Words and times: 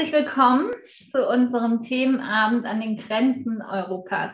Herzlich 0.00 0.24
willkommen 0.24 0.70
zu 1.10 1.28
unserem 1.28 1.82
Themenabend 1.82 2.64
an 2.64 2.80
den 2.80 2.96
Grenzen 2.96 3.60
Europas. 3.60 4.32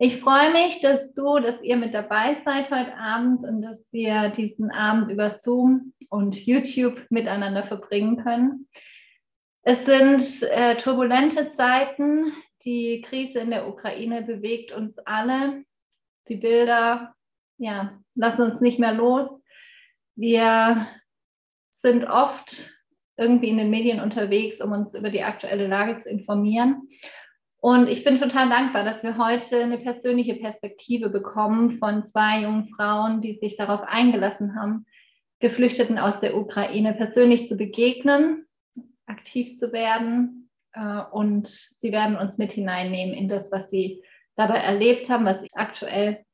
Ich 0.00 0.20
freue 0.20 0.50
mich, 0.50 0.80
dass 0.80 1.14
du, 1.14 1.38
dass 1.38 1.62
ihr 1.62 1.76
mit 1.76 1.94
dabei 1.94 2.42
seid 2.44 2.68
heute 2.72 2.96
Abend 2.96 3.44
und 3.44 3.62
dass 3.62 3.80
wir 3.92 4.30
diesen 4.30 4.72
Abend 4.72 5.12
über 5.12 5.30
Zoom 5.30 5.92
und 6.10 6.34
YouTube 6.34 7.00
miteinander 7.10 7.62
verbringen 7.62 8.24
können. 8.24 8.68
Es 9.62 9.86
sind 9.86 10.50
äh, 10.50 10.76
turbulente 10.78 11.48
Zeiten. 11.50 12.32
Die 12.64 13.02
Krise 13.02 13.38
in 13.38 13.50
der 13.50 13.68
Ukraine 13.68 14.22
bewegt 14.22 14.72
uns 14.72 14.98
alle. 14.98 15.62
Die 16.26 16.38
Bilder 16.38 17.14
ja, 17.56 18.00
lassen 18.16 18.42
uns 18.42 18.60
nicht 18.60 18.80
mehr 18.80 18.94
los. 18.94 19.30
Wir 20.16 20.88
sind 21.70 22.04
oft 22.04 22.81
irgendwie 23.16 23.48
in 23.48 23.58
den 23.58 23.70
Medien 23.70 24.00
unterwegs, 24.00 24.60
um 24.60 24.72
uns 24.72 24.94
über 24.94 25.10
die 25.10 25.22
aktuelle 25.22 25.66
Lage 25.66 25.98
zu 25.98 26.08
informieren. 26.08 26.88
Und 27.58 27.88
ich 27.88 28.02
bin 28.02 28.18
total 28.18 28.48
dankbar, 28.48 28.84
dass 28.84 29.04
wir 29.04 29.18
heute 29.18 29.62
eine 29.62 29.78
persönliche 29.78 30.34
Perspektive 30.34 31.10
bekommen 31.10 31.78
von 31.78 32.04
zwei 32.04 32.42
jungen 32.42 32.68
Frauen, 32.74 33.20
die 33.20 33.34
sich 33.34 33.56
darauf 33.56 33.82
eingelassen 33.82 34.56
haben, 34.56 34.84
Geflüchteten 35.38 35.98
aus 35.98 36.18
der 36.18 36.36
Ukraine 36.36 36.94
persönlich 36.94 37.46
zu 37.46 37.56
begegnen, 37.56 38.46
aktiv 39.06 39.58
zu 39.58 39.72
werden. 39.72 40.50
Äh, 40.72 41.02
und 41.12 41.46
sie 41.46 41.92
werden 41.92 42.16
uns 42.16 42.38
mit 42.38 42.52
hineinnehmen 42.52 43.14
in 43.14 43.28
das, 43.28 43.52
was 43.52 43.70
sie 43.70 44.02
dabei 44.34 44.56
erlebt 44.56 45.08
haben, 45.08 45.24
was 45.24 45.38
aktuell 45.52 46.24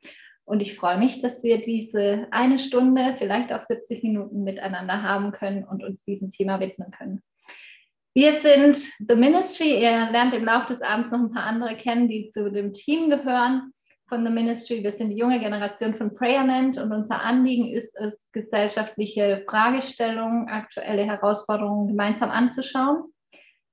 und 0.48 0.60
ich 0.60 0.76
freue 0.76 0.96
mich, 0.96 1.20
dass 1.20 1.42
wir 1.42 1.62
diese 1.62 2.26
eine 2.30 2.58
Stunde, 2.58 3.14
vielleicht 3.18 3.52
auch 3.52 3.62
70 3.62 4.02
Minuten 4.02 4.44
miteinander 4.44 5.02
haben 5.02 5.30
können 5.30 5.62
und 5.62 5.84
uns 5.84 6.02
diesem 6.04 6.30
Thema 6.30 6.58
widmen 6.58 6.90
können. 6.90 7.22
Wir 8.14 8.40
sind 8.40 8.76
The 9.06 9.14
Ministry. 9.14 9.82
Ihr 9.82 10.10
lernt 10.10 10.34
im 10.34 10.46
Laufe 10.46 10.72
des 10.72 10.80
Abends 10.80 11.10
noch 11.10 11.18
ein 11.18 11.32
paar 11.32 11.44
andere 11.44 11.76
kennen, 11.76 12.08
die 12.08 12.30
zu 12.30 12.50
dem 12.50 12.72
Team 12.72 13.10
gehören 13.10 13.74
von 14.08 14.24
The 14.24 14.32
Ministry. 14.32 14.82
Wir 14.82 14.92
sind 14.92 15.10
die 15.10 15.18
junge 15.18 15.38
Generation 15.38 15.94
von 15.94 16.14
Prayerland 16.14 16.78
und 16.78 16.92
unser 16.92 17.20
Anliegen 17.20 17.68
ist 17.68 17.94
es, 17.96 18.14
gesellschaftliche 18.32 19.44
Fragestellungen, 19.46 20.48
aktuelle 20.48 21.04
Herausforderungen 21.04 21.88
gemeinsam 21.88 22.30
anzuschauen, 22.30 23.12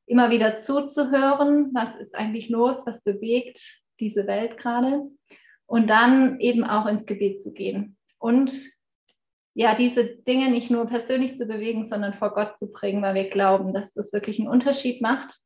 immer 0.08 0.30
wieder 0.30 0.58
zuzuhören, 0.58 1.72
was 1.74 1.96
ist 1.96 2.16
eigentlich 2.16 2.50
los, 2.50 2.86
was 2.86 3.02
bewegt 3.02 3.62
diese 4.02 4.28
Welt 4.28 4.58
gerade 4.58 5.04
und 5.66 5.88
dann 5.88 6.40
eben 6.40 6.64
auch 6.64 6.86
ins 6.86 7.06
Gebet 7.06 7.42
zu 7.42 7.52
gehen 7.52 7.98
und 8.20 8.52
ja, 9.56 9.74
diese 9.74 10.04
Dinge 10.04 10.52
nicht 10.52 10.70
nur 10.70 10.86
persönlich 10.86 11.38
zu 11.38 11.46
bewegen, 11.46 11.86
sondern 11.86 12.14
vor 12.14 12.34
Gott 12.34 12.58
zu 12.58 12.72
bringen, 12.72 13.02
weil 13.02 13.16
wir 13.16 13.30
glauben, 13.30 13.74
dass 13.74 13.94
das 13.94 14.12
wirklich 14.12 14.38
einen 14.38 14.50
Unterschied 14.50 15.02
macht. 15.02 15.40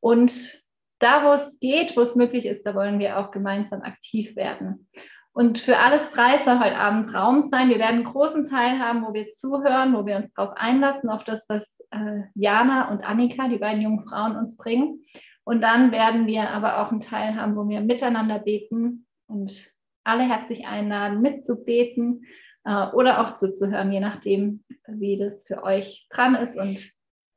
Und 0.00 0.62
da, 1.00 1.22
wo 1.22 1.32
es 1.32 1.60
geht, 1.60 1.96
wo 1.96 2.00
es 2.00 2.16
möglich 2.16 2.46
ist, 2.46 2.64
da 2.64 2.74
wollen 2.74 2.98
wir 2.98 3.18
auch 3.18 3.30
gemeinsam 3.30 3.82
aktiv 3.82 4.34
werden. 4.36 4.88
Und 5.32 5.58
für 5.58 5.76
alles 5.76 6.08
drei 6.14 6.38
soll 6.38 6.60
heute 6.60 6.78
Abend 6.78 7.12
Raum 7.12 7.42
sein. 7.42 7.68
Wir 7.68 7.78
werden 7.78 7.96
einen 7.96 8.04
großen 8.04 8.48
Teil 8.48 8.78
haben, 8.78 9.04
wo 9.04 9.12
wir 9.12 9.30
zuhören, 9.32 9.94
wo 9.94 10.06
wir 10.06 10.16
uns 10.16 10.32
darauf 10.32 10.56
einlassen, 10.56 11.10
auf 11.10 11.24
das, 11.24 11.44
was 11.50 11.76
äh, 11.90 12.22
Jana 12.34 12.90
und 12.90 13.04
Annika, 13.04 13.48
die 13.48 13.58
beiden 13.58 13.82
jungen 13.82 14.08
Frauen, 14.08 14.34
uns 14.36 14.56
bringen. 14.56 15.04
Und 15.44 15.60
dann 15.60 15.92
werden 15.92 16.26
wir 16.26 16.48
aber 16.48 16.80
auch 16.80 16.90
einen 16.90 17.02
Teil 17.02 17.36
haben, 17.36 17.54
wo 17.54 17.68
wir 17.68 17.82
miteinander 17.82 18.38
beten 18.38 19.05
und 19.26 19.72
alle 20.04 20.28
herzlich 20.28 20.66
einladen, 20.66 21.20
mitzubeten 21.20 22.24
äh, 22.64 22.86
oder 22.88 23.20
auch 23.20 23.34
zuzuhören, 23.34 23.92
je 23.92 24.00
nachdem, 24.00 24.64
wie 24.86 25.16
das 25.16 25.46
für 25.46 25.62
euch 25.62 26.06
dran 26.10 26.34
ist 26.34 26.56
und 26.56 26.90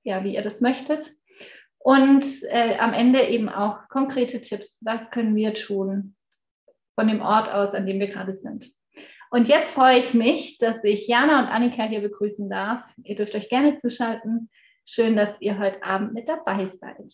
ja, 0.03 0.23
wie 0.23 0.35
ihr 0.35 0.43
das 0.43 0.61
möchtet. 0.61 1.11
Und 1.77 2.25
äh, 2.43 2.77
am 2.77 2.93
Ende 2.93 3.27
eben 3.27 3.49
auch 3.49 3.87
konkrete 3.89 4.41
Tipps. 4.41 4.79
Was 4.81 5.09
können 5.11 5.35
wir 5.35 5.53
tun 5.53 6.15
von 6.95 7.07
dem 7.07 7.21
Ort 7.21 7.49
aus, 7.49 7.73
an 7.73 7.85
dem 7.85 7.99
wir 7.99 8.07
gerade 8.07 8.33
sind? 8.33 8.69
Und 9.31 9.47
jetzt 9.47 9.73
freue 9.73 9.99
ich 9.99 10.13
mich, 10.13 10.57
dass 10.57 10.83
ich 10.83 11.07
Jana 11.07 11.39
und 11.39 11.47
Annika 11.47 11.83
hier 11.83 12.01
begrüßen 12.01 12.49
darf. 12.49 12.83
Ihr 13.03 13.15
dürft 13.15 13.35
euch 13.35 13.49
gerne 13.49 13.77
zuschalten. 13.77 14.49
Schön, 14.85 15.15
dass 15.15 15.39
ihr 15.39 15.59
heute 15.59 15.83
Abend 15.83 16.13
mit 16.13 16.27
dabei 16.27 16.71
seid. 16.79 17.13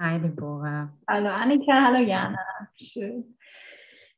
Hi 0.00 0.20
Deborah. 0.20 0.92
Hallo 1.08 1.30
Annika, 1.30 1.72
hallo 1.72 1.98
Jana. 1.98 2.38
Schön. 2.76 3.36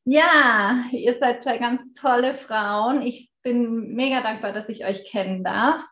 Ja, 0.04 0.84
ihr 0.92 1.18
seid 1.18 1.42
zwei 1.42 1.56
ganz 1.56 1.98
tolle 1.98 2.34
Frauen. 2.34 3.00
Ich 3.00 3.30
bin 3.42 3.94
mega 3.94 4.20
dankbar, 4.20 4.52
dass 4.52 4.68
ich 4.68 4.84
euch 4.84 5.06
kennen 5.10 5.42
darf. 5.42 5.82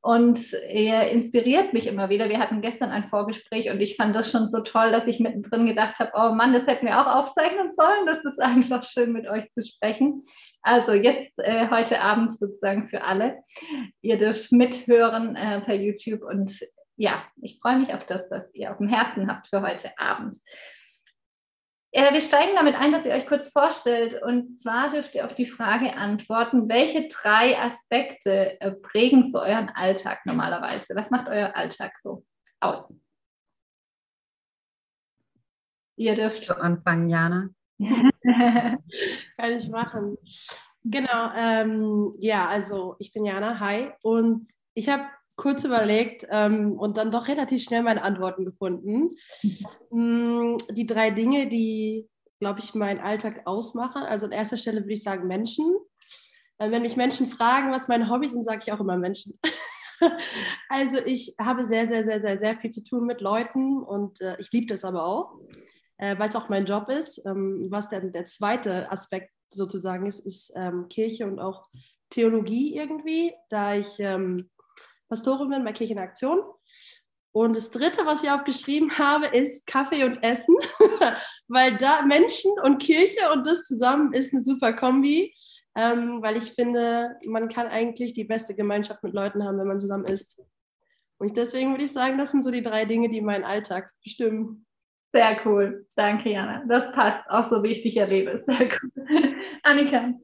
Und 0.00 0.40
ihr 0.72 1.02
inspiriert 1.10 1.72
mich 1.72 1.86
immer 1.86 2.08
wieder. 2.08 2.28
Wir 2.28 2.40
hatten 2.40 2.62
gestern 2.62 2.90
ein 2.90 3.08
Vorgespräch 3.10 3.70
und 3.70 3.80
ich 3.80 3.94
fand 3.94 4.16
das 4.16 4.32
schon 4.32 4.48
so 4.48 4.60
toll, 4.62 4.90
dass 4.90 5.06
ich 5.06 5.20
mittendrin 5.20 5.66
gedacht 5.66 6.00
habe, 6.00 6.10
oh 6.14 6.34
Mann, 6.34 6.52
das 6.52 6.66
hätten 6.66 6.86
wir 6.86 7.00
auch 7.00 7.06
aufzeichnen 7.06 7.70
sollen. 7.70 8.06
Das 8.06 8.24
ist 8.24 8.40
einfach 8.40 8.84
schön, 8.84 9.12
mit 9.12 9.28
euch 9.28 9.48
zu 9.50 9.64
sprechen. 9.64 10.24
Also 10.62 10.92
jetzt 10.92 11.38
äh, 11.38 11.68
heute 11.70 12.00
Abend 12.00 12.36
sozusagen 12.36 12.88
für 12.88 13.04
alle. 13.04 13.38
Ihr 14.00 14.18
dürft 14.18 14.50
mithören 14.50 15.36
äh, 15.36 15.60
per 15.60 15.76
YouTube 15.76 16.22
und 16.22 16.58
ja, 16.98 17.24
ich 17.40 17.60
freue 17.60 17.78
mich 17.78 17.94
auf 17.94 18.04
das, 18.06 18.22
was 18.30 18.52
ihr 18.54 18.72
auf 18.72 18.78
dem 18.78 18.88
Herzen 18.88 19.30
habt 19.30 19.48
für 19.48 19.62
heute 19.62 19.96
Abend. 19.98 20.36
Äh, 21.92 22.12
wir 22.12 22.20
steigen 22.20 22.56
damit 22.56 22.74
ein, 22.74 22.92
dass 22.92 23.04
ihr 23.04 23.12
euch 23.12 23.26
kurz 23.26 23.50
vorstellt. 23.50 24.20
Und 24.22 24.58
zwar 24.58 24.90
dürft 24.90 25.14
ihr 25.14 25.24
auf 25.24 25.34
die 25.34 25.46
Frage 25.46 25.94
antworten, 25.94 26.68
welche 26.68 27.08
drei 27.08 27.56
Aspekte 27.56 28.60
äh, 28.60 28.72
prägen 28.72 29.30
so 29.30 29.40
euren 29.40 29.70
Alltag 29.70 30.26
normalerweise? 30.26 30.94
Was 30.94 31.10
macht 31.10 31.28
euer 31.28 31.54
Alltag 31.56 31.92
so 32.02 32.24
aus? 32.60 32.92
Ihr 35.96 36.16
dürft 36.16 36.50
anfangen, 36.50 37.08
Jana. 37.08 37.48
Kann 37.80 39.52
ich 39.52 39.68
machen. 39.68 40.18
Genau, 40.82 41.32
ähm, 41.36 42.12
ja, 42.18 42.48
also 42.48 42.96
ich 42.98 43.12
bin 43.12 43.24
Jana, 43.24 43.60
hi. 43.60 43.92
Und 44.02 44.48
ich 44.74 44.88
habe 44.88 45.04
kurz 45.38 45.64
überlegt 45.64 46.26
ähm, 46.30 46.78
und 46.78 46.98
dann 46.98 47.10
doch 47.10 47.28
relativ 47.28 47.62
schnell 47.62 47.82
meine 47.82 48.02
Antworten 48.02 48.44
gefunden. 48.44 49.10
Mhm. 49.90 50.58
Die 50.72 50.86
drei 50.86 51.10
Dinge, 51.10 51.46
die, 51.46 52.08
glaube 52.40 52.60
ich, 52.60 52.74
meinen 52.74 53.00
Alltag 53.00 53.42
ausmachen. 53.46 54.02
Also 54.02 54.26
an 54.26 54.32
erster 54.32 54.56
Stelle 54.58 54.82
würde 54.82 54.92
ich 54.92 55.02
sagen 55.02 55.26
Menschen. 55.28 55.64
Äh, 56.58 56.70
wenn 56.70 56.82
mich 56.82 56.96
Menschen 56.96 57.30
fragen, 57.30 57.70
was 57.70 57.88
meine 57.88 58.10
Hobbys 58.10 58.32
sind, 58.32 58.44
sage 58.44 58.62
ich 58.66 58.72
auch 58.72 58.80
immer 58.80 58.98
Menschen. 58.98 59.38
also 60.68 60.98
ich 60.98 61.34
habe 61.40 61.64
sehr, 61.64 61.88
sehr, 61.88 62.04
sehr, 62.04 62.20
sehr, 62.20 62.38
sehr 62.38 62.56
viel 62.58 62.70
zu 62.70 62.82
tun 62.82 63.06
mit 63.06 63.20
Leuten 63.20 63.82
und 63.82 64.20
äh, 64.20 64.36
ich 64.40 64.50
liebe 64.50 64.66
das 64.66 64.84
aber 64.84 65.04
auch, 65.04 65.38
äh, 65.98 66.18
weil 66.18 66.28
es 66.28 66.36
auch 66.36 66.48
mein 66.48 66.66
Job 66.66 66.88
ist. 66.88 67.24
Ähm, 67.24 67.68
was 67.70 67.88
dann 67.88 68.10
der 68.12 68.26
zweite 68.26 68.90
Aspekt 68.90 69.30
sozusagen 69.50 70.06
ist, 70.06 70.18
ist 70.26 70.52
ähm, 70.56 70.88
Kirche 70.88 71.26
und 71.26 71.38
auch 71.38 71.62
Theologie 72.10 72.74
irgendwie, 72.74 73.34
da 73.50 73.74
ich 73.74 74.00
ähm, 74.00 74.48
Pastorin 75.08 75.50
bin 75.50 75.64
bei 75.64 75.72
Kirche 75.72 75.94
in 75.94 75.98
Aktion. 75.98 76.40
Und 77.32 77.56
das 77.56 77.70
dritte, 77.70 78.04
was 78.04 78.24
ich 78.24 78.30
aufgeschrieben 78.30 78.98
habe, 78.98 79.26
ist 79.26 79.66
Kaffee 79.66 80.04
und 80.04 80.22
Essen, 80.22 80.56
weil 81.48 81.76
da 81.76 82.02
Menschen 82.02 82.50
und 82.62 82.78
Kirche 82.78 83.30
und 83.32 83.46
das 83.46 83.64
zusammen 83.64 84.12
ist 84.12 84.32
eine 84.32 84.42
super 84.42 84.72
Kombi, 84.72 85.34
ähm, 85.76 86.22
weil 86.22 86.36
ich 86.36 86.52
finde, 86.52 87.16
man 87.26 87.48
kann 87.48 87.68
eigentlich 87.68 88.12
die 88.14 88.24
beste 88.24 88.54
Gemeinschaft 88.54 89.02
mit 89.02 89.14
Leuten 89.14 89.44
haben, 89.44 89.58
wenn 89.58 89.68
man 89.68 89.78
zusammen 89.78 90.06
isst. 90.06 90.40
Und 91.18 91.36
deswegen 91.36 91.70
würde 91.70 91.84
ich 91.84 91.92
sagen, 91.92 92.16
das 92.16 92.30
sind 92.30 92.42
so 92.42 92.50
die 92.50 92.62
drei 92.62 92.84
Dinge, 92.84 93.08
die 93.08 93.20
meinen 93.20 93.44
Alltag 93.44 93.92
bestimmen. 94.02 94.66
Sehr 95.12 95.38
cool. 95.44 95.86
Danke, 95.96 96.30
Jana. 96.30 96.64
Das 96.68 96.92
passt 96.92 97.28
auch 97.28 97.50
so, 97.50 97.62
wie 97.62 97.68
ich 97.68 97.82
dich 97.82 97.96
erlebe. 97.96 98.42
Sehr 98.46 98.68
cool. 98.68 99.34
Annika. 99.62 100.14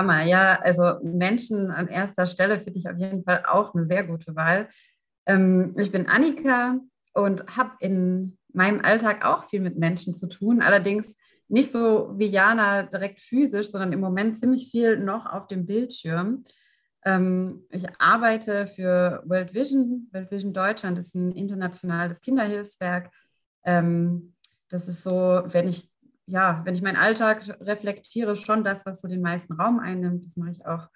Hammer, 0.00 0.22
ja, 0.22 0.58
also 0.60 0.94
Menschen 1.02 1.70
an 1.70 1.88
erster 1.88 2.26
Stelle 2.26 2.58
finde 2.58 2.78
ich 2.78 2.88
auf 2.88 2.98
jeden 2.98 3.22
Fall 3.22 3.44
auch 3.46 3.74
eine 3.74 3.84
sehr 3.84 4.04
gute 4.04 4.34
Wahl. 4.34 4.68
Ähm, 5.26 5.74
ich 5.76 5.92
bin 5.92 6.06
Annika 6.06 6.78
und 7.12 7.56
habe 7.56 7.72
in 7.80 8.38
meinem 8.52 8.80
Alltag 8.80 9.24
auch 9.24 9.44
viel 9.44 9.60
mit 9.60 9.78
Menschen 9.78 10.14
zu 10.14 10.26
tun, 10.26 10.62
allerdings 10.62 11.16
nicht 11.48 11.70
so 11.70 12.14
wie 12.16 12.26
Jana 12.26 12.84
direkt 12.84 13.20
physisch, 13.20 13.70
sondern 13.70 13.92
im 13.92 14.00
Moment 14.00 14.38
ziemlich 14.38 14.70
viel 14.70 14.96
noch 14.96 15.26
auf 15.26 15.48
dem 15.48 15.66
Bildschirm. 15.66 16.44
Ähm, 17.04 17.66
ich 17.70 17.84
arbeite 17.98 18.66
für 18.66 19.22
World 19.26 19.52
Vision. 19.52 20.08
World 20.12 20.30
Vision 20.30 20.54
Deutschland 20.54 20.96
ist 20.96 21.14
ein 21.14 21.32
internationales 21.32 22.20
Kinderhilfswerk. 22.20 23.10
Ähm, 23.64 24.34
das 24.70 24.88
ist 24.88 25.02
so, 25.02 25.42
wenn 25.44 25.68
ich 25.68 25.89
ja, 26.30 26.62
wenn 26.64 26.74
ich 26.74 26.82
meinen 26.82 26.96
Alltag 26.96 27.42
reflektiere, 27.60 28.36
schon 28.36 28.62
das, 28.62 28.86
was 28.86 29.00
so 29.00 29.08
den 29.08 29.20
meisten 29.20 29.54
Raum 29.54 29.80
einnimmt. 29.80 30.24
Das 30.24 30.36
mache 30.36 30.50
ich 30.50 30.64
auch 30.64 30.88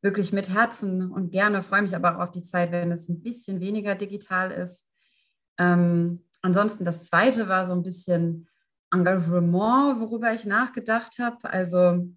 wirklich 0.00 0.32
mit 0.32 0.48
Herzen 0.48 1.10
und 1.10 1.32
gerne, 1.32 1.62
freue 1.62 1.82
mich 1.82 1.96
aber 1.96 2.16
auch 2.16 2.22
auf 2.22 2.30
die 2.30 2.42
Zeit, 2.42 2.70
wenn 2.70 2.92
es 2.92 3.08
ein 3.08 3.22
bisschen 3.22 3.60
weniger 3.60 3.96
digital 3.96 4.52
ist. 4.52 4.86
Ähm, 5.58 6.24
ansonsten 6.40 6.84
das 6.84 7.06
zweite 7.06 7.48
war 7.48 7.66
so 7.66 7.72
ein 7.72 7.82
bisschen 7.82 8.48
Engagement, 8.92 10.00
worüber 10.00 10.32
ich 10.32 10.44
nachgedacht 10.44 11.18
habe. 11.18 11.50
Also 11.50 12.08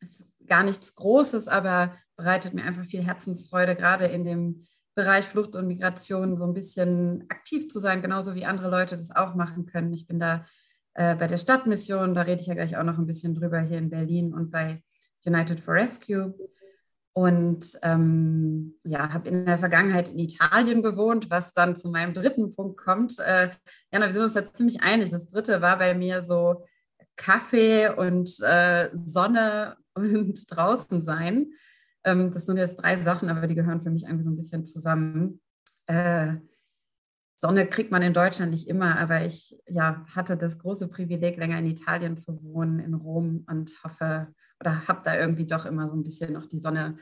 ist 0.00 0.28
gar 0.46 0.64
nichts 0.64 0.96
Großes, 0.96 1.46
aber 1.46 1.94
bereitet 2.16 2.54
mir 2.54 2.64
einfach 2.64 2.84
viel 2.84 3.04
Herzensfreude, 3.04 3.76
gerade 3.76 4.06
in 4.06 4.24
dem 4.24 4.62
Bereich 4.96 5.26
Flucht 5.26 5.54
und 5.54 5.68
Migration 5.68 6.36
so 6.36 6.44
ein 6.44 6.54
bisschen 6.54 7.26
aktiv 7.28 7.68
zu 7.68 7.78
sein, 7.78 8.02
genauso 8.02 8.34
wie 8.34 8.46
andere 8.46 8.70
Leute 8.70 8.96
das 8.96 9.14
auch 9.14 9.34
machen 9.34 9.66
können. 9.66 9.92
Ich 9.92 10.06
bin 10.06 10.18
da 10.18 10.44
äh, 10.96 11.14
bei 11.14 11.26
der 11.26 11.36
Stadtmission, 11.36 12.14
da 12.14 12.22
rede 12.22 12.40
ich 12.40 12.46
ja 12.46 12.54
gleich 12.54 12.74
auch 12.76 12.82
noch 12.82 12.96
ein 12.96 13.06
bisschen 13.06 13.34
drüber 13.34 13.60
hier 13.60 13.76
in 13.76 13.90
Berlin 13.90 14.32
und 14.32 14.50
bei 14.50 14.82
United 15.26 15.60
for 15.60 15.74
Rescue. 15.74 16.34
Und 17.12 17.78
ähm, 17.82 18.74
ja, 18.82 19.12
habe 19.12 19.28
in 19.28 19.44
der 19.44 19.58
Vergangenheit 19.58 20.08
in 20.08 20.18
Italien 20.18 20.82
gewohnt, 20.82 21.28
was 21.28 21.52
dann 21.52 21.76
zu 21.76 21.90
meinem 21.90 22.14
dritten 22.14 22.54
Punkt 22.54 22.78
kommt. 22.78 23.18
Äh, 23.18 23.50
Jana, 23.92 24.06
wir 24.06 24.12
sind 24.12 24.22
uns 24.22 24.34
da 24.34 24.46
ziemlich 24.46 24.82
einig. 24.82 25.10
Das 25.10 25.26
dritte 25.26 25.60
war 25.60 25.78
bei 25.78 25.94
mir 25.94 26.22
so 26.22 26.64
Kaffee 27.16 27.88
und 27.88 28.40
äh, 28.40 28.88
Sonne 28.94 29.76
und 29.94 30.44
draußen 30.50 31.02
sein. 31.02 31.52
Ähm, 32.04 32.30
das 32.30 32.46
sind 32.46 32.56
jetzt 32.56 32.76
drei 32.76 32.96
Sachen, 32.96 33.28
aber 33.28 33.46
die 33.46 33.54
gehören 33.54 33.82
für 33.82 33.90
mich 33.90 34.04
irgendwie 34.04 34.24
so 34.24 34.30
ein 34.30 34.36
bisschen 34.36 34.64
zusammen. 34.64 35.40
Äh, 35.86 36.36
Sonne 37.38 37.66
kriegt 37.66 37.90
man 37.90 38.02
in 38.02 38.14
Deutschland 38.14 38.50
nicht 38.50 38.68
immer, 38.68 38.98
aber 38.98 39.24
ich 39.24 39.58
ja, 39.68 40.04
hatte 40.14 40.36
das 40.36 40.58
große 40.58 40.88
Privileg, 40.88 41.36
länger 41.36 41.58
in 41.58 41.70
Italien 41.70 42.16
zu 42.16 42.42
wohnen, 42.42 42.78
in 42.78 42.94
Rom 42.94 43.44
und 43.48 43.72
hoffe, 43.84 44.28
oder 44.60 44.88
habe 44.88 45.02
da 45.04 45.18
irgendwie 45.18 45.46
doch 45.46 45.66
immer 45.66 45.88
so 45.88 45.96
ein 45.96 46.02
bisschen 46.02 46.32
noch 46.32 46.46
die 46.46 46.58
Sonne 46.58 46.96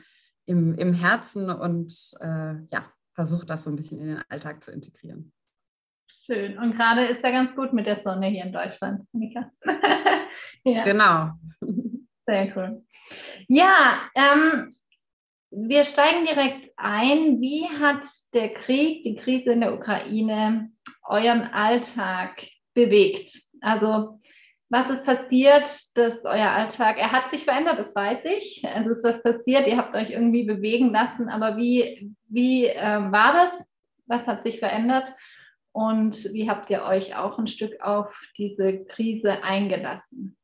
im, 0.45 0.75
im 0.75 0.93
Herzen 0.93 1.49
und 1.49 1.91
äh, 2.19 2.55
ja, 2.71 2.85
versuche 3.13 3.45
das 3.45 3.63
so 3.63 3.69
ein 3.69 3.75
bisschen 3.75 4.01
in 4.01 4.07
den 4.07 4.21
Alltag 4.29 4.63
zu 4.63 4.71
integrieren. 4.71 5.31
Schön. 6.25 6.57
Und 6.57 6.75
gerade 6.75 7.05
ist 7.05 7.23
ja 7.23 7.31
ganz 7.31 7.55
gut 7.55 7.71
mit 7.71 7.85
der 7.85 8.01
Sonne 8.01 8.27
hier 8.27 8.43
in 8.43 8.51
Deutschland, 8.51 9.07
Monika. 9.11 9.51
ja. 10.63 10.83
Genau. 10.83 11.31
Sehr 12.25 12.57
cool. 12.57 12.83
Ja, 13.47 14.09
ähm, 14.15 14.71
wir 15.55 15.85
steigen 15.85 16.25
direkt 16.25 16.71
ein. 16.75 17.39
Wie 17.39 17.67
hat 17.67 18.03
der 18.33 18.53
Krieg, 18.53 19.03
die 19.03 19.15
Krise 19.15 19.53
in 19.53 19.61
der 19.61 19.73
Ukraine 19.73 20.71
euren 21.07 21.43
Alltag 21.43 22.45
bewegt? 22.73 23.41
Also 23.61 24.19
was 24.69 24.89
ist 24.89 25.05
passiert, 25.05 25.65
dass 25.95 26.25
euer 26.25 26.49
Alltag, 26.49 26.97
er 26.97 27.11
hat 27.11 27.29
sich 27.29 27.45
verändert, 27.45 27.79
das 27.79 27.95
weiß 27.95 28.25
ich. 28.25 28.63
Es 28.63 28.87
ist 28.87 29.03
was 29.03 29.23
passiert, 29.23 29.67
ihr 29.67 29.77
habt 29.77 29.95
euch 29.95 30.09
irgendwie 30.09 30.43
bewegen 30.43 30.91
lassen, 30.91 31.29
aber 31.29 31.55
wie, 31.55 32.11
wie 32.27 32.65
äh, 32.65 33.11
war 33.11 33.33
das? 33.33 33.51
Was 34.07 34.27
hat 34.27 34.43
sich 34.43 34.59
verändert? 34.59 35.13
Und 35.71 36.33
wie 36.33 36.49
habt 36.49 36.69
ihr 36.69 36.83
euch 36.83 37.15
auch 37.15 37.37
ein 37.37 37.47
Stück 37.47 37.81
auf 37.81 38.19
diese 38.37 38.83
Krise 38.85 39.43
eingelassen? 39.43 40.37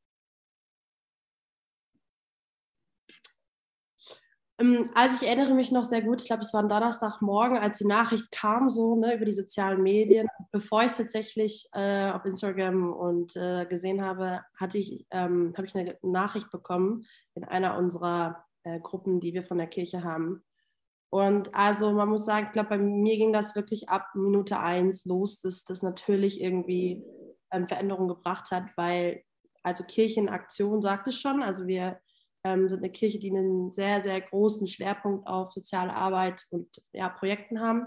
Ähm, 4.51 4.51
also 4.94 5.16
ich 5.16 5.28
erinnere 5.28 5.54
mich 5.54 5.72
noch 5.72 5.86
sehr 5.86 6.02
gut, 6.02 6.22
ich 6.22 6.28
glaube, 6.28 6.42
es 6.42 6.54
war 6.54 6.62
ein 6.62 6.70
Donnerstagmorgen, 6.70 7.58
als 7.58 7.80
die 7.80 7.88
Nachricht 7.88 8.32
kam, 8.32 8.70
so 8.70 8.96
ne, 8.96 9.16
über 9.16 9.26
die 9.26 9.34
sozialen 9.34 9.82
Medien. 9.82 10.28
Bevor 10.52 10.82
ich 10.82 10.92
es 10.92 10.98
tatsächlich 10.98 11.68
äh, 11.74 12.12
auf 12.12 12.26
Instagram 12.26 12.94
und 12.94 13.36
äh, 13.36 13.66
gesehen 13.66 14.04
habe, 14.04 14.42
hatte 14.60 14.78
ich, 14.78 15.06
ähm, 15.12 15.54
habe 15.58 15.68
ich 15.68 15.76
eine 15.76 15.98
Nachricht 16.02 16.52
bekommen 16.52 17.06
in 17.34 17.44
einer 17.44 17.78
unserer 17.78 18.46
äh, 18.64 18.80
Gruppen, 18.80 19.20
die 19.20 19.34
wir 19.34 19.44
von 19.44 19.58
der 19.58 19.68
Kirche 19.68 20.04
haben. 20.04 20.44
Und 21.10 21.54
also 21.54 21.92
man 21.92 22.10
muss 22.10 22.26
sagen, 22.26 22.46
ich 22.46 22.54
glaube, 22.54 22.70
bei 22.70 22.78
mir 22.78 23.18
ging 23.18 23.34
das 23.34 23.56
wirklich 23.56 23.90
ab 23.90 24.08
Minute 24.16 24.60
eins 24.60 25.06
los, 25.06 25.42
dass 25.42 25.66
das 25.66 25.82
natürlich 25.82 26.42
irgendwie 26.42 27.04
ähm, 27.52 27.68
Veränderungen 27.68 28.08
gebracht 28.08 28.52
hat, 28.52 28.66
weil 28.78 29.24
also 29.64 29.84
Kirchenaktion 29.84 30.82
sagt 30.82 31.08
es 31.08 31.20
schon, 31.20 31.44
also 31.44 31.68
wir 31.68 32.00
ähm, 32.44 32.70
sind 32.70 32.80
eine 32.80 32.92
Kirche, 32.92 33.20
die 33.20 33.32
einen 33.32 33.72
sehr, 33.72 34.02
sehr 34.02 34.20
großen 34.20 34.68
Schwerpunkt 34.68 35.28
auf 35.28 35.52
soziale 35.54 35.96
Arbeit 35.96 36.46
und 36.50 36.68
ja, 36.94 37.10
Projekten 37.10 37.60
haben. 37.60 37.86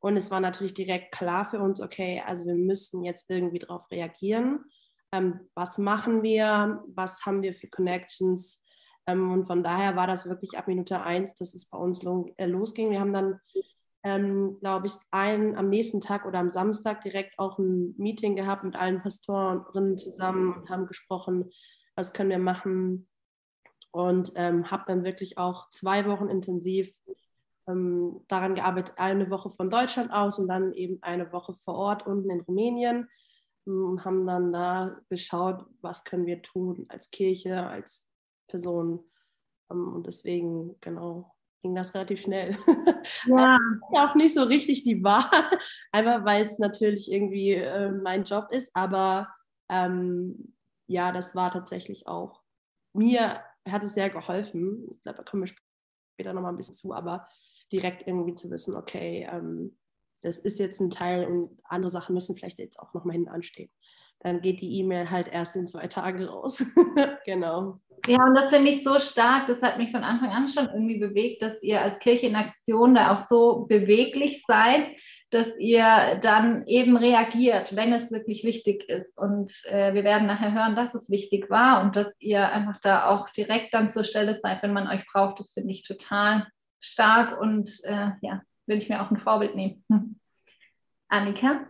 Und 0.00 0.16
es 0.16 0.30
war 0.30 0.40
natürlich 0.40 0.74
direkt 0.74 1.12
klar 1.12 1.46
für 1.46 1.60
uns, 1.60 1.80
okay, 1.80 2.22
also 2.26 2.44
wir 2.44 2.56
müssen 2.56 3.04
jetzt 3.04 3.30
irgendwie 3.30 3.58
darauf 3.58 3.90
reagieren. 3.90 4.64
Ähm, 5.12 5.48
was 5.54 5.78
machen 5.78 6.22
wir? 6.22 6.82
Was 6.94 7.24
haben 7.24 7.42
wir 7.42 7.54
für 7.54 7.68
Connections? 7.68 8.64
Ähm, 9.06 9.30
und 9.30 9.44
von 9.44 9.62
daher 9.62 9.96
war 9.96 10.06
das 10.06 10.28
wirklich 10.28 10.58
ab 10.58 10.68
Minute 10.68 11.00
eins, 11.00 11.34
dass 11.36 11.54
es 11.54 11.68
bei 11.70 11.78
uns 11.78 12.02
äh, 12.36 12.46
losging. 12.46 12.90
Wir 12.90 13.00
haben 13.00 13.12
dann, 13.12 13.40
ähm, 14.02 14.58
glaube 14.60 14.88
ich, 14.88 14.92
ein, 15.10 15.56
am 15.56 15.68
nächsten 15.68 16.00
Tag 16.00 16.26
oder 16.26 16.38
am 16.38 16.50
Samstag 16.50 17.00
direkt 17.02 17.38
auch 17.38 17.58
ein 17.58 17.94
Meeting 17.96 18.36
gehabt 18.36 18.64
mit 18.64 18.76
allen 18.76 18.98
Pastorinnen 18.98 19.96
zusammen 19.96 20.54
und 20.54 20.68
haben 20.68 20.86
gesprochen, 20.86 21.50
was 21.96 22.12
können 22.12 22.30
wir 22.30 22.38
machen, 22.38 23.08
und 23.94 24.32
ähm, 24.34 24.72
habe 24.72 24.82
dann 24.88 25.04
wirklich 25.04 25.38
auch 25.38 25.70
zwei 25.70 26.04
Wochen 26.06 26.26
intensiv 26.26 26.92
ähm, 27.68 28.24
daran 28.26 28.56
gearbeitet, 28.56 28.96
eine 28.98 29.30
Woche 29.30 29.50
von 29.50 29.70
Deutschland 29.70 30.12
aus 30.12 30.40
und 30.40 30.48
dann 30.48 30.72
eben 30.72 30.98
eine 31.00 31.32
Woche 31.32 31.54
vor 31.54 31.76
Ort 31.76 32.04
unten 32.04 32.28
in 32.28 32.40
Rumänien 32.40 33.08
und 33.66 34.04
haben 34.04 34.26
dann 34.26 34.52
da 34.52 34.98
geschaut, 35.10 35.64
was 35.80 36.02
können 36.02 36.26
wir 36.26 36.42
tun 36.42 36.86
als 36.88 37.12
Kirche, 37.12 37.68
als 37.68 38.08
Person. 38.48 38.98
Ähm, 39.70 39.94
und 39.94 40.08
deswegen, 40.08 40.74
genau, 40.80 41.32
ging 41.62 41.76
das 41.76 41.94
relativ 41.94 42.22
schnell. 42.22 42.58
Ja. 43.26 43.58
auch 43.92 44.14
nicht 44.14 44.34
so 44.34 44.42
richtig 44.42 44.82
die 44.82 45.04
Wahl, 45.04 45.22
einfach 45.92 46.24
weil 46.24 46.42
es 46.42 46.58
natürlich 46.58 47.12
irgendwie 47.12 47.52
äh, 47.52 47.92
mein 47.92 48.24
Job 48.24 48.48
ist, 48.50 48.74
aber 48.74 49.28
ähm, 49.68 50.56
ja, 50.88 51.12
das 51.12 51.36
war 51.36 51.52
tatsächlich 51.52 52.08
auch 52.08 52.42
mir 52.94 53.42
hat 53.68 53.82
es 53.82 53.94
sehr 53.94 54.10
geholfen. 54.10 54.88
Ich 54.96 55.02
glaube, 55.02 55.18
da 55.18 55.24
kommen 55.24 55.44
wir 55.44 55.54
später 56.16 56.32
nochmal 56.32 56.52
ein 56.52 56.56
bisschen 56.56 56.74
zu, 56.74 56.94
aber 56.94 57.26
direkt 57.72 58.06
irgendwie 58.06 58.34
zu 58.34 58.50
wissen, 58.50 58.76
okay, 58.76 59.28
ähm, 59.30 59.76
das 60.22 60.38
ist 60.38 60.58
jetzt 60.58 60.80
ein 60.80 60.90
Teil 60.90 61.26
und 61.26 61.58
andere 61.64 61.90
Sachen 61.90 62.14
müssen 62.14 62.36
vielleicht 62.36 62.58
jetzt 62.58 62.78
auch 62.78 62.94
nochmal 62.94 63.14
hinten 63.14 63.28
anstehen. 63.28 63.70
Dann 64.20 64.40
geht 64.40 64.62
die 64.62 64.78
E-Mail 64.78 65.10
halt 65.10 65.28
erst 65.28 65.54
in 65.54 65.66
zwei 65.66 65.86
Tagen 65.86 66.24
raus. 66.24 66.64
genau. 67.26 67.80
Ja, 68.06 68.24
und 68.24 68.34
das 68.34 68.50
finde 68.50 68.70
ich 68.70 68.82
so 68.82 68.98
stark. 69.00 69.48
Das 69.48 69.60
hat 69.60 69.76
mich 69.76 69.90
von 69.90 70.02
Anfang 70.02 70.30
an 70.30 70.48
schon 70.48 70.66
irgendwie 70.66 70.98
bewegt, 70.98 71.42
dass 71.42 71.62
ihr 71.62 71.82
als 71.82 71.98
Kirche 71.98 72.26
in 72.26 72.36
Aktion 72.36 72.94
da 72.94 73.14
auch 73.14 73.26
so 73.26 73.66
beweglich 73.66 74.44
seid 74.46 74.90
dass 75.34 75.48
ihr 75.58 76.20
dann 76.22 76.64
eben 76.66 76.96
reagiert, 76.96 77.74
wenn 77.74 77.92
es 77.92 78.12
wirklich 78.12 78.44
wichtig 78.44 78.88
ist. 78.88 79.18
Und 79.18 79.52
äh, 79.64 79.92
wir 79.92 80.04
werden 80.04 80.28
nachher 80.28 80.52
hören, 80.52 80.76
dass 80.76 80.94
es 80.94 81.10
wichtig 81.10 81.50
war 81.50 81.82
und 81.82 81.96
dass 81.96 82.12
ihr 82.20 82.48
einfach 82.50 82.80
da 82.80 83.06
auch 83.08 83.28
direkt 83.30 83.74
dann 83.74 83.90
zur 83.90 84.04
Stelle 84.04 84.38
seid, 84.38 84.62
wenn 84.62 84.72
man 84.72 84.86
euch 84.86 85.04
braucht. 85.12 85.40
Das 85.40 85.52
finde 85.52 85.72
ich 85.72 85.82
total 85.82 86.46
stark 86.78 87.40
und 87.40 87.80
äh, 87.82 88.10
ja, 88.22 88.42
würde 88.66 88.80
ich 88.80 88.88
mir 88.88 89.02
auch 89.02 89.10
ein 89.10 89.18
Vorbild 89.18 89.56
nehmen. 89.56 89.84
Annika? 91.08 91.66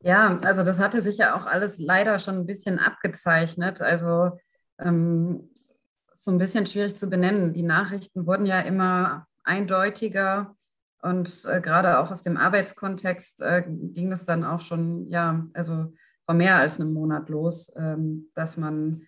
Ja, 0.00 0.38
also 0.42 0.64
das 0.64 0.80
hatte 0.80 1.00
sich 1.00 1.18
ja 1.18 1.36
auch 1.36 1.46
alles 1.46 1.78
leider 1.78 2.18
schon 2.18 2.38
ein 2.38 2.46
bisschen 2.46 2.78
abgezeichnet. 2.80 3.80
Also 3.80 4.38
ähm, 4.78 5.48
so 6.12 6.32
ein 6.32 6.38
bisschen 6.38 6.66
schwierig 6.66 6.96
zu 6.96 7.08
benennen. 7.08 7.54
Die 7.54 7.62
Nachrichten 7.62 8.26
wurden 8.26 8.46
ja 8.46 8.60
immer 8.60 9.28
eindeutiger 9.44 10.56
und 11.04 11.44
äh, 11.44 11.60
gerade 11.60 11.98
auch 11.98 12.10
aus 12.10 12.22
dem 12.22 12.38
Arbeitskontext 12.38 13.42
äh, 13.42 13.62
ging 13.68 14.10
es 14.10 14.24
dann 14.24 14.42
auch 14.42 14.62
schon, 14.62 15.06
ja, 15.10 15.46
also 15.52 15.92
vor 16.24 16.34
mehr 16.34 16.56
als 16.56 16.80
einem 16.80 16.94
Monat 16.94 17.28
los, 17.28 17.70
ähm, 17.76 18.30
dass 18.32 18.56
man 18.56 19.02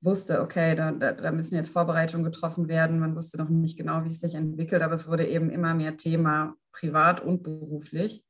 wusste, 0.00 0.40
okay, 0.40 0.74
da, 0.74 0.92
da, 0.92 1.30
müssen 1.30 1.54
jetzt 1.54 1.68
Vorbereitungen 1.68 2.24
getroffen 2.24 2.68
werden. 2.68 3.00
Man 3.00 3.14
wusste 3.14 3.36
noch 3.36 3.50
nicht 3.50 3.76
genau, 3.76 4.02
wie 4.02 4.08
es 4.08 4.20
sich 4.20 4.34
entwickelt, 4.34 4.80
aber 4.80 4.94
es 4.94 5.06
wurde 5.08 5.26
eben 5.26 5.50
immer 5.50 5.74
mehr 5.74 5.98
Thema, 5.98 6.54
privat 6.72 7.20
und 7.20 7.42
beruflich. 7.42 8.24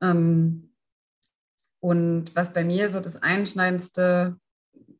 Ähm, 0.00 0.72
und 1.80 2.34
was 2.34 2.54
bei 2.54 2.64
mir 2.64 2.88
so 2.88 3.00
das 3.00 3.16
einschneidendste 3.22 4.40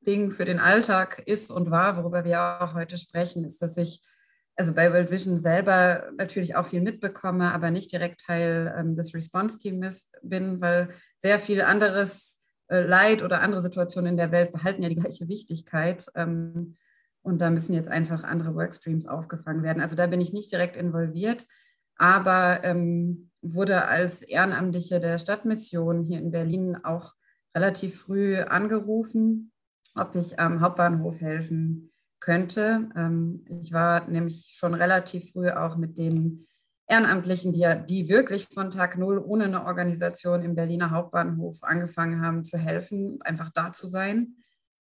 Ding 0.07 0.31
für 0.31 0.45
den 0.45 0.59
Alltag 0.59 1.23
ist 1.25 1.51
und 1.51 1.71
war, 1.71 1.97
worüber 1.97 2.23
wir 2.23 2.61
auch 2.61 2.75
heute 2.75 2.99
sprechen, 2.99 3.45
ist, 3.45 3.63
dass 3.63 3.79
ich 3.79 4.03
also 4.57 4.73
bei 4.73 4.93
World 4.93 5.11
Vision 5.11 5.39
selber 5.39 6.11
natürlich 6.17 6.57
auch 6.57 6.67
viel 6.67 6.81
mitbekomme, 6.81 7.53
aber 7.53 7.71
nicht 7.71 7.93
direkt 7.93 8.21
Teil 8.23 8.75
ähm, 8.77 8.97
des 8.97 9.15
Response-Teams 9.15 10.11
bin, 10.23 10.61
weil 10.61 10.89
sehr 11.19 11.39
viel 11.39 11.61
anderes 11.61 12.41
äh, 12.69 12.81
Leid 12.81 13.23
oder 13.23 13.43
andere 13.43 13.61
Situationen 13.61 14.13
in 14.13 14.17
der 14.17 14.33
Welt 14.33 14.53
behalten 14.53 14.83
ja 14.83 14.89
die 14.89 14.97
gleiche 14.97 15.29
Wichtigkeit. 15.29 16.07
Ähm, 16.15 16.77
und 17.23 17.39
da 17.41 17.51
müssen 17.51 17.75
jetzt 17.75 17.89
einfach 17.89 18.25
andere 18.25 18.55
Workstreams 18.55 19.07
aufgefangen 19.07 19.63
werden. 19.63 19.83
Also 19.83 19.95
da 19.95 20.07
bin 20.07 20.21
ich 20.21 20.33
nicht 20.33 20.51
direkt 20.51 20.77
involviert, 20.77 21.47
aber 21.97 22.61
ähm, 22.63 23.31
wurde 23.43 23.87
als 23.87 24.23
Ehrenamtliche 24.23 25.01
der 25.01 25.19
Stadtmission 25.19 26.03
hier 26.03 26.19
in 26.19 26.31
Berlin 26.31 26.77
auch 26.83 27.15
relativ 27.55 28.01
früh 28.01 28.37
angerufen, 28.39 29.53
ob 29.95 30.15
ich 30.15 30.39
am 30.39 30.61
Hauptbahnhof 30.61 31.21
helfen 31.21 31.91
könnte. 32.27 32.89
Ähm, 32.97 33.45
ich 33.61 33.73
war 33.73 34.09
nämlich 34.09 34.49
schon 34.51 34.75
relativ 34.75 35.31
früh 35.31 35.49
auch 35.49 35.77
mit 35.77 35.97
den 35.97 36.49
Ehrenamtlichen, 36.89 37.53
die, 37.53 37.65
die 37.89 38.09
wirklich 38.09 38.49
von 38.53 38.71
Tag 38.71 38.99
Null 38.99 39.19
ohne 39.19 39.45
eine 39.45 39.65
Organisation 39.65 40.43
im 40.43 40.57
Berliner 40.57 40.91
Hauptbahnhof 40.91 41.63
angefangen 41.63 42.21
haben 42.21 42.45
zu 42.45 42.59
helfen, 42.59 43.19
einfach 43.23 43.51
da 43.51 43.73
zu 43.73 43.87
sein. 43.87 44.35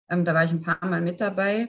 Ähm, 0.08 0.24
da 0.24 0.34
war 0.34 0.44
ich 0.44 0.52
ein 0.52 0.62
paar 0.62 0.78
Mal 0.88 1.02
mit 1.02 1.20
dabei. 1.20 1.68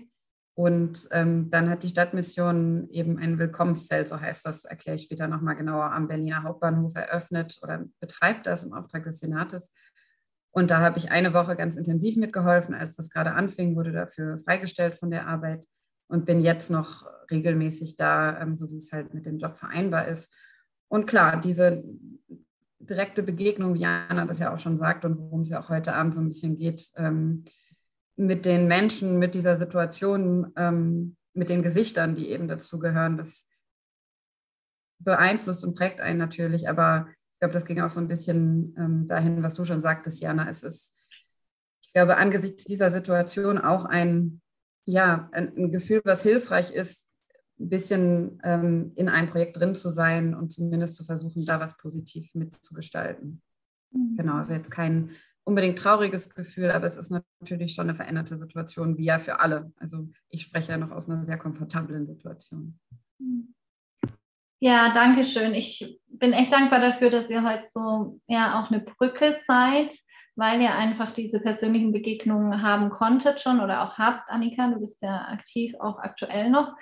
Und 0.58 1.10
ähm, 1.12 1.50
dann 1.50 1.70
hat 1.70 1.84
die 1.84 1.89
Stadtmission 1.89 2.88
eben 2.89 3.17
ein 3.17 3.38
Willkommenszelt, 3.38 4.08
so 4.08 4.22
heißt 4.22 4.46
das, 4.46 4.63
erkläre 4.63 4.96
ich 4.96 5.03
später 5.03 5.27
nochmal 5.27 5.58
genauer, 5.58 5.91
am 5.91 6.08
Berliner 6.08 6.44
Hauptbahnhof 6.44 6.96
eröffnet 6.96 7.60
oder 7.62 7.84
betreibt 8.00 8.46
das 8.48 8.63
im 8.63 8.72
Auftrag 8.72 9.03
des 9.03 9.20
Senates. 9.20 9.74
Und 10.55 10.71
da 10.71 10.79
habe 10.79 10.97
ich 10.97 11.12
eine 11.12 11.33
Woche 11.33 11.57
ganz 11.57 11.75
intensiv 11.75 12.15
mitgeholfen. 12.15 12.74
Als 12.74 12.95
das 12.95 13.09
gerade 13.09 13.33
anfing, 13.33 13.75
wurde 13.75 13.91
dafür 13.91 14.38
freigestellt 14.38 14.95
von 14.95 15.12
der 15.12 15.27
Arbeit 15.27 15.67
und 16.07 16.25
bin 16.25 16.39
jetzt 16.39 16.71
noch 16.71 17.05
regelmäßig 17.29 17.97
da, 17.97 18.39
ähm, 18.39 18.55
so 18.55 18.71
wie 18.71 18.77
es 18.77 18.93
halt 18.93 19.13
mit 19.13 19.25
dem 19.25 19.38
Job 19.38 19.57
vereinbar 19.57 20.07
ist. 20.07 20.33
Und 20.88 21.07
klar, 21.07 21.41
diese 21.41 21.83
direkte 22.79 23.21
Begegnung, 23.21 23.74
wie 23.74 23.81
Jana 23.81 24.25
das 24.25 24.39
ja 24.39 24.53
auch 24.53 24.59
schon 24.59 24.77
sagt 24.77 25.03
und 25.03 25.17
worum 25.17 25.41
es 25.41 25.50
ja 25.50 25.59
auch 25.59 25.67
heute 25.67 25.93
Abend 25.93 26.15
so 26.15 26.21
ein 26.21 26.29
bisschen 26.29 26.55
geht, 26.55 26.89
ähm, 26.95 27.43
mit 28.15 28.45
den 28.45 28.69
Menschen, 28.69 29.19
mit 29.19 29.35
dieser 29.35 29.57
Situation, 29.57 30.53
ähm, 30.55 31.17
mit 31.33 31.50
den 31.50 31.63
Gesichtern, 31.63 32.15
die 32.15 32.29
eben 32.29 32.47
dazu 32.47 32.79
gehören, 32.79 33.17
das 33.17 33.50
beeinflusst 35.00 35.65
und 35.65 35.75
prägt 35.75 36.00
einen 36.00 36.19
natürlich, 36.19 36.69
aber 36.69 37.09
ich 37.36 37.39
glaube, 37.39 37.54
das 37.54 37.65
ging 37.65 37.82
auch 37.82 37.89
so 37.89 38.00
ein 38.00 38.08
bisschen 38.08 38.74
ähm, 38.77 39.10
dahin, 39.10 39.44
was 39.44 39.56
du 39.56 39.65
schon 39.65 39.82
sagtest, 39.82 40.22
Jana. 40.22 40.48
Es 40.48 40.63
ist, 40.63 40.96
ich 41.84 41.92
glaube, 41.92 42.15
angesichts 42.15 42.63
dieser 42.63 42.89
Situation 42.92 43.58
auch 43.58 43.84
ein, 43.84 44.42
ja, 44.88 45.27
ein, 45.34 45.54
ein 45.58 45.72
Gefühl, 45.72 46.01
was 46.06 46.24
hilfreich 46.24 46.72
ist, 46.72 47.10
ein 47.60 47.68
bisschen 47.68 48.39
ähm, 48.46 48.94
in 48.96 49.10
einem 49.10 49.27
Projekt 49.27 49.58
drin 49.58 49.75
zu 49.75 49.89
sein 49.89 50.34
und 50.34 50.54
zumindest 50.54 50.96
zu 50.96 51.04
versuchen, 51.04 51.46
da 51.46 51.60
was 51.60 51.75
positiv 51.75 52.34
mitzugestalten. 52.36 53.42
Mhm. 53.92 54.15
Genau, 54.15 54.36
also 54.36 54.54
jetzt 54.54 54.72
kein 54.72 55.12
unbedingt 55.44 55.77
trauriges 55.77 56.34
Gefühl, 56.34 56.72
aber 56.72 56.86
es 56.86 56.96
ist 56.96 57.12
natürlich 57.12 57.74
schon 57.74 57.89
eine 57.89 57.96
veränderte 57.96 58.38
Situation, 58.38 58.98
wie 58.98 59.06
ja 59.06 59.20
für 59.20 59.42
alle. 59.42 59.74
Also 59.75 60.08
ich 60.30 60.42
spreche 60.42 60.72
ja 60.72 60.77
noch 60.77 60.92
aus 60.92 61.10
einer 61.10 61.25
sehr 61.25 61.38
komfortablen 61.38 62.08
Situation. 62.08 62.80
Ja, 64.65 64.91
danke 64.95 65.24
schön. 65.25 65.53
Ich 65.53 65.95
bin 66.07 66.34
echt 66.34 66.51
dankbar 66.51 66.79
dafür, 66.79 67.12
dass 67.12 67.29
ihr 67.29 67.43
heute 67.43 67.67
so 67.69 68.19
ja 68.25 68.60
auch 68.60 68.72
eine 68.72 68.79
Brücke 68.79 69.38
seid, 69.45 69.95
weil 70.36 70.60
ihr 70.60 70.74
einfach 70.74 71.12
diese 71.12 71.39
persönlichen 71.39 71.91
Begegnungen 71.91 72.63
haben 72.63 72.89
konntet 72.89 73.39
schon 73.39 73.60
oder 73.60 73.84
auch 73.84 74.00
habt. 74.00 74.27
Annika, 74.27 74.72
du 74.72 74.79
bist 74.79 75.03
ja 75.03 75.27
aktiv, 75.27 75.75
auch 75.79 76.00
aktuell 76.00 76.50
noch. 76.50 76.74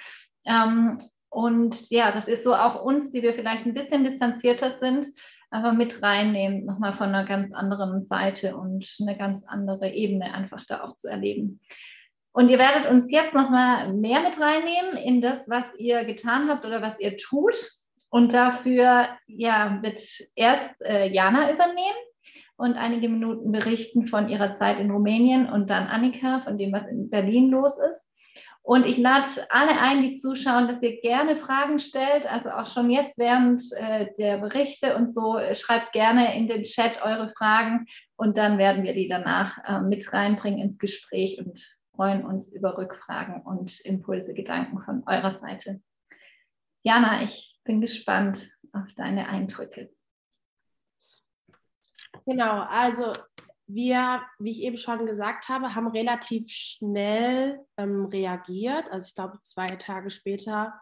Ähm, 0.46 1.02
und 1.28 1.90
ja, 1.90 2.14
das 2.14 2.30
ist 2.30 2.46
so 2.46 2.56
auch 2.56 2.82
uns, 2.82 3.12
die 3.12 3.22
wir 3.22 3.34
vielleicht 3.34 3.66
ein 3.66 3.74
bisschen 3.74 4.06
distanzierter 4.06 4.70
sind, 4.70 5.08
aber 5.52 5.74
mit 5.74 6.02
reinnehmen, 6.02 6.64
nochmal 6.64 6.94
von 6.94 7.10
einer 7.10 7.26
ganz 7.26 7.54
anderen 7.54 8.06
Seite 8.06 8.56
und 8.56 8.96
eine 9.02 9.18
ganz 9.18 9.44
andere 9.46 9.90
Ebene 9.90 10.34
einfach 10.34 10.64
da 10.70 10.86
auch 10.86 10.96
zu 10.96 11.10
erleben. 11.10 11.60
Und 12.34 12.50
ihr 12.50 12.58
werdet 12.58 12.90
uns 12.90 13.12
jetzt 13.12 13.36
nochmal 13.36 13.94
mehr 13.94 14.22
mit 14.22 14.40
reinnehmen 14.42 14.98
in 14.98 15.22
das, 15.22 15.48
was 15.48 15.66
ihr 15.78 16.04
getan 16.04 16.50
habt 16.50 16.66
oder 16.66 16.82
was 16.82 17.00
ihr 17.00 17.16
tut. 17.18 17.56
Und 18.10 18.34
dafür 18.34 19.08
ja, 19.28 19.80
wird 19.82 20.02
erst 20.36 20.82
äh, 20.82 21.10
Jana 21.10 21.52
übernehmen 21.52 21.98
und 22.58 22.76
einige 22.76 23.08
Minuten 23.08 23.52
berichten 23.52 24.08
von 24.08 24.30
ihrer 24.30 24.56
Zeit 24.56 24.80
in 24.80 24.92
Rumänien 24.92 25.48
und 25.48 25.70
dann 25.70 25.88
Annika 25.88 26.40
von 26.40 26.58
dem, 26.58 26.74
was 26.74 26.88
in 26.88 27.10
Berlin 27.10 27.50
los 27.50 27.78
ist. 27.78 28.02
Und 28.64 28.86
ich 28.86 28.98
lade 28.98 29.28
alle 29.50 29.80
ein, 29.80 30.02
die 30.02 30.16
zuschauen, 30.16 30.68
dass 30.68 30.82
ihr 30.82 31.02
gerne 31.02 31.36
Fragen 31.36 31.80
stellt. 31.80 32.26
Also 32.32 32.50
auch 32.50 32.66
schon 32.66 32.90
jetzt 32.90 33.18
während 33.18 33.62
äh, 33.74 34.08
der 34.18 34.38
Berichte 34.38 34.96
und 34.96 35.14
so, 35.14 35.38
äh, 35.38 35.54
schreibt 35.54 35.92
gerne 35.92 36.36
in 36.36 36.48
den 36.48 36.64
Chat 36.64 37.02
eure 37.04 37.30
Fragen 37.38 37.86
und 38.16 38.38
dann 38.38 38.58
werden 38.58 38.84
wir 38.84 38.94
die 38.94 39.10
danach 39.10 39.58
äh, 39.68 39.82
mit 39.82 40.12
reinbringen 40.14 40.60
ins 40.60 40.80
Gespräch 40.80 41.40
und 41.40 41.60
freuen 41.96 42.26
uns 42.26 42.48
über 42.48 42.78
Rückfragen 42.78 43.42
und 43.42 43.80
Impulse, 43.82 44.34
Gedanken 44.34 44.82
von 44.82 45.04
eurer 45.06 45.32
Seite. 45.32 45.82
Jana, 46.84 47.24
ich 47.24 47.60
bin 47.64 47.82
gespannt 47.82 48.52
auf 48.74 48.92
deine 48.96 49.30
Eindrücke. 49.30 49.92
Genau, 52.26 52.62
also 52.62 53.14
wir, 53.68 54.22
wie 54.40 54.52
ich 54.52 54.62
eben 54.62 54.78
schon 54.78 55.06
gesagt 55.06 55.50
habe, 55.50 55.76
haben 55.76 55.88
relativ 55.88 56.50
schnell 56.50 57.60
ähm, 57.78 58.06
reagiert. 58.06 58.90
Also 58.92 59.08
ich 59.08 59.16
glaube, 59.16 59.40
zwei 59.44 59.68
Tage 59.68 60.10
später 60.10 60.74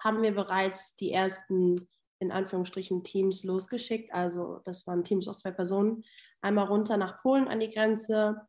haben 0.00 0.22
wir 0.22 0.34
bereits 0.34 0.96
die 0.96 1.12
ersten, 1.12 1.88
in 2.18 2.32
Anführungsstrichen, 2.32 3.04
Teams 3.04 3.44
losgeschickt. 3.44 4.12
Also 4.12 4.60
das 4.64 4.86
waren 4.86 5.04
Teams 5.04 5.28
aus 5.28 5.40
zwei 5.40 5.50
Personen. 5.50 6.04
Einmal 6.40 6.66
runter 6.66 6.96
nach 6.96 7.22
Polen 7.22 7.48
an 7.48 7.60
die 7.60 7.70
Grenze 7.70 8.40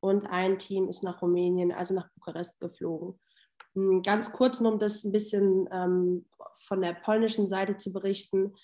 und 0.00 0.26
ein 0.26 0.58
Team 0.58 0.88
ist 0.88 1.02
nach 1.02 1.22
Rumänien, 1.22 1.72
also 1.72 1.94
nach 1.94 2.10
Bukarest 2.14 2.58
geflogen. 2.60 3.18
Hm, 3.74 4.02
ganz 4.02 4.32
kurz, 4.32 4.60
nur 4.60 4.72
um 4.72 4.78
das 4.78 5.04
ein 5.04 5.12
bisschen 5.12 5.68
ähm, 5.72 6.26
von 6.54 6.80
der 6.80 6.94
polnischen 6.94 7.48
Seite 7.48 7.76
zu 7.76 7.92
berichten. 7.92 8.54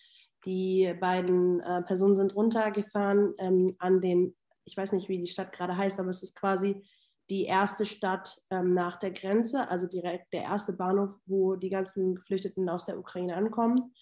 Die 0.45 0.95
beiden 1.01 1.61
äh, 1.61 1.83
Personen 1.83 2.17
sind 2.17 2.35
runtergefahren 2.35 3.35
ähm, 3.39 3.75
an 3.79 4.01
den 4.01 4.35
ich 4.65 4.77
weiß 4.77 4.93
nicht, 4.93 5.09
wie 5.09 5.19
die 5.19 5.27
Stadt 5.27 5.53
gerade 5.53 5.77
heißt, 5.77 6.01
aber 6.01 6.09
es 6.09 6.23
ist 6.23 6.39
quasi 6.39 6.83
die 7.31 7.45
erste 7.45 7.87
Stadt 7.87 8.37
ähm, 8.51 8.75
nach 8.75 8.99
der 8.99 9.11
Grenze, 9.11 9.69
also 9.69 9.87
direkt 9.87 10.33
der 10.33 10.43
erste 10.43 10.73
Bahnhof, 10.73 11.11
wo 11.27 11.57
die 11.57 11.71
ganzen 11.71 12.17
Geflüchteten 12.17 12.69
aus 12.69 12.85
der 12.85 12.99
Ukraine 12.99 13.37
ankommen. 13.37 13.95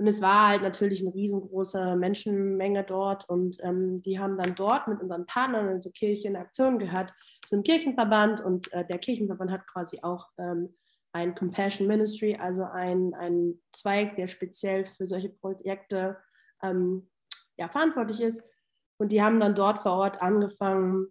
Und 0.00 0.06
es 0.06 0.22
war 0.22 0.48
halt 0.48 0.62
natürlich 0.62 1.02
eine 1.02 1.14
riesengroße 1.14 1.94
Menschenmenge 1.94 2.84
dort 2.84 3.28
und 3.28 3.58
ähm, 3.62 4.00
die 4.00 4.18
haben 4.18 4.38
dann 4.38 4.54
dort 4.54 4.88
mit 4.88 4.98
unseren 5.02 5.26
Partnern, 5.26 5.68
also 5.68 5.90
Kirche 5.90 6.26
in 6.26 6.36
Aktion 6.36 6.78
gehört, 6.78 7.12
zum 7.44 7.62
Kirchenverband 7.62 8.40
und 8.40 8.72
äh, 8.72 8.86
der 8.86 8.96
Kirchenverband 8.96 9.50
hat 9.50 9.66
quasi 9.66 9.98
auch 10.00 10.30
ähm, 10.38 10.74
ein 11.12 11.34
Compassion 11.34 11.86
Ministry, 11.86 12.34
also 12.34 12.64
ein, 12.64 13.12
ein 13.12 13.60
Zweig, 13.72 14.16
der 14.16 14.26
speziell 14.26 14.86
für 14.86 15.06
solche 15.06 15.28
Projekte 15.28 16.16
ähm, 16.62 17.10
ja, 17.58 17.68
verantwortlich 17.68 18.22
ist. 18.22 18.42
Und 18.98 19.12
die 19.12 19.20
haben 19.20 19.38
dann 19.38 19.54
dort 19.54 19.82
vor 19.82 19.92
Ort 19.92 20.22
angefangen, 20.22 21.08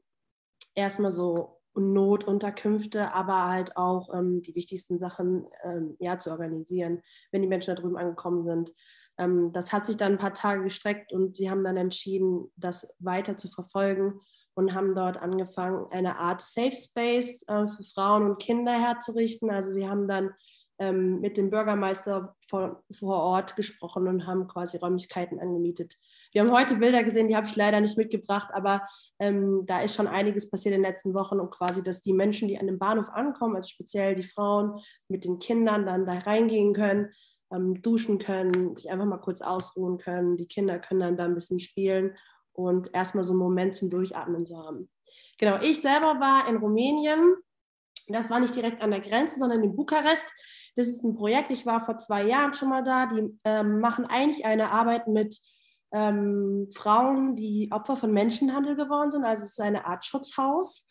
erstmal 0.74 1.12
so 1.12 1.58
Notunterkünfte, 1.79 3.13
aber 3.13 3.48
halt 3.48 3.77
auch 3.77 4.13
ähm, 4.13 4.41
die 4.41 4.55
wichtigsten 4.55 5.00
Sachen 5.00 5.45
ähm, 5.63 5.95
ja, 6.00 6.17
zu 6.17 6.31
organisieren, 6.31 7.01
wenn 7.31 7.41
die 7.41 7.48
Menschen 7.48 7.75
da 7.75 7.81
drüben 7.81 7.98
angekommen 7.98 8.43
sind. 8.45 8.74
Ähm, 9.17 9.51
das 9.51 9.74
hat 9.74 9.86
sich 9.86 9.98
dann 9.98 10.13
ein 10.13 10.17
paar 10.17 10.33
Tage 10.33 10.63
gestreckt 10.63 11.13
und 11.13 11.36
sie 11.36 11.50
haben 11.50 11.63
dann 11.63 11.77
entschieden, 11.77 12.51
das 12.55 12.95
weiter 13.00 13.38
zu 13.38 13.50
verfolgen 13.50 14.21
und 14.55 14.74
haben 14.74 14.95
dort 14.95 15.17
angefangen, 15.17 15.88
eine 15.91 16.17
Art 16.17 16.41
Safe 16.41 16.75
Space 16.75 17.45
äh, 17.48 17.67
für 17.67 17.83
Frauen 17.83 18.24
und 18.24 18.39
Kinder 18.39 18.74
herzurichten. 18.74 19.50
Also 19.50 19.75
wir 19.75 19.89
haben 19.89 20.07
dann 20.07 20.31
ähm, 20.79 21.19
mit 21.19 21.38
dem 21.38 21.50
Bürgermeister 21.50 22.36
vor, 22.48 22.83
vor 22.91 23.17
Ort 23.17 23.55
gesprochen 23.55 24.07
und 24.07 24.25
haben 24.25 24.48
quasi 24.48 24.77
Räumlichkeiten 24.77 25.39
angemietet, 25.39 25.98
wir 26.31 26.41
haben 26.41 26.51
heute 26.51 26.75
Bilder 26.75 27.03
gesehen, 27.03 27.27
die 27.27 27.36
habe 27.36 27.48
ich 27.48 27.55
leider 27.55 27.79
nicht 27.81 27.98
mitgebracht, 27.98 28.50
aber 28.53 28.86
ähm, 29.19 29.63
da 29.65 29.81
ist 29.81 29.95
schon 29.95 30.07
einiges 30.07 30.50
passiert 30.50 30.75
in 30.75 30.81
den 30.81 30.89
letzten 30.89 31.13
Wochen 31.13 31.39
und 31.39 31.50
quasi, 31.51 31.83
dass 31.83 32.01
die 32.01 32.13
Menschen, 32.13 32.48
die 32.48 32.59
an 32.59 32.67
dem 32.67 32.77
Bahnhof 32.77 33.09
ankommen, 33.09 33.55
also 33.55 33.69
speziell 33.69 34.15
die 34.15 34.24
Frauen 34.24 34.79
mit 35.07 35.25
den 35.25 35.39
Kindern, 35.39 35.86
dann 35.86 36.05
da 36.05 36.19
reingehen 36.19 36.74
können, 36.74 37.09
ähm, 37.51 37.81
duschen 37.81 38.19
können, 38.19 38.75
sich 38.75 38.91
einfach 38.91 39.05
mal 39.05 39.17
kurz 39.17 39.41
ausruhen 39.41 39.98
können. 39.98 40.38
Die 40.38 40.48
Kinder 40.48 40.77
können 40.79 41.00
dann 41.00 41.17
da 41.17 41.25
ein 41.25 41.33
bisschen 41.33 41.59
spielen 41.59 42.13
und 42.53 42.93
erstmal 42.93 43.24
so 43.24 43.33
einen 43.33 43.39
Moment 43.39 43.75
zum 43.75 43.89
Durchatmen 43.89 44.45
zu 44.45 44.57
haben. 44.57 44.89
Genau, 45.39 45.59
ich 45.62 45.81
selber 45.81 46.19
war 46.19 46.48
in 46.48 46.57
Rumänien. 46.57 47.36
Das 48.07 48.29
war 48.29 48.39
nicht 48.39 48.55
direkt 48.55 48.81
an 48.81 48.91
der 48.91 49.00
Grenze, 49.00 49.39
sondern 49.39 49.63
in 49.63 49.75
Bukarest. 49.75 50.31
Das 50.75 50.88
ist 50.88 51.03
ein 51.03 51.15
Projekt, 51.15 51.51
ich 51.51 51.65
war 51.65 51.83
vor 51.83 51.98
zwei 51.98 52.24
Jahren 52.24 52.53
schon 52.53 52.69
mal 52.69 52.83
da. 52.83 53.07
Die 53.07 53.39
ähm, 53.43 53.79
machen 53.79 54.05
eigentlich 54.05 54.45
eine 54.45 54.71
Arbeit 54.71 55.07
mit 55.07 55.39
ähm, 55.91 56.67
Frauen, 56.74 57.36
die 57.36 57.69
Opfer 57.72 57.96
von 57.96 58.12
Menschenhandel 58.12 58.75
geworden 58.75 59.12
sind. 59.12 59.25
Also 59.25 59.43
es 59.43 59.51
ist 59.51 59.62
eine 59.62 59.86
Art 59.86 60.05
Schutzhaus. 60.05 60.88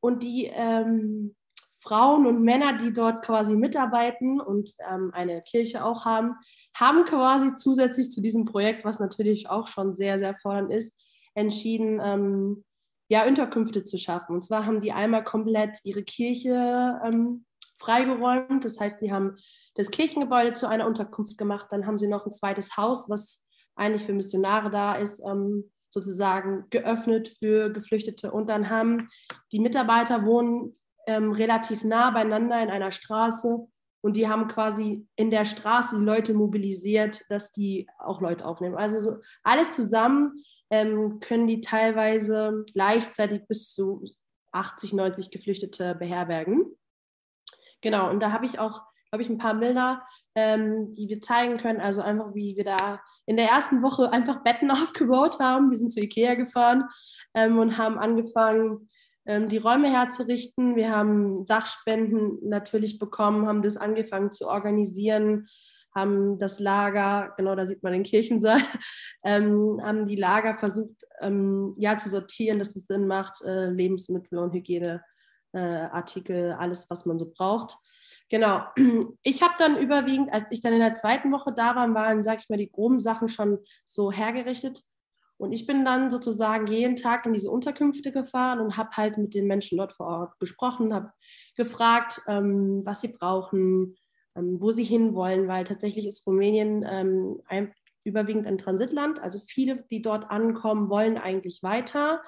Und 0.00 0.22
die 0.22 0.50
ähm, 0.52 1.34
Frauen 1.78 2.26
und 2.26 2.42
Männer, 2.42 2.76
die 2.76 2.92
dort 2.92 3.22
quasi 3.22 3.56
mitarbeiten 3.56 4.40
und 4.40 4.70
ähm, 4.90 5.10
eine 5.14 5.42
Kirche 5.42 5.84
auch 5.84 6.04
haben, 6.04 6.34
haben 6.74 7.04
quasi 7.04 7.54
zusätzlich 7.56 8.10
zu 8.10 8.20
diesem 8.20 8.44
Projekt, 8.46 8.84
was 8.84 9.00
natürlich 9.00 9.48
auch 9.48 9.68
schon 9.68 9.94
sehr, 9.94 10.18
sehr 10.18 10.34
fordernd 10.34 10.70
ist, 10.70 10.98
entschieden, 11.34 12.00
ähm, 12.02 12.64
ja, 13.08 13.26
Unterkünfte 13.26 13.84
zu 13.84 13.98
schaffen. 13.98 14.34
Und 14.34 14.42
zwar 14.42 14.66
haben 14.66 14.80
die 14.80 14.92
einmal 14.92 15.24
komplett 15.24 15.78
ihre 15.84 16.02
Kirche 16.02 17.00
ähm, 17.04 17.44
freigeräumt. 17.76 18.64
Das 18.64 18.80
heißt, 18.80 19.00
die 19.00 19.12
haben 19.12 19.36
das 19.74 19.90
Kirchengebäude 19.90 20.54
zu 20.54 20.68
einer 20.68 20.86
Unterkunft 20.86 21.36
gemacht. 21.36 21.66
Dann 21.70 21.86
haben 21.86 21.98
sie 21.98 22.08
noch 22.08 22.24
ein 22.24 22.32
zweites 22.32 22.76
Haus, 22.76 23.08
was 23.10 23.43
eigentlich 23.76 24.04
für 24.04 24.12
Missionare 24.12 24.70
da 24.70 24.94
ist, 24.94 25.22
ähm, 25.26 25.70
sozusagen 25.90 26.64
geöffnet 26.70 27.28
für 27.28 27.70
Geflüchtete. 27.70 28.32
Und 28.32 28.48
dann 28.48 28.70
haben 28.70 29.08
die 29.52 29.60
Mitarbeiter 29.60 30.24
wohnen 30.24 30.76
ähm, 31.06 31.32
relativ 31.32 31.84
nah 31.84 32.10
beieinander 32.10 32.60
in 32.62 32.70
einer 32.70 32.92
Straße 32.92 33.66
und 34.02 34.16
die 34.16 34.28
haben 34.28 34.48
quasi 34.48 35.06
in 35.16 35.30
der 35.30 35.44
Straße 35.44 35.98
die 35.98 36.04
Leute 36.04 36.34
mobilisiert, 36.34 37.24
dass 37.30 37.52
die 37.52 37.88
auch 37.98 38.20
Leute 38.20 38.44
aufnehmen. 38.44 38.76
Also 38.76 38.98
so 38.98 39.16
alles 39.42 39.74
zusammen 39.74 40.44
ähm, 40.70 41.20
können 41.20 41.46
die 41.46 41.60
teilweise 41.60 42.64
gleichzeitig 42.72 43.46
bis 43.46 43.72
zu 43.72 44.04
80, 44.52 44.92
90 44.92 45.30
Geflüchtete 45.30 45.94
beherbergen. 45.94 46.66
Genau, 47.80 48.10
und 48.10 48.20
da 48.20 48.32
habe 48.32 48.46
ich 48.46 48.58
auch, 48.58 48.82
glaube 49.10 49.22
ich, 49.22 49.28
ein 49.28 49.38
paar 49.38 49.54
Bilder, 49.54 50.02
ähm, 50.34 50.92
die 50.92 51.08
wir 51.08 51.20
zeigen 51.20 51.56
können. 51.56 51.80
Also 51.80 52.02
einfach, 52.02 52.34
wie 52.34 52.56
wir 52.56 52.64
da 52.64 53.00
in 53.26 53.36
der 53.36 53.48
ersten 53.48 53.82
Woche 53.82 54.12
einfach 54.12 54.42
Betten 54.42 54.70
aufgebaut 54.70 55.38
haben. 55.40 55.70
Wir 55.70 55.78
sind 55.78 55.92
zu 55.92 56.00
Ikea 56.00 56.34
gefahren 56.34 56.84
ähm, 57.34 57.58
und 57.58 57.78
haben 57.78 57.98
angefangen, 57.98 58.88
ähm, 59.26 59.48
die 59.48 59.58
Räume 59.58 59.90
herzurichten. 59.90 60.76
Wir 60.76 60.90
haben 60.90 61.46
Sachspenden 61.46 62.38
natürlich 62.42 62.98
bekommen, 62.98 63.46
haben 63.46 63.62
das 63.62 63.76
angefangen 63.76 64.32
zu 64.32 64.48
organisieren, 64.48 65.48
haben 65.94 66.38
das 66.38 66.60
Lager, 66.60 67.32
genau 67.36 67.54
da 67.54 67.66
sieht 67.66 67.82
man 67.82 67.92
den 67.92 68.02
Kirchensaal, 68.02 68.60
ähm, 69.24 69.80
haben 69.82 70.04
die 70.04 70.16
Lager 70.16 70.58
versucht 70.58 71.04
ähm, 71.20 71.74
ja, 71.78 71.96
zu 71.96 72.10
sortieren, 72.10 72.58
dass 72.58 72.76
es 72.76 72.86
Sinn 72.86 73.06
macht, 73.06 73.42
äh, 73.42 73.70
Lebensmittel 73.70 74.38
und 74.38 74.52
Hygieneartikel, 74.52 76.36
äh, 76.36 76.52
alles, 76.52 76.90
was 76.90 77.06
man 77.06 77.18
so 77.18 77.30
braucht. 77.30 77.76
Genau. 78.30 78.64
Ich 79.22 79.42
habe 79.42 79.54
dann 79.58 79.78
überwiegend, 79.78 80.32
als 80.32 80.50
ich 80.50 80.60
dann 80.60 80.72
in 80.72 80.80
der 80.80 80.94
zweiten 80.94 81.32
Woche 81.32 81.52
da 81.52 81.74
war, 81.76 81.92
waren, 81.94 82.22
sag 82.22 82.40
ich 82.40 82.48
mal, 82.48 82.58
die 82.58 82.70
groben 82.70 83.00
Sachen 83.00 83.28
schon 83.28 83.58
so 83.84 84.12
hergerichtet. 84.12 84.82
Und 85.36 85.52
ich 85.52 85.66
bin 85.66 85.84
dann 85.84 86.10
sozusagen 86.10 86.66
jeden 86.66 86.96
Tag 86.96 87.26
in 87.26 87.32
diese 87.32 87.50
Unterkünfte 87.50 88.12
gefahren 88.12 88.60
und 88.60 88.76
habe 88.76 88.90
halt 88.96 89.18
mit 89.18 89.34
den 89.34 89.46
Menschen 89.46 89.78
dort 89.78 89.92
vor 89.92 90.06
Ort 90.06 90.38
gesprochen, 90.38 90.94
habe 90.94 91.12
gefragt, 91.56 92.20
ähm, 92.28 92.82
was 92.84 93.00
sie 93.00 93.08
brauchen, 93.08 93.96
ähm, 94.36 94.60
wo 94.60 94.70
sie 94.70 94.84
hinwollen, 94.84 95.48
weil 95.48 95.64
tatsächlich 95.64 96.06
ist 96.06 96.26
Rumänien 96.26 96.84
ähm, 96.88 97.40
ein, 97.46 97.72
überwiegend 98.04 98.46
ein 98.46 98.58
Transitland. 98.58 99.20
Also 99.22 99.40
viele, 99.40 99.84
die 99.90 100.02
dort 100.02 100.30
ankommen, 100.30 100.88
wollen 100.88 101.18
eigentlich 101.18 101.62
weiter 101.62 102.22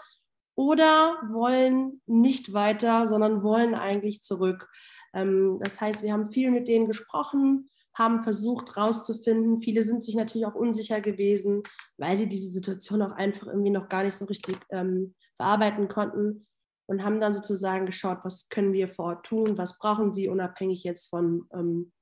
oder 0.57 1.19
wollen 1.29 2.01
nicht 2.07 2.53
weiter, 2.53 3.07
sondern 3.07 3.43
wollen 3.43 3.75
eigentlich 3.75 4.23
zurück. 4.23 4.69
Ähm, 5.17 5.59
das 5.63 5.81
heißt, 5.81 6.03
wir 6.03 6.13
haben 6.13 6.31
viel 6.31 6.51
mit 6.51 6.69
denen 6.69 6.87
gesprochen, 6.87 7.69
haben 7.95 8.23
versucht 8.23 8.77
herauszufinden. 8.77 9.59
Viele 9.59 9.83
sind 9.83 10.05
sich 10.05 10.15
natürlich 10.15 10.47
auch 10.47 10.55
unsicher 10.55 11.01
gewesen, 11.01 11.63
weil 11.97 12.19
sie 12.19 12.29
diese 12.29 12.51
Situation 12.51 13.03
auch 13.03 13.13
einfach 13.13 13.47
irgendwie 13.47 13.71
noch 13.71 13.89
gar 13.89 14.05
nicht 14.05 14.15
so 14.15 14.27
richtig 14.27 14.57
ähm, 14.71 15.15
verarbeiten 15.37 15.89
konnten 15.89 16.47
und 16.87 17.03
haben 17.03 17.21
dann 17.21 17.33
sozusagen 17.33 17.87
geschaut, 17.87 18.19
was 18.23 18.49
können 18.49 18.73
wir 18.73 18.89
vor 18.89 19.07
Ort 19.07 19.27
tun, 19.27 19.59
was 19.59 19.79
brauchen 19.79 20.13
sie 20.13 20.29
unabhängig 20.29 20.85
jetzt 20.85 21.09
von 21.09 21.49
ähm, 21.53 21.93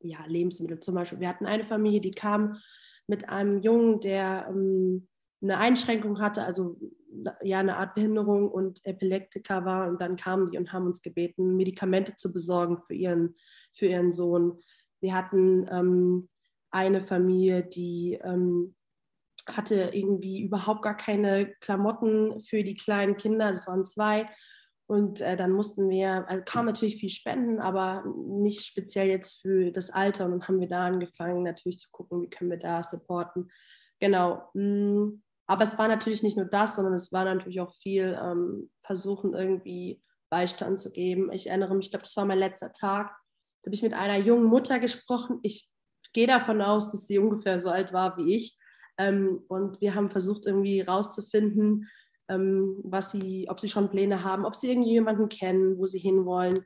ja, 0.00 0.24
Lebensmitteln 0.26 0.80
zum 0.80 0.96
Beispiel. 0.96 1.20
Wir 1.20 1.28
hatten 1.28 1.46
eine 1.46 1.64
Familie, 1.64 2.00
die 2.00 2.10
kam 2.10 2.58
mit 3.06 3.28
einem 3.28 3.60
Jungen, 3.60 4.00
der 4.00 4.46
ähm, 4.48 5.08
eine 5.42 5.58
Einschränkung 5.58 6.20
hatte, 6.20 6.44
also 6.44 6.78
ja 7.42 7.58
eine 7.58 7.76
Art 7.76 7.94
Behinderung 7.94 8.50
und 8.50 8.84
Epileptiker 8.84 9.64
war 9.64 9.88
und 9.88 10.00
dann 10.00 10.16
kamen 10.16 10.50
die 10.50 10.58
und 10.58 10.72
haben 10.72 10.86
uns 10.86 11.02
gebeten, 11.02 11.56
Medikamente 11.56 12.16
zu 12.16 12.32
besorgen 12.32 12.78
für 12.78 12.94
ihren, 12.94 13.34
für 13.72 13.86
ihren 13.86 14.12
Sohn. 14.12 14.60
Wir 15.00 15.14
hatten 15.14 15.66
ähm, 15.70 16.28
eine 16.70 17.00
Familie, 17.00 17.64
die 17.64 18.18
ähm, 18.22 18.74
hatte 19.46 19.90
irgendwie 19.92 20.42
überhaupt 20.42 20.82
gar 20.82 20.96
keine 20.96 21.52
Klamotten 21.60 22.40
für 22.40 22.62
die 22.62 22.74
kleinen 22.74 23.16
Kinder, 23.16 23.50
das 23.50 23.66
waren 23.66 23.84
zwei. 23.84 24.28
Und 24.86 25.20
äh, 25.20 25.36
dann 25.36 25.52
mussten 25.52 25.88
wir, 25.88 26.28
also 26.28 26.42
kam 26.44 26.66
natürlich 26.66 26.96
viel 26.96 27.08
spenden, 27.08 27.60
aber 27.60 28.04
nicht 28.26 28.66
speziell 28.66 29.08
jetzt 29.08 29.40
für 29.40 29.70
das 29.70 29.90
Alter. 29.90 30.26
Und 30.26 30.32
dann 30.32 30.48
haben 30.48 30.60
wir 30.60 30.68
da 30.68 30.86
angefangen, 30.86 31.42
natürlich 31.44 31.78
zu 31.78 31.88
gucken, 31.90 32.20
wie 32.20 32.28
können 32.28 32.50
wir 32.50 32.58
da 32.58 32.82
supporten. 32.82 33.50
Genau. 34.00 34.50
Mm, 34.52 35.22
aber 35.52 35.64
es 35.64 35.78
war 35.78 35.88
natürlich 35.88 36.22
nicht 36.22 36.36
nur 36.36 36.46
das, 36.46 36.76
sondern 36.76 36.94
es 36.94 37.12
war 37.12 37.24
natürlich 37.24 37.60
auch 37.60 37.72
viel 37.72 38.18
ähm, 38.20 38.70
Versuchen, 38.80 39.34
irgendwie 39.34 40.02
Beistand 40.30 40.80
zu 40.80 40.90
geben. 40.90 41.30
Ich 41.32 41.48
erinnere 41.48 41.74
mich, 41.74 41.86
ich 41.86 41.90
glaube, 41.90 42.04
das 42.04 42.16
war 42.16 42.24
mein 42.24 42.38
letzter 42.38 42.72
Tag 42.72 43.12
da 43.62 43.68
habe 43.68 43.76
ich 43.76 43.82
mit 43.82 43.94
einer 43.94 44.18
jungen 44.18 44.46
Mutter 44.46 44.80
gesprochen. 44.80 45.38
Ich 45.42 45.70
gehe 46.12 46.26
davon 46.26 46.60
aus, 46.60 46.90
dass 46.90 47.06
sie 47.06 47.18
ungefähr 47.18 47.60
so 47.60 47.70
alt 47.70 47.92
war 47.92 48.16
wie 48.16 48.34
ich. 48.34 48.58
Ähm, 48.98 49.40
und 49.48 49.80
wir 49.80 49.94
haben 49.94 50.10
versucht, 50.10 50.46
irgendwie 50.46 50.80
rauszufinden, 50.80 51.88
ähm, 52.28 52.80
was 52.82 53.12
sie, 53.12 53.46
ob 53.48 53.60
sie 53.60 53.68
schon 53.68 53.88
Pläne 53.88 54.24
haben, 54.24 54.44
ob 54.44 54.56
sie 54.56 54.68
irgendjemanden 54.68 55.28
kennen, 55.28 55.78
wo 55.78 55.86
sie 55.86 56.00
hinwollen. 56.00 56.64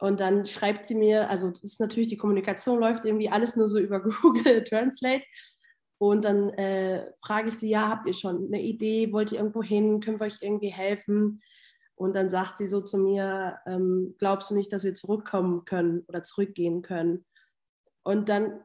Und 0.00 0.20
dann 0.20 0.46
schreibt 0.46 0.86
sie 0.86 0.94
mir, 0.94 1.28
also 1.28 1.52
ist 1.62 1.80
natürlich 1.80 2.08
die 2.08 2.16
Kommunikation 2.16 2.78
läuft 2.78 3.04
irgendwie 3.04 3.28
alles 3.28 3.56
nur 3.56 3.68
so 3.68 3.78
über 3.78 4.00
Google 4.22 4.62
Translate. 4.62 5.26
Und 6.10 6.24
dann 6.24 6.50
äh, 6.50 7.10
frage 7.24 7.48
ich 7.48 7.58
sie, 7.58 7.68
ja, 7.68 7.88
habt 7.88 8.06
ihr 8.06 8.14
schon 8.14 8.46
eine 8.46 8.62
Idee? 8.62 9.12
Wollt 9.12 9.32
ihr 9.32 9.38
irgendwo 9.38 9.62
hin? 9.62 10.00
Können 10.00 10.20
wir 10.20 10.26
euch 10.26 10.38
irgendwie 10.40 10.70
helfen? 10.70 11.42
Und 11.96 12.16
dann 12.16 12.28
sagt 12.28 12.56
sie 12.56 12.66
so 12.66 12.80
zu 12.80 12.98
mir, 12.98 13.58
ähm, 13.66 14.14
glaubst 14.18 14.50
du 14.50 14.54
nicht, 14.54 14.72
dass 14.72 14.84
wir 14.84 14.94
zurückkommen 14.94 15.64
können 15.64 16.04
oder 16.08 16.24
zurückgehen 16.24 16.82
können? 16.82 17.24
Und 18.02 18.28
dann 18.28 18.60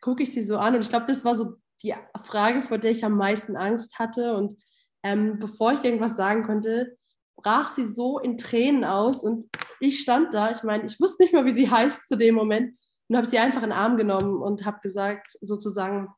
gucke 0.00 0.24
ich 0.24 0.32
sie 0.32 0.42
so 0.42 0.58
an 0.58 0.74
und 0.74 0.80
ich 0.80 0.88
glaube, 0.88 1.06
das 1.06 1.24
war 1.24 1.34
so 1.34 1.54
die 1.82 1.94
Frage, 2.24 2.62
vor 2.62 2.78
der 2.78 2.90
ich 2.90 3.04
am 3.04 3.16
meisten 3.16 3.56
Angst 3.56 3.98
hatte. 3.98 4.34
Und 4.34 4.60
ähm, 5.02 5.38
bevor 5.38 5.72
ich 5.72 5.84
irgendwas 5.84 6.16
sagen 6.16 6.42
konnte, 6.42 6.96
brach 7.36 7.68
sie 7.68 7.86
so 7.86 8.18
in 8.18 8.38
Tränen 8.38 8.84
aus 8.84 9.24
und 9.24 9.48
ich 9.80 10.00
stand 10.00 10.32
da, 10.34 10.52
ich 10.52 10.62
meine, 10.62 10.84
ich 10.84 11.00
wusste 11.00 11.22
nicht 11.22 11.34
mal, 11.34 11.44
wie 11.44 11.52
sie 11.52 11.70
heißt 11.70 12.06
zu 12.06 12.16
dem 12.16 12.34
Moment 12.34 12.76
und 13.08 13.16
habe 13.16 13.26
sie 13.26 13.38
einfach 13.38 13.62
in 13.62 13.70
den 13.70 13.78
Arm 13.78 13.96
genommen 13.96 14.40
und 14.40 14.64
habe 14.64 14.80
gesagt, 14.80 15.36
sozusagen, 15.40 16.08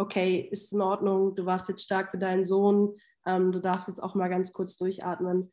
okay, 0.00 0.48
ist 0.50 0.72
in 0.72 0.80
Ordnung, 0.80 1.34
du 1.34 1.46
warst 1.46 1.68
jetzt 1.68 1.82
stark 1.82 2.10
für 2.10 2.18
deinen 2.18 2.44
Sohn, 2.44 2.96
ähm, 3.26 3.52
du 3.52 3.60
darfst 3.60 3.88
jetzt 3.88 4.02
auch 4.02 4.14
mal 4.14 4.28
ganz 4.28 4.52
kurz 4.52 4.76
durchatmen. 4.76 5.52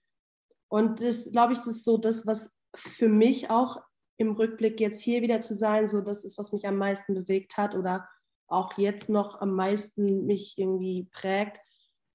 Und 0.70 1.02
das, 1.02 1.32
glaube 1.32 1.54
ich, 1.54 1.60
ist 1.60 1.84
so 1.84 1.98
das, 1.98 2.26
was 2.26 2.58
für 2.76 3.10
mich 3.10 3.50
auch 3.50 3.78
im 4.18 4.32
Rückblick 4.32 4.80
jetzt 4.80 5.02
hier 5.02 5.22
wieder 5.22 5.42
zu 5.42 5.56
sein, 5.56 5.88
so 5.88 6.02
das 6.02 6.24
ist, 6.24 6.38
was 6.38 6.52
mich 6.52 6.68
am 6.68 6.78
meisten 6.78 7.14
bewegt 7.14 7.58
hat 7.58 7.76
oder 7.76 8.08
auch 8.48 8.78
jetzt 8.78 9.10
noch 9.10 9.42
am 9.42 9.54
meisten 9.54 10.26
mich 10.26 10.58
irgendwie 10.58 11.08
prägt. 11.12 11.60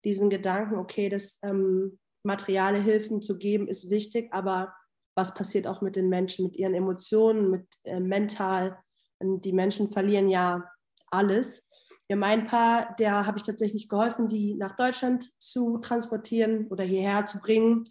Diesen 0.04 0.30
Gedanken, 0.30 0.76
okay, 0.76 1.08
das 1.08 1.38
ähm, 1.42 1.98
materiale 2.24 2.80
Hilfen 2.82 3.22
zu 3.22 3.38
geben 3.38 3.68
ist 3.68 3.90
wichtig, 3.90 4.32
aber 4.32 4.74
was 5.14 5.34
passiert 5.34 5.66
auch 5.66 5.82
mit 5.82 5.94
den 5.96 6.08
Menschen, 6.08 6.46
mit 6.46 6.56
ihren 6.56 6.74
Emotionen, 6.74 7.50
mit 7.50 7.66
äh, 7.84 8.00
mental? 8.00 8.78
Und 9.18 9.44
die 9.44 9.52
Menschen 9.52 9.88
verlieren 9.88 10.28
ja 10.28 10.64
alles. 11.10 11.68
Ja, 12.08 12.16
mein 12.16 12.46
Paar, 12.46 12.94
der 12.96 13.26
habe 13.26 13.38
ich 13.38 13.44
tatsächlich 13.44 13.88
geholfen, 13.88 14.26
die 14.26 14.54
nach 14.54 14.76
Deutschland 14.76 15.30
zu 15.40 15.78
transportieren 15.78 16.66
oder 16.68 16.84
hierher 16.84 17.26
zu 17.26 17.38
bringen. 17.40 17.84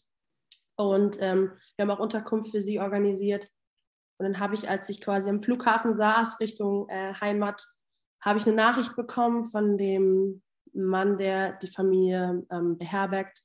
Und 0.76 1.18
ähm, 1.22 1.52
wir 1.76 1.84
haben 1.84 1.92
auch 1.92 2.00
Unterkunft 2.00 2.52
für 2.52 2.62
sie 2.62 2.80
organisiert. 2.80 3.50
Und 4.18 4.26
dann 4.26 4.40
habe 4.40 4.56
ich, 4.56 4.70
als 4.70 4.90
ich 4.90 5.02
quasi 5.02 5.30
am 5.30 5.42
Flughafen 5.42 5.98
saß, 5.98 6.40
Richtung 6.40 6.88
äh, 6.90 7.14
Heimat, 7.20 7.66
habe 8.22 8.38
ich 8.38 8.46
eine 8.46 8.56
Nachricht 8.56 8.96
bekommen 8.96 9.46
von 9.46 9.78
dem 9.78 10.44
Mann, 10.74 11.18
der 11.18 11.54
die 11.54 11.72
Familie 11.72 12.46
ähm, 12.52 12.78
beherbergt. 12.78 13.42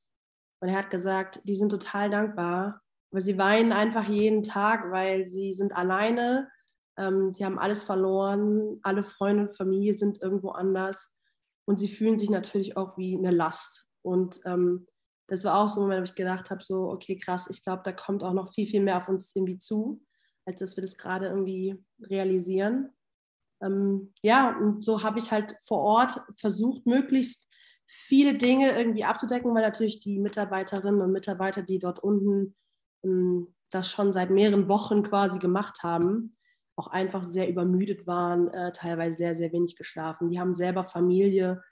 Und 0.61 0.68
er 0.68 0.79
hat 0.79 0.90
gesagt, 0.90 1.40
die 1.44 1.55
sind 1.55 1.70
total 1.70 2.11
dankbar, 2.11 2.83
aber 3.11 3.20
sie 3.20 3.38
weinen 3.38 3.72
einfach 3.72 4.09
jeden 4.09 4.42
Tag, 4.42 4.90
weil 4.90 5.26
sie 5.26 5.55
sind 5.55 5.74
alleine, 5.74 6.50
ähm, 6.98 7.32
sie 7.32 7.44
haben 7.44 7.59
alles 7.59 7.85
verloren, 7.85 8.78
alle 8.82 9.04
Freunde 9.04 9.48
und 9.48 9.56
Familie 9.56 9.96
sind 9.96 10.22
irgendwo 10.22 10.50
anders 10.50 11.12
und 11.66 11.78
sie 11.78 11.88
fühlen 11.88 12.16
sich 12.16 12.30
natürlich 12.30 12.76
auch 12.76 12.96
wie 12.96 13.16
eine 13.16 13.30
Last. 13.30 13.87
Und 14.02 14.40
ähm, 14.44 14.87
das 15.26 15.44
war 15.44 15.61
auch 15.61 15.68
so 15.68 15.80
ein 15.80 15.85
Moment, 15.85 16.00
wo 16.00 16.11
ich 16.11 16.14
gedacht 16.14 16.50
habe, 16.50 16.64
so, 16.64 16.90
okay, 16.90 17.18
krass, 17.18 17.48
ich 17.50 17.62
glaube, 17.62 17.82
da 17.85 17.92
kommt 17.92 18.22
auch 18.22 18.32
noch 18.32 18.52
viel, 18.54 18.66
viel 18.66 18.82
mehr 18.82 18.98
auf 18.98 19.09
uns 19.09 19.35
irgendwie 19.35 19.59
zu, 19.59 20.00
als 20.46 20.61
dass 20.61 20.76
wir 20.76 20.82
das 20.82 20.96
gerade 20.96 21.26
irgendwie 21.26 21.82
realisieren. 22.00 22.90
Ähm, 23.62 24.12
ja, 24.22 24.56
und 24.56 24.85
so 24.85 25.02
habe 25.02 25.18
ich 25.18 25.32
halt 25.32 25.56
vor 25.62 25.80
Ort 25.80 26.20
versucht, 26.38 26.87
möglichst 26.87 27.48
viele 27.87 28.37
Dinge 28.37 28.76
irgendwie 28.76 29.04
abzudecken, 29.04 29.54
weil 29.54 29.62
natürlich 29.62 30.00
die 30.00 30.18
Mitarbeiterinnen 30.18 31.00
und 31.00 31.12
Mitarbeiter, 31.12 31.62
die 31.62 31.78
dort 31.78 31.98
unten 31.98 32.54
ähm, 33.04 33.54
das 33.70 33.90
schon 33.90 34.12
seit 34.12 34.30
mehreren 34.30 34.68
Wochen 34.68 35.02
quasi 35.02 35.38
gemacht 35.38 35.82
haben, 35.82 36.37
auch 36.76 36.88
einfach 36.88 37.24
sehr 37.24 37.48
übermüdet 37.48 38.06
waren, 38.06 38.48
äh, 38.48 38.72
teilweise 38.72 39.16
sehr, 39.16 39.34
sehr 39.34 39.52
wenig 39.52 39.76
geschlafen. 39.76 40.30
Die 40.30 40.38
haben 40.38 40.52
selber 40.52 40.84
Familie, 40.84 41.62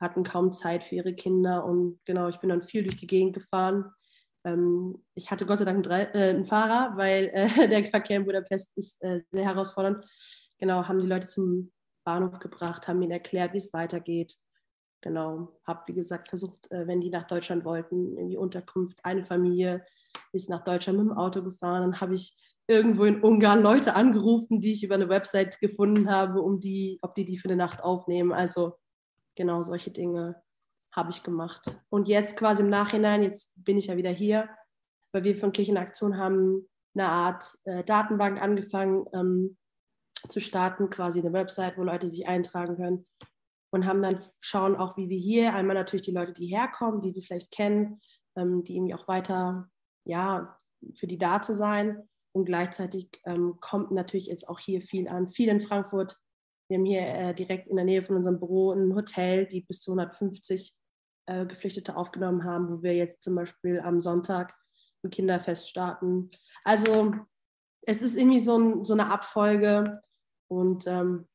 hatten 0.00 0.22
kaum 0.22 0.52
Zeit 0.52 0.84
für 0.84 0.94
ihre 0.94 1.14
Kinder 1.14 1.64
und 1.64 2.00
genau, 2.04 2.28
ich 2.28 2.38
bin 2.38 2.48
dann 2.48 2.62
viel 2.62 2.84
durch 2.84 2.96
die 2.96 3.06
Gegend 3.06 3.34
gefahren. 3.34 3.92
Ähm, 4.44 5.04
ich 5.14 5.30
hatte 5.30 5.46
Gott 5.46 5.58
sei 5.58 5.64
Dank 5.64 5.86
einen, 5.88 6.14
äh, 6.14 6.30
einen 6.30 6.44
Fahrer, 6.44 6.96
weil 6.96 7.30
äh, 7.32 7.68
der 7.68 7.84
Verkehr 7.84 8.18
in 8.18 8.24
Budapest 8.24 8.76
ist 8.76 9.02
äh, 9.02 9.20
sehr 9.30 9.44
herausfordernd. 9.44 10.04
Genau, 10.58 10.86
haben 10.86 11.00
die 11.00 11.06
Leute 11.06 11.26
zum 11.26 11.72
Bahnhof 12.04 12.38
gebracht, 12.38 12.86
haben 12.88 13.02
ihnen 13.02 13.12
erklärt, 13.12 13.52
wie 13.52 13.58
es 13.58 13.72
weitergeht. 13.72 14.36
Genau, 15.00 15.58
habe 15.66 15.82
wie 15.86 15.94
gesagt 15.94 16.28
versucht, 16.28 16.70
äh, 16.70 16.86
wenn 16.86 17.00
die 17.00 17.10
nach 17.10 17.26
Deutschland 17.26 17.64
wollten, 17.64 18.16
in 18.16 18.28
die 18.28 18.36
Unterkunft, 18.36 19.04
eine 19.04 19.24
Familie 19.24 19.84
ist 20.32 20.48
nach 20.48 20.62
Deutschland 20.62 20.98
mit 20.98 21.08
dem 21.08 21.16
Auto 21.16 21.42
gefahren. 21.42 21.82
Dann 21.82 22.00
habe 22.00 22.14
ich 22.14 22.36
irgendwo 22.68 23.04
in 23.04 23.22
Ungarn 23.22 23.62
Leute 23.62 23.94
angerufen, 23.94 24.60
die 24.60 24.72
ich 24.72 24.84
über 24.84 24.94
eine 24.94 25.08
Website 25.08 25.58
gefunden 25.60 26.10
habe, 26.10 26.40
um 26.40 26.60
die, 26.60 26.98
ob 27.02 27.14
die 27.14 27.24
die 27.24 27.38
für 27.38 27.48
eine 27.48 27.56
Nacht 27.56 27.82
aufnehmen. 27.82 28.32
Also 28.32 28.74
genau 29.36 29.62
solche 29.62 29.90
Dinge 29.90 30.42
habe 30.92 31.10
ich 31.10 31.22
gemacht. 31.22 31.80
Und 31.90 32.08
jetzt 32.08 32.36
quasi 32.36 32.62
im 32.62 32.68
Nachhinein, 32.68 33.22
jetzt 33.22 33.52
bin 33.56 33.78
ich 33.78 33.86
ja 33.86 33.96
wieder 33.96 34.10
hier, 34.10 34.48
weil 35.12 35.24
wir 35.24 35.36
von 35.36 35.52
Kirchenaktion 35.52 36.16
haben 36.16 36.68
eine 36.94 37.08
Art 37.08 37.58
äh, 37.64 37.82
Datenbank 37.84 38.40
angefangen 38.40 39.06
ähm, 39.14 39.56
zu 40.28 40.40
starten, 40.40 40.90
quasi 40.90 41.20
eine 41.20 41.32
Website, 41.32 41.78
wo 41.78 41.82
Leute 41.82 42.08
sich 42.08 42.28
eintragen 42.28 42.76
können 42.76 43.04
und 43.72 43.86
haben 43.86 44.02
dann 44.02 44.22
schauen 44.40 44.76
auch, 44.76 44.96
wie 44.96 45.08
wir 45.08 45.18
hier 45.18 45.54
einmal 45.54 45.74
natürlich 45.74 46.04
die 46.04 46.12
Leute, 46.12 46.32
die 46.32 46.46
herkommen, 46.46 47.00
die 47.00 47.14
wir 47.14 47.22
vielleicht 47.22 47.50
kennen, 47.50 48.00
ähm, 48.36 48.62
die 48.62 48.76
irgendwie 48.76 48.94
auch 48.94 49.08
weiter, 49.08 49.70
ja, 50.04 50.58
für 50.94 51.06
die 51.06 51.18
da 51.18 51.40
zu 51.40 51.54
sein. 51.54 52.08
Und 52.32 52.46
gleichzeitig 52.46 53.20
ähm, 53.24 53.58
kommt 53.60 53.90
natürlich 53.90 54.26
jetzt 54.26 54.48
auch 54.48 54.58
hier 54.58 54.80
viel 54.80 55.08
an, 55.08 55.28
viel 55.28 55.48
in 55.48 55.60
Frankfurt. 55.60 56.16
Wir 56.68 56.78
haben 56.78 56.86
hier 56.86 57.02
äh, 57.02 57.34
direkt 57.34 57.68
in 57.68 57.76
der 57.76 57.84
Nähe 57.84 58.02
von 58.02 58.16
unserem 58.16 58.38
Büro 58.38 58.72
ein 58.72 58.94
Hotel, 58.94 59.46
die 59.46 59.60
bis 59.60 59.82
zu 59.82 59.92
150 59.92 60.74
äh, 61.26 61.46
Geflüchtete 61.46 61.96
aufgenommen 61.96 62.44
haben, 62.44 62.70
wo 62.70 62.82
wir 62.82 62.94
jetzt 62.94 63.22
zum 63.22 63.34
Beispiel 63.34 63.80
am 63.80 64.00
Sonntag 64.00 64.54
ein 65.04 65.10
Kinderfest 65.10 65.68
starten. 65.68 66.30
Also 66.64 67.14
es 67.82 68.02
ist 68.02 68.16
irgendwie 68.16 68.40
so, 68.40 68.58
ein, 68.58 68.84
so 68.84 68.94
eine 68.94 69.10
Abfolge 69.10 70.00
und 70.48 70.86
ähm, 70.86 71.28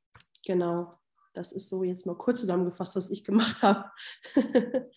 genau, 0.46 0.98
das 1.34 1.52
ist 1.52 1.70
so 1.70 1.84
jetzt 1.84 2.06
mal 2.06 2.18
kurz 2.18 2.42
zusammengefasst, 2.42 2.96
was 2.96 3.12
ich 3.12 3.24
gemacht 3.24 3.62
habe. 3.62 3.92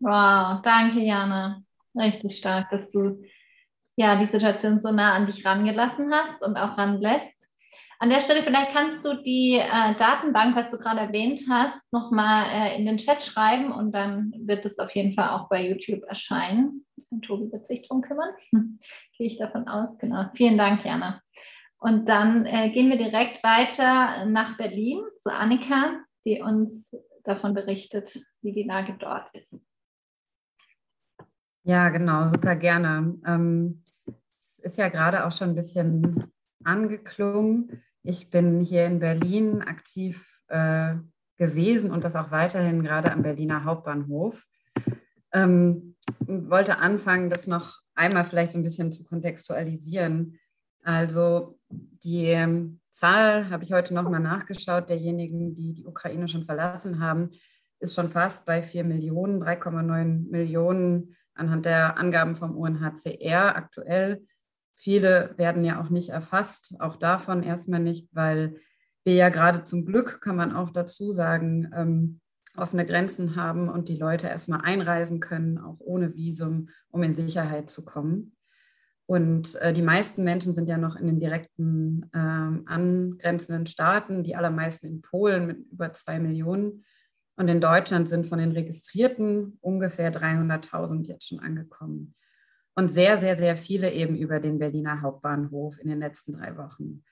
wow, 0.00 0.62
danke 0.62 1.00
Jana. 1.00 1.62
Richtig 1.94 2.38
stark, 2.38 2.70
dass 2.70 2.88
du 2.88 3.22
ja 4.02 4.16
die 4.16 4.26
Situation 4.26 4.80
so 4.80 4.90
nah 4.90 5.14
an 5.14 5.26
dich 5.26 5.44
rangelassen 5.44 6.12
hast 6.12 6.42
und 6.42 6.56
auch 6.56 6.76
ranlässt. 6.76 7.48
An 7.98 8.10
der 8.10 8.20
Stelle 8.20 8.42
vielleicht 8.42 8.72
kannst 8.72 9.04
du 9.04 9.14
die 9.22 9.54
äh, 9.54 9.94
Datenbank, 9.96 10.56
was 10.56 10.70
du 10.70 10.78
gerade 10.78 11.00
erwähnt 11.00 11.42
hast, 11.48 11.78
nochmal 11.92 12.46
äh, 12.50 12.76
in 12.76 12.84
den 12.84 12.98
Chat 12.98 13.22
schreiben 13.22 13.70
und 13.70 13.92
dann 13.92 14.32
wird 14.36 14.64
es 14.64 14.78
auf 14.80 14.92
jeden 14.96 15.14
Fall 15.14 15.30
auch 15.30 15.48
bei 15.48 15.68
YouTube 15.68 16.02
erscheinen. 16.08 16.84
Tobi 17.24 17.52
wird 17.52 17.66
sich 17.66 17.82
darum 17.82 18.02
kümmern. 18.02 18.30
Gehe 19.16 19.28
ich 19.28 19.38
davon 19.38 19.68
aus. 19.68 19.96
Genau. 19.98 20.24
Vielen 20.34 20.58
Dank, 20.58 20.84
Jana. 20.84 21.20
Und 21.78 22.08
dann 22.08 22.44
äh, 22.46 22.70
gehen 22.70 22.90
wir 22.90 22.98
direkt 22.98 23.44
weiter 23.44 24.24
nach 24.26 24.56
Berlin 24.56 25.02
zu 25.18 25.32
Annika, 25.32 26.00
die 26.24 26.40
uns 26.40 26.92
davon 27.22 27.54
berichtet, 27.54 28.18
wie 28.40 28.52
die 28.52 28.64
Lage 28.64 28.96
dort 28.98 29.28
ist. 29.36 29.54
Ja, 31.64 31.90
genau, 31.90 32.26
super 32.26 32.56
gerne. 32.56 33.14
Ähm, 33.24 33.81
ist 34.62 34.78
ja 34.78 34.88
gerade 34.88 35.24
auch 35.24 35.32
schon 35.32 35.50
ein 35.50 35.54
bisschen 35.54 36.32
angeklungen. 36.64 37.82
Ich 38.02 38.30
bin 38.30 38.60
hier 38.60 38.86
in 38.86 38.98
Berlin 38.98 39.62
aktiv 39.62 40.42
äh, 40.48 40.94
gewesen 41.36 41.90
und 41.90 42.04
das 42.04 42.16
auch 42.16 42.30
weiterhin 42.30 42.82
gerade 42.82 43.12
am 43.12 43.22
Berliner 43.22 43.64
Hauptbahnhof. 43.64 44.44
Ähm, 45.32 45.96
wollte 46.26 46.78
anfangen, 46.78 47.30
das 47.30 47.46
noch 47.46 47.80
einmal 47.94 48.24
vielleicht 48.24 48.52
so 48.52 48.58
ein 48.58 48.64
bisschen 48.64 48.92
zu 48.92 49.04
kontextualisieren. 49.04 50.38
Also 50.82 51.58
die 51.68 52.26
ähm, 52.26 52.80
Zahl 52.90 53.48
habe 53.50 53.64
ich 53.64 53.72
heute 53.72 53.94
noch 53.94 54.08
mal 54.08 54.18
nachgeschaut, 54.18 54.88
derjenigen, 54.88 55.54
die 55.54 55.74
die 55.74 55.86
Ukraine 55.86 56.28
schon 56.28 56.44
verlassen 56.44 57.00
haben, 57.00 57.30
ist 57.80 57.94
schon 57.94 58.10
fast 58.10 58.46
bei 58.46 58.62
4 58.62 58.84
Millionen, 58.84 59.42
3,9 59.42 60.30
Millionen 60.30 61.16
anhand 61.34 61.64
der 61.66 61.96
Angaben 61.98 62.36
vom 62.36 62.56
UNHCR 62.56 63.56
aktuell. 63.56 64.24
Viele 64.82 65.32
werden 65.36 65.64
ja 65.64 65.80
auch 65.80 65.90
nicht 65.90 66.08
erfasst, 66.08 66.74
auch 66.80 66.96
davon 66.96 67.44
erstmal 67.44 67.78
nicht, 67.78 68.08
weil 68.10 68.56
wir 69.04 69.14
ja 69.14 69.28
gerade 69.28 69.62
zum 69.62 69.84
Glück, 69.84 70.20
kann 70.20 70.34
man 70.34 70.52
auch 70.52 70.70
dazu 70.70 71.12
sagen, 71.12 71.70
ähm, 71.72 72.20
offene 72.56 72.84
Grenzen 72.84 73.36
haben 73.36 73.68
und 73.68 73.88
die 73.88 73.94
Leute 73.94 74.26
erstmal 74.26 74.62
einreisen 74.62 75.20
können, 75.20 75.58
auch 75.58 75.76
ohne 75.78 76.16
Visum, 76.16 76.68
um 76.90 77.04
in 77.04 77.14
Sicherheit 77.14 77.70
zu 77.70 77.84
kommen. 77.84 78.34
Und 79.06 79.54
äh, 79.60 79.72
die 79.72 79.82
meisten 79.82 80.24
Menschen 80.24 80.52
sind 80.52 80.68
ja 80.68 80.78
noch 80.78 80.96
in 80.96 81.06
den 81.06 81.20
direkten 81.20 82.10
äh, 82.12 82.18
angrenzenden 82.18 83.66
Staaten, 83.66 84.24
die 84.24 84.34
allermeisten 84.34 84.88
in 84.88 85.00
Polen 85.00 85.46
mit 85.46 85.58
über 85.70 85.92
zwei 85.92 86.18
Millionen. 86.18 86.84
Und 87.36 87.46
in 87.46 87.60
Deutschland 87.60 88.08
sind 88.08 88.26
von 88.26 88.40
den 88.40 88.50
Registrierten 88.50 89.58
ungefähr 89.60 90.12
300.000 90.12 91.06
jetzt 91.06 91.28
schon 91.28 91.38
angekommen. 91.38 92.16
Und 92.74 92.88
sehr, 92.88 93.18
sehr, 93.18 93.36
sehr 93.36 93.56
viele 93.56 93.92
eben 93.92 94.16
über 94.16 94.40
den 94.40 94.58
Berliner 94.58 95.02
Hauptbahnhof 95.02 95.78
in 95.78 95.88
den 95.88 95.98
letzten 95.98 96.32
drei 96.32 96.56
Wochen. 96.56 97.04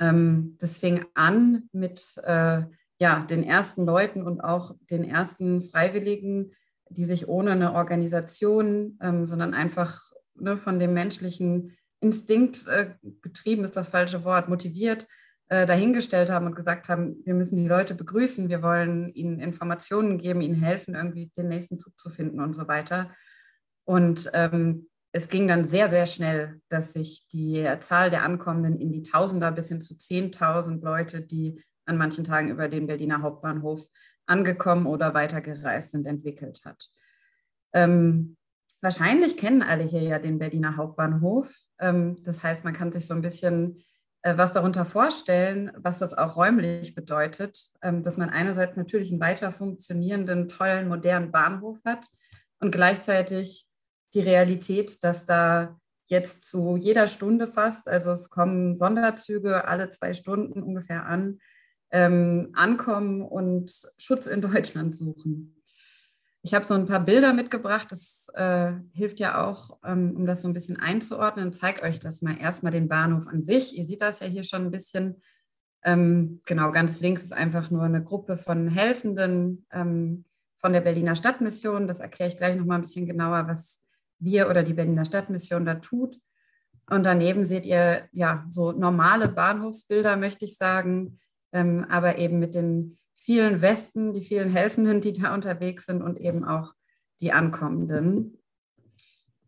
Ähm, 0.00 0.56
das 0.58 0.76
fing 0.76 1.04
an 1.14 1.68
mit 1.72 2.16
äh, 2.24 2.62
ja, 2.98 3.20
den 3.28 3.44
ersten 3.44 3.84
Leuten 3.84 4.22
und 4.22 4.40
auch 4.40 4.74
den 4.90 5.04
ersten 5.04 5.60
Freiwilligen, 5.60 6.52
die 6.88 7.04
sich 7.04 7.28
ohne 7.28 7.52
eine 7.52 7.74
Organisation, 7.74 8.98
ähm, 9.00 9.26
sondern 9.26 9.54
einfach 9.54 10.00
ne, 10.34 10.56
von 10.56 10.78
dem 10.78 10.94
menschlichen 10.94 11.76
Instinkt 12.00 12.66
äh, 12.68 12.94
getrieben 13.22 13.64
ist 13.64 13.76
das 13.76 13.88
falsche 13.88 14.24
Wort, 14.24 14.48
motiviert, 14.48 15.06
äh, 15.48 15.66
dahingestellt 15.66 16.30
haben 16.30 16.46
und 16.46 16.56
gesagt 16.56 16.88
haben, 16.88 17.16
wir 17.24 17.34
müssen 17.34 17.56
die 17.56 17.68
Leute 17.68 17.94
begrüßen, 17.94 18.48
wir 18.48 18.62
wollen 18.62 19.08
ihnen 19.14 19.40
Informationen 19.40 20.18
geben, 20.18 20.40
ihnen 20.40 20.60
helfen, 20.60 20.94
irgendwie 20.94 21.32
den 21.36 21.48
nächsten 21.48 21.78
Zug 21.78 21.98
zu 21.98 22.10
finden 22.10 22.40
und 22.40 22.54
so 22.54 22.68
weiter. 22.68 23.10
Und 23.84 24.30
ähm, 24.34 24.88
es 25.14 25.28
ging 25.28 25.46
dann 25.46 25.68
sehr, 25.68 25.88
sehr 25.88 26.08
schnell, 26.08 26.60
dass 26.68 26.92
sich 26.92 27.28
die 27.28 27.64
Zahl 27.78 28.10
der 28.10 28.24
Ankommenden 28.24 28.80
in 28.80 28.90
die 28.90 29.04
Tausender 29.04 29.52
bis 29.52 29.68
hin 29.68 29.80
zu 29.80 29.94
10.000 29.94 30.82
Leute, 30.82 31.20
die 31.20 31.62
an 31.86 31.96
manchen 31.96 32.24
Tagen 32.24 32.48
über 32.48 32.68
den 32.68 32.88
Berliner 32.88 33.22
Hauptbahnhof 33.22 33.86
angekommen 34.26 34.86
oder 34.86 35.14
weitergereist 35.14 35.92
sind, 35.92 36.06
entwickelt 36.06 36.62
hat. 36.64 36.88
Ähm, 37.72 38.36
wahrscheinlich 38.80 39.36
kennen 39.36 39.62
alle 39.62 39.84
hier 39.84 40.02
ja 40.02 40.18
den 40.18 40.40
Berliner 40.40 40.76
Hauptbahnhof. 40.76 41.54
Ähm, 41.78 42.16
das 42.24 42.42
heißt, 42.42 42.64
man 42.64 42.72
kann 42.72 42.90
sich 42.90 43.06
so 43.06 43.14
ein 43.14 43.22
bisschen 43.22 43.84
äh, 44.22 44.36
was 44.36 44.50
darunter 44.50 44.84
vorstellen, 44.84 45.70
was 45.76 46.00
das 46.00 46.18
auch 46.18 46.36
räumlich 46.36 46.96
bedeutet, 46.96 47.70
ähm, 47.82 48.02
dass 48.02 48.16
man 48.16 48.30
einerseits 48.30 48.76
natürlich 48.76 49.12
einen 49.12 49.20
weiter 49.20 49.52
funktionierenden, 49.52 50.48
tollen, 50.48 50.88
modernen 50.88 51.30
Bahnhof 51.30 51.78
hat 51.84 52.08
und 52.58 52.72
gleichzeitig 52.72 53.68
die 54.14 54.20
Realität, 54.20 55.02
dass 55.02 55.26
da 55.26 55.78
jetzt 56.06 56.44
zu 56.44 56.76
jeder 56.76 57.06
Stunde 57.06 57.46
fast, 57.46 57.88
also 57.88 58.12
es 58.12 58.30
kommen 58.30 58.76
Sonderzüge 58.76 59.66
alle 59.66 59.90
zwei 59.90 60.12
Stunden 60.12 60.62
ungefähr 60.62 61.06
an, 61.06 61.38
ähm, 61.90 62.50
ankommen 62.54 63.22
und 63.22 63.70
Schutz 63.96 64.26
in 64.26 64.40
Deutschland 64.42 64.96
suchen. 64.96 65.62
Ich 66.42 66.52
habe 66.52 66.64
so 66.64 66.74
ein 66.74 66.86
paar 66.86 67.00
Bilder 67.00 67.32
mitgebracht. 67.32 67.88
Das 67.90 68.28
äh, 68.34 68.72
hilft 68.92 69.18
ja 69.18 69.46
auch, 69.46 69.78
ähm, 69.82 70.14
um 70.14 70.26
das 70.26 70.42
so 70.42 70.48
ein 70.48 70.52
bisschen 70.52 70.78
einzuordnen. 70.78 71.54
Zeige 71.54 71.82
euch 71.82 72.00
das 72.00 72.20
mal 72.20 72.36
erstmal 72.38 72.72
den 72.72 72.86
Bahnhof 72.86 73.26
an 73.26 73.42
sich. 73.42 73.78
Ihr 73.78 73.86
seht 73.86 74.02
das 74.02 74.20
ja 74.20 74.26
hier 74.26 74.44
schon 74.44 74.66
ein 74.66 74.70
bisschen. 74.70 75.22
Ähm, 75.82 76.42
genau, 76.44 76.70
ganz 76.70 77.00
links 77.00 77.22
ist 77.22 77.32
einfach 77.32 77.70
nur 77.70 77.84
eine 77.84 78.04
Gruppe 78.04 78.36
von 78.36 78.68
Helfenden 78.68 79.66
ähm, 79.72 80.26
von 80.58 80.74
der 80.74 80.82
Berliner 80.82 81.16
Stadtmission. 81.16 81.88
Das 81.88 82.00
erkläre 82.00 82.30
ich 82.30 82.36
gleich 82.36 82.56
nochmal 82.56 82.78
ein 82.78 82.82
bisschen 82.82 83.06
genauer, 83.06 83.48
was 83.48 83.83
wir 84.18 84.48
oder 84.48 84.62
die 84.62 84.74
Berliner 84.74 85.04
Stadtmission 85.04 85.64
da 85.64 85.74
tut. 85.74 86.18
Und 86.90 87.04
daneben 87.04 87.44
seht 87.44 87.64
ihr 87.64 88.08
ja 88.12 88.44
so 88.48 88.72
normale 88.72 89.28
Bahnhofsbilder, 89.28 90.16
möchte 90.16 90.44
ich 90.44 90.56
sagen, 90.56 91.18
ähm, 91.52 91.86
aber 91.88 92.18
eben 92.18 92.38
mit 92.38 92.54
den 92.54 92.98
vielen 93.14 93.62
Westen, 93.62 94.12
die 94.12 94.20
vielen 94.20 94.50
Helfenden, 94.50 95.00
die 95.00 95.14
da 95.14 95.34
unterwegs 95.34 95.86
sind 95.86 96.02
und 96.02 96.18
eben 96.18 96.44
auch 96.44 96.74
die 97.20 97.32
Ankommenden. 97.32 98.38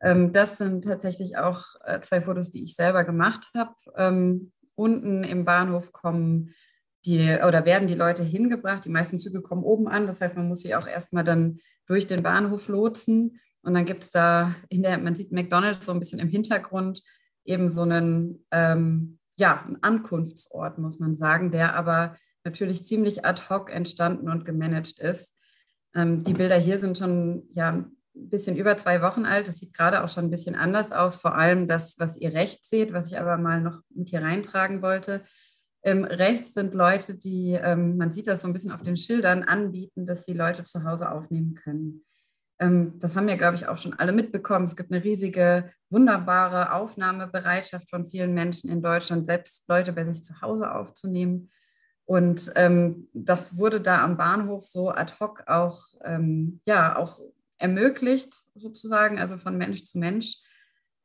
Ähm, 0.00 0.32
das 0.32 0.58
sind 0.58 0.84
tatsächlich 0.84 1.36
auch 1.36 1.64
äh, 1.84 2.00
zwei 2.00 2.20
Fotos, 2.20 2.50
die 2.50 2.64
ich 2.64 2.74
selber 2.74 3.04
gemacht 3.04 3.48
habe. 3.54 3.74
Ähm, 3.96 4.52
unten 4.74 5.24
im 5.24 5.44
Bahnhof 5.44 5.92
kommen 5.92 6.54
die 7.04 7.38
oder 7.46 7.64
werden 7.64 7.88
die 7.88 7.94
Leute 7.94 8.22
hingebracht. 8.22 8.84
Die 8.84 8.90
meisten 8.90 9.18
Züge 9.18 9.40
kommen 9.40 9.62
oben 9.62 9.88
an. 9.88 10.06
Das 10.06 10.20
heißt, 10.20 10.36
man 10.36 10.48
muss 10.48 10.62
sie 10.62 10.74
auch 10.74 10.86
erstmal 10.86 11.24
dann 11.24 11.58
durch 11.86 12.06
den 12.06 12.22
Bahnhof 12.22 12.68
lotsen. 12.68 13.40
Und 13.66 13.74
dann 13.74 13.84
gibt 13.84 14.04
es 14.04 14.12
da 14.12 14.54
in 14.68 14.84
der, 14.84 14.96
man 14.96 15.16
sieht 15.16 15.32
McDonalds 15.32 15.86
so 15.86 15.92
ein 15.92 15.98
bisschen 15.98 16.20
im 16.20 16.28
Hintergrund, 16.28 17.02
eben 17.44 17.68
so 17.68 17.82
einen, 17.82 18.46
ähm, 18.52 19.18
ja, 19.36 19.64
einen 19.66 19.82
Ankunftsort, 19.82 20.78
muss 20.78 21.00
man 21.00 21.16
sagen, 21.16 21.50
der 21.50 21.74
aber 21.74 22.14
natürlich 22.44 22.84
ziemlich 22.84 23.24
ad 23.24 23.42
hoc 23.50 23.74
entstanden 23.74 24.30
und 24.30 24.44
gemanagt 24.44 25.00
ist. 25.00 25.36
Ähm, 25.96 26.22
die 26.22 26.34
Bilder 26.34 26.56
hier 26.56 26.78
sind 26.78 26.96
schon 26.96 27.42
ja, 27.54 27.70
ein 27.72 27.90
bisschen 28.14 28.56
über 28.56 28.76
zwei 28.76 29.02
Wochen 29.02 29.24
alt. 29.24 29.48
Das 29.48 29.56
sieht 29.56 29.74
gerade 29.74 30.04
auch 30.04 30.08
schon 30.08 30.26
ein 30.26 30.30
bisschen 30.30 30.54
anders 30.54 30.92
aus. 30.92 31.16
Vor 31.16 31.34
allem 31.34 31.66
das, 31.66 31.98
was 31.98 32.16
ihr 32.16 32.34
rechts 32.34 32.70
seht, 32.70 32.92
was 32.92 33.08
ich 33.08 33.18
aber 33.18 33.36
mal 33.36 33.60
noch 33.60 33.80
mit 33.92 34.10
hier 34.10 34.22
reintragen 34.22 34.80
wollte. 34.80 35.22
Ähm, 35.82 36.04
rechts 36.04 36.54
sind 36.54 36.72
Leute, 36.72 37.16
die, 37.16 37.58
ähm, 37.60 37.96
man 37.96 38.12
sieht 38.12 38.28
das 38.28 38.42
so 38.42 38.46
ein 38.46 38.52
bisschen 38.52 38.70
auf 38.70 38.82
den 38.82 38.96
Schildern, 38.96 39.42
anbieten, 39.42 40.06
dass 40.06 40.24
die 40.24 40.34
Leute 40.34 40.62
zu 40.62 40.84
Hause 40.84 41.10
aufnehmen 41.10 41.56
können. 41.56 42.04
Ähm, 42.58 42.98
das 42.98 43.16
haben 43.16 43.26
wir, 43.26 43.36
glaube 43.36 43.56
ich, 43.56 43.68
auch 43.68 43.78
schon 43.78 43.94
alle 43.94 44.12
mitbekommen. 44.12 44.64
Es 44.64 44.76
gibt 44.76 44.92
eine 44.92 45.04
riesige, 45.04 45.70
wunderbare 45.90 46.72
Aufnahmebereitschaft 46.72 47.88
von 47.90 48.06
vielen 48.06 48.34
Menschen 48.34 48.70
in 48.70 48.82
Deutschland, 48.82 49.26
selbst 49.26 49.68
Leute 49.68 49.92
bei 49.92 50.04
sich 50.04 50.22
zu 50.22 50.40
Hause 50.40 50.72
aufzunehmen. 50.72 51.50
Und 52.06 52.52
ähm, 52.54 53.08
das 53.12 53.58
wurde 53.58 53.80
da 53.80 54.02
am 54.04 54.16
Bahnhof 54.16 54.66
so 54.66 54.90
ad 54.90 55.14
hoc 55.20 55.42
auch, 55.48 55.80
ähm, 56.04 56.60
ja, 56.64 56.96
auch 56.96 57.20
ermöglicht, 57.58 58.32
sozusagen, 58.54 59.18
also 59.18 59.36
von 59.36 59.58
Mensch 59.58 59.84
zu 59.84 59.98
Mensch. 59.98 60.36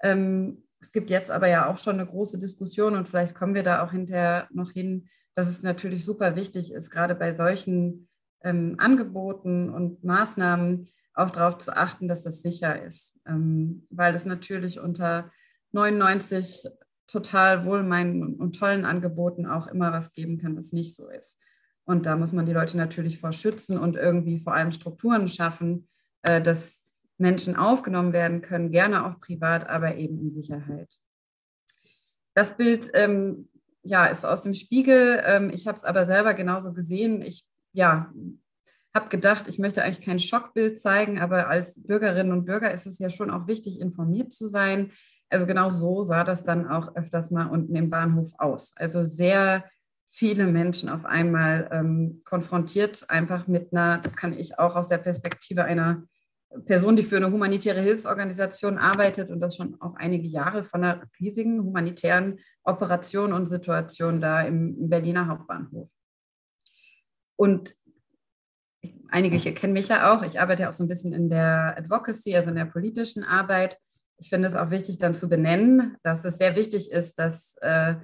Ähm, 0.01 0.63
es 0.79 0.91
gibt 0.91 1.09
jetzt 1.09 1.31
aber 1.31 1.47
ja 1.47 1.69
auch 1.69 1.77
schon 1.77 1.95
eine 1.95 2.05
große 2.05 2.37
Diskussion 2.37 2.95
und 2.95 3.07
vielleicht 3.07 3.35
kommen 3.35 3.55
wir 3.55 3.63
da 3.63 3.83
auch 3.83 3.91
hinterher 3.91 4.47
noch 4.51 4.71
hin, 4.71 5.07
dass 5.35 5.47
es 5.47 5.63
natürlich 5.63 6.03
super 6.03 6.35
wichtig 6.35 6.73
ist, 6.73 6.89
gerade 6.89 7.15
bei 7.15 7.33
solchen 7.33 8.07
ähm, 8.43 8.75
Angeboten 8.79 9.69
und 9.69 10.03
Maßnahmen 10.03 10.87
auch 11.13 11.29
darauf 11.29 11.57
zu 11.57 11.75
achten, 11.75 12.07
dass 12.07 12.23
das 12.23 12.41
sicher 12.41 12.81
ist, 12.81 13.19
ähm, 13.25 13.85
weil 13.89 14.15
es 14.15 14.25
natürlich 14.25 14.79
unter 14.79 15.31
99 15.71 16.67
total 17.07 17.65
wohlmeinenden 17.65 18.35
und 18.35 18.57
tollen 18.57 18.85
Angeboten 18.85 19.45
auch 19.45 19.67
immer 19.67 19.91
was 19.91 20.13
geben 20.13 20.37
kann, 20.37 20.55
was 20.55 20.71
nicht 20.71 20.95
so 20.95 21.09
ist. 21.09 21.41
Und 21.83 22.05
da 22.05 22.15
muss 22.15 22.31
man 22.31 22.45
die 22.45 22.53
Leute 22.53 22.77
natürlich 22.77 23.19
vor 23.19 23.33
schützen 23.33 23.77
und 23.77 23.95
irgendwie 23.95 24.39
vor 24.39 24.53
allem 24.53 24.71
Strukturen 24.71 25.27
schaffen, 25.27 25.89
äh, 26.21 26.41
dass 26.41 26.83
Menschen 27.17 27.55
aufgenommen 27.55 28.13
werden 28.13 28.41
können, 28.41 28.71
gerne 28.71 29.05
auch 29.05 29.19
privat, 29.19 29.69
aber 29.69 29.95
eben 29.95 30.19
in 30.19 30.31
Sicherheit. 30.31 30.89
Das 32.33 32.55
Bild 32.55 32.89
ähm, 32.93 33.49
ja, 33.83 34.05
ist 34.05 34.25
aus 34.25 34.41
dem 34.41 34.53
Spiegel. 34.53 35.21
Ähm, 35.25 35.49
ich 35.49 35.67
habe 35.67 35.75
es 35.75 35.83
aber 35.83 36.05
selber 36.05 36.33
genauso 36.33 36.71
gesehen. 36.73 37.21
Ich 37.21 37.45
ja, 37.73 38.11
habe 38.93 39.09
gedacht, 39.09 39.47
ich 39.47 39.59
möchte 39.59 39.83
eigentlich 39.83 40.05
kein 40.05 40.19
Schockbild 40.19 40.79
zeigen, 40.79 41.19
aber 41.19 41.47
als 41.47 41.81
Bürgerinnen 41.81 42.31
und 42.31 42.45
Bürger 42.45 42.71
ist 42.71 42.85
es 42.85 42.99
ja 42.99 43.09
schon 43.09 43.31
auch 43.31 43.47
wichtig, 43.47 43.79
informiert 43.79 44.31
zu 44.33 44.47
sein. 44.47 44.91
Also 45.29 45.45
genau 45.45 45.69
so 45.69 46.03
sah 46.03 46.23
das 46.23 46.43
dann 46.43 46.67
auch 46.67 46.95
öfters 46.95 47.31
mal 47.31 47.47
unten 47.47 47.75
im 47.75 47.89
Bahnhof 47.89 48.33
aus. 48.37 48.73
Also 48.75 49.03
sehr 49.03 49.63
viele 50.07 50.45
Menschen 50.45 50.89
auf 50.89 51.05
einmal 51.05 51.69
ähm, 51.71 52.21
konfrontiert, 52.25 53.09
einfach 53.09 53.47
mit 53.47 53.71
einer, 53.71 53.99
das 53.99 54.17
kann 54.17 54.37
ich 54.37 54.59
auch 54.59 54.75
aus 54.75 54.89
der 54.89 54.97
Perspektive 54.97 55.63
einer 55.63 56.03
Person, 56.65 56.97
die 56.97 57.03
für 57.03 57.15
eine 57.15 57.31
humanitäre 57.31 57.79
Hilfsorganisation 57.79 58.77
arbeitet 58.77 59.29
und 59.29 59.39
das 59.39 59.55
schon 59.55 59.79
auch 59.79 59.95
einige 59.95 60.27
Jahre 60.27 60.65
von 60.65 60.83
einer 60.83 61.03
riesigen 61.17 61.63
humanitären 61.63 62.39
Operation 62.63 63.31
und 63.31 63.47
Situation 63.47 64.19
da 64.19 64.41
im 64.41 64.89
Berliner 64.89 65.27
Hauptbahnhof. 65.27 65.89
Und 67.37 67.73
einige 69.11 69.37
hier 69.37 69.53
kennen 69.53 69.73
mich 69.73 69.89
ja 69.89 70.13
auch. 70.13 70.23
Ich 70.23 70.39
arbeite 70.39 70.63
ja 70.63 70.69
auch 70.69 70.73
so 70.73 70.83
ein 70.83 70.87
bisschen 70.87 71.13
in 71.13 71.29
der 71.29 71.75
Advocacy, 71.77 72.35
also 72.35 72.49
in 72.49 72.55
der 72.55 72.65
politischen 72.65 73.23
Arbeit. 73.23 73.77
Ich 74.17 74.29
finde 74.29 74.47
es 74.47 74.55
auch 74.55 74.71
wichtig, 74.71 74.97
dann 74.97 75.15
zu 75.15 75.29
benennen, 75.29 75.97
dass 76.03 76.25
es 76.25 76.37
sehr 76.37 76.55
wichtig 76.55 76.91
ist, 76.91 77.19
dass 77.19 77.55
äh, 77.61 77.95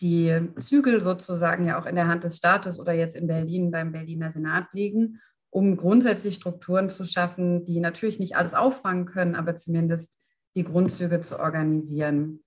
die 0.00 0.34
Zügel 0.58 1.00
sozusagen 1.00 1.66
ja 1.66 1.80
auch 1.80 1.86
in 1.86 1.94
der 1.94 2.08
Hand 2.08 2.24
des 2.24 2.36
Staates 2.36 2.78
oder 2.78 2.92
jetzt 2.92 3.16
in 3.16 3.26
Berlin 3.26 3.70
beim 3.70 3.92
Berliner 3.92 4.30
Senat 4.30 4.66
liegen, 4.72 5.20
um 5.50 5.76
grundsätzlich 5.76 6.34
Strukturen 6.34 6.90
zu 6.90 7.04
schaffen, 7.04 7.64
die 7.64 7.78
natürlich 7.78 8.18
nicht 8.18 8.36
alles 8.36 8.54
auffangen 8.54 9.04
können, 9.04 9.34
aber 9.34 9.56
zumindest 9.56 10.18
die 10.56 10.64
Grundzüge 10.64 11.20
zu 11.20 11.38
organisieren. 11.38 12.44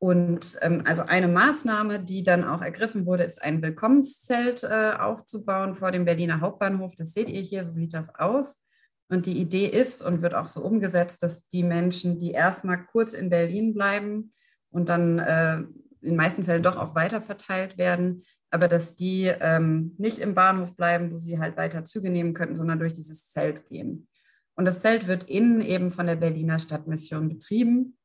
Und 0.00 0.56
ähm, 0.62 0.82
also 0.86 1.02
eine 1.02 1.28
Maßnahme, 1.28 2.00
die 2.00 2.24
dann 2.24 2.42
auch 2.42 2.62
ergriffen 2.62 3.04
wurde, 3.04 3.22
ist 3.22 3.42
ein 3.42 3.60
Willkommenszelt 3.60 4.64
äh, 4.64 4.92
aufzubauen 4.98 5.74
vor 5.74 5.92
dem 5.92 6.06
Berliner 6.06 6.40
Hauptbahnhof. 6.40 6.96
Das 6.96 7.12
seht 7.12 7.28
ihr 7.28 7.42
hier, 7.42 7.64
so 7.64 7.70
sieht 7.70 7.92
das 7.92 8.14
aus. 8.14 8.64
Und 9.10 9.26
die 9.26 9.38
Idee 9.38 9.66
ist 9.66 10.00
und 10.00 10.22
wird 10.22 10.34
auch 10.34 10.48
so 10.48 10.62
umgesetzt, 10.62 11.22
dass 11.22 11.48
die 11.48 11.62
Menschen, 11.62 12.18
die 12.18 12.30
erstmal 12.30 12.82
kurz 12.86 13.12
in 13.12 13.28
Berlin 13.28 13.74
bleiben 13.74 14.32
und 14.70 14.88
dann 14.88 15.18
äh, 15.18 15.56
in 15.58 15.76
den 16.02 16.16
meisten 16.16 16.44
Fällen 16.44 16.62
doch 16.62 16.78
auch 16.78 16.94
weiter 16.94 17.20
verteilt 17.20 17.76
werden, 17.76 18.22
aber 18.50 18.68
dass 18.68 18.96
die 18.96 19.26
ähm, 19.26 19.94
nicht 19.98 20.18
im 20.18 20.34
Bahnhof 20.34 20.76
bleiben, 20.76 21.12
wo 21.12 21.18
sie 21.18 21.38
halt 21.38 21.58
weiter 21.58 21.84
Züge 21.84 22.08
nehmen 22.08 22.32
könnten, 22.32 22.56
sondern 22.56 22.78
durch 22.78 22.94
dieses 22.94 23.28
Zelt 23.28 23.66
gehen. 23.66 24.08
Und 24.54 24.64
das 24.64 24.80
Zelt 24.80 25.06
wird 25.06 25.24
innen 25.24 25.60
eben 25.60 25.90
von 25.90 26.06
der 26.06 26.16
Berliner 26.16 26.58
Stadtmission 26.58 27.28
betrieben. 27.28 27.98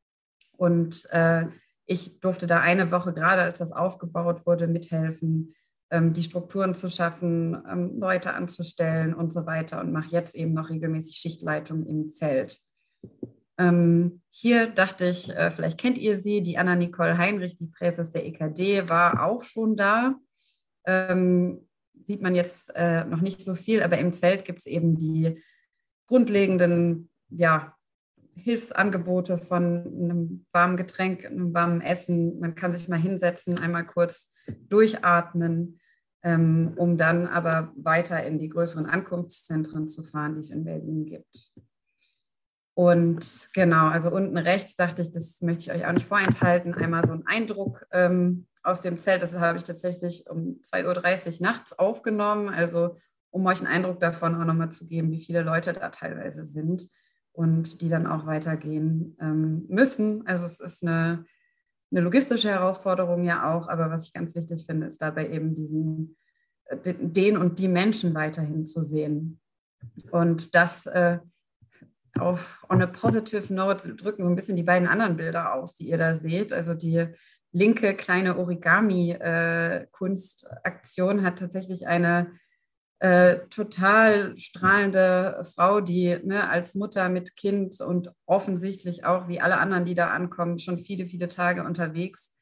Und 0.57 1.07
äh, 1.11 1.45
ich 1.85 2.19
durfte 2.19 2.47
da 2.47 2.59
eine 2.59 2.91
Woche, 2.91 3.13
gerade 3.13 3.41
als 3.41 3.59
das 3.59 3.71
aufgebaut 3.71 4.45
wurde, 4.45 4.67
mithelfen, 4.67 5.53
ähm, 5.91 6.13
die 6.13 6.23
Strukturen 6.23 6.73
zu 6.73 6.89
schaffen, 6.89 7.61
ähm, 7.69 7.99
Leute 7.99 8.33
anzustellen 8.33 9.13
und 9.13 9.31
so 9.31 9.45
weiter 9.45 9.81
und 9.81 9.91
mache 9.91 10.11
jetzt 10.11 10.35
eben 10.35 10.53
noch 10.53 10.69
regelmäßig 10.69 11.17
Schichtleitung 11.17 11.85
im 11.85 12.09
Zelt. 12.09 12.59
Ähm, 13.57 14.21
hier 14.29 14.67
dachte 14.67 15.05
ich, 15.05 15.29
äh, 15.29 15.51
vielleicht 15.51 15.77
kennt 15.77 15.97
ihr 15.97 16.17
sie, 16.17 16.41
die 16.41 16.57
Anna-Nicole 16.57 17.17
Heinrich, 17.17 17.57
die 17.57 17.67
Präses 17.67 18.11
der 18.11 18.25
EKD, 18.25 18.89
war 18.89 19.23
auch 19.23 19.43
schon 19.43 19.77
da. 19.77 20.15
Ähm, 20.85 21.67
sieht 22.03 22.21
man 22.21 22.35
jetzt 22.35 22.75
äh, 22.75 23.05
noch 23.05 23.21
nicht 23.21 23.43
so 23.43 23.53
viel, 23.53 23.81
aber 23.81 23.97
im 23.97 24.11
Zelt 24.11 24.43
gibt 24.43 24.59
es 24.59 24.65
eben 24.65 24.97
die 24.97 25.41
grundlegenden 26.07 27.09
ja, 27.29 27.74
Hilfsangebote 28.35 29.37
von 29.37 29.85
einem 29.85 30.45
warmen 30.51 30.77
Getränk, 30.77 31.25
einem 31.25 31.53
warmen 31.53 31.81
Essen. 31.81 32.39
Man 32.39 32.55
kann 32.55 32.73
sich 32.73 32.87
mal 32.87 32.99
hinsetzen, 32.99 33.59
einmal 33.59 33.85
kurz 33.85 34.33
durchatmen, 34.69 35.79
ähm, 36.23 36.73
um 36.75 36.97
dann 36.97 37.27
aber 37.27 37.71
weiter 37.75 38.23
in 38.23 38.37
die 38.37 38.49
größeren 38.49 38.85
Ankunftszentren 38.85 39.87
zu 39.87 40.03
fahren, 40.03 40.33
die 40.33 40.39
es 40.39 40.51
in 40.51 40.65
Berlin 40.65 41.05
gibt. 41.05 41.53
Und 42.73 43.49
genau, 43.53 43.87
also 43.87 44.11
unten 44.11 44.37
rechts 44.37 44.75
dachte 44.75 45.01
ich, 45.01 45.13
das 45.13 45.41
möchte 45.41 45.63
ich 45.63 45.71
euch 45.71 45.87
auch 45.87 45.93
nicht 45.93 46.07
vorenthalten, 46.07 46.73
einmal 46.73 47.05
so 47.07 47.13
ein 47.13 47.25
Eindruck 47.25 47.87
ähm, 47.91 48.47
aus 48.63 48.81
dem 48.81 48.97
Zelt. 48.97 49.21
Das 49.21 49.33
habe 49.39 49.57
ich 49.57 49.63
tatsächlich 49.63 50.29
um 50.29 50.59
2.30 50.61 51.39
Uhr 51.39 51.47
nachts 51.47 51.79
aufgenommen, 51.79 52.49
also 52.49 52.97
um 53.29 53.45
euch 53.45 53.59
einen 53.59 53.67
Eindruck 53.67 54.01
davon 54.01 54.35
auch 54.35 54.45
nochmal 54.45 54.71
zu 54.71 54.85
geben, 54.85 55.11
wie 55.11 55.23
viele 55.23 55.41
Leute 55.41 55.71
da 55.71 55.89
teilweise 55.89 56.43
sind 56.43 56.89
und 57.35 57.81
die 57.81 57.89
dann 57.89 58.07
auch 58.07 58.25
weitergehen 58.25 59.17
ähm, 59.19 59.65
müssen. 59.67 60.25
Also 60.25 60.45
es 60.45 60.61
ist 60.61 60.83
eine, 60.83 61.25
eine 61.91 62.01
logistische 62.01 62.49
Herausforderung 62.49 63.25
ja 63.25 63.53
auch, 63.53 63.67
aber 63.67 63.91
was 63.91 64.05
ich 64.05 64.13
ganz 64.13 64.35
wichtig 64.35 64.65
finde, 64.65 64.87
ist 64.87 65.01
dabei 65.01 65.29
eben 65.29 65.53
diesen, 65.53 66.15
äh, 66.65 66.95
den 66.99 67.37
und 67.37 67.59
die 67.59 67.67
Menschen 67.67 68.15
weiterhin 68.15 68.65
zu 68.65 68.81
sehen. 68.81 69.41
Und 70.11 70.55
das 70.55 70.85
äh, 70.87 71.19
auf 72.17 72.65
on 72.69 72.81
a 72.81 72.87
positive 72.87 73.53
note 73.53 73.93
drücken 73.95 74.23
so 74.23 74.29
ein 74.29 74.37
bisschen 74.37 74.55
die 74.55 74.63
beiden 74.63 74.87
anderen 74.87 75.17
Bilder 75.17 75.53
aus, 75.53 75.75
die 75.75 75.89
ihr 75.89 75.97
da 75.97 76.15
seht. 76.15 76.53
Also 76.53 76.73
die 76.73 77.07
linke 77.51 77.93
kleine 77.95 78.37
Origami-Kunstaktion 78.37 81.19
äh, 81.19 81.23
hat 81.23 81.39
tatsächlich 81.39 81.87
eine 81.87 82.31
äh, 82.99 83.39
total 83.49 84.37
strahlende 84.37 85.43
Frau, 85.55 85.81
die 85.81 86.17
ne, 86.23 86.49
als 86.49 86.75
Mutter 86.75 87.09
mit 87.09 87.35
Kind 87.35 87.81
und 87.81 88.11
offensichtlich 88.25 89.05
auch 89.05 89.27
wie 89.27 89.41
alle 89.41 89.57
anderen, 89.57 89.85
die 89.85 89.95
da 89.95 90.07
ankommen, 90.07 90.59
schon 90.59 90.77
viele, 90.77 91.05
viele 91.05 91.27
Tage 91.27 91.63
unterwegs, 91.63 92.33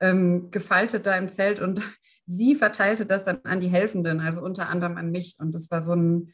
ähm, 0.00 0.50
gefaltet 0.50 1.06
da 1.06 1.16
im 1.16 1.28
Zelt 1.28 1.60
und 1.60 1.80
sie 2.26 2.54
verteilte 2.54 3.06
das 3.06 3.24
dann 3.24 3.40
an 3.44 3.60
die 3.60 3.68
Helfenden, 3.68 4.20
also 4.20 4.42
unter 4.42 4.68
anderem 4.68 4.96
an 4.96 5.10
mich. 5.10 5.36
Und 5.38 5.52
das 5.52 5.70
war 5.70 5.80
so 5.80 5.94
ein 5.94 6.32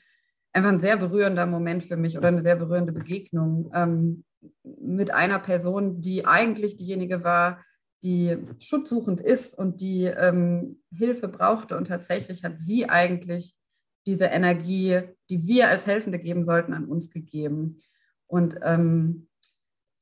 einfach 0.52 0.70
ein 0.70 0.80
sehr 0.80 0.96
berührender 0.96 1.46
Moment 1.46 1.82
für 1.82 1.96
mich 1.96 2.18
oder 2.18 2.28
eine 2.28 2.42
sehr 2.42 2.56
berührende 2.56 2.92
Begegnung 2.92 3.70
ähm, 3.74 4.24
mit 4.62 5.12
einer 5.12 5.38
Person, 5.38 6.00
die 6.00 6.26
eigentlich 6.26 6.76
diejenige 6.76 7.24
war, 7.24 7.64
die 8.04 8.36
schutzsuchend 8.58 9.20
ist 9.20 9.56
und 9.56 9.80
die 9.80 10.04
ähm, 10.04 10.82
Hilfe 10.90 11.28
brauchte. 11.28 11.76
Und 11.76 11.86
tatsächlich 11.86 12.44
hat 12.44 12.60
sie 12.60 12.88
eigentlich 12.88 13.54
diese 14.06 14.26
Energie, 14.26 15.00
die 15.30 15.46
wir 15.46 15.68
als 15.68 15.86
Helfende 15.86 16.18
geben 16.18 16.44
sollten, 16.44 16.72
an 16.72 16.86
uns 16.86 17.10
gegeben. 17.10 17.78
Und 18.26 18.58
ähm, 18.62 19.28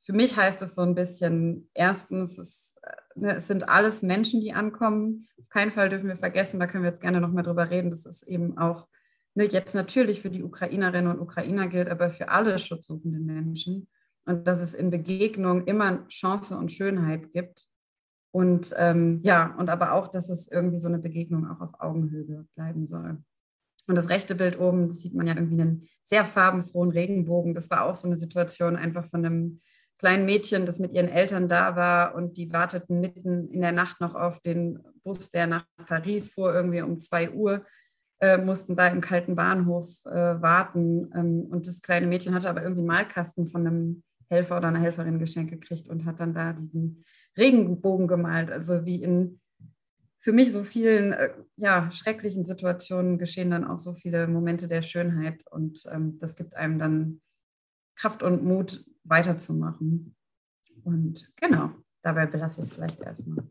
für 0.02 0.12
mich 0.12 0.36
heißt 0.36 0.62
es 0.62 0.74
so 0.74 0.82
ein 0.82 0.94
bisschen, 0.94 1.68
erstens, 1.74 2.38
es, 2.38 2.74
ne, 3.14 3.36
es, 3.36 3.46
sind 3.46 3.68
alles 3.68 4.02
Menschen, 4.02 4.40
die 4.40 4.52
ankommen. 4.52 5.26
Auf 5.38 5.48
keinen 5.48 5.70
Fall 5.70 5.88
dürfen 5.88 6.08
wir 6.08 6.16
vergessen, 6.16 6.60
da 6.60 6.66
können 6.66 6.84
wir 6.84 6.90
jetzt 6.90 7.02
gerne 7.02 7.20
nochmal 7.20 7.44
drüber 7.44 7.70
reden, 7.70 7.90
das 7.90 8.06
ist 8.06 8.22
eben 8.24 8.56
auch 8.56 8.88
ne, 9.34 9.44
jetzt 9.44 9.74
natürlich 9.74 10.20
für 10.20 10.30
die 10.30 10.42
Ukrainerinnen 10.42 11.12
und 11.12 11.20
Ukrainer 11.20 11.66
gilt, 11.66 11.88
aber 11.88 12.10
für 12.10 12.28
alle 12.28 12.58
schutzsuchenden 12.58 13.24
Menschen. 13.24 13.88
Und 14.24 14.46
dass 14.46 14.60
es 14.60 14.74
in 14.74 14.90
Begegnung 14.90 15.64
immer 15.66 16.06
Chance 16.08 16.56
und 16.56 16.70
Schönheit 16.70 17.32
gibt. 17.32 17.68
Und 18.32 18.72
ähm, 18.76 19.18
ja, 19.22 19.56
und 19.56 19.70
aber 19.70 19.92
auch, 19.92 20.08
dass 20.08 20.30
es 20.30 20.46
irgendwie 20.46 20.78
so 20.78 20.88
eine 20.88 20.98
Begegnung 20.98 21.48
auch 21.48 21.60
auf 21.60 21.80
Augenhöhe 21.80 22.46
bleiben 22.54 22.86
soll. 22.86 23.18
Und 23.86 23.96
das 23.96 24.08
rechte 24.08 24.34
Bild 24.34 24.58
oben, 24.58 24.90
sieht 24.90 25.14
man 25.14 25.26
ja 25.26 25.34
irgendwie 25.34 25.60
einen 25.60 25.88
sehr 26.02 26.24
farbenfrohen 26.24 26.90
Regenbogen. 26.90 27.54
Das 27.54 27.70
war 27.70 27.84
auch 27.84 27.94
so 27.94 28.06
eine 28.06 28.16
Situation 28.16 28.76
einfach 28.76 29.06
von 29.06 29.24
einem 29.24 29.60
kleinen 29.98 30.24
Mädchen, 30.24 30.64
das 30.64 30.78
mit 30.78 30.92
ihren 30.92 31.08
Eltern 31.08 31.48
da 31.48 31.76
war 31.76 32.14
und 32.14 32.36
die 32.38 32.52
warteten 32.52 33.00
mitten 33.00 33.48
in 33.48 33.60
der 33.60 33.72
Nacht 33.72 34.00
noch 34.00 34.14
auf 34.14 34.40
den 34.40 34.78
Bus, 35.02 35.30
der 35.30 35.46
nach 35.46 35.64
Paris 35.86 36.30
fuhr, 36.32 36.54
irgendwie 36.54 36.80
um 36.80 37.00
zwei 37.00 37.30
Uhr 37.30 37.64
äh, 38.20 38.38
mussten 38.38 38.76
da 38.76 38.88
im 38.88 39.00
kalten 39.00 39.34
Bahnhof 39.34 40.04
äh, 40.06 40.40
warten. 40.40 41.10
Ähm, 41.14 41.46
und 41.50 41.66
das 41.66 41.82
kleine 41.82 42.06
Mädchen 42.06 42.34
hatte 42.34 42.48
aber 42.48 42.62
irgendwie 42.62 42.80
einen 42.80 42.88
Malkasten 42.88 43.46
von 43.46 43.66
einem 43.66 44.02
Helfer 44.28 44.58
oder 44.58 44.68
einer 44.68 44.80
Helferin 44.80 45.18
geschenkt 45.18 45.50
gekriegt 45.50 45.88
und 45.88 46.04
hat 46.04 46.20
dann 46.20 46.34
da 46.34 46.52
diesen 46.52 47.04
Regenbogen 47.36 48.06
gemalt. 48.06 48.50
Also 48.50 48.84
wie 48.84 49.02
in 49.02 49.39
für 50.20 50.32
mich 50.32 50.52
so 50.52 50.62
vielen 50.62 51.12
äh, 51.12 51.30
ja, 51.56 51.90
schrecklichen 51.90 52.44
Situationen 52.44 53.18
geschehen 53.18 53.50
dann 53.50 53.64
auch 53.64 53.78
so 53.78 53.94
viele 53.94 54.28
Momente 54.28 54.68
der 54.68 54.82
Schönheit 54.82 55.44
und 55.50 55.82
ähm, 55.90 56.18
das 56.18 56.36
gibt 56.36 56.54
einem 56.56 56.78
dann 56.78 57.20
Kraft 57.96 58.22
und 58.22 58.44
Mut 58.44 58.84
weiterzumachen. 59.04 60.14
Und 60.84 61.32
genau, 61.36 61.70
dabei 62.02 62.26
belasse 62.26 62.60
ich 62.60 62.68
es 62.68 62.74
vielleicht 62.74 63.00
erstmal. 63.00 63.44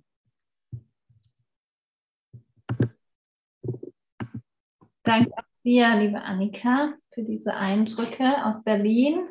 Danke 5.03 5.31
auch 5.37 5.43
dir, 5.63 5.95
liebe 5.95 6.21
Annika, 6.21 6.93
für 7.13 7.23
diese 7.23 7.53
Eindrücke 7.53 8.45
aus 8.45 8.63
Berlin. 8.63 9.27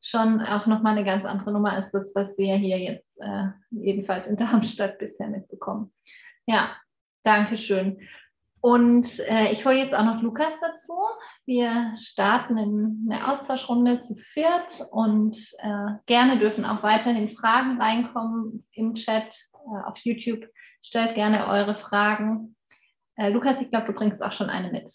Schon 0.00 0.40
auch 0.40 0.66
nochmal 0.66 0.96
eine 0.96 1.04
ganz 1.04 1.24
andere 1.24 1.52
Nummer 1.52 1.72
als 1.72 1.92
das, 1.92 2.12
was 2.14 2.36
wir 2.38 2.56
hier 2.56 2.78
jetzt 2.78 3.20
äh, 3.20 3.48
jedenfalls 3.70 4.26
in 4.26 4.36
Darmstadt 4.36 4.98
bisher 4.98 5.28
mitbekommen. 5.28 5.92
Ja, 6.50 6.76
danke 7.22 7.56
schön. 7.56 8.00
Und 8.60 9.20
äh, 9.20 9.52
ich 9.52 9.64
hole 9.64 9.78
jetzt 9.78 9.94
auch 9.94 10.04
noch 10.04 10.20
Lukas 10.20 10.52
dazu. 10.60 10.94
Wir 11.46 11.94
starten 11.96 12.58
in 12.58 13.08
eine 13.08 13.30
Austauschrunde 13.30 14.00
zu 14.00 14.16
viert 14.16 14.84
und 14.90 15.38
äh, 15.58 15.92
gerne 16.06 16.40
dürfen 16.40 16.64
auch 16.64 16.82
weiterhin 16.82 17.28
Fragen 17.28 17.80
reinkommen 17.80 18.64
im 18.72 18.94
Chat 18.94 19.32
äh, 19.54 19.88
auf 19.88 19.96
YouTube. 19.98 20.44
Stellt 20.82 21.14
gerne 21.14 21.46
eure 21.46 21.76
Fragen. 21.76 22.56
Äh, 23.14 23.30
Lukas, 23.30 23.62
ich 23.62 23.70
glaube, 23.70 23.86
du 23.86 23.92
bringst 23.92 24.20
auch 24.20 24.32
schon 24.32 24.50
eine 24.50 24.72
mit. 24.72 24.90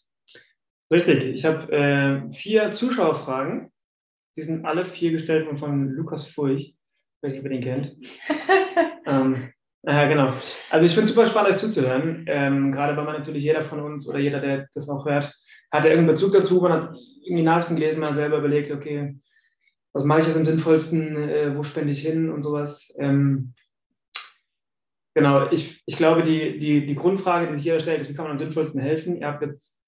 Richtig, 0.91 1.23
ich 1.23 1.45
habe 1.45 1.71
äh, 1.71 2.33
vier 2.33 2.73
Zuschauerfragen. 2.73 3.71
Die 4.35 4.43
sind 4.43 4.65
alle 4.65 4.85
vier 4.85 5.11
gestellt 5.11 5.47
von 5.57 5.87
Lukas 5.87 6.27
Furch. 6.27 6.75
Ich 6.75 7.23
weiß 7.23 7.31
nicht, 7.31 7.45
ob 7.45 7.49
ihr 7.49 7.61
den 7.61 7.63
kennt. 7.63 7.95
ähm, 9.05 9.53
ja, 9.87 10.07
genau. 10.07 10.33
Also 10.71 10.85
ich 10.85 10.93
finde 10.93 11.05
es 11.05 11.15
super 11.15 11.27
spannend, 11.27 11.53
euch 11.53 11.59
zuzuhören. 11.59 12.25
Ähm, 12.27 12.71
gerade 12.71 12.97
weil 12.97 13.05
man 13.05 13.17
natürlich 13.17 13.43
jeder 13.43 13.63
von 13.63 13.79
uns 13.79 14.07
oder 14.07 14.19
jeder, 14.19 14.39
der 14.39 14.67
das 14.73 14.89
auch 14.89 15.05
hört, 15.05 15.25
hat 15.71 15.83
ja 15.83 15.91
irgendeinen 15.91 16.15
Bezug 16.15 16.31
dazu. 16.31 16.59
Man 16.61 16.73
hat 16.73 16.95
irgendwie 17.23 17.43
Nachrichten 17.43 17.75
gelesen, 17.75 17.99
man 17.99 18.09
hat 18.09 18.15
selber 18.15 18.39
überlegt, 18.39 18.71
okay, 18.71 19.19
was 19.93 20.03
mache 20.03 20.21
ich 20.21 20.27
jetzt 20.27 20.37
am 20.37 20.45
sinnvollsten, 20.45 21.17
äh, 21.17 21.55
wo 21.55 21.63
spende 21.63 21.91
ich 21.91 22.01
hin 22.01 22.29
und 22.31 22.41
sowas. 22.41 22.95
Ähm, 22.99 23.53
genau, 25.13 25.51
ich, 25.51 25.83
ich 25.85 25.97
glaube, 25.97 26.23
die, 26.23 26.57
die, 26.57 26.85
die 26.85 26.95
Grundfrage, 26.95 27.47
die 27.47 27.55
sich 27.55 27.65
jeder 27.65 27.79
stellt, 27.79 28.01
ist, 28.01 28.09
wie 28.09 28.13
kann 28.13 28.25
man 28.25 28.33
am 28.33 28.39
sinnvollsten 28.39 28.81
helfen? 28.81 29.17
Ihr 29.17 29.27
habt 29.27 29.43
jetzt 29.43 29.79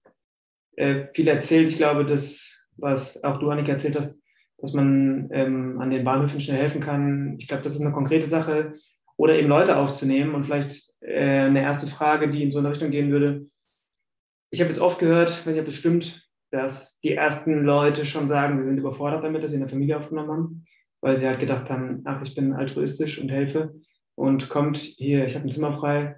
äh, 0.76 1.06
viel 1.12 1.26
erzählt. 1.26 1.68
Ich 1.68 1.76
glaube, 1.76 2.06
das, 2.06 2.68
was 2.76 3.22
auch 3.24 3.38
du, 3.38 3.50
Annika, 3.50 3.72
erzählt 3.72 3.96
hast, 3.96 4.18
dass 4.58 4.72
man 4.72 5.28
ähm, 5.32 5.80
an 5.80 5.90
den 5.90 6.04
Bahnhöfen 6.04 6.40
schnell 6.40 6.58
helfen 6.58 6.80
kann. 6.80 7.36
Ich 7.38 7.48
glaube, 7.48 7.64
das 7.64 7.74
ist 7.74 7.80
eine 7.80 7.92
konkrete 7.92 8.28
Sache 8.28 8.72
oder 9.18 9.36
eben 9.36 9.48
Leute 9.48 9.76
aufzunehmen. 9.76 10.34
Und 10.34 10.44
vielleicht 10.44 10.94
äh, 11.00 11.40
eine 11.40 11.60
erste 11.60 11.86
Frage, 11.86 12.30
die 12.30 12.42
in 12.42 12.50
so 12.50 12.60
eine 12.60 12.70
Richtung 12.70 12.90
gehen 12.90 13.10
würde. 13.10 13.46
Ich 14.50 14.60
habe 14.60 14.70
jetzt 14.70 14.80
oft 14.80 14.98
gehört, 14.98 15.30
ich 15.30 15.38
weiß 15.38 15.52
nicht, 15.52 15.60
ob 15.60 15.66
das 15.66 15.74
stimmt, 15.74 16.26
dass 16.50 16.98
die 17.00 17.12
ersten 17.12 17.64
Leute 17.64 18.06
schon 18.06 18.28
sagen, 18.28 18.56
sie 18.56 18.64
sind 18.64 18.78
überfordert 18.78 19.22
damit, 19.22 19.42
dass 19.42 19.50
sie 19.50 19.58
eine 19.58 19.68
Familie 19.68 19.98
aufgenommen 19.98 20.30
haben, 20.30 20.64
weil 21.02 21.18
sie 21.18 21.26
halt 21.26 21.40
gedacht 21.40 21.68
haben, 21.68 22.00
ach, 22.06 22.22
ich 22.22 22.34
bin 22.34 22.54
altruistisch 22.54 23.20
und 23.20 23.28
helfe 23.28 23.74
und 24.14 24.48
kommt 24.48 24.78
hier, 24.78 25.26
ich 25.26 25.34
habe 25.34 25.46
ein 25.46 25.52
Zimmer 25.52 25.78
frei 25.78 26.16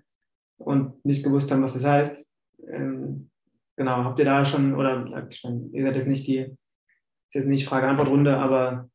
und 0.58 1.04
nicht 1.04 1.24
gewusst 1.24 1.50
haben, 1.50 1.62
was 1.62 1.74
das 1.74 1.84
heißt. 1.84 2.30
Ähm, 2.68 3.30
genau, 3.76 4.04
habt 4.04 4.18
ihr 4.20 4.24
da 4.24 4.44
schon, 4.44 4.76
oder 4.76 5.26
ich 5.28 5.42
meine, 5.42 5.68
ihr 5.72 5.82
seid 5.82 5.96
jetzt 5.96 6.06
nicht 6.06 6.26
die, 6.28 6.38
ist 6.38 7.34
jetzt 7.34 7.48
nicht 7.48 7.66
Frage-Antwort-Runde, 7.66 8.36
aber 8.36 8.88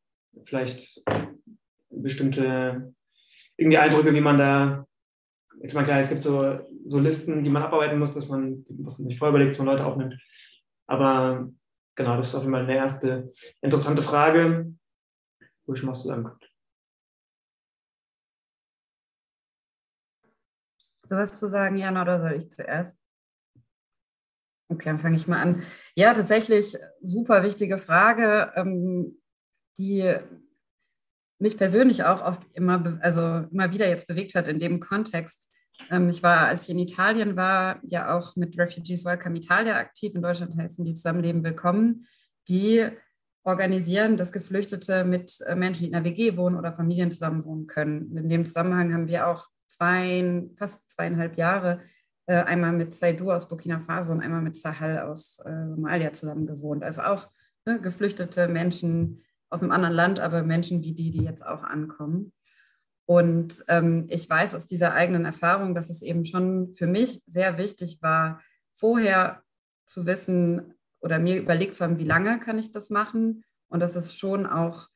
vielleicht 0.45 1.03
bestimmte 1.89 2.93
irgendwie 3.57 3.77
Eindrücke, 3.77 4.13
wie 4.13 4.21
man 4.21 4.37
da, 4.37 4.87
ich 5.61 5.73
meine, 5.73 5.85
klar, 5.85 6.01
es 6.01 6.09
gibt 6.09 6.23
so, 6.23 6.59
so 6.85 6.99
Listen, 6.99 7.43
die 7.43 7.49
man 7.49 7.63
abarbeiten 7.63 7.99
muss, 7.99 8.13
dass 8.13 8.27
man, 8.27 8.65
was 8.69 8.99
man 8.99 9.07
sich 9.09 9.17
vorher 9.17 9.31
überlegt, 9.35 9.51
dass 9.51 9.59
man 9.59 9.67
Leute 9.67 9.85
aufnimmt. 9.85 10.15
Aber 10.87 11.49
genau, 11.95 12.17
das 12.17 12.29
ist 12.29 12.35
auf 12.35 12.41
jeden 12.43 12.53
Fall 12.53 12.63
eine 12.63 12.75
erste 12.75 13.31
interessante 13.61 14.03
Frage, 14.03 14.73
wo 15.65 15.73
ich 15.73 15.83
mal 15.83 15.93
was 15.93 16.01
zu 16.01 16.09
sagen 16.09 16.25
könnte. 16.25 16.47
So 21.03 21.15
was 21.15 21.39
zu 21.39 21.47
sagen, 21.47 21.77
Jana, 21.77 22.01
oder 22.01 22.19
soll 22.19 22.33
ich 22.33 22.51
zuerst? 22.51 22.97
Okay, 24.69 24.89
dann 24.89 24.99
fange 24.99 25.15
ich 25.15 25.27
mal 25.27 25.41
an. 25.41 25.63
Ja, 25.95 26.13
tatsächlich 26.13 26.75
super 27.01 27.43
wichtige 27.43 27.77
Frage, 27.77 28.51
ähm, 28.55 29.21
die 29.77 30.15
mich 31.39 31.57
persönlich 31.57 32.03
auch 32.03 32.23
oft 32.23 32.41
immer, 32.53 32.97
also 33.01 33.45
immer 33.51 33.71
wieder 33.71 33.87
jetzt 33.87 34.07
bewegt 34.07 34.35
hat 34.35 34.47
in 34.47 34.59
dem 34.59 34.79
Kontext. 34.79 35.51
Ähm, 35.89 36.09
ich 36.09 36.23
war, 36.23 36.47
als 36.47 36.63
ich 36.63 36.69
in 36.69 36.79
Italien 36.79 37.35
war, 37.35 37.79
ja 37.83 38.15
auch 38.15 38.35
mit 38.35 38.57
Refugees 38.57 39.05
Welcome 39.05 39.37
Italia 39.37 39.77
aktiv. 39.77 40.15
In 40.15 40.21
Deutschland 40.21 40.57
heißen 40.57 40.85
die 40.85 40.93
Zusammenleben 40.93 41.43
Willkommen. 41.43 42.07
Die 42.47 42.85
organisieren, 43.43 44.17
dass 44.17 44.31
Geflüchtete 44.31 45.03
mit 45.03 45.39
äh, 45.41 45.55
Menschen, 45.55 45.83
die 45.83 45.89
in 45.89 45.95
einer 45.95 46.05
WG 46.05 46.35
wohnen 46.37 46.57
oder 46.57 46.73
Familien 46.73 47.11
zusammenwohnen 47.11 47.67
können. 47.67 48.17
In 48.17 48.29
dem 48.29 48.45
Zusammenhang 48.45 48.93
haben 48.93 49.07
wir 49.07 49.27
auch 49.27 49.47
zwei, 49.67 50.49
fast 50.57 50.89
zweieinhalb 50.89 51.37
Jahre 51.37 51.81
äh, 52.25 52.41
einmal 52.41 52.71
mit 52.71 52.95
Saidu 52.95 53.31
aus 53.31 53.47
Burkina 53.47 53.79
Faso 53.79 54.13
und 54.13 54.21
einmal 54.21 54.41
mit 54.41 54.57
Sahel 54.57 54.99
aus 54.99 55.39
äh, 55.45 55.69
Somalia 55.69 56.11
zusammen 56.13 56.47
gewohnt. 56.47 56.83
Also 56.83 57.01
auch 57.01 57.29
ne, 57.65 57.79
geflüchtete 57.79 58.47
Menschen, 58.47 59.21
aus 59.49 59.62
einem 59.62 59.71
anderen 59.71 59.95
Land, 59.95 60.19
aber 60.19 60.43
Menschen 60.43 60.84
wie 60.84 60.93
die, 60.93 61.12
die 61.12 61.23
jetzt 61.23 61.45
auch 61.45 61.63
ankommen. 61.63 62.34
Und 63.05 63.63
ähm, 63.67 64.08
ich 64.10 64.29
weiß 64.29 64.55
aus 64.55 64.65
dieser 64.65 64.93
eigenen 64.93 65.25
Erfahrung, 65.25 65.75
dass 65.75 65.89
es 65.89 66.01
eben 66.01 66.25
schon 66.25 66.73
für 66.73 66.88
mich 66.88 67.21
sehr 67.27 67.58
wichtig 67.58 67.99
war, 68.01 68.41
vorher 68.73 69.43
zu 69.86 70.05
wissen 70.05 70.73
oder 70.99 71.19
mir 71.19 71.39
überlegt 71.39 71.75
zu 71.75 71.84
haben, 71.84 71.99
wie 71.99 72.03
lange 72.03 72.39
kann 72.39 72.58
ich 72.58 72.71
das 72.71 72.89
machen. 72.89 73.43
Und 73.67 73.79
dass 73.79 73.95
es 73.95 74.17
schon 74.17 74.47
auch, 74.47 74.88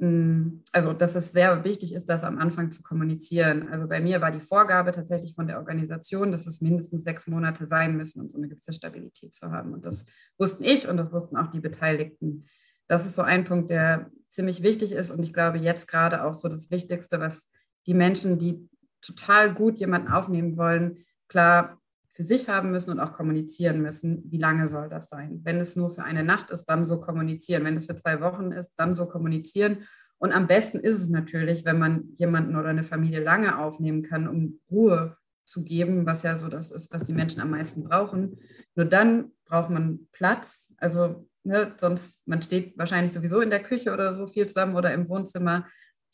hm, 0.00 0.62
also 0.72 0.94
dass 0.94 1.14
es 1.14 1.32
sehr 1.32 1.62
wichtig 1.64 1.94
ist, 1.94 2.08
das 2.08 2.24
am 2.24 2.38
Anfang 2.38 2.72
zu 2.72 2.82
kommunizieren. 2.82 3.68
Also 3.68 3.86
bei 3.86 4.00
mir 4.00 4.22
war 4.22 4.32
die 4.32 4.40
Vorgabe 4.40 4.92
tatsächlich 4.92 5.34
von 5.34 5.46
der 5.46 5.58
Organisation, 5.58 6.32
dass 6.32 6.46
es 6.46 6.62
mindestens 6.62 7.04
sechs 7.04 7.26
Monate 7.26 7.66
sein 7.66 7.98
müssen, 7.98 8.22
um 8.22 8.30
so 8.30 8.38
eine 8.38 8.48
gewisse 8.48 8.72
Stabilität 8.72 9.34
zu 9.34 9.50
haben. 9.50 9.74
Und 9.74 9.84
das 9.84 10.06
wussten 10.38 10.64
ich 10.64 10.88
und 10.88 10.96
das 10.96 11.12
wussten 11.12 11.36
auch 11.36 11.50
die 11.50 11.60
Beteiligten 11.60 12.46
das 12.88 13.06
ist 13.06 13.14
so 13.14 13.22
ein 13.22 13.44
Punkt, 13.44 13.70
der 13.70 14.10
ziemlich 14.28 14.62
wichtig 14.62 14.92
ist 14.92 15.10
und 15.10 15.22
ich 15.22 15.32
glaube 15.32 15.58
jetzt 15.58 15.88
gerade 15.88 16.24
auch 16.24 16.34
so 16.34 16.48
das 16.48 16.70
Wichtigste, 16.70 17.20
was 17.20 17.50
die 17.86 17.94
Menschen, 17.94 18.38
die 18.38 18.68
total 19.00 19.52
gut 19.52 19.78
jemanden 19.78 20.08
aufnehmen 20.08 20.56
wollen, 20.56 21.04
klar 21.28 21.78
für 22.12 22.24
sich 22.24 22.48
haben 22.48 22.70
müssen 22.70 22.90
und 22.90 23.00
auch 23.00 23.14
kommunizieren 23.14 23.80
müssen, 23.80 24.22
wie 24.30 24.38
lange 24.38 24.68
soll 24.68 24.88
das 24.88 25.08
sein. 25.08 25.40
Wenn 25.44 25.58
es 25.58 25.76
nur 25.76 25.90
für 25.90 26.04
eine 26.04 26.22
Nacht 26.22 26.50
ist, 26.50 26.66
dann 26.66 26.84
so 26.84 27.00
kommunizieren. 27.00 27.64
Wenn 27.64 27.76
es 27.76 27.86
für 27.86 27.96
zwei 27.96 28.20
Wochen 28.20 28.52
ist, 28.52 28.72
dann 28.76 28.94
so 28.94 29.06
kommunizieren. 29.06 29.84
Und 30.18 30.32
am 30.32 30.46
besten 30.46 30.78
ist 30.78 30.98
es 30.98 31.08
natürlich, 31.08 31.64
wenn 31.64 31.78
man 31.78 32.04
jemanden 32.16 32.54
oder 32.54 32.68
eine 32.68 32.84
Familie 32.84 33.20
lange 33.20 33.58
aufnehmen 33.58 34.02
kann, 34.02 34.28
um 34.28 34.60
Ruhe 34.70 35.16
zu 35.44 35.64
geben, 35.64 36.06
was 36.06 36.22
ja 36.22 36.36
so 36.36 36.48
das 36.48 36.70
ist, 36.70 36.92
was 36.92 37.04
die 37.04 37.14
Menschen 37.14 37.40
am 37.40 37.50
meisten 37.50 37.82
brauchen. 37.82 38.38
Nur 38.74 38.86
dann 38.86 39.32
braucht 39.46 39.70
man 39.70 40.06
Platz. 40.12 40.72
Also 40.76 41.28
Ne? 41.44 41.74
Sonst, 41.76 42.26
man 42.26 42.42
steht 42.42 42.76
wahrscheinlich 42.78 43.12
sowieso 43.12 43.40
in 43.40 43.50
der 43.50 43.62
Küche 43.62 43.92
oder 43.92 44.12
so 44.12 44.26
viel 44.26 44.46
zusammen 44.46 44.76
oder 44.76 44.92
im 44.92 45.08
Wohnzimmer. 45.08 45.66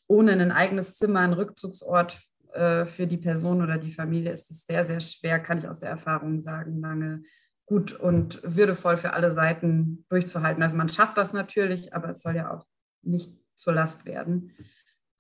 Ohne 0.07 0.33
ein 0.33 0.53
eigenes 0.53 0.97
Zimmer, 0.97 1.21
ein 1.21 1.35
Rückzugsort 1.35 2.19
äh, 2.53 2.87
für 2.87 3.07
die 3.07 3.19
Person 3.19 3.63
oder 3.63 3.79
die 3.79 3.93
Familie 3.93 4.33
ist 4.33 4.51
es 4.51 4.65
sehr, 4.65 4.85
sehr 4.85 5.01
schwer, 5.01 5.39
kann 5.39 5.59
ich 5.59 5.69
aus 5.69 5.81
der 5.81 5.91
Erfahrung 5.91 6.41
sagen, 6.41 6.81
lange 6.81 7.23
gut 7.67 7.93
und 7.93 8.41
würdevoll 8.43 8.97
für 8.97 9.13
alle 9.13 9.31
Seiten 9.33 10.07
durchzuhalten. 10.09 10.63
Also 10.63 10.77
man 10.77 10.89
schafft 10.89 11.19
das 11.19 11.35
natürlich, 11.35 11.93
aber 11.93 12.09
es 12.09 12.23
soll 12.23 12.35
ja 12.35 12.51
auch 12.51 12.65
nicht 13.03 13.37
zur 13.57 13.75
Last 13.75 14.07
werden. 14.07 14.53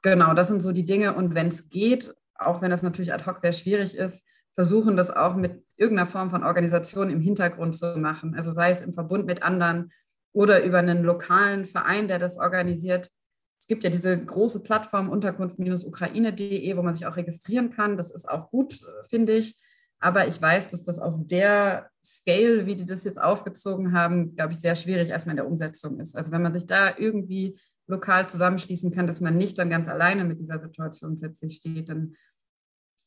Genau, 0.00 0.32
das 0.32 0.48
sind 0.48 0.60
so 0.60 0.72
die 0.72 0.86
Dinge. 0.86 1.14
Und 1.14 1.34
wenn 1.34 1.48
es 1.48 1.68
geht, 1.68 2.14
auch 2.34 2.62
wenn 2.62 2.70
das 2.70 2.82
natürlich 2.82 3.12
ad 3.12 3.26
hoc 3.26 3.40
sehr 3.40 3.52
schwierig 3.52 3.94
ist, 3.94 4.26
versuchen 4.54 4.96
das 4.96 5.10
auch 5.10 5.36
mit 5.36 5.62
irgendeiner 5.76 6.08
Form 6.08 6.30
von 6.30 6.42
Organisation 6.42 7.10
im 7.10 7.20
Hintergrund 7.20 7.76
zu 7.76 7.96
machen. 7.98 8.34
Also 8.34 8.50
sei 8.50 8.70
es 8.70 8.80
im 8.80 8.92
Verbund 8.92 9.26
mit 9.26 9.42
anderen 9.42 9.92
oder 10.38 10.62
über 10.62 10.78
einen 10.78 11.02
lokalen 11.02 11.66
Verein, 11.66 12.06
der 12.06 12.20
das 12.20 12.38
organisiert. 12.38 13.10
Es 13.58 13.66
gibt 13.66 13.82
ja 13.82 13.90
diese 13.90 14.16
große 14.16 14.62
Plattform 14.62 15.08
unterkunft-ukraine.de, 15.08 16.76
wo 16.76 16.82
man 16.82 16.94
sich 16.94 17.06
auch 17.06 17.16
registrieren 17.16 17.70
kann. 17.70 17.96
Das 17.96 18.12
ist 18.12 18.28
auch 18.28 18.48
gut, 18.48 18.78
finde 19.10 19.32
ich. 19.32 19.60
Aber 19.98 20.28
ich 20.28 20.40
weiß, 20.40 20.70
dass 20.70 20.84
das 20.84 21.00
auf 21.00 21.16
der 21.18 21.90
Scale, 22.04 22.66
wie 22.66 22.76
die 22.76 22.86
das 22.86 23.02
jetzt 23.02 23.20
aufgezogen 23.20 23.92
haben, 23.92 24.36
glaube 24.36 24.52
ich, 24.52 24.60
sehr 24.60 24.76
schwierig 24.76 25.08
erstmal 25.08 25.32
in 25.32 25.38
der 25.38 25.48
Umsetzung 25.48 25.98
ist. 25.98 26.14
Also 26.16 26.30
wenn 26.30 26.42
man 26.42 26.54
sich 26.54 26.66
da 26.66 26.96
irgendwie 26.96 27.58
lokal 27.88 28.28
zusammenschließen 28.28 28.92
kann, 28.92 29.08
dass 29.08 29.20
man 29.20 29.36
nicht 29.36 29.58
dann 29.58 29.70
ganz 29.70 29.88
alleine 29.88 30.22
mit 30.22 30.38
dieser 30.38 30.60
Situation 30.60 31.18
plötzlich 31.18 31.56
steht, 31.56 31.88
dann 31.88 32.14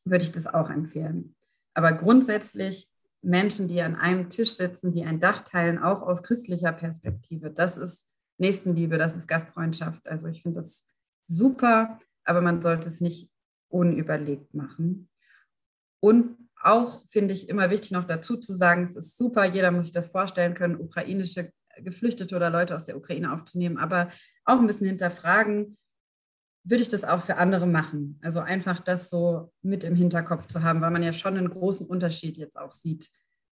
würde 0.03 0.25
ich 0.25 0.33
das 0.33 0.47
auch 0.47 0.69
empfehlen. 0.69 1.33
Aber 1.73 1.93
grundsätzlich 1.93 2.90
Menschen, 3.21 3.67
die 3.67 3.81
an 3.81 3.95
einem 3.95 4.29
Tisch 4.29 4.55
sitzen, 4.55 4.91
die 4.91 5.03
ein 5.03 5.19
Dach 5.19 5.41
teilen, 5.41 5.77
auch 5.79 6.01
aus 6.01 6.23
christlicher 6.23 6.71
Perspektive, 6.71 7.51
das 7.51 7.77
ist 7.77 8.07
Nächstenliebe, 8.37 8.97
das 8.97 9.15
ist 9.15 9.27
Gastfreundschaft. 9.27 10.07
Also 10.07 10.27
ich 10.27 10.41
finde 10.41 10.57
das 10.57 10.87
super, 11.27 11.99
aber 12.23 12.41
man 12.41 12.61
sollte 12.61 12.89
es 12.89 13.01
nicht 13.01 13.29
unüberlegt 13.69 14.53
machen. 14.53 15.09
Und 15.99 16.37
auch 16.59 17.03
finde 17.09 17.33
ich 17.33 17.49
immer 17.49 17.69
wichtig 17.69 17.91
noch 17.91 18.05
dazu 18.05 18.37
zu 18.37 18.53
sagen, 18.53 18.83
es 18.83 18.95
ist 18.95 19.17
super, 19.17 19.45
jeder 19.45 19.71
muss 19.71 19.85
sich 19.85 19.93
das 19.93 20.07
vorstellen 20.07 20.55
können, 20.55 20.75
ukrainische 20.75 21.51
Geflüchtete 21.77 22.35
oder 22.35 22.49
Leute 22.49 22.75
aus 22.75 22.85
der 22.85 22.97
Ukraine 22.97 23.31
aufzunehmen, 23.31 23.77
aber 23.77 24.09
auch 24.45 24.59
ein 24.59 24.67
bisschen 24.67 24.87
hinterfragen, 24.87 25.77
würde 26.63 26.83
ich 26.83 26.89
das 26.89 27.03
auch 27.03 27.21
für 27.21 27.37
andere 27.37 27.67
machen. 27.67 28.19
Also 28.21 28.39
einfach 28.39 28.79
das 28.79 29.09
so 29.09 29.51
mit 29.61 29.83
im 29.83 29.95
Hinterkopf 29.95 30.47
zu 30.47 30.63
haben, 30.63 30.81
weil 30.81 30.91
man 30.91 31.03
ja 31.03 31.13
schon 31.13 31.37
einen 31.37 31.49
großen 31.49 31.87
Unterschied 31.87 32.37
jetzt 32.37 32.57
auch 32.57 32.71
sieht, 32.71 33.09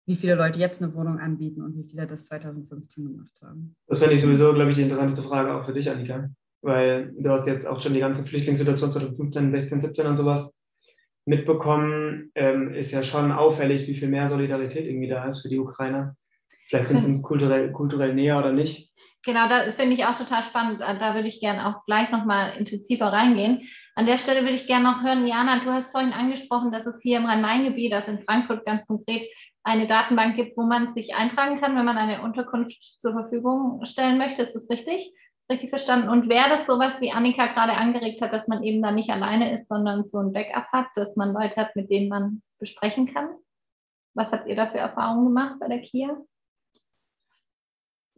wie 0.06 0.16
viele 0.16 0.34
Leute 0.34 0.58
jetzt 0.58 0.82
eine 0.82 0.94
Wohnung 0.94 1.18
anbieten 1.18 1.62
und 1.62 1.76
wie 1.76 1.84
viele 1.84 2.06
das 2.06 2.26
2015 2.26 3.04
gemacht 3.04 3.40
haben. 3.42 3.76
Das 3.86 3.98
finde 3.98 4.14
ich 4.14 4.20
sowieso, 4.20 4.52
glaube 4.54 4.70
ich, 4.70 4.76
die 4.76 4.82
interessanteste 4.82 5.22
Frage 5.22 5.54
auch 5.54 5.64
für 5.64 5.72
dich, 5.72 5.90
Annika, 5.90 6.30
weil 6.62 7.12
du 7.18 7.30
hast 7.30 7.46
jetzt 7.46 7.66
auch 7.66 7.80
schon 7.80 7.94
die 7.94 8.00
ganze 8.00 8.24
Flüchtlingssituation 8.24 8.92
2015, 8.92 9.52
16, 9.52 9.80
17 9.80 10.06
und 10.06 10.16
sowas 10.16 10.52
mitbekommen. 11.26 12.30
Ähm, 12.34 12.72
ist 12.72 12.90
ja 12.90 13.02
schon 13.02 13.32
auffällig, 13.32 13.86
wie 13.86 13.94
viel 13.94 14.08
mehr 14.08 14.28
Solidarität 14.28 14.86
irgendwie 14.86 15.08
da 15.08 15.26
ist 15.26 15.40
für 15.40 15.48
die 15.48 15.58
Ukrainer. 15.58 16.16
Vielleicht 16.68 16.88
sind 16.88 17.02
sie 17.02 17.08
uns 17.08 17.22
kulturell, 17.22 17.72
kulturell 17.72 18.14
näher 18.14 18.38
oder 18.38 18.52
nicht. 18.52 18.92
Genau, 19.24 19.48
das 19.48 19.74
finde 19.74 19.94
ich 19.94 20.06
auch 20.06 20.16
total 20.16 20.42
spannend. 20.42 20.80
Da 20.80 21.14
würde 21.14 21.28
ich 21.28 21.40
gerne 21.40 21.66
auch 21.66 21.84
gleich 21.84 22.10
nochmal 22.10 22.56
intensiver 22.56 23.12
reingehen. 23.12 23.68
An 23.94 24.06
der 24.06 24.16
Stelle 24.16 24.42
würde 24.42 24.54
ich 24.54 24.68
gerne 24.68 24.84
noch 24.84 25.02
hören, 25.02 25.26
Jana, 25.26 25.58
du 25.64 25.72
hast 25.72 25.90
vorhin 25.90 26.12
angesprochen, 26.12 26.70
dass 26.70 26.86
es 26.86 27.02
hier 27.02 27.18
im 27.18 27.26
Rhein-Main-Gebiet, 27.26 27.92
also 27.92 28.12
in 28.12 28.22
Frankfurt 28.22 28.64
ganz 28.64 28.86
konkret, 28.86 29.28
eine 29.64 29.88
Datenbank 29.88 30.36
gibt, 30.36 30.56
wo 30.56 30.62
man 30.62 30.94
sich 30.94 31.14
eintragen 31.16 31.60
kann, 31.60 31.76
wenn 31.76 31.84
man 31.84 31.98
eine 31.98 32.22
Unterkunft 32.22 33.00
zur 33.00 33.12
Verfügung 33.12 33.84
stellen 33.84 34.18
möchte. 34.18 34.42
Ist 34.42 34.54
das 34.54 34.70
richtig? 34.70 35.12
Ist 35.40 35.50
richtig 35.50 35.68
verstanden? 35.68 36.08
Und 36.08 36.28
wäre 36.28 36.48
das 36.48 36.66
sowas, 36.66 37.00
wie 37.00 37.10
Annika 37.10 37.48
gerade 37.48 37.72
angeregt 37.72 38.22
hat, 38.22 38.32
dass 38.32 38.46
man 38.46 38.62
eben 38.62 38.80
da 38.82 38.92
nicht 38.92 39.10
alleine 39.10 39.52
ist, 39.52 39.68
sondern 39.68 40.04
so 40.04 40.18
ein 40.18 40.32
Backup 40.32 40.68
hat, 40.72 40.86
dass 40.94 41.16
man 41.16 41.32
Leute 41.32 41.60
hat, 41.60 41.74
mit 41.74 41.90
denen 41.90 42.08
man 42.08 42.42
besprechen 42.60 43.12
kann? 43.12 43.30
Was 44.14 44.32
habt 44.32 44.48
ihr 44.48 44.56
da 44.56 44.68
für 44.68 44.78
Erfahrungen 44.78 45.26
gemacht 45.26 45.56
bei 45.60 45.68
der 45.68 45.80
KIA? 45.80 46.16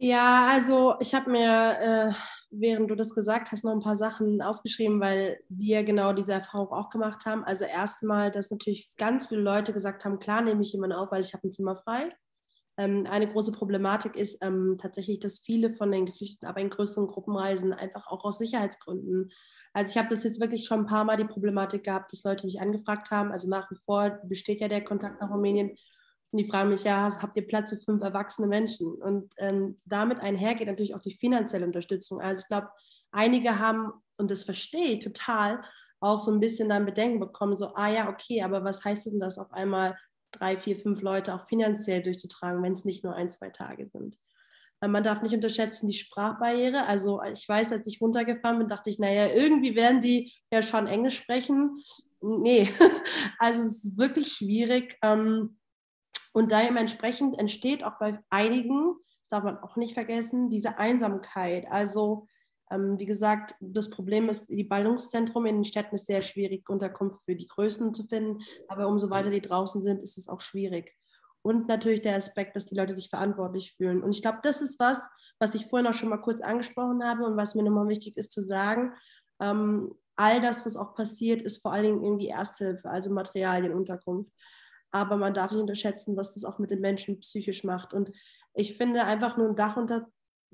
Ja, 0.03 0.47
also 0.49 0.95
ich 0.99 1.13
habe 1.13 1.29
mir, 1.29 1.77
äh, 1.79 2.13
während 2.49 2.89
du 2.89 2.95
das 2.95 3.13
gesagt 3.13 3.51
hast, 3.51 3.63
noch 3.63 3.71
ein 3.71 3.81
paar 3.81 3.95
Sachen 3.95 4.41
aufgeschrieben, 4.41 4.99
weil 4.99 5.39
wir 5.47 5.83
genau 5.83 6.11
diese 6.11 6.33
Erfahrung 6.33 6.69
auch 6.69 6.89
gemacht 6.89 7.25
haben. 7.27 7.43
Also 7.43 7.65
erstmal, 7.65 8.31
dass 8.31 8.49
natürlich 8.49 8.95
ganz 8.97 9.27
viele 9.27 9.41
Leute 9.41 9.73
gesagt 9.73 10.03
haben, 10.03 10.17
klar 10.19 10.41
nehme 10.41 10.63
ich 10.63 10.73
jemanden 10.73 10.95
auf, 10.95 11.11
weil 11.11 11.21
ich 11.21 11.33
habe 11.35 11.47
ein 11.47 11.51
Zimmer 11.51 11.75
frei. 11.75 12.11
Ähm, 12.77 13.05
eine 13.11 13.27
große 13.27 13.51
Problematik 13.51 14.15
ist 14.15 14.43
ähm, 14.43 14.77
tatsächlich, 14.81 15.19
dass 15.19 15.39
viele 15.39 15.69
von 15.69 15.91
den 15.91 16.07
Geflüchteten 16.07 16.47
aber 16.47 16.61
in 16.61 16.71
größeren 16.71 17.05
Gruppen 17.05 17.35
reisen, 17.35 17.71
einfach 17.71 18.07
auch 18.07 18.23
aus 18.25 18.39
Sicherheitsgründen. 18.39 19.31
Also 19.73 19.91
ich 19.91 19.97
habe 19.99 20.09
das 20.09 20.23
jetzt 20.23 20.41
wirklich 20.41 20.65
schon 20.65 20.79
ein 20.81 20.87
paar 20.87 21.05
Mal 21.05 21.17
die 21.17 21.25
Problematik 21.25 21.83
gehabt, 21.83 22.11
dass 22.11 22.23
Leute 22.23 22.47
mich 22.47 22.59
angefragt 22.59 23.11
haben. 23.11 23.31
Also 23.31 23.47
nach 23.47 23.69
wie 23.69 23.75
vor 23.75 24.19
besteht 24.23 24.61
ja 24.61 24.67
der 24.67 24.83
Kontakt 24.83 25.21
nach 25.21 25.29
Rumänien 25.29 25.77
und 26.31 26.37
die 26.37 26.47
fragen 26.47 26.69
mich, 26.69 26.83
ja, 26.83 27.09
habt 27.21 27.35
ihr 27.35 27.45
Platz 27.45 27.71
für 27.71 27.77
fünf 27.77 28.01
erwachsene 28.01 28.47
Menschen? 28.47 28.93
Und 28.95 29.33
ähm, 29.37 29.77
damit 29.85 30.19
einhergeht 30.19 30.67
natürlich 30.67 30.95
auch 30.95 31.01
die 31.01 31.15
finanzielle 31.15 31.65
Unterstützung. 31.65 32.21
Also 32.21 32.41
ich 32.41 32.47
glaube, 32.47 32.69
einige 33.11 33.59
haben, 33.59 33.91
und 34.17 34.31
das 34.31 34.43
verstehe 34.43 34.93
ich 34.93 35.03
total, 35.03 35.61
auch 35.99 36.19
so 36.19 36.31
ein 36.31 36.39
bisschen 36.39 36.69
dann 36.69 36.85
Bedenken 36.85 37.19
bekommen, 37.19 37.57
so, 37.57 37.75
ah 37.75 37.89
ja, 37.89 38.09
okay, 38.09 38.41
aber 38.41 38.63
was 38.63 38.83
heißt 38.83 39.07
denn 39.07 39.19
das 39.19 39.37
auf 39.37 39.51
einmal 39.51 39.97
drei, 40.31 40.57
vier, 40.57 40.77
fünf 40.77 41.01
Leute 41.01 41.35
auch 41.35 41.47
finanziell 41.47 42.01
durchzutragen, 42.01 42.63
wenn 42.63 42.73
es 42.73 42.85
nicht 42.85 43.03
nur 43.03 43.13
ein, 43.13 43.29
zwei 43.29 43.49
Tage 43.49 43.87
sind? 43.87 44.17
Man 44.83 45.03
darf 45.03 45.21
nicht 45.21 45.35
unterschätzen 45.35 45.87
die 45.87 45.93
Sprachbarriere. 45.93 46.87
Also 46.87 47.21
ich 47.21 47.47
weiß, 47.47 47.71
als 47.71 47.85
ich 47.85 48.01
runtergefahren 48.01 48.57
bin, 48.57 48.67
dachte 48.67 48.89
ich, 48.89 48.97
naja, 48.97 49.27
irgendwie 49.27 49.75
werden 49.75 50.01
die 50.01 50.33
ja 50.51 50.63
schon 50.63 50.87
Englisch 50.87 51.17
sprechen. 51.17 51.83
Nee, 52.19 52.67
also 53.37 53.61
es 53.61 53.83
ist 53.83 53.97
wirklich 53.99 54.31
schwierig. 54.31 54.97
Ähm, 55.03 55.59
und 56.33 56.51
dementsprechend 56.51 57.37
entsteht 57.37 57.83
auch 57.83 57.97
bei 57.99 58.19
einigen, 58.29 58.95
das 59.21 59.29
darf 59.29 59.43
man 59.43 59.57
auch 59.59 59.75
nicht 59.75 59.93
vergessen, 59.93 60.49
diese 60.49 60.77
Einsamkeit. 60.77 61.67
Also 61.69 62.27
ähm, 62.71 62.97
wie 62.97 63.05
gesagt, 63.05 63.55
das 63.59 63.89
Problem 63.89 64.29
ist, 64.29 64.47
die 64.49 64.63
Ballungszentrum 64.63 65.45
in 65.45 65.55
den 65.55 65.65
Städten 65.65 65.95
ist 65.95 66.07
sehr 66.07 66.21
schwierig, 66.21 66.69
Unterkunft 66.69 67.25
für 67.25 67.35
die 67.35 67.47
Größten 67.47 67.93
zu 67.93 68.05
finden. 68.05 68.41
Aber 68.69 68.87
umso 68.87 69.09
weiter 69.09 69.29
die 69.29 69.41
draußen 69.41 69.81
sind, 69.81 70.01
ist 70.01 70.17
es 70.17 70.29
auch 70.29 70.41
schwierig. 70.41 70.95
Und 71.43 71.67
natürlich 71.67 72.01
der 72.01 72.15
Aspekt, 72.15 72.55
dass 72.55 72.65
die 72.65 72.75
Leute 72.75 72.93
sich 72.93 73.09
verantwortlich 73.09 73.73
fühlen. 73.73 74.03
Und 74.03 74.11
ich 74.15 74.21
glaube, 74.21 74.39
das 74.43 74.61
ist 74.61 74.79
was, 74.79 75.09
was 75.39 75.55
ich 75.55 75.65
vorhin 75.65 75.87
auch 75.87 75.93
schon 75.93 76.09
mal 76.09 76.21
kurz 76.21 76.39
angesprochen 76.39 77.03
habe 77.03 77.25
und 77.25 77.35
was 77.35 77.55
mir 77.55 77.63
nochmal 77.63 77.87
wichtig 77.87 78.15
ist 78.15 78.31
zu 78.31 78.43
sagen. 78.43 78.93
Ähm, 79.41 79.93
all 80.15 80.39
das, 80.39 80.65
was 80.65 80.77
auch 80.77 80.93
passiert, 80.93 81.41
ist 81.41 81.61
vor 81.61 81.73
allen 81.73 81.85
Dingen 81.85 82.03
irgendwie 82.03 82.27
Ersthilfe, 82.27 82.89
also 82.89 83.11
Materialien, 83.11 83.73
Unterkunft 83.73 84.31
aber 84.91 85.17
man 85.17 85.33
darf 85.33 85.51
nicht 85.51 85.61
unterschätzen, 85.61 86.17
was 86.17 86.33
das 86.33 86.45
auch 86.45 86.59
mit 86.59 86.71
den 86.71 86.81
Menschen 86.81 87.19
psychisch 87.19 87.63
macht. 87.63 87.93
Und 87.93 88.11
ich 88.53 88.75
finde, 88.77 89.03
einfach 89.03 89.37
nur 89.37 89.49
ein 89.49 89.55
Dach 89.55 89.77
unter 89.77 90.07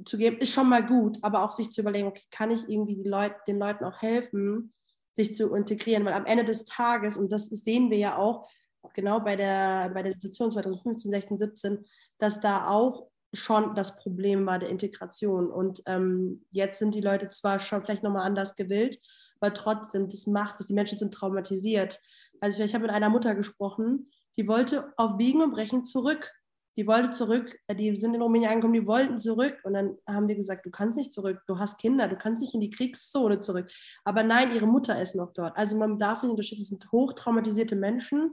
zu 0.05 0.17
geben, 0.17 0.37
ist 0.37 0.53
schon 0.53 0.69
mal 0.69 0.85
gut, 0.85 1.17
aber 1.23 1.43
auch 1.43 1.51
sich 1.51 1.71
zu 1.71 1.81
überlegen, 1.81 2.07
okay, 2.07 2.23
kann 2.29 2.51
ich 2.51 2.69
irgendwie 2.69 3.01
Leut 3.03 3.33
den 3.47 3.57
Leuten 3.57 3.83
auch 3.83 4.01
helfen, 4.01 4.73
sich 5.15 5.35
zu 5.35 5.53
integrieren, 5.55 6.05
weil 6.05 6.13
am 6.13 6.27
Ende 6.27 6.45
des 6.45 6.65
Tages, 6.65 7.17
und 7.17 7.31
das 7.31 7.47
sehen 7.47 7.89
wir 7.89 7.97
ja 7.97 8.17
auch, 8.17 8.47
genau 8.93 9.19
bei 9.19 9.35
der, 9.35 9.89
bei 9.89 10.03
der 10.03 10.13
Situation 10.13 10.51
2015, 10.51 11.11
16, 11.11 11.37
17, 11.39 11.85
dass 12.19 12.41
da 12.41 12.67
auch 12.67 13.07
schon 13.33 13.75
das 13.75 13.97
Problem 13.97 14.45
war 14.45 14.59
der 14.59 14.69
Integration. 14.69 15.51
Und 15.51 15.81
ähm, 15.85 16.45
jetzt 16.51 16.79
sind 16.79 16.95
die 16.95 17.01
Leute 17.01 17.29
zwar 17.29 17.59
schon 17.59 17.83
vielleicht 17.83 18.03
nochmal 18.03 18.25
anders 18.25 18.55
gewillt, 18.55 18.99
aber 19.39 19.53
trotzdem, 19.53 20.07
das 20.09 20.27
macht, 20.27 20.57
die 20.67 20.73
Menschen 20.73 20.97
sind 20.97 21.13
traumatisiert. 21.13 21.99
Also 22.39 22.59
ich, 22.59 22.69
ich 22.69 22.73
habe 22.73 22.83
mit 22.83 22.91
einer 22.91 23.09
Mutter 23.09 23.35
gesprochen, 23.35 24.09
die 24.37 24.47
wollte 24.47 24.93
auf 24.97 25.17
Biegen 25.17 25.41
und 25.41 25.51
Brechen 25.51 25.83
zurück. 25.83 26.31
Die 26.77 26.85
wollte 26.85 27.09
zurück, 27.09 27.57
äh, 27.65 27.75
die 27.75 27.99
sind 27.99 28.13
in 28.13 28.21
Rumänien 28.21 28.51
angekommen, 28.51 28.75
die 28.75 28.85
wollten 28.85 29.17
zurück. 29.17 29.57
Und 29.63 29.73
dann 29.73 29.97
haben 30.07 30.27
wir 30.27 30.35
gesagt, 30.35 30.65
du 30.65 30.69
kannst 30.69 30.95
nicht 30.95 31.11
zurück, 31.11 31.41
du 31.47 31.57
hast 31.57 31.79
Kinder, 31.81 32.07
du 32.07 32.15
kannst 32.15 32.41
nicht 32.41 32.53
in 32.53 32.61
die 32.61 32.69
Kriegszone 32.69 33.39
zurück. 33.39 33.67
Aber 34.03 34.21
nein, 34.21 34.53
ihre 34.53 34.67
Mutter 34.67 35.01
ist 35.01 35.15
noch 35.15 35.33
dort. 35.33 35.57
Also 35.57 35.75
man 35.75 35.97
darf 35.97 36.21
nicht 36.21 36.29
unterschätzen, 36.29 36.61
das 36.61 36.69
sind 36.69 36.91
hochtraumatisierte 36.91 37.75
Menschen. 37.75 38.31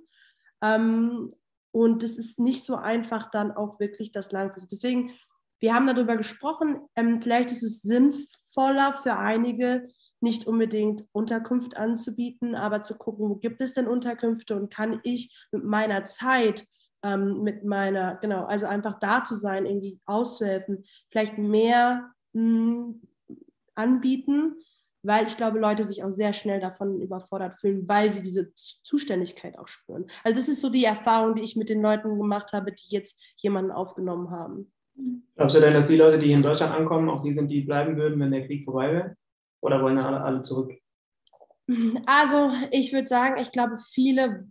Ähm, 0.62 1.32
und 1.72 2.02
das 2.02 2.18
ist 2.18 2.38
nicht 2.38 2.62
so 2.64 2.76
einfach 2.76 3.30
dann 3.30 3.50
auch 3.50 3.80
wirklich 3.80 4.12
das 4.12 4.30
langfristig. 4.30 4.78
Deswegen, 4.78 5.12
wir 5.58 5.74
haben 5.74 5.86
darüber 5.86 6.16
gesprochen, 6.16 6.80
ähm, 6.96 7.20
vielleicht 7.20 7.50
ist 7.50 7.62
es 7.62 7.80
sinnvoller 7.80 8.92
für 8.92 9.16
einige, 9.16 9.88
nicht 10.24 10.48
unbedingt 10.48 11.04
Unterkunft 11.12 11.76
anzubieten, 11.76 12.56
aber 12.56 12.82
zu 12.82 12.98
gucken, 12.98 13.28
wo 13.28 13.36
gibt 13.36 13.60
es 13.60 13.74
denn 13.74 13.86
Unterkünfte 13.86 14.56
und 14.56 14.72
kann 14.72 15.00
ich 15.04 15.32
mit 15.52 15.62
meiner 15.62 16.02
Zeit, 16.02 16.66
ähm, 17.04 17.42
mit 17.42 17.64
meiner, 17.64 18.16
genau, 18.16 18.44
also 18.46 18.66
einfach 18.66 18.98
da 18.98 19.22
zu 19.22 19.36
sein, 19.36 19.66
irgendwie 19.66 20.00
auszuhelfen, 20.06 20.84
vielleicht 21.10 21.38
mehr 21.38 22.10
mh, 22.32 22.40
hm, 22.40 23.02
anbieten, 23.76 24.56
weil 25.02 25.26
ich 25.26 25.36
glaube, 25.36 25.58
Leute 25.58 25.84
sich 25.84 26.02
auch 26.02 26.10
sehr 26.10 26.32
schnell 26.32 26.60
davon 26.60 27.00
überfordert 27.00 27.60
fühlen, 27.60 27.86
weil 27.86 28.10
sie 28.10 28.22
diese 28.22 28.54
Zuständigkeit 28.54 29.58
auch 29.58 29.68
spüren. 29.68 30.06
Also 30.24 30.36
das 30.36 30.48
ist 30.48 30.62
so 30.62 30.70
die 30.70 30.84
Erfahrung, 30.84 31.34
die 31.34 31.42
ich 31.42 31.56
mit 31.56 31.68
den 31.68 31.82
Leuten 31.82 32.18
gemacht 32.18 32.52
habe, 32.52 32.72
die 32.72 32.94
jetzt 32.94 33.20
jemanden 33.36 33.70
aufgenommen 33.70 34.30
haben. 34.30 34.72
Glaubst 35.36 35.56
du 35.56 35.60
denn, 35.60 35.74
dass 35.74 35.88
die 35.88 35.96
Leute, 35.96 36.18
die 36.18 36.32
in 36.32 36.42
Deutschland 36.42 36.72
ankommen, 36.72 37.10
auch 37.10 37.22
die 37.22 37.34
sind, 37.34 37.48
die 37.48 37.62
bleiben 37.62 37.96
würden, 37.96 38.18
wenn 38.20 38.30
der 38.30 38.46
Krieg 38.46 38.64
vorbei 38.64 38.92
wäre? 38.92 39.16
Oder 39.64 39.82
wollen 39.82 39.98
alle, 39.98 40.20
alle 40.20 40.42
zurück? 40.42 40.74
Also 42.04 42.50
ich 42.70 42.92
würde 42.92 43.08
sagen, 43.08 43.40
ich 43.40 43.50
glaube 43.50 43.78
viele, 43.78 44.44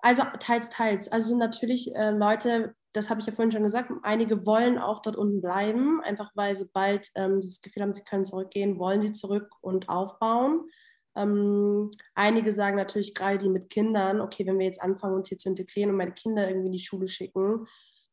also 0.00 0.22
teils, 0.38 0.68
teils. 0.68 1.10
Also 1.10 1.28
sind 1.28 1.38
natürlich 1.38 1.94
äh, 1.96 2.10
Leute, 2.10 2.74
das 2.92 3.08
habe 3.08 3.20
ich 3.20 3.26
ja 3.26 3.32
vorhin 3.32 3.52
schon 3.52 3.62
gesagt, 3.62 3.90
einige 4.02 4.44
wollen 4.44 4.78
auch 4.78 5.00
dort 5.00 5.16
unten 5.16 5.40
bleiben, 5.40 6.02
einfach 6.02 6.30
weil 6.34 6.54
sobald 6.54 7.10
ähm, 7.14 7.40
sie 7.40 7.48
das 7.48 7.62
Gefühl 7.62 7.82
haben, 7.82 7.94
sie 7.94 8.04
können 8.04 8.26
zurückgehen, 8.26 8.78
wollen 8.78 9.00
sie 9.00 9.12
zurück 9.12 9.48
und 9.62 9.88
aufbauen. 9.88 10.68
Ähm, 11.16 11.90
einige 12.14 12.52
sagen 12.52 12.76
natürlich 12.76 13.14
gerade 13.14 13.38
die 13.38 13.48
mit 13.48 13.70
Kindern, 13.70 14.20
okay, 14.20 14.46
wenn 14.46 14.58
wir 14.58 14.66
jetzt 14.66 14.82
anfangen, 14.82 15.14
uns 15.14 15.30
hier 15.30 15.38
zu 15.38 15.48
integrieren 15.48 15.88
und 15.90 15.96
meine 15.96 16.12
Kinder 16.12 16.46
irgendwie 16.46 16.66
in 16.66 16.72
die 16.72 16.78
Schule 16.84 17.08
schicken, 17.08 17.66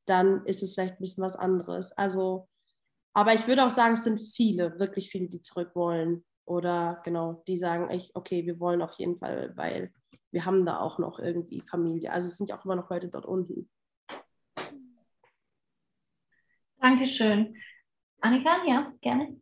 dann 0.06 0.46
ist 0.46 0.64
es 0.64 0.76
vielleicht 0.76 0.94
ein 0.94 1.02
bisschen 1.02 1.26
was 1.26 1.36
anderes. 1.36 1.92
Also 1.98 2.48
aber 3.14 3.34
ich 3.34 3.48
würde 3.48 3.66
auch 3.66 3.70
sagen, 3.70 3.96
es 3.96 4.04
sind 4.04 4.20
viele, 4.20 4.80
wirklich 4.80 5.10
viele, 5.10 5.28
die 5.28 5.42
zurück 5.42 5.72
wollen. 5.76 6.24
Oder 6.46 7.02
genau, 7.04 7.44
die 7.48 7.58
sagen, 7.58 7.90
ich, 7.92 8.12
okay, 8.16 8.46
wir 8.46 8.60
wollen 8.60 8.82
auf 8.82 8.94
jeden 8.98 9.18
Fall, 9.18 9.52
weil 9.56 9.94
wir 10.32 10.46
haben 10.46 10.66
da 10.66 10.80
auch 10.80 10.98
noch 10.98 11.20
irgendwie 11.20 11.62
Familie. 11.62 12.12
Also 12.12 12.28
es 12.28 12.38
sind 12.38 12.50
ja 12.50 12.58
auch 12.58 12.66
immer 12.66 12.76
noch 12.76 12.90
Leute 12.90 13.10
dort 13.10 13.26
unten. 13.26 13.70
Dankeschön. 16.80 17.56
Annika, 18.22 18.66
ja, 18.68 18.92
gerne. 19.02 19.40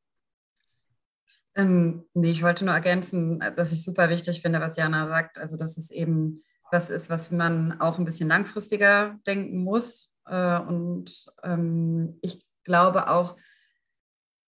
Ähm, 1.56 2.06
nee, 2.14 2.32
ich 2.32 2.44
wollte 2.44 2.66
nur 2.66 2.74
ergänzen, 2.74 3.40
dass 3.56 3.72
ich 3.72 3.84
super 3.84 4.10
wichtig 4.10 4.42
finde, 4.42 4.60
was 4.60 4.76
Jana 4.76 5.08
sagt. 5.08 5.40
Also, 5.40 5.58
dass 5.58 5.78
es 5.78 5.90
eben 5.92 6.42
was 6.72 6.90
ist, 6.90 7.10
was 7.10 7.32
man 7.32 7.80
auch 7.80 7.98
ein 7.98 8.06
bisschen 8.06 8.30
langfristiger 8.30 9.20
denken 9.26 9.64
muss. 9.64 10.14
Äh, 10.26 10.60
und 10.60 11.26
ähm, 11.44 12.20
ich 12.22 12.46
glaube 12.64 13.10
auch, 13.10 13.36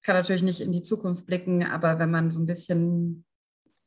kann 0.03 0.15
natürlich 0.15 0.43
nicht 0.43 0.61
in 0.61 0.71
die 0.71 0.81
Zukunft 0.81 1.25
blicken, 1.25 1.63
aber 1.63 1.99
wenn 1.99 2.11
man 2.11 2.31
so 2.31 2.39
ein 2.39 2.45
bisschen 2.45 3.25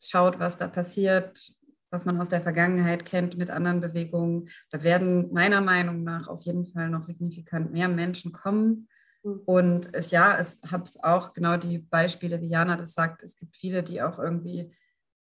schaut, 0.01 0.39
was 0.39 0.57
da 0.57 0.69
passiert, 0.69 1.53
was 1.91 2.05
man 2.05 2.21
aus 2.21 2.29
der 2.29 2.43
Vergangenheit 2.43 3.05
kennt 3.05 3.37
mit 3.37 3.51
anderen 3.51 3.81
Bewegungen, 3.81 4.49
da 4.71 4.83
werden 4.83 5.33
meiner 5.33 5.61
Meinung 5.61 6.03
nach 6.03 6.29
auf 6.29 6.43
jeden 6.43 6.67
Fall 6.67 6.91
noch 6.91 7.03
signifikant 7.03 7.73
mehr 7.73 7.89
Menschen 7.89 8.33
kommen. 8.33 8.89
Mhm. 9.23 9.41
Und 9.47 9.95
es, 9.95 10.11
ja, 10.11 10.37
es 10.37 10.61
habe 10.71 10.91
auch 11.03 11.33
genau 11.33 11.57
die 11.57 11.79
Beispiele, 11.79 12.41
wie 12.41 12.49
Jana 12.49 12.77
das 12.77 12.95
sagt. 12.95 13.23
Es 13.23 13.37
gibt 13.37 13.57
viele, 13.57 13.83
die 13.83 14.03
auch 14.03 14.19
irgendwie 14.19 14.73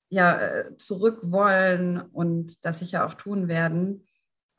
ja, 0.09 0.39
äh, 0.39 0.77
zurück 0.77 1.21
wollen 1.23 2.01
und 2.01 2.65
das 2.65 2.81
sicher 2.81 3.07
auch 3.07 3.15
tun 3.15 3.49
werden. 3.49 4.07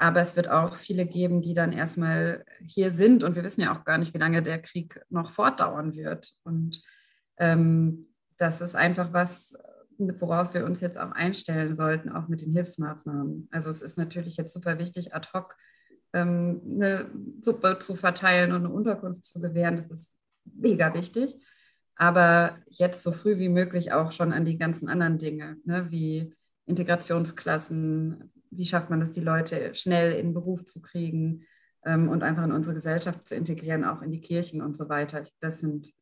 Aber 0.04 0.20
es 0.20 0.36
wird 0.36 0.50
auch 0.50 0.76
viele 0.76 1.06
geben, 1.06 1.42
die 1.42 1.54
dann 1.54 1.72
erstmal 1.72 2.44
hier 2.60 2.92
sind. 2.92 3.24
Und 3.24 3.38
wir 3.38 3.44
wissen 3.46 3.62
ja 3.62 3.74
auch 3.74 3.86
gar 3.86 3.98
nicht, 3.98 4.14
wie 4.14 4.18
lange 4.18 4.44
der 4.44 4.62
Krieg 4.62 5.00
noch 5.10 5.32
fortdauern 5.32 5.96
wird. 5.96 6.34
Und 6.44 6.82
ähm, 7.38 8.08
das 8.36 8.60
ist 8.60 8.76
einfach 8.76 9.14
was, 9.14 9.58
worauf 9.98 10.54
wir 10.54 10.66
uns 10.66 10.82
jetzt 10.82 10.98
auch 10.98 11.14
einstellen 11.14 11.78
sollten, 11.78 12.10
auch 12.10 12.28
mit 12.28 12.42
den 12.42 12.52
Hilfsmaßnahmen. 12.52 13.48
Also 13.50 13.70
es 13.70 13.82
ist 13.82 13.98
natürlich 13.98 14.36
jetzt 14.36 14.52
super 14.52 14.78
wichtig, 14.78 15.16
ad 15.16 15.30
hoc 15.34 15.56
ähm, 16.12 16.60
eine 16.66 17.10
Suppe 17.40 17.80
zu 17.80 17.96
verteilen 17.96 18.52
und 18.52 18.66
eine 18.66 18.74
Unterkunft 18.74 19.24
zu 19.24 19.40
gewähren. 19.40 19.78
Das 19.78 19.90
ist 19.90 20.18
mega 20.44 20.94
wichtig. 20.94 21.38
Aber 21.96 22.58
jetzt 22.68 23.04
so 23.04 23.14
früh 23.14 23.40
wie 23.40 23.48
möglich 23.48 23.94
auch 23.94 24.12
schon 24.12 24.34
an 24.34 24.44
die 24.44 24.58
ganzen 24.58 24.90
anderen 24.90 25.18
Dinge, 25.18 25.56
ne, 25.64 25.90
wie 25.92 26.36
Integrationsklassen, 26.66 28.33
wie 28.58 28.66
schafft 28.66 28.90
man 28.90 29.02
es, 29.02 29.12
die 29.12 29.22
Leute 29.22 29.74
schnell 29.76 30.14
in 30.14 30.28
den 30.28 30.34
Beruf 30.34 30.66
zu 30.66 30.82
kriegen 30.82 31.46
ähm, 31.86 32.10
und 32.10 32.24
einfach 32.24 32.44
in 32.44 32.52
unsere 32.52 32.74
Gesellschaft 32.74 33.28
zu 33.28 33.36
integrieren, 33.36 33.86
auch 33.86 34.02
in 34.02 34.12
die 34.12 34.22
Kirchen 34.22 34.62
und 34.62 34.78
so 34.78 34.90
weiter. 34.90 35.24
Das 35.40 35.60
sind 35.60 35.94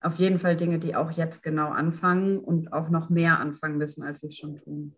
auf 0.00 0.16
jeden 0.18 0.38
Fall 0.38 0.56
Dinge, 0.56 0.78
die 0.78 0.96
auch 0.96 1.12
jetzt 1.12 1.42
genau 1.42 1.70
anfangen 1.70 2.38
und 2.38 2.72
auch 2.72 2.88
noch 2.88 3.08
mehr 3.08 3.38
anfangen 3.38 3.78
müssen, 3.78 4.02
als 4.02 4.20
sie 4.20 4.26
es 4.26 4.36
schon 4.36 4.56
tun. 4.56 4.96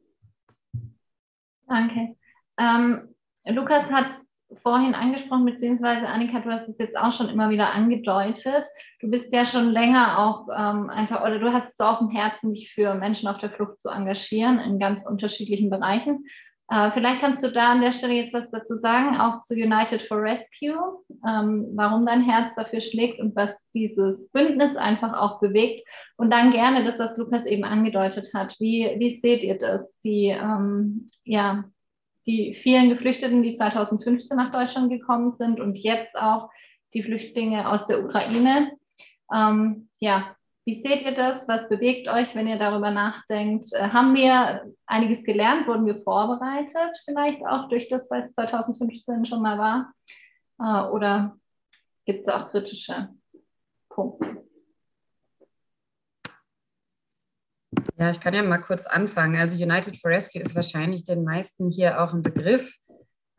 Danke. 1.66 2.16
Ähm, 2.58 3.14
Lukas 3.46 3.90
hat 3.90 4.14
vorhin 4.62 4.94
angesprochen, 4.94 5.44
beziehungsweise 5.44 6.06
Annika, 6.06 6.40
du 6.40 6.50
hast 6.50 6.68
es 6.68 6.78
jetzt 6.78 6.96
auch 6.96 7.12
schon 7.12 7.28
immer 7.28 7.50
wieder 7.50 7.72
angedeutet. 7.72 8.64
Du 9.00 9.10
bist 9.10 9.32
ja 9.32 9.44
schon 9.44 9.70
länger 9.70 10.18
auch 10.18 10.48
ähm, 10.48 10.90
einfach, 10.90 11.22
oder 11.22 11.38
du 11.38 11.52
hast 11.52 11.70
es 11.70 11.76
so 11.76 11.84
auf 11.84 11.98
dem 11.98 12.10
Herzen, 12.10 12.52
dich 12.52 12.72
für 12.72 12.94
Menschen 12.94 13.28
auf 13.28 13.38
der 13.38 13.50
Flucht 13.50 13.80
zu 13.80 13.88
engagieren 13.88 14.58
in 14.60 14.78
ganz 14.78 15.04
unterschiedlichen 15.04 15.70
Bereichen. 15.70 16.26
Äh, 16.70 16.90
vielleicht 16.92 17.20
kannst 17.20 17.42
du 17.44 17.52
da 17.52 17.72
an 17.72 17.82
der 17.82 17.92
Stelle 17.92 18.14
jetzt 18.14 18.32
was 18.32 18.50
dazu 18.50 18.74
sagen, 18.74 19.16
auch 19.16 19.42
zu 19.42 19.54
United 19.54 20.00
for 20.00 20.22
Rescue, 20.22 21.04
ähm, 21.26 21.68
warum 21.74 22.06
dein 22.06 22.22
Herz 22.22 22.54
dafür 22.56 22.80
schlägt 22.80 23.20
und 23.20 23.36
was 23.36 23.54
dieses 23.74 24.30
Bündnis 24.30 24.74
einfach 24.76 25.12
auch 25.12 25.40
bewegt. 25.40 25.86
Und 26.16 26.30
dann 26.30 26.52
gerne 26.52 26.84
das, 26.84 26.98
was 26.98 27.16
Lukas 27.18 27.44
eben 27.44 27.64
angedeutet 27.64 28.30
hat. 28.32 28.56
Wie, 28.60 28.94
wie 28.98 29.10
seht 29.10 29.42
ihr 29.42 29.58
das? 29.58 29.94
Die, 30.00 30.28
ähm, 30.28 31.08
ja, 31.24 31.64
die 32.26 32.54
vielen 32.54 32.88
Geflüchteten, 32.88 33.42
die 33.42 33.56
2015 33.56 34.36
nach 34.36 34.50
Deutschland 34.50 34.90
gekommen 34.90 35.34
sind 35.34 35.60
und 35.60 35.76
jetzt 35.76 36.16
auch 36.16 36.48
die 36.94 37.02
Flüchtlinge 37.02 37.68
aus 37.68 37.84
der 37.84 38.02
Ukraine. 38.02 38.72
Ähm, 39.34 39.88
ja, 40.00 40.34
wie 40.66 40.80
seht 40.80 41.02
ihr 41.02 41.14
das? 41.14 41.46
Was 41.46 41.68
bewegt 41.68 42.08
euch, 42.08 42.34
wenn 42.34 42.46
ihr 42.46 42.58
darüber 42.58 42.90
nachdenkt? 42.90 43.72
Äh, 43.72 43.90
haben 43.90 44.14
wir 44.14 44.72
einiges 44.86 45.22
gelernt? 45.22 45.66
Wurden 45.66 45.86
wir 45.86 45.96
vorbereitet, 45.96 47.00
vielleicht 47.04 47.44
auch 47.44 47.68
durch 47.68 47.88
das, 47.88 48.10
was 48.10 48.32
2015 48.32 49.26
schon 49.26 49.42
mal 49.42 49.58
war? 49.58 49.92
Äh, 50.60 50.90
oder 50.90 51.36
gibt 52.06 52.26
es 52.26 52.32
auch 52.32 52.50
kritische 52.50 53.10
Punkte? 53.90 54.42
Ja, 57.96 58.10
ich 58.10 58.20
kann 58.20 58.34
ja 58.34 58.42
mal 58.42 58.58
kurz 58.58 58.86
anfangen. 58.86 59.36
Also 59.36 59.62
United 59.62 59.96
for 59.98 60.10
Rescue 60.10 60.42
ist 60.42 60.54
wahrscheinlich 60.54 61.04
den 61.04 61.24
meisten 61.24 61.70
hier 61.70 62.02
auch 62.02 62.12
ein 62.12 62.22
Begriff. 62.22 62.78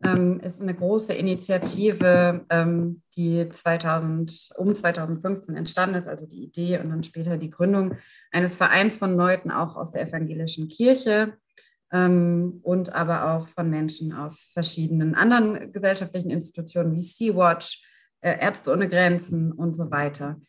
Ähm, 0.06 0.39
ist 0.39 0.62
eine 0.62 0.74
große 0.74 1.14
Initiative, 1.14 2.45
ähm, 2.49 3.01
die 3.16 3.47
2000, 3.49 4.51
um 4.58 4.76
2015 4.76 5.56
entstanden 5.56 5.95
ist, 5.95 6.08
also 6.08 6.28
die 6.28 6.43
Idee 6.43 6.80
und 6.80 6.89
dann 6.89 7.03
später 7.03 7.38
die 7.38 7.49
Gründung 7.49 7.95
eines 8.32 8.56
Vereins 8.56 8.97
von 8.97 9.16
Leuten 9.16 9.51
auch 9.51 9.76
aus 9.76 9.91
der 9.91 10.08
evangelischen 10.08 10.68
Kirche 10.68 11.34
ähm, 11.91 12.60
und 12.64 12.93
aber 12.93 13.32
auch 13.32 13.47
von 13.47 13.70
Menschen 13.70 14.14
aus 14.14 14.49
verschiedenen 14.53 15.16
anderen 15.16 15.72
gesellschaftlichen 15.72 16.30
Institutionen 16.30 16.95
wie 16.95 17.01
Sea-Watch, 17.01 17.84
äh, 18.22 18.39
Ärzte 18.39 18.72
ohne 18.72 18.89
Grenzen 18.89 19.51
und 19.51 19.76
so 19.76 19.91
weiter. 19.91 20.39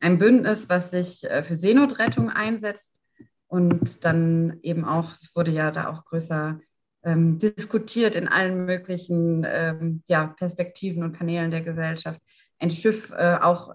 Ein 0.00 0.18
Bündnis, 0.18 0.68
was 0.68 0.90
sich 0.90 1.24
äh, 1.24 1.42
für 1.42 1.56
Seenotrettung 1.56 2.30
einsetzt 2.30 3.00
und 3.48 4.04
dann 4.04 4.58
eben 4.62 4.84
auch, 4.84 5.12
es 5.12 5.34
wurde 5.34 5.50
ja 5.50 5.70
da 5.70 5.88
auch 5.88 6.04
größer 6.04 6.60
ähm, 7.06 7.38
diskutiert 7.38 8.16
in 8.16 8.26
allen 8.26 8.66
möglichen 8.66 9.46
ähm, 9.48 10.02
ja, 10.06 10.26
Perspektiven 10.26 11.04
und 11.04 11.16
Kanälen 11.16 11.52
der 11.52 11.62
Gesellschaft, 11.62 12.20
ein 12.58 12.70
Schiff 12.70 13.12
äh, 13.16 13.38
auch 13.40 13.74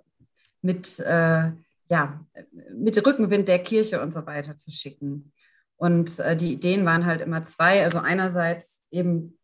mit, 0.61 0.99
äh, 0.99 1.51
ja, 1.89 2.25
mit 2.75 3.07
Rückenwind 3.07 3.47
der 3.47 3.59
Kirche 3.59 4.01
und 4.01 4.13
so 4.13 4.25
weiter 4.25 4.57
zu 4.57 4.69
schicken. 4.69 5.32
Und 5.77 6.19
äh, 6.19 6.36
die 6.36 6.53
Ideen 6.53 6.86
waren 6.86 7.05
halt 7.05 7.21
immer 7.21 7.43
zwei. 7.43 7.84
Also 7.84 7.99
einerseits 7.99 8.84
eben 8.91 9.38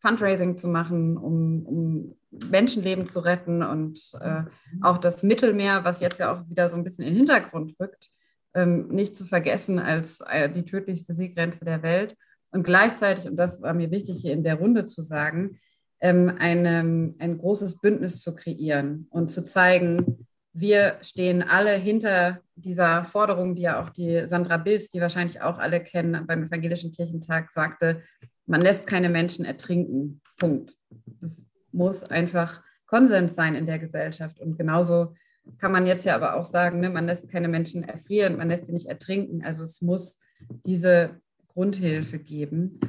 Fundraising 0.00 0.56
zu 0.56 0.68
machen, 0.68 1.16
um, 1.16 1.66
um 1.66 2.16
Menschenleben 2.50 3.06
zu 3.06 3.20
retten 3.20 3.62
und 3.62 4.00
äh, 4.20 4.42
auch 4.82 4.98
das 4.98 5.22
Mittelmeer, 5.22 5.84
was 5.84 6.00
jetzt 6.00 6.18
ja 6.18 6.32
auch 6.32 6.48
wieder 6.48 6.68
so 6.68 6.76
ein 6.76 6.84
bisschen 6.84 7.04
in 7.04 7.10
den 7.10 7.18
Hintergrund 7.18 7.76
rückt, 7.78 8.10
ähm, 8.54 8.88
nicht 8.88 9.16
zu 9.16 9.24
vergessen 9.24 9.78
als 9.78 10.20
äh, 10.20 10.50
die 10.50 10.64
tödlichste 10.64 11.12
Seegrenze 11.12 11.64
der 11.64 11.82
Welt. 11.82 12.16
Und 12.54 12.62
gleichzeitig, 12.62 13.26
und 13.26 13.36
das 13.36 13.60
war 13.62 13.74
mir 13.74 13.90
wichtig 13.90 14.20
hier 14.20 14.32
in 14.32 14.44
der 14.44 14.54
Runde 14.54 14.84
zu 14.84 15.02
sagen, 15.02 15.58
ähm, 16.00 16.32
eine, 16.38 17.14
ein 17.18 17.38
großes 17.38 17.80
Bündnis 17.80 18.20
zu 18.20 18.34
kreieren 18.34 19.08
und 19.10 19.28
zu 19.28 19.42
zeigen, 19.42 20.26
wir 20.52 20.98
stehen 21.02 21.42
alle 21.42 21.72
hinter 21.72 22.40
dieser 22.54 23.02
Forderung, 23.02 23.56
die 23.56 23.62
ja 23.62 23.82
auch 23.82 23.90
die 23.90 24.28
Sandra 24.28 24.56
Bilz, 24.56 24.88
die 24.88 25.00
wahrscheinlich 25.00 25.42
auch 25.42 25.58
alle 25.58 25.82
kennen, 25.82 26.28
beim 26.28 26.44
Evangelischen 26.44 26.92
Kirchentag 26.92 27.50
sagte, 27.50 28.02
man 28.46 28.60
lässt 28.60 28.86
keine 28.86 29.08
Menschen 29.08 29.44
ertrinken. 29.44 30.20
Punkt. 30.38 30.72
Das 31.20 31.44
muss 31.72 32.04
einfach 32.04 32.62
Konsens 32.86 33.34
sein 33.34 33.56
in 33.56 33.66
der 33.66 33.80
Gesellschaft. 33.80 34.38
Und 34.38 34.56
genauso 34.56 35.14
kann 35.58 35.72
man 35.72 35.86
jetzt 35.86 36.04
ja 36.04 36.14
aber 36.14 36.36
auch 36.36 36.44
sagen, 36.44 36.78
ne, 36.78 36.88
man 36.88 37.06
lässt 37.06 37.28
keine 37.28 37.48
Menschen 37.48 37.82
erfrieren, 37.82 38.36
man 38.36 38.48
lässt 38.48 38.66
sie 38.66 38.72
nicht 38.72 38.86
ertrinken. 38.86 39.44
Also 39.44 39.64
es 39.64 39.82
muss 39.82 40.18
diese 40.64 41.20
Grundhilfe 41.54 42.18
geben. 42.18 42.80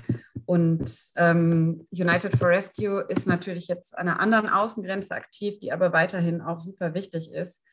Und 0.45 0.91
ähm, 1.15 1.87
United 1.91 2.35
for 2.35 2.49
Rescue 2.49 3.01
ist 3.09 3.27
natürlich 3.27 3.67
jetzt 3.67 3.97
an 3.97 4.07
einer 4.07 4.19
anderen 4.19 4.47
Außengrenze 4.47 5.15
aktiv, 5.15 5.59
die 5.59 5.71
aber 5.71 5.93
weiterhin 5.93 6.41
auch 6.41 6.59
super 6.59 6.93
wichtig 6.93 7.31
ist. 7.31 7.63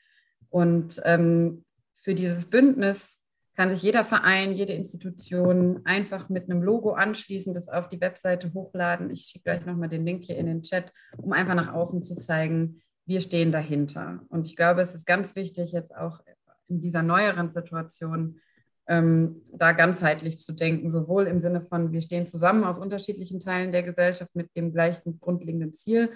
Und 0.49 1.01
ähm, 1.05 1.65
für 1.97 2.15
dieses 2.15 2.49
Bündnis 2.49 3.23
kann 3.57 3.69
sich 3.69 3.83
jeder 3.83 4.05
Verein, 4.05 4.53
jede 4.53 4.73
Institution 4.73 5.83
einfach 5.85 6.31
mit 6.31 6.51
einem 6.51 6.63
Logo 6.63 6.93
anschließen, 6.93 7.53
das 7.53 7.69
auf 7.69 7.89
die 7.91 8.01
Webseite 8.01 8.53
hochladen. 8.55 9.11
Ich 9.11 9.27
schicke 9.27 9.45
gleich 9.45 9.67
nochmal 9.67 9.91
den 9.91 10.07
Link 10.07 10.25
hier 10.25 10.39
in 10.39 10.47
den 10.47 10.63
Chat, 10.63 10.91
um 11.19 11.33
einfach 11.33 11.55
nach 11.55 11.73
außen 11.73 12.03
zu 12.03 12.17
zeigen, 12.17 12.83
wir 13.05 13.21
stehen 13.21 13.53
dahinter. 13.53 14.23
Und 14.29 14.47
ich 14.47 14.57
glaube, 14.57 14.81
es 14.81 14.95
ist 14.95 15.07
ganz 15.07 15.37
wichtig, 15.37 15.73
jetzt 15.73 15.95
auch 15.95 16.21
in 16.69 16.81
dieser 16.81 17.03
neueren 17.03 17.51
Situation 17.51 18.41
ähm, 18.89 19.43
da 19.53 19.73
ganzheitlich 19.73 20.39
zu 20.39 20.53
denken, 20.53 20.91
sowohl 20.91 21.27
im 21.27 21.41
Sinne 21.41 21.61
von, 21.61 21.93
wir 21.93 22.01
stehen 22.01 22.27
zusammen 22.27 22.65
aus 22.65 22.79
unterschiedlichen 22.79 23.41
Teilen 23.41 23.73
der 23.73 23.83
Gesellschaft 23.83 24.35
mit 24.35 24.55
dem 24.57 24.73
gleichen 24.73 25.21
grundlegenden 25.21 25.73
Ziel 25.73 26.11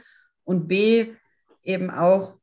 und 0.45 0.69
B, 0.69 1.13
eben 1.63 1.91
auch 1.91 2.39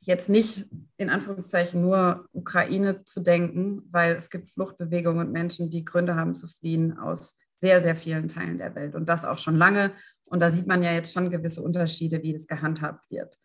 jetzt 0.00 0.28
nicht 0.28 0.66
in 0.96 1.10
Anführungszeichen 1.10 1.80
nur 1.80 2.26
Ukraine 2.32 3.04
zu 3.04 3.20
denken, 3.20 3.82
weil 3.90 4.14
es 4.14 4.30
gibt 4.30 4.50
Fluchtbewegungen 4.50 5.26
und 5.26 5.32
Menschen, 5.32 5.70
die 5.70 5.84
Gründe 5.84 6.16
haben 6.16 6.34
zu 6.34 6.46
fliehen 6.48 6.98
aus 6.98 7.36
sehr, 7.58 7.80
sehr 7.80 7.94
vielen 7.94 8.26
Teilen 8.26 8.58
der 8.58 8.74
Welt 8.74 8.96
und 8.96 9.08
das 9.08 9.24
auch 9.24 9.38
schon 9.38 9.56
lange. 9.56 9.92
Und 10.26 10.40
da 10.40 10.50
sieht 10.50 10.66
man 10.66 10.82
ja 10.82 10.92
jetzt 10.92 11.12
schon 11.12 11.30
gewisse 11.30 11.62
Unterschiede, 11.62 12.22
wie 12.22 12.32
das 12.32 12.48
gehandhabt 12.48 13.08
wird. 13.10 13.38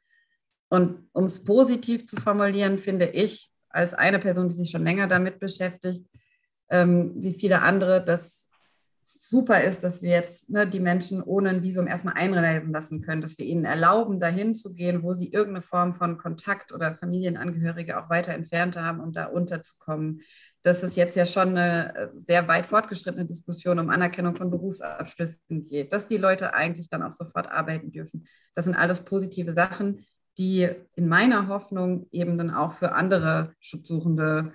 Und 0.70 1.08
um 1.14 1.26
es 1.26 1.44
positiv 1.44 2.08
zu 2.08 2.18
formulieren, 2.18 2.80
finde 2.80 3.06
ich, 3.06 3.52
als 3.78 3.94
eine 3.94 4.18
Person, 4.18 4.50
die 4.50 4.56
sich 4.56 4.72
schon 4.72 4.84
länger 4.84 5.08
damit 5.08 5.40
beschäftigt, 5.40 6.04
ähm, 6.70 7.14
wie 7.16 7.34
viele 7.34 7.62
andere, 7.62 8.04
dass 8.04 8.48
es 9.04 9.30
super 9.30 9.64
ist, 9.64 9.84
dass 9.84 10.02
wir 10.02 10.10
jetzt 10.10 10.50
ne, 10.50 10.68
die 10.68 10.82
Menschen 10.82 11.22
ohne 11.22 11.50
ein 11.50 11.64
Visum 11.64 11.88
erstmal 11.88 12.16
einreisen 12.16 12.74
lassen 12.74 13.02
können, 13.02 13.22
dass 13.22 13.38
wir 13.38 13.46
ihnen 13.46 13.64
erlauben, 13.64 14.20
dahin 14.20 14.54
zu 14.54 14.74
gehen, 14.74 15.04
wo 15.04 15.14
sie 15.14 15.32
irgendeine 15.32 15.62
Form 15.62 15.94
von 15.94 16.18
Kontakt 16.18 16.74
oder 16.74 16.96
Familienangehörige 16.96 18.00
auch 18.00 18.10
weiter 18.10 18.34
entfernt 18.34 18.76
haben, 18.76 19.00
um 19.00 19.14
da 19.14 19.26
unterzukommen. 19.26 20.22
Dass 20.64 20.84
es 20.84 20.96
jetzt 20.96 21.16
ja 21.16 21.26
schon 21.26 21.50
eine 21.50 21.96
äh, 21.96 22.08
sehr 22.24 22.48
weit 22.50 22.66
fortgeschrittene 22.66 23.26
Diskussion 23.26 23.80
um 23.80 23.90
Anerkennung 23.90 24.36
von 24.36 24.50
Berufsabschlüssen 24.50 25.70
geht, 25.70 25.94
dass 25.94 26.08
die 26.08 26.18
Leute 26.18 26.54
eigentlich 26.54 26.90
dann 26.90 27.04
auch 27.04 27.14
sofort 27.14 27.50
arbeiten 27.50 27.92
dürfen. 27.92 28.28
Das 28.56 28.66
sind 28.66 28.76
alles 28.76 29.06
positive 29.06 29.54
Sachen, 29.54 30.06
die 30.38 30.70
in 30.96 31.08
meiner 31.08 31.48
Hoffnung 31.48 32.08
eben 32.12 32.38
dann 32.38 32.52
auch 32.52 32.74
für 32.74 32.94
andere 32.94 33.54
Schutzsuchende 33.60 34.54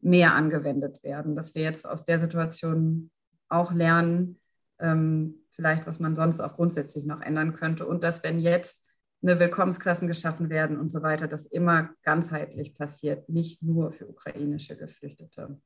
mehr 0.00 0.34
angewendet 0.34 1.02
werden, 1.02 1.34
dass 1.34 1.54
wir 1.54 1.62
jetzt 1.62 1.86
aus 1.86 2.04
der 2.04 2.18
Situation 2.18 3.10
auch 3.48 3.72
lernen, 3.72 4.38
ähm, 4.78 5.36
vielleicht 5.50 5.86
was 5.86 5.98
man 5.98 6.14
sonst 6.14 6.40
auch 6.40 6.54
grundsätzlich 6.54 7.06
noch 7.06 7.20
ändern 7.20 7.54
könnte 7.54 7.86
und 7.86 8.02
dass 8.02 8.22
wenn 8.22 8.38
jetzt 8.38 8.88
eine 9.22 9.40
Willkommensklassen 9.40 10.06
geschaffen 10.06 10.50
werden 10.50 10.78
und 10.78 10.90
so 10.90 11.02
weiter, 11.02 11.26
das 11.26 11.46
immer 11.46 11.90
ganzheitlich 12.02 12.74
passiert, 12.74 13.28
nicht 13.28 13.62
nur 13.62 13.92
für 13.92 14.06
ukrainische 14.06 14.76
Geflüchtete. 14.76 15.58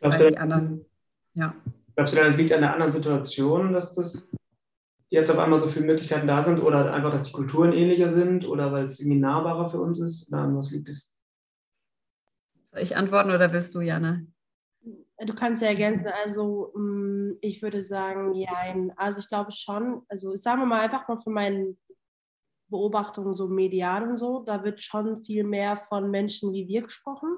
Weil 0.00 0.30
die 0.30 0.38
anderen 0.38 0.84
Ja. 1.34 1.54
Glaubst 1.96 2.14
du 2.14 2.18
dann, 2.18 2.30
es 2.30 2.36
liegt 2.36 2.52
an 2.52 2.60
der 2.60 2.72
anderen 2.72 2.92
Situation, 2.92 3.72
dass 3.72 3.94
das 3.94 4.32
jetzt 5.12 5.30
auf 5.30 5.38
einmal 5.38 5.60
so 5.60 5.68
viele 5.68 5.84
Möglichkeiten 5.84 6.26
da 6.26 6.42
sind 6.42 6.58
oder 6.60 6.92
einfach, 6.92 7.12
dass 7.12 7.24
die 7.24 7.32
Kulturen 7.32 7.72
ähnlicher 7.72 8.10
sind 8.10 8.46
oder 8.46 8.72
weil 8.72 8.86
es 8.86 8.98
irgendwie 8.98 9.20
nahbarer 9.20 9.68
für 9.68 9.80
uns 9.80 10.00
ist? 10.00 10.28
Oder 10.28 10.38
an 10.38 10.56
was 10.56 10.70
liegt 10.70 10.88
es? 10.88 11.10
Soll 12.64 12.80
ich 12.80 12.96
antworten 12.96 13.30
oder 13.30 13.52
willst 13.52 13.74
du, 13.74 13.82
Jana? 13.82 14.22
Du 15.18 15.34
kannst 15.34 15.60
ja 15.60 15.68
ergänzen. 15.68 16.08
Also 16.24 16.72
mm, 16.74 17.34
ich 17.42 17.60
würde 17.62 17.82
sagen, 17.82 18.32
ja. 18.32 18.74
Also 18.96 19.20
ich 19.20 19.28
glaube 19.28 19.52
schon, 19.52 20.02
also 20.08 20.34
sagen 20.34 20.62
wir 20.62 20.66
mal 20.66 20.80
einfach 20.80 21.06
mal 21.06 21.18
von 21.18 21.34
meinen 21.34 21.78
Beobachtungen 22.68 23.34
so 23.34 23.48
medial 23.48 24.08
und 24.08 24.16
so, 24.16 24.40
da 24.40 24.64
wird 24.64 24.82
schon 24.82 25.18
viel 25.18 25.44
mehr 25.44 25.76
von 25.76 26.10
Menschen 26.10 26.54
wie 26.54 26.66
wir 26.66 26.82
gesprochen. 26.82 27.36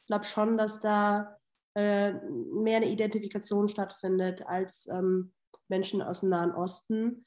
Ich 0.00 0.06
glaube 0.06 0.24
schon, 0.24 0.56
dass 0.56 0.80
da 0.80 1.36
äh, 1.74 2.14
mehr 2.14 2.78
eine 2.78 2.88
Identifikation 2.88 3.68
stattfindet 3.68 4.46
als 4.46 4.88
ähm, 4.88 5.34
Menschen 5.72 6.02
aus 6.02 6.20
dem 6.20 6.28
Nahen 6.28 6.52
Osten. 6.52 7.24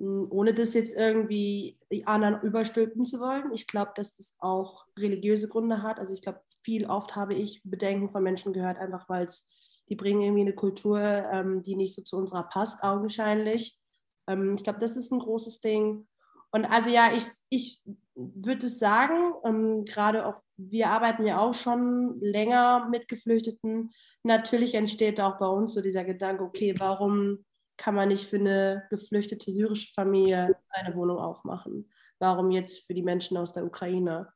Mm, 0.00 0.24
ohne 0.30 0.54
das 0.54 0.74
jetzt 0.74 0.96
irgendwie 0.96 1.78
die 1.92 2.06
anderen 2.06 2.40
überstülpen 2.40 3.04
zu 3.04 3.20
wollen. 3.20 3.52
Ich 3.52 3.66
glaube, 3.66 3.92
dass 3.94 4.16
das 4.16 4.34
auch 4.38 4.86
religiöse 4.98 5.48
Gründe 5.48 5.82
hat. 5.82 5.98
Also 5.98 6.14
ich 6.14 6.22
glaube, 6.22 6.40
viel 6.62 6.86
oft 6.86 7.16
habe 7.16 7.34
ich 7.34 7.60
Bedenken 7.64 8.08
von 8.08 8.22
Menschen 8.22 8.52
gehört, 8.52 8.78
einfach 8.78 9.08
weil 9.08 9.26
es, 9.26 9.48
die 9.88 9.96
bringen 9.96 10.22
irgendwie 10.22 10.42
eine 10.42 10.54
Kultur, 10.54 11.00
ähm, 11.00 11.62
die 11.62 11.76
nicht 11.76 11.94
so 11.94 12.02
zu 12.02 12.16
unserer 12.16 12.44
passt, 12.44 12.82
augenscheinlich. 12.82 13.78
Ähm, 14.26 14.54
ich 14.56 14.64
glaube, 14.64 14.78
das 14.78 14.96
ist 14.96 15.12
ein 15.12 15.18
großes 15.18 15.60
Ding. 15.60 16.06
Und 16.52 16.64
also 16.64 16.90
ja, 16.90 17.12
ich, 17.14 17.24
ich 17.48 17.82
würde 18.14 18.66
es 18.66 18.78
sagen, 18.78 19.34
ähm, 19.44 19.84
gerade 19.84 20.26
auch, 20.26 20.40
wir 20.56 20.88
arbeiten 20.88 21.26
ja 21.26 21.40
auch 21.40 21.54
schon 21.54 22.20
länger 22.20 22.88
mit 22.88 23.08
Geflüchteten. 23.08 23.90
Natürlich 24.22 24.74
entsteht 24.74 25.20
auch 25.20 25.38
bei 25.38 25.46
uns 25.46 25.74
so 25.74 25.80
dieser 25.80 26.04
Gedanke, 26.04 26.42
okay, 26.42 26.74
warum 26.78 27.44
kann 27.80 27.94
man 27.94 28.08
nicht 28.08 28.26
für 28.26 28.36
eine 28.36 28.86
geflüchtete 28.90 29.50
syrische 29.50 29.90
Familie 29.94 30.54
eine 30.68 30.94
Wohnung 30.94 31.16
aufmachen? 31.16 31.90
Warum 32.18 32.50
jetzt 32.50 32.86
für 32.86 32.92
die 32.92 33.02
Menschen 33.02 33.38
aus 33.38 33.54
der 33.54 33.64
Ukraine? 33.64 34.28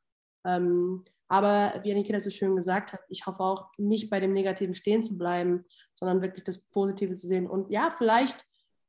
Ähm, 0.43 1.05
aber 1.27 1.73
wie 1.83 1.91
Annika 1.91 2.11
das 2.11 2.23
so 2.23 2.31
schön 2.31 2.55
gesagt 2.55 2.91
hat, 2.91 3.01
ich 3.07 3.27
hoffe 3.27 3.41
auch 3.41 3.69
nicht 3.77 4.09
bei 4.09 4.19
dem 4.19 4.33
Negativen 4.33 4.73
stehen 4.73 5.03
zu 5.03 5.15
bleiben, 5.15 5.63
sondern 5.93 6.23
wirklich 6.23 6.43
das 6.43 6.57
Positive 6.57 7.13
zu 7.13 7.27
sehen. 7.27 7.47
Und 7.47 7.69
ja, 7.69 7.93
vielleicht 7.95 8.43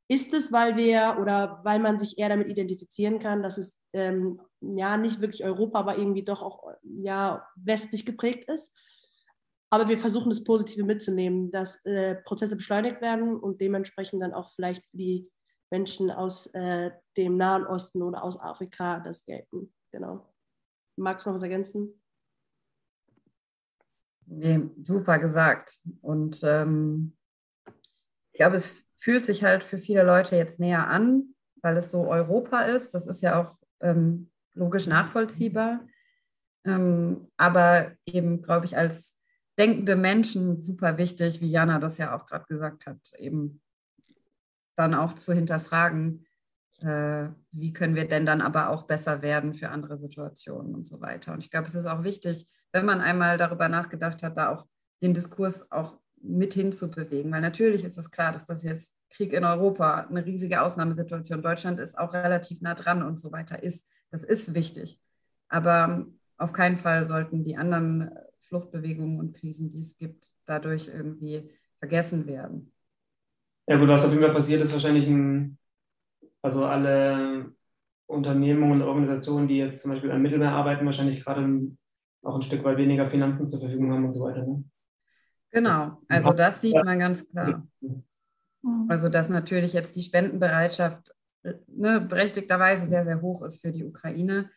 ist 0.08 0.32
es, 0.32 0.52
weil 0.52 0.76
wir 0.76 1.18
oder 1.20 1.60
weil 1.62 1.78
man 1.78 1.98
sich 1.98 2.18
eher 2.18 2.30
damit 2.30 2.48
identifizieren 2.48 3.18
kann, 3.18 3.42
dass 3.42 3.58
es 3.58 3.78
ähm, 3.92 4.40
ja 4.62 4.96
nicht 4.96 5.20
wirklich 5.20 5.44
Europa, 5.44 5.80
aber 5.80 5.98
irgendwie 5.98 6.24
doch 6.24 6.42
auch 6.42 6.64
ja 6.82 7.46
westlich 7.56 8.06
geprägt 8.06 8.48
ist. 8.48 8.74
Aber 9.70 9.88
wir 9.88 9.98
versuchen 9.98 10.30
das 10.30 10.44
Positive 10.44 10.84
mitzunehmen, 10.84 11.50
dass 11.50 11.84
äh, 11.84 12.16
Prozesse 12.16 12.56
beschleunigt 12.56 13.00
werden 13.00 13.36
und 13.36 13.60
dementsprechend 13.60 14.22
dann 14.22 14.32
auch 14.32 14.50
vielleicht 14.50 14.84
für 14.90 14.96
die 14.96 15.30
Menschen 15.70 16.10
aus 16.10 16.46
äh, 16.54 16.92
dem 17.16 17.36
Nahen 17.36 17.66
Osten 17.66 18.02
oder 18.02 18.22
aus 18.22 18.40
Afrika 18.40 19.00
das 19.00 19.24
gelten. 19.24 19.72
Genau. 19.90 20.32
Magst 20.96 21.26
du 21.26 21.30
noch 21.30 21.36
was 21.36 21.42
ergänzen? 21.42 22.00
Nee, 24.26 24.70
super 24.82 25.18
gesagt. 25.18 25.78
Und 26.00 26.40
ähm, 26.44 27.16
ich 28.32 28.38
glaube, 28.38 28.56
es 28.56 28.84
fühlt 28.96 29.26
sich 29.26 29.44
halt 29.44 29.62
für 29.62 29.78
viele 29.78 30.02
Leute 30.02 30.36
jetzt 30.36 30.58
näher 30.60 30.88
an, 30.88 31.34
weil 31.62 31.76
es 31.76 31.90
so 31.90 32.08
Europa 32.08 32.62
ist. 32.62 32.94
Das 32.94 33.06
ist 33.06 33.20
ja 33.20 33.40
auch 33.40 33.56
ähm, 33.80 34.30
logisch 34.54 34.86
nachvollziehbar. 34.86 35.86
Ähm, 36.64 37.30
aber 37.36 37.92
eben, 38.04 38.42
glaube 38.42 38.66
ich, 38.66 38.76
als 38.76 39.15
denkende 39.58 39.96
Menschen 39.96 40.62
super 40.62 40.98
wichtig, 40.98 41.40
wie 41.40 41.50
Jana 41.50 41.78
das 41.78 41.98
ja 41.98 42.16
auch 42.16 42.26
gerade 42.26 42.46
gesagt 42.46 42.86
hat, 42.86 42.98
eben 43.18 43.60
dann 44.76 44.94
auch 44.94 45.14
zu 45.14 45.32
hinterfragen, 45.32 46.26
äh, 46.80 47.28
wie 47.52 47.72
können 47.72 47.96
wir 47.96 48.06
denn 48.06 48.26
dann 48.26 48.42
aber 48.42 48.68
auch 48.70 48.82
besser 48.82 49.22
werden 49.22 49.54
für 49.54 49.70
andere 49.70 49.96
Situationen 49.96 50.74
und 50.74 50.86
so 50.86 51.00
weiter. 51.00 51.32
Und 51.32 51.40
ich 51.40 51.50
glaube, 51.50 51.66
es 51.66 51.74
ist 51.74 51.86
auch 51.86 52.02
wichtig, 52.02 52.46
wenn 52.72 52.84
man 52.84 53.00
einmal 53.00 53.38
darüber 53.38 53.68
nachgedacht 53.68 54.22
hat, 54.22 54.36
da 54.36 54.50
auch 54.50 54.66
den 55.00 55.14
Diskurs 55.14 55.70
auch 55.72 55.98
mit 56.20 56.54
hinzubewegen. 56.54 57.32
Weil 57.32 57.40
natürlich 57.40 57.84
ist 57.84 57.96
es 57.96 58.10
klar, 58.10 58.32
dass 58.32 58.44
das 58.44 58.62
jetzt 58.62 58.96
Krieg 59.10 59.32
in 59.32 59.44
Europa 59.44 60.06
eine 60.08 60.24
riesige 60.24 60.62
Ausnahmesituation. 60.62 61.42
Deutschland 61.42 61.80
ist 61.80 61.98
auch 61.98 62.12
relativ 62.12 62.60
nah 62.60 62.74
dran 62.74 63.02
und 63.02 63.20
so 63.20 63.32
weiter 63.32 63.62
ist. 63.62 63.90
Das 64.10 64.24
ist 64.24 64.54
wichtig. 64.54 65.00
Aber 65.48 66.06
auf 66.36 66.52
keinen 66.52 66.76
Fall 66.76 67.04
sollten 67.04 67.44
die 67.44 67.56
anderen 67.56 68.10
Fluchtbewegungen 68.40 69.18
und 69.18 69.34
Krisen, 69.34 69.68
die 69.68 69.80
es 69.80 69.96
gibt, 69.96 70.32
dadurch 70.46 70.88
irgendwie 70.88 71.50
vergessen 71.78 72.26
werden. 72.26 72.72
Ja 73.66 73.78
gut, 73.78 73.88
was 73.88 74.04
auf 74.04 74.10
jeden 74.10 74.22
Fall 74.22 74.34
passiert, 74.34 74.62
ist 74.62 74.72
wahrscheinlich 74.72 75.08
ein, 75.08 75.58
also 76.42 76.64
alle 76.64 77.52
Unternehmungen 78.06 78.80
und 78.80 78.88
Organisationen, 78.88 79.48
die 79.48 79.58
jetzt 79.58 79.82
zum 79.82 79.90
Beispiel 79.90 80.12
am 80.12 80.22
Mittelmeer 80.22 80.52
arbeiten, 80.52 80.86
wahrscheinlich 80.86 81.24
gerade 81.24 81.42
auch 82.22 82.36
ein 82.36 82.42
Stück 82.42 82.62
weit 82.64 82.78
weniger 82.78 83.10
Finanzen 83.10 83.48
zur 83.48 83.60
Verfügung 83.60 83.92
haben 83.92 84.04
und 84.04 84.12
so 84.12 84.24
weiter. 84.24 84.46
Ne? 84.46 84.64
Genau, 85.50 85.98
also 86.08 86.32
das 86.32 86.60
sieht 86.60 86.74
man 86.74 86.98
ganz 86.98 87.28
klar. 87.28 87.66
Mhm. 87.80 88.04
Also 88.88 89.08
dass 89.08 89.28
natürlich 89.28 89.72
jetzt 89.72 89.96
die 89.96 90.02
Spendenbereitschaft 90.02 91.14
ne, 91.68 92.00
berechtigterweise 92.00 92.86
sehr, 92.86 93.04
sehr 93.04 93.20
hoch 93.20 93.42
ist 93.42 93.60
für 93.60 93.72
die 93.72 93.84
Ukraine, 93.84 94.50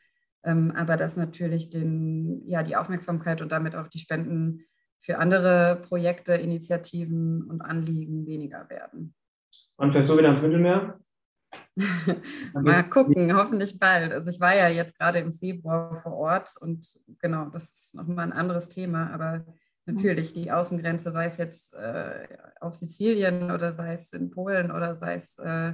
ähm, 0.43 0.71
aber 0.75 0.97
dass 0.97 1.17
natürlich 1.17 1.69
den, 1.69 2.47
ja, 2.47 2.63
die 2.63 2.75
Aufmerksamkeit 2.75 3.41
und 3.41 3.51
damit 3.51 3.75
auch 3.75 3.87
die 3.87 3.99
Spenden 3.99 4.61
für 4.99 5.17
andere 5.17 5.81
Projekte, 5.87 6.33
Initiativen 6.33 7.43
und 7.43 7.61
Anliegen 7.61 8.25
weniger 8.25 8.69
werden. 8.69 9.13
Und 9.77 9.93
fährst 9.93 10.09
du 10.09 10.17
wieder 10.17 10.27
ans 10.27 10.41
Mittelmeer? 10.41 10.99
Mal 12.53 12.83
gucken, 12.83 13.35
hoffentlich 13.35 13.79
bald. 13.79 14.11
Also 14.11 14.29
ich 14.29 14.39
war 14.39 14.55
ja 14.55 14.67
jetzt 14.67 14.97
gerade 14.97 15.19
im 15.19 15.33
Februar 15.33 15.95
vor 15.95 16.13
Ort 16.13 16.55
und 16.59 16.85
genau, 17.19 17.45
das 17.45 17.71
ist 17.71 17.95
nochmal 17.95 18.25
ein 18.25 18.33
anderes 18.33 18.69
Thema, 18.69 19.11
aber 19.11 19.45
natürlich 19.85 20.33
die 20.33 20.51
Außengrenze, 20.51 21.11
sei 21.11 21.25
es 21.25 21.37
jetzt 21.37 21.73
äh, 21.73 22.27
auf 22.59 22.75
Sizilien 22.75 23.51
oder 23.51 23.71
sei 23.71 23.93
es 23.93 24.13
in 24.13 24.29
Polen 24.29 24.71
oder 24.71 24.95
sei 24.95 25.15
es 25.15 25.39
äh, 25.39 25.73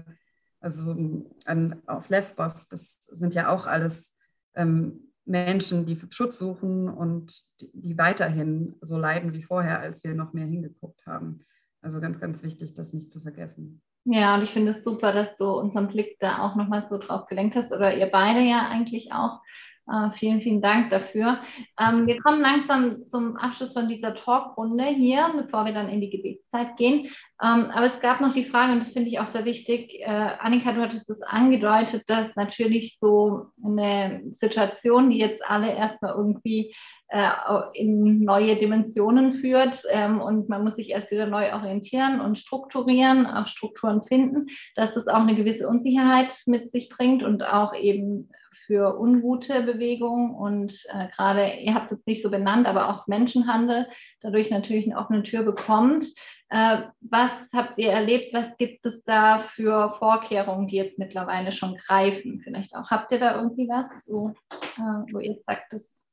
also 0.59 1.25
an, 1.45 1.81
auf 1.85 2.09
Lesbos, 2.09 2.67
das 2.69 3.01
sind 3.11 3.35
ja 3.35 3.49
auch 3.49 3.67
alles 3.67 4.15
ähm, 4.55 5.05
Menschen, 5.25 5.85
die 5.85 5.99
Schutz 6.09 6.37
suchen 6.37 6.87
und 6.87 7.33
die, 7.73 7.97
weiterhin 7.97 8.75
so 8.81 8.97
leiden 8.97 9.33
wie 9.33 9.41
vorher, 9.41 9.79
als 9.79 10.03
wir 10.03 10.13
noch 10.13 10.33
mehr 10.33 10.45
hingeguckt 10.45 11.05
haben. 11.07 11.39
Also 11.81 11.99
ganz, 11.99 12.19
ganz 12.19 12.43
wichtig, 12.43 12.75
das 12.75 12.93
nicht 12.93 13.11
zu 13.11 13.19
vergessen. 13.19 13.81
Ja, 14.05 14.35
und 14.35 14.43
ich 14.43 14.51
finde 14.51 14.71
es 14.71 14.83
super, 14.83 15.13
dass 15.13 15.35
du 15.35 15.45
unseren 15.45 15.87
Blick 15.87 16.17
da 16.19 16.39
auch 16.39 16.55
nochmal 16.55 16.85
so 16.85 16.97
drauf 16.99 17.25
gelenkt 17.25 17.55
hast 17.55 17.71
oder 17.71 17.95
ihr 17.97 18.05
beide 18.07 18.41
ja 18.41 18.67
eigentlich 18.69 19.11
auch. 19.11 19.41
Äh, 19.87 20.09
vielen, 20.11 20.41
vielen 20.41 20.61
Dank 20.61 20.89
dafür. 20.89 21.39
Ähm, 21.79 22.07
wir 22.07 22.19
kommen 22.19 22.41
langsam 22.41 23.01
zum 23.03 23.37
Abschluss 23.37 23.73
von 23.73 23.87
dieser 23.87 24.15
Talkrunde 24.15 24.85
hier, 24.85 25.31
bevor 25.37 25.65
wir 25.65 25.73
dann 25.73 25.89
in 25.89 26.01
die 26.01 26.09
Gebetszeit 26.09 26.75
gehen. 26.75 27.07
Ähm, 27.43 27.69
aber 27.71 27.85
es 27.85 27.99
gab 27.99 28.19
noch 28.19 28.33
die 28.33 28.45
Frage, 28.45 28.73
und 28.73 28.79
das 28.79 28.93
finde 28.93 29.09
ich 29.09 29.19
auch 29.19 29.27
sehr 29.27 29.45
wichtig. 29.45 29.99
Äh, 30.01 30.07
Annika, 30.07 30.71
du 30.71 30.81
hattest 30.81 31.07
es 31.09 31.21
angedeutet, 31.21 32.03
dass 32.07 32.35
natürlich 32.35 32.97
so 32.97 33.47
eine 33.63 34.23
Situation, 34.31 35.11
die 35.11 35.19
jetzt 35.19 35.43
alle 35.47 35.71
erstmal 35.71 36.15
irgendwie 36.15 36.73
äh, 37.09 37.29
in 37.73 38.23
neue 38.23 38.55
Dimensionen 38.55 39.35
führt 39.35 39.83
ähm, 39.91 40.19
und 40.19 40.49
man 40.49 40.63
muss 40.63 40.77
sich 40.77 40.89
erst 40.89 41.11
wieder 41.11 41.27
neu 41.27 41.53
orientieren 41.53 42.21
und 42.21 42.39
strukturieren, 42.39 43.27
auch 43.27 43.45
Strukturen 43.45 44.01
finden, 44.01 44.47
dass 44.75 44.95
das 44.95 45.07
auch 45.07 45.21
eine 45.21 45.35
gewisse 45.35 45.67
Unsicherheit 45.67 46.33
mit 46.47 46.71
sich 46.71 46.89
bringt 46.89 47.21
und 47.21 47.43
auch 47.43 47.75
eben 47.75 48.31
für 48.55 48.99
ungute 48.99 49.61
Bewegungen 49.63 50.33
und 50.35 50.83
äh, 50.89 51.07
gerade, 51.15 51.53
ihr 51.59 51.73
habt 51.73 51.91
es 51.91 52.05
nicht 52.05 52.23
so 52.23 52.31
benannt, 52.31 52.67
aber 52.67 52.89
auch 52.89 53.07
Menschenhandel 53.07 53.87
dadurch 54.21 54.49
natürlich 54.49 54.85
eine 54.85 54.97
offene 54.97 55.23
Tür 55.23 55.43
bekommt. 55.43 56.05
Äh, 56.49 56.83
was 57.01 57.31
habt 57.53 57.77
ihr 57.77 57.91
erlebt? 57.91 58.33
Was 58.33 58.57
gibt 58.57 58.85
es 58.85 59.03
da 59.03 59.39
für 59.39 59.91
Vorkehrungen, 59.97 60.67
die 60.67 60.77
jetzt 60.77 60.99
mittlerweile 60.99 61.51
schon 61.51 61.75
greifen? 61.75 62.41
Vielleicht 62.43 62.75
auch, 62.75 62.89
habt 62.91 63.11
ihr 63.11 63.19
da 63.19 63.35
irgendwie 63.35 63.67
was, 63.67 64.05
so, 64.05 64.33
äh, 64.51 65.11
wo 65.11 65.19
ihr 65.19 65.37
sagt, 65.45 65.73
dass 65.73 66.05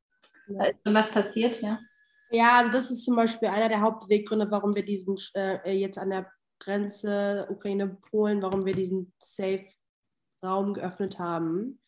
da 0.49 0.64
ist 0.64 0.78
was 0.84 1.11
passiert, 1.11 1.61
ja? 1.61 1.78
Ja, 2.30 2.59
also 2.59 2.72
das 2.72 2.90
ist 2.90 3.05
zum 3.05 3.14
Beispiel 3.14 3.49
einer 3.49 3.68
der 3.68 3.82
Hauptbeweggründe, 3.82 4.51
warum 4.51 4.74
wir 4.74 4.84
diesen 4.84 5.16
äh, 5.34 5.72
jetzt 5.72 5.99
an 5.99 6.11
der 6.11 6.30
Grenze 6.59 7.47
Ukraine-Polen, 7.51 8.40
warum 8.40 8.64
wir 8.64 8.72
diesen 8.72 9.12
Safe-Raum 9.18 10.74
geöffnet 10.74 11.18
haben, 11.18 11.78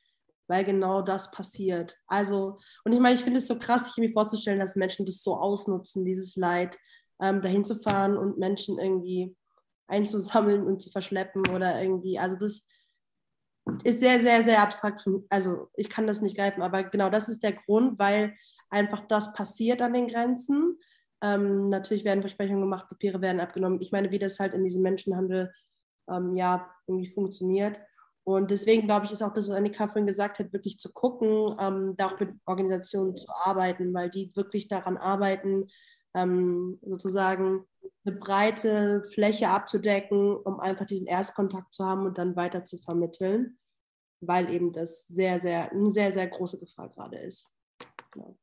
weil 0.46 0.64
genau 0.64 1.02
das 1.02 1.30
passiert. 1.30 1.96
Also, 2.06 2.58
und 2.84 2.92
ich 2.92 3.00
meine, 3.00 3.14
ich 3.14 3.22
finde 3.22 3.38
es 3.38 3.46
so 3.46 3.58
krass, 3.58 3.86
sich 3.86 3.96
mir 3.96 4.10
vorzustellen, 4.10 4.60
dass 4.60 4.76
Menschen 4.76 5.06
das 5.06 5.22
so 5.22 5.36
ausnutzen, 5.36 6.04
dieses 6.04 6.36
Leid, 6.36 6.76
ähm, 7.20 7.40
dahin 7.40 7.64
zu 7.64 7.76
fahren 7.76 8.16
und 8.16 8.38
Menschen 8.38 8.78
irgendwie 8.78 9.36
einzusammeln 9.86 10.66
und 10.66 10.80
zu 10.80 10.90
verschleppen 10.90 11.46
oder 11.48 11.80
irgendwie, 11.80 12.18
also 12.18 12.36
das 12.36 12.66
ist 13.82 14.00
sehr, 14.00 14.20
sehr, 14.20 14.42
sehr 14.42 14.62
abstrakt. 14.62 15.06
Also 15.30 15.68
ich 15.74 15.88
kann 15.88 16.06
das 16.06 16.20
nicht 16.20 16.36
greifen, 16.36 16.62
aber 16.62 16.84
genau 16.84 17.10
das 17.10 17.28
ist 17.28 17.42
der 17.42 17.52
Grund, 17.52 17.98
weil 17.98 18.34
einfach 18.70 19.00
das 19.06 19.32
passiert 19.32 19.80
an 19.82 19.94
den 19.94 20.08
Grenzen. 20.08 20.78
Ähm, 21.22 21.68
natürlich 21.70 22.04
werden 22.04 22.22
Versprechungen 22.22 22.62
gemacht, 22.62 22.88
Papiere 22.88 23.20
werden 23.20 23.40
abgenommen. 23.40 23.80
Ich 23.80 23.92
meine, 23.92 24.10
wie 24.10 24.18
das 24.18 24.38
halt 24.38 24.52
in 24.52 24.64
diesem 24.64 24.82
Menschenhandel 24.82 25.52
ähm, 26.08 26.36
ja 26.36 26.70
irgendwie 26.86 27.08
funktioniert. 27.08 27.80
Und 28.24 28.50
deswegen 28.50 28.86
glaube 28.86 29.04
ich, 29.04 29.12
ist 29.12 29.22
auch 29.22 29.34
das, 29.34 29.48
was 29.48 29.56
Annika 29.56 29.86
vorhin 29.86 30.06
gesagt 30.06 30.38
hat, 30.38 30.52
wirklich 30.52 30.78
zu 30.78 30.90
gucken, 30.90 31.56
ähm, 31.60 31.94
da 31.96 32.06
auch 32.06 32.18
mit 32.18 32.30
Organisationen 32.46 33.16
zu 33.16 33.26
arbeiten, 33.28 33.92
weil 33.92 34.08
die 34.08 34.34
wirklich 34.34 34.66
daran 34.66 34.96
arbeiten, 34.96 35.68
ähm, 36.14 36.78
sozusagen 36.82 37.66
eine 38.04 38.16
breite 38.16 39.02
Fläche 39.12 39.48
abzudecken, 39.48 40.36
um 40.36 40.58
einfach 40.58 40.86
diesen 40.86 41.06
Erstkontakt 41.06 41.74
zu 41.74 41.84
haben 41.84 42.06
und 42.06 42.16
dann 42.16 42.34
weiter 42.34 42.64
zu 42.64 42.78
vermitteln, 42.78 43.58
weil 44.20 44.48
eben 44.50 44.72
das 44.72 45.06
sehr, 45.06 45.38
sehr, 45.38 45.70
eine 45.70 45.90
sehr, 45.90 46.10
sehr 46.10 46.26
große 46.26 46.58
Gefahr 46.58 46.88
gerade 46.90 47.18
ist. 47.18 47.50
Genau. 48.10 48.36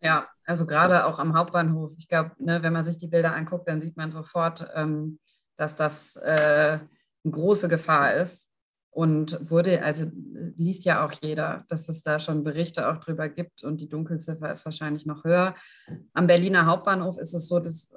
Ja, 0.00 0.28
also 0.44 0.66
gerade 0.66 1.06
auch 1.06 1.20
am 1.20 1.36
Hauptbahnhof. 1.36 1.92
Ich 1.98 2.08
glaube, 2.08 2.32
ne, 2.38 2.62
wenn 2.62 2.72
man 2.72 2.84
sich 2.84 2.96
die 2.96 3.06
Bilder 3.06 3.34
anguckt, 3.34 3.68
dann 3.68 3.80
sieht 3.80 3.96
man 3.96 4.10
sofort, 4.10 4.68
ähm, 4.74 5.20
dass 5.56 5.76
das 5.76 6.16
äh, 6.16 6.80
eine 7.24 7.30
große 7.30 7.68
Gefahr 7.68 8.14
ist. 8.14 8.51
Und 8.92 9.50
wurde, 9.50 9.82
also 9.82 10.04
liest 10.58 10.84
ja 10.84 11.04
auch 11.04 11.12
jeder, 11.22 11.64
dass 11.68 11.88
es 11.88 12.02
da 12.02 12.18
schon 12.18 12.44
Berichte 12.44 12.88
auch 12.88 12.98
drüber 12.98 13.30
gibt 13.30 13.64
und 13.64 13.80
die 13.80 13.88
Dunkelziffer 13.88 14.52
ist 14.52 14.66
wahrscheinlich 14.66 15.06
noch 15.06 15.24
höher. 15.24 15.54
Am 16.12 16.26
Berliner 16.26 16.66
Hauptbahnhof 16.66 17.16
ist 17.18 17.32
es 17.32 17.48
so, 17.48 17.58
dass 17.58 17.94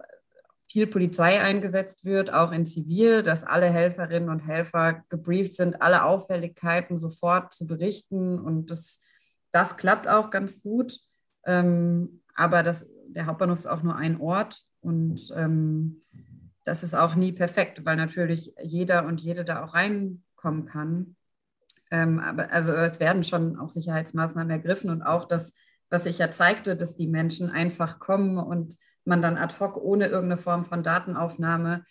viel 0.70 0.88
Polizei 0.88 1.42
eingesetzt 1.42 2.06
wird, 2.06 2.34
auch 2.34 2.52
in 2.52 2.66
Zivil, 2.66 3.24
dass 3.24 3.44
alle 3.44 3.68
Helferinnen 3.68 4.30
und 4.30 4.40
Helfer 4.40 5.04
gebrieft 5.10 5.54
sind, 5.54 5.82
alle 5.82 6.04
Auffälligkeiten 6.04 6.98
sofort 6.98 7.54
zu 7.54 7.68
berichten 7.68 8.40
und 8.40 8.72
das, 8.72 9.02
das 9.52 9.78
klappt 9.78 10.08
auch 10.08 10.32
ganz 10.32 10.62
gut. 10.62 11.00
Ähm, 11.46 12.22
aber 12.36 12.64
das, 12.64 12.90
der 13.08 13.26
Hauptbahnhof 13.26 13.58
ist 13.58 13.68
auch 13.68 13.84
nur 13.84 13.96
ein 13.96 14.20
Ort 14.20 14.64
und 14.82 15.34
ähm, 15.36 16.02
das 16.66 16.84
ist 16.84 16.94
auch 16.94 17.16
nie 17.16 17.32
perfekt, 17.32 17.86
weil 17.86 17.96
natürlich 17.96 18.54
jeder 18.62 19.06
und 19.06 19.22
jede 19.22 19.46
da 19.46 19.64
auch 19.64 19.76
rein 19.76 20.25
kommen 20.46 20.68
kann. 20.68 21.16
Ähm, 21.90 22.20
aber 22.20 22.52
also 22.52 22.72
es 22.74 23.00
werden 23.00 23.24
schon 23.24 23.58
auch 23.58 23.72
Sicherheitsmaßnahmen 23.72 24.52
ergriffen 24.52 24.92
und 24.92 25.02
auch 25.02 25.28
das, 25.28 25.56
was 25.90 26.06
ich 26.06 26.20
ja 26.20 26.30
zeigte, 26.30 26.76
dass 26.76 26.96
die 26.96 27.08
Menschen 27.08 27.50
einfach 27.50 27.98
kommen 28.00 28.38
und 28.38 28.76
man 29.06 29.24
dann 29.24 29.38
ad 29.38 29.56
hoc 29.60 29.78
ohne 29.78 30.06
irgendeine 30.06 30.38
Form 30.38 30.66
von 30.66 30.84
Datenaufnahme 30.84 31.84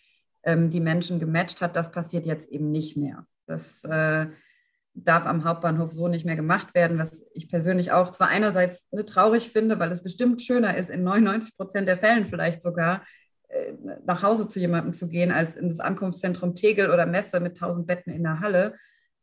ähm, 0.44 0.70
die 0.70 0.80
Menschen 0.80 1.18
gematcht 1.18 1.62
hat, 1.62 1.74
das 1.74 1.90
passiert 1.90 2.26
jetzt 2.26 2.50
eben 2.52 2.70
nicht 2.70 2.96
mehr. 2.96 3.26
Das 3.46 3.82
äh, 3.84 4.26
darf 4.94 5.26
am 5.26 5.42
Hauptbahnhof 5.42 5.90
so 5.92 6.06
nicht 6.06 6.24
mehr 6.24 6.36
gemacht 6.36 6.76
werden, 6.76 6.98
was 6.98 7.24
ich 7.34 7.48
persönlich 7.48 7.90
auch 7.90 8.12
zwar 8.12 8.28
einerseits 8.28 8.92
ne, 8.92 9.04
traurig 9.04 9.50
finde, 9.50 9.80
weil 9.80 9.90
es 9.90 10.02
bestimmt 10.02 10.42
schöner 10.42 10.76
ist, 10.76 10.90
in 10.90 11.02
99 11.02 11.56
Prozent 11.56 11.88
der 11.88 11.98
Fällen 11.98 12.26
vielleicht 12.26 12.62
sogar, 12.62 13.02
nach 14.04 14.22
Hause 14.22 14.48
zu 14.48 14.60
jemandem 14.60 14.94
zu 14.94 15.08
gehen, 15.08 15.30
als 15.30 15.56
in 15.56 15.68
das 15.68 15.80
Ankunftszentrum 15.80 16.54
Tegel 16.54 16.90
oder 16.90 17.06
Messe 17.06 17.40
mit 17.40 17.52
1000 17.52 17.86
Betten 17.86 18.12
in 18.12 18.22
der 18.22 18.40
Halle. 18.40 18.74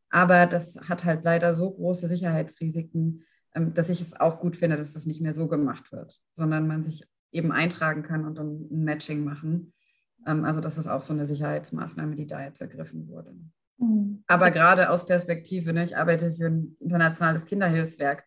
Aber 0.10 0.46
das 0.46 0.78
hat 0.90 1.06
halt 1.06 1.24
leider 1.24 1.54
so 1.54 1.72
große 1.72 2.08
Sicherheitsrisiken, 2.08 3.24
ähm, 3.56 3.74
dass 3.74 3.90
ich 3.90 4.02
es 4.02 4.20
auch 4.20 4.40
gut 4.40 4.56
finde, 4.56 4.78
dass 4.78 4.94
das 4.94 5.06
nicht 5.06 5.22
mehr 5.22 5.34
so 5.34 5.48
gemacht 5.48 5.92
wird, 5.92 6.20
sondern 6.34 6.68
man 6.68 6.84
sich 6.84 7.04
eben 7.32 7.52
eintragen 7.52 8.04
kann 8.04 8.26
und 8.26 8.38
dann 8.38 8.68
ein 8.70 8.84
Matching 8.84 9.24
machen. 9.24 9.74
Ähm, 10.28 10.46
also 10.46 10.62
das 10.62 10.78
ist 10.78 10.88
auch 10.88 11.02
so 11.02 11.14
eine 11.14 11.26
Sicherheitsmaßnahme, 11.26 12.16
die 12.16 12.28
da 12.28 12.44
jetzt 12.44 12.62
ergriffen 12.62 13.08
wurde. 13.08 13.34
Mhm. 13.78 14.24
Aber 14.28 14.52
gerade 14.52 14.90
aus 14.90 15.06
Perspektive, 15.06 15.74
ne, 15.74 15.84
ich 15.84 15.98
arbeite 15.98 16.32
für 16.32 16.48
ein 16.48 16.76
internationales 16.80 17.46
Kinderhilfswerk, 17.46 18.24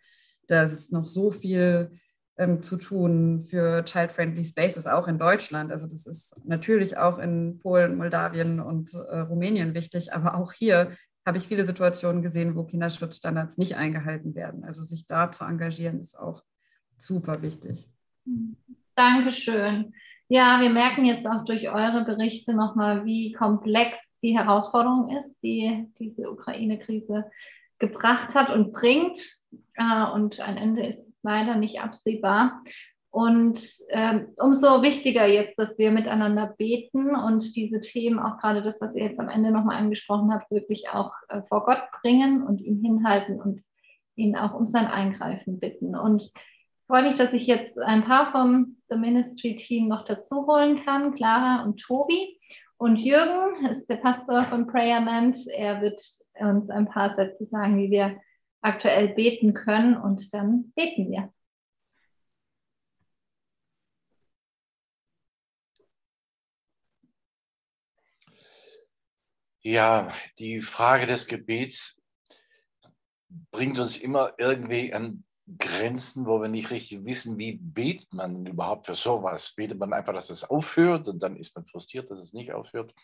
da 0.47 0.63
ist 0.63 0.93
noch 0.93 1.07
so 1.07 1.31
viel 1.31 1.91
ähm, 2.37 2.63
zu 2.63 2.77
tun 2.77 3.43
für 3.43 3.85
Child-Friendly 3.85 4.45
Spaces, 4.45 4.87
auch 4.87 5.09
in 5.09 5.19
Deutschland. 5.19 5.71
Also 5.71 5.87
das 5.87 6.07
ist 6.07 6.35
natürlich 6.45 6.99
auch 6.99 7.19
in 7.19 7.59
Polen, 7.61 7.97
Moldawien 7.97 8.61
und 8.61 8.93
äh, 8.95 9.19
Rumänien 9.21 9.75
wichtig, 9.75 10.13
aber 10.13 10.37
auch 10.37 10.53
hier 10.53 10.93
habe 11.27 11.39
ich 11.39 11.49
viele 11.49 11.65
Situationen 11.65 12.23
gesehen, 12.23 12.55
wo 12.55 12.65
Kinderschutzstandards 12.65 13.57
nicht 13.57 13.77
eingehalten 13.77 14.35
werden. 14.35 14.65
Also 14.65 14.83
sich 14.83 15.07
da 15.07 15.31
zu 15.31 15.45
engagieren, 15.45 16.01
ist 16.01 16.19
auch 16.19 16.43
super 16.99 17.41
wichtig. 17.41 17.89
Dankeschön. 18.95 19.95
Ja, 20.29 20.61
wir 20.61 20.71
merken 20.71 21.05
jetzt 21.05 21.27
auch 21.27 21.45
durch 21.45 21.69
eure 21.69 22.05
Berichte 22.05 22.55
nochmal, 22.55 23.05
wie 23.05 23.33
komplex 23.33 24.19
die 24.23 24.37
Herausforderung 24.37 25.17
ist, 25.17 25.35
die 25.43 25.87
diese 25.99 26.31
Ukraine-Krise 26.31 27.31
gebracht 27.79 28.35
hat 28.35 28.51
und 28.51 28.73
bringt. 28.73 29.21
Äh, 29.75 30.05
und 30.13 30.41
ein 30.41 30.57
Ende 30.57 30.87
ist 30.87 31.14
leider 31.25 31.57
nicht 31.57 31.81
absehbar. 31.81 32.63
Und 33.15 33.61
ähm, 33.91 34.33
umso 34.39 34.83
wichtiger 34.83 35.25
jetzt, 35.27 35.57
dass 35.57 35.79
wir 35.79 35.93
miteinander 35.93 36.53
beten 36.59 37.15
und 37.15 37.55
diese 37.55 37.79
Themen, 37.81 38.19
auch 38.19 38.39
gerade 38.39 38.61
das, 38.61 38.81
was 38.81 38.97
ihr 38.97 39.05
jetzt 39.05 39.21
am 39.21 39.29
Ende 39.29 39.53
nochmal 39.53 39.77
angesprochen 39.77 40.33
habt, 40.33 40.51
wirklich 40.51 40.89
auch 40.89 41.13
äh, 41.29 41.43
vor 41.43 41.65
Gott 41.65 41.81
bringen 42.03 42.43
und 42.43 42.61
ihn 42.61 42.81
hinhalten 42.81 43.41
und 43.41 43.63
ihn 44.17 44.37
auch 44.37 44.53
um 44.53 44.67
sein 44.67 44.87
Eingreifen 44.87 45.61
bitten. 45.61 45.95
Und 45.95 46.23
ich 46.23 46.33
freue 46.89 47.05
mich, 47.05 47.15
dass 47.15 47.33
ich 47.33 47.47
jetzt 47.47 47.79
ein 47.79 48.03
paar 48.03 48.33
vom 48.33 48.79
The 48.89 48.97
Ministry 48.97 49.55
Team 49.55 49.87
noch 49.87 50.05
dazu 50.05 50.49
holen 50.49 50.83
kann, 50.85 51.15
Clara 51.15 51.63
und 51.63 51.81
Tobi. 51.81 52.37
Und 52.79 52.97
Jürgen 52.97 53.65
ist 53.67 53.89
der 53.89 53.97
Pastor 53.97 54.47
von 54.47 54.67
Prayerland. 54.67 55.37
Er 55.55 55.81
wird 55.81 56.01
uns 56.41 56.69
ein 56.69 56.89
paar 56.89 57.11
Sätze 57.11 57.45
sagen, 57.45 57.79
wie 57.79 57.93
wir 57.93 58.17
aktuell 58.65 59.09
beten 59.09 59.53
können 59.55 59.97
und 59.97 60.33
dann 60.33 60.73
beten 60.75 61.11
wir. 61.11 61.33
Ja, 69.61 70.09
die 70.39 70.61
Frage 70.61 71.07
des 71.07 71.27
Gebets 71.27 72.03
bringt 73.51 73.79
uns 73.79 73.97
immer 73.97 74.35
irgendwie 74.39 74.93
an 74.93 75.25
Grenzen, 75.59 76.27
wo 76.27 76.41
wir 76.41 76.49
nicht 76.49 76.71
richtig 76.71 77.05
wissen, 77.05 77.39
wie 77.39 77.59
betet 77.59 78.13
man 78.15 78.47
überhaupt 78.47 78.87
für 78.87 78.95
sowas. 78.95 79.55
Betet 79.55 79.79
man 79.79 79.93
einfach, 79.93 80.15
dass 80.15 80.31
es 80.31 80.45
aufhört 80.45 81.09
und 81.09 81.23
dann 81.23 81.37
ist 81.37 81.55
man 81.55 81.67
frustriert, 81.67 82.11
dass 82.11 82.19
es 82.19 82.33
nicht 82.33 82.53
aufhört. 82.53 82.95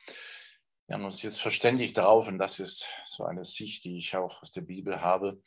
Wir 0.90 0.96
haben 0.96 1.04
uns 1.04 1.22
jetzt 1.22 1.40
verständigt 1.40 1.96
darauf, 1.98 2.26
und 2.26 2.38
das 2.38 2.58
ist 2.58 2.88
so 3.04 3.22
eine 3.22 3.44
Sicht, 3.44 3.84
die 3.84 3.98
ich 3.98 4.16
auch 4.16 4.42
aus 4.42 4.50
der 4.50 4.62
Bibel 4.62 5.00
habe, 5.00 5.40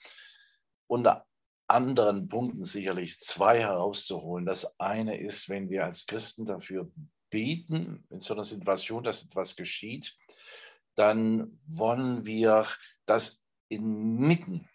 unter 0.88 1.26
anderen 1.68 2.30
Punkten 2.30 2.64
sicherlich 2.64 3.20
zwei 3.20 3.60
herauszuholen. 3.60 4.46
Das 4.46 4.80
eine 4.80 5.20
ist, 5.20 5.50
wenn 5.50 5.70
wir 5.70 5.84
als 5.84 6.06
Christen 6.06 6.46
dafür 6.46 6.90
beten, 7.30 8.06
in 8.10 8.22
so 8.22 8.34
einer 8.34 8.46
Situation, 8.46 9.04
dass 9.04 9.26
etwas 9.26 9.58
geschieht, 9.58 10.16
dann 10.96 11.60
wollen 11.68 12.24
wir, 12.24 12.66
dass 13.06 13.44
inmitten 13.68 14.70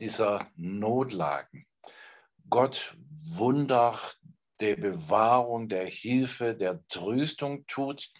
dieser 0.00 0.52
Notlagen 0.54 1.66
Gott 2.48 2.96
Wunder 3.32 3.98
der 4.60 4.76
Bewahrung, 4.76 5.68
der 5.68 5.88
Hilfe, 5.88 6.54
der 6.54 6.86
Tröstung 6.86 7.66
tut, 7.66 8.12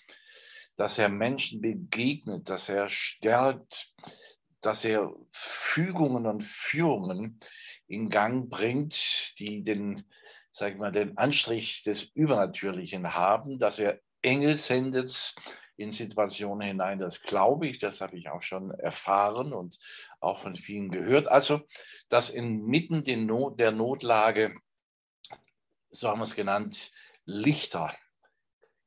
dass 0.77 0.99
er 0.99 1.09
Menschen 1.09 1.61
begegnet, 1.61 2.49
dass 2.49 2.69
er 2.69 2.89
stärkt, 2.89 3.93
dass 4.61 4.85
er 4.85 5.13
Fügungen 5.33 6.27
und 6.27 6.43
Führungen 6.43 7.41
in 7.87 8.11
Gang 8.11 8.49
bringt, 8.49 9.39
die 9.39 9.63
den, 9.63 10.05
sag 10.51 10.75
ich 10.75 10.79
mal, 10.79 10.93
den 10.93 11.17
Anstrich 11.19 11.83
des 11.83 12.03
Übernatürlichen 12.03 13.15
haben, 13.15 13.59
dass 13.59 13.79
er 13.79 14.01
Engel 14.23 14.57
sendet 14.57 15.35
in 15.77 15.93
Situationen 15.93 16.67
hinein. 16.67 16.99
Das 16.99 17.23
glaube 17.23 17.69
ich, 17.69 17.79
das 17.79 18.01
habe 18.01 18.17
ich 18.17 18.29
auch 18.29 18.43
schon 18.43 18.71
erfahren 18.71 19.53
und 19.53 19.79
auch 20.21 20.41
von 20.41 20.57
vielen 20.57 20.91
gehört. 20.91 21.29
Also, 21.29 21.61
dass 22.09 22.31
inmitten 22.31 23.05
der 23.05 23.73
Notlage, 23.73 24.57
so 25.91 26.09
haben 26.09 26.21
wir 26.21 26.25
es 26.25 26.35
genannt, 26.35 26.93
Lichter 27.25 27.95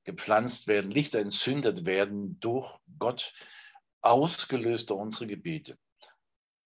gepflanzt 0.04 0.68
werden, 0.68 0.92
Lichter 0.92 1.20
entzündet 1.20 1.86
werden 1.86 2.40
durch 2.40 2.80
Gott, 2.98 3.34
ausgelöst 4.02 4.90
durch 4.90 5.00
unsere 5.00 5.28
Gebete. 5.28 5.78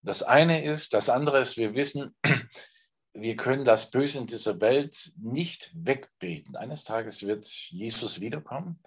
Das 0.02 0.22
eine 0.22 0.64
ist, 0.64 0.94
das 0.94 1.10
andere 1.10 1.40
ist, 1.40 1.58
wir 1.58 1.74
wissen, 1.76 2.16
wir 3.14 3.36
können 3.36 3.64
das 3.64 3.90
Böse 3.92 4.18
in 4.18 4.28
dieser 4.28 4.60
Welt 4.60 5.14
nicht 5.18 5.72
wegbeten. 5.76 6.56
Eines 6.56 6.84
Tages 6.84 7.26
wird 7.26 7.46
Jesus 7.46 8.20
wiederkommen 8.20 8.82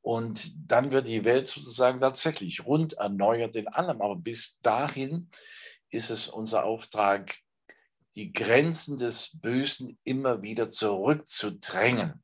und 0.00 0.52
dann 0.70 0.90
wird 0.92 1.08
die 1.08 1.24
Welt 1.24 1.48
sozusagen 1.48 2.00
tatsächlich 2.00 2.64
rund 2.64 2.94
erneuert 2.94 3.56
in 3.56 3.68
allem. 3.68 4.00
Aber 4.00 4.16
bis 4.16 4.60
dahin 4.60 5.30
ist 5.90 6.10
es 6.10 6.28
unser 6.28 6.64
Auftrag, 6.64 7.36
die 8.14 8.32
Grenzen 8.32 8.98
des 8.98 9.38
Bösen 9.40 9.98
immer 10.04 10.42
wieder 10.42 10.70
zurückzudrängen. 10.70 12.22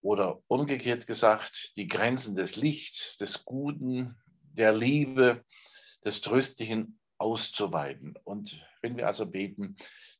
Oder 0.00 0.40
umgekehrt 0.46 1.06
gesagt, 1.06 1.76
die 1.76 1.88
Grenzen 1.88 2.36
des 2.36 2.56
Lichts, 2.56 3.16
des 3.16 3.44
Guten, 3.44 4.16
der 4.52 4.72
Liebe, 4.72 5.44
des 6.04 6.20
Tröstlichen 6.20 6.98
auszuweiten. 7.18 8.14
Und 8.24 8.64
wenn 8.80 8.96
wir 8.96 9.06
also 9.06 9.26
beten, 9.26 9.76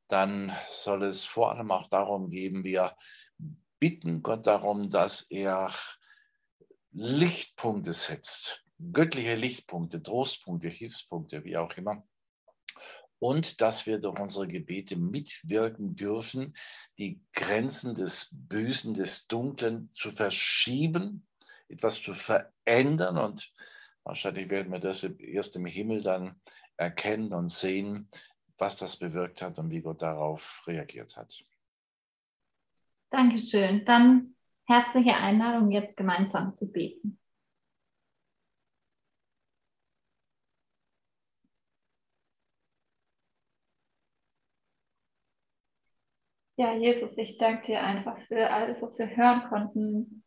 dann 0.09 0.53
soll 0.69 1.05
es 1.05 1.25
vor 1.25 1.53
allem 1.53 1.71
auch 1.71 1.87
darum 1.87 2.31
gehen, 2.31 2.65
wir 2.65 2.97
bitten 3.79 4.23
Gott 4.23 4.47
darum, 4.47 4.91
dass 4.91 5.23
er 5.23 5.71
Lichtpunkte 6.93 7.93
setzt, 7.93 8.65
göttliche 8.93 9.35
Lichtpunkte, 9.35 10.03
Trostpunkte, 10.03 10.69
Hilfspunkte, 10.69 11.45
wie 11.45 11.57
auch 11.57 11.73
immer. 11.77 12.03
Und 13.21 13.61
dass 13.61 13.87
wir 13.87 13.99
durch 13.99 14.19
unsere 14.19 14.47
Gebete 14.47 14.97
mitwirken 14.97 15.97
dürfen, 15.97 16.55
die 16.99 17.21
Grenzen 17.33 17.95
des 17.95 18.31
Bösen, 18.33 18.95
des 18.95 19.27
Dunklen 19.27 19.91
zu 19.95 20.11
verschieben, 20.11 21.27
etwas 21.69 22.01
zu 22.01 22.15
verändern. 22.15 23.19
Und 23.19 23.53
wahrscheinlich 24.05 24.49
werden 24.51 24.73
wir 24.73 24.79
das 24.79 25.03
erst 25.03 25.57
im 25.57 25.67
Himmel 25.67 26.03
dann 26.03 26.41
erkennen 26.77 27.33
und 27.33 27.49
sehen, 27.49 28.09
was 28.57 28.77
das 28.77 28.97
bewirkt 28.97 29.43
hat 29.43 29.59
und 29.59 29.71
wie 29.71 29.81
Gott 29.81 30.03
darauf 30.03 30.63
reagiert 30.67 31.17
hat. 31.17 31.45
Dankeschön. 33.11 33.85
Dann 33.85 34.35
herzliche 34.67 35.17
Einladung, 35.17 35.71
jetzt 35.71 35.97
gemeinsam 35.97 36.53
zu 36.55 36.71
beten. 36.71 37.19
Ja, 46.59 46.75
Jesus, 46.75 47.17
ich 47.17 47.37
danke 47.37 47.67
dir 47.67 47.85
einfach 47.85 48.19
für 48.27 48.51
alles, 48.51 48.83
was 48.83 48.99
wir 48.99 49.17
hören 49.17 49.45
konnten. 49.49 50.25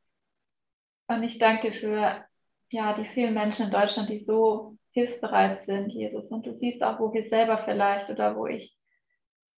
Und 1.08 1.24
ich 1.24 1.40
danke 1.40 1.72
dir 1.72 1.74
für 1.74 2.26
ja, 2.70 2.94
die 2.94 3.04
vielen 3.04 3.34
Menschen 3.34 3.66
in 3.66 3.72
Deutschland, 3.72 4.10
die 4.10 4.20
so 4.20 4.78
hilfsbereit 4.92 5.66
sind, 5.66 5.90
Jesus. 5.90 6.32
Und 6.32 6.46
du 6.46 6.54
siehst 6.54 6.84
auch, 6.84 7.02
wo 7.02 7.14
wir 7.14 7.28
selber 7.28 7.58
vielleicht 7.58 8.10
oder 8.12 8.38
wo 8.38 8.48
ich, 8.48 8.78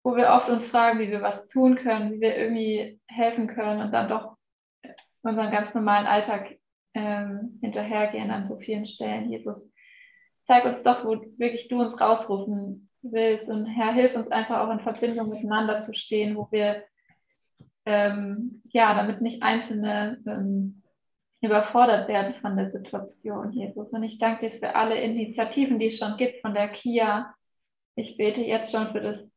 wo 0.01 0.15
wir 0.15 0.29
oft 0.29 0.49
uns 0.49 0.65
fragen, 0.65 0.97
wie 0.97 1.11
wir 1.11 1.21
was 1.21 1.45
tun 1.47 1.75
können, 1.75 2.13
wie 2.13 2.21
wir 2.21 2.35
irgendwie 2.35 2.99
helfen 3.05 3.45
können 3.45 3.81
und 3.81 3.91
dann 3.91 4.09
doch 4.09 4.35
unseren 5.21 5.51
ganz 5.51 5.75
normalen 5.75 6.07
Alltag 6.07 6.57
ähm, 6.95 7.59
hinterhergehen 7.61 8.31
an 8.31 8.47
so 8.47 8.57
vielen 8.57 8.87
Stellen. 8.87 9.29
Jesus, 9.29 9.63
zeig 10.47 10.65
uns 10.65 10.81
doch, 10.81 11.05
wo 11.05 11.21
wirklich 11.37 11.67
du 11.67 11.81
uns 11.81 12.01
rausrufen 12.01 12.89
willst. 13.03 13.49
Und 13.49 13.65
Herr, 13.65 13.93
hilf 13.93 14.15
uns 14.15 14.31
einfach 14.31 14.59
auch 14.59 14.71
in 14.71 14.79
Verbindung 14.79 15.29
miteinander 15.29 15.81
zu 15.83 15.93
stehen, 15.93 16.35
wo 16.35 16.47
wir 16.51 16.83
ähm, 17.85 18.61
ja, 18.69 18.93
damit 18.93 19.21
nicht 19.21 19.43
Einzelne 19.43 20.21
ähm, 20.25 20.81
überfordert 21.41 22.07
werden 22.07 22.35
von 22.35 22.55
der 22.55 22.69
Situation, 22.69 23.51
Jesus. 23.51 23.91
Und 23.91 24.03
ich 24.03 24.17
danke 24.17 24.49
dir 24.49 24.59
für 24.59 24.75
alle 24.75 24.99
Initiativen, 25.01 25.79
die 25.79 25.87
es 25.87 25.97
schon 25.97 26.15
gibt 26.17 26.41
von 26.41 26.53
der 26.53 26.69
KIA. 26.69 27.33
Ich 27.95 28.17
bete 28.17 28.41
jetzt 28.41 28.71
schon 28.71 28.91
für 28.91 29.01
das 29.01 29.31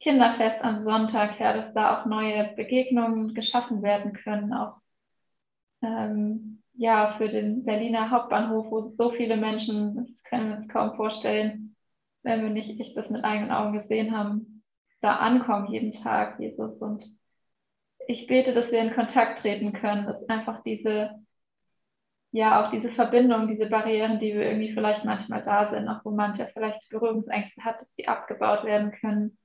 Kinderfest 0.00 0.62
am 0.62 0.80
Sonntag, 0.80 1.38
Herr, 1.38 1.54
dass 1.54 1.72
da 1.72 1.98
auch 1.98 2.06
neue 2.06 2.52
Begegnungen 2.54 3.34
geschaffen 3.34 3.82
werden 3.82 4.12
können, 4.12 4.52
auch 4.52 4.76
ähm, 5.82 6.62
ja, 6.74 7.10
für 7.12 7.28
den 7.28 7.64
Berliner 7.64 8.10
Hauptbahnhof, 8.10 8.70
wo 8.70 8.80
so 8.80 9.10
viele 9.10 9.36
Menschen, 9.36 10.06
das 10.06 10.22
können 10.22 10.50
wir 10.50 10.56
uns 10.56 10.68
kaum 10.68 10.94
vorstellen, 10.94 11.74
wenn 12.22 12.42
wir 12.42 12.50
nicht 12.50 12.78
echt 12.80 12.96
das 12.96 13.10
mit 13.10 13.24
eigenen 13.24 13.50
Augen 13.52 13.72
gesehen 13.72 14.16
haben, 14.16 14.62
da 15.00 15.16
ankommen 15.16 15.72
jeden 15.72 15.92
Tag, 15.92 16.40
Jesus. 16.40 16.80
Und 16.82 17.04
ich 18.06 18.26
bete, 18.26 18.52
dass 18.52 18.72
wir 18.72 18.80
in 18.80 18.94
Kontakt 18.94 19.40
treten 19.40 19.72
können, 19.72 20.06
dass 20.06 20.28
einfach 20.28 20.62
diese 20.62 21.10
ja 22.30 22.62
auch 22.62 22.70
diese 22.70 22.90
Verbindung, 22.90 23.48
diese 23.48 23.66
Barrieren, 23.66 24.18
die 24.18 24.34
wir 24.34 24.42
irgendwie 24.42 24.72
vielleicht 24.72 25.04
manchmal 25.04 25.42
da 25.42 25.68
sind, 25.68 25.88
auch 25.88 26.04
wo 26.04 26.10
mancher 26.10 26.46
vielleicht 26.46 26.88
Berührungsängste 26.90 27.64
hat, 27.64 27.80
dass 27.80 27.94
sie 27.94 28.06
abgebaut 28.06 28.64
werden 28.64 28.92
können 28.92 29.38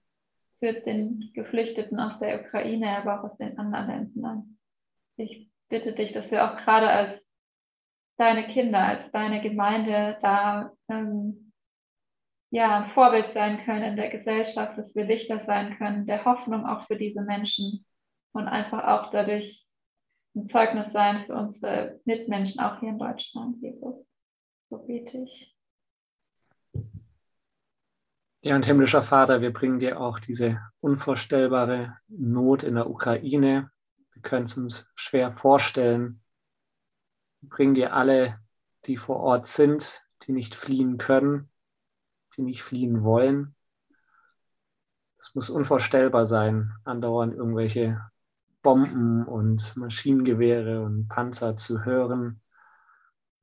für 0.60 0.74
den 0.74 1.32
Geflüchteten 1.34 2.00
aus 2.00 2.20
der 2.20 2.42
Ukraine, 2.42 2.98
aber 2.98 3.20
auch 3.20 3.24
aus 3.24 3.38
den 3.38 3.58
anderen 3.58 3.88
Ländern. 3.88 4.58
Ich 5.18 5.50
bitte 5.70 5.94
dich, 5.94 6.12
dass 6.12 6.32
wir 6.32 6.46
auch 6.46 6.58
gerade 6.58 6.90
als 6.90 7.26
deine 8.18 8.48
Kinder, 8.48 8.80
als 8.80 9.12
deine 9.12 9.42
Gemeinde 9.42 10.18
da 10.22 10.72
ähm, 10.90 11.43
ja, 12.54 12.86
Vorbild 12.94 13.34
sein 13.34 13.66
können 13.66 13.82
in 13.82 13.96
der 13.96 14.12
Gesellschaft, 14.12 14.78
dass 14.78 14.94
wir 14.94 15.06
Lichter 15.06 15.40
sein 15.40 15.76
können, 15.80 16.06
der 16.06 16.24
Hoffnung 16.24 16.68
auch 16.68 16.86
für 16.86 16.96
diese 16.96 17.24
Menschen 17.24 17.84
und 18.32 18.48
einfach 18.48 18.84
auch 18.84 19.10
dadurch 19.10 19.66
ein 20.36 20.48
Zeugnis 20.48 20.92
sein 20.92 21.26
für 21.26 21.34
unsere 21.34 22.00
Mitmenschen, 22.06 22.62
auch 22.62 22.80
hier 22.80 22.90
in 22.90 23.00
Deutschland, 23.00 23.60
Jesus. 23.60 24.06
So 24.70 24.78
bete 24.78 25.18
ich. 25.24 25.58
Ja, 28.42 28.56
und 28.56 28.68
himmlischer 28.68 29.02
Vater, 29.02 29.42
wir 29.42 29.52
bringen 29.52 29.80
dir 29.80 30.00
auch 30.00 30.20
diese 30.20 30.62
unvorstellbare 30.80 31.98
Not 32.08 32.62
in 32.62 32.76
der 32.76 32.88
Ukraine. 32.88 33.72
Wir 34.12 34.22
können 34.22 34.46
es 34.46 34.56
uns 34.56 34.86
schwer 34.94 35.32
vorstellen. 35.32 36.22
Wir 37.42 37.50
bringen 37.50 37.74
dir 37.74 37.94
alle, 37.94 38.40
die 38.86 38.98
vor 38.98 39.22
Ort 39.22 39.48
sind, 39.48 40.04
die 40.28 40.34
nicht 40.34 40.54
fliehen 40.54 41.00
können, 41.00 41.50
die 42.36 42.42
nicht 42.42 42.64
fliehen 42.64 43.04
wollen. 43.04 43.56
Es 45.18 45.34
muss 45.36 45.50
unvorstellbar 45.50 46.26
sein, 46.26 46.74
andauernd 46.84 47.34
irgendwelche 47.34 48.02
Bomben 48.62 49.26
und 49.26 49.76
Maschinengewehre 49.76 50.82
und 50.82 51.08
Panzer 51.08 51.58
zu 51.58 51.86
hören, 51.86 52.42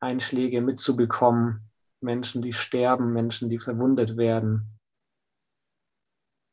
Einschläge 0.01 0.61
mitzubekommen, 0.62 1.70
Menschen, 2.01 2.43
die 2.43 2.53
sterben, 2.53 3.12
Menschen, 3.12 3.51
die 3.51 3.59
verwundet 3.59 4.16
werden. 4.16 4.78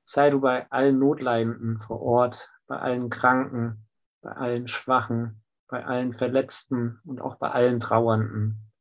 Sei 0.03 0.29
du 0.29 0.41
bei 0.41 0.69
allen 0.71 0.99
Notleidenden 0.99 1.77
vor 1.77 2.01
Ort, 2.01 2.49
bei 2.67 2.77
allen 2.77 3.09
Kranken, 3.09 3.88
bei 4.21 4.31
allen 4.31 4.67
Schwachen, 4.67 5.43
bei 5.67 5.85
allen 5.85 6.13
Verletzten 6.13 6.99
und 7.05 7.21
auch 7.21 7.35
bei 7.35 7.51
allen 7.51 7.79
Trauernden. 7.79 8.71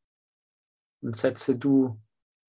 Und 1.02 1.16
setze 1.16 1.56
du 1.56 2.00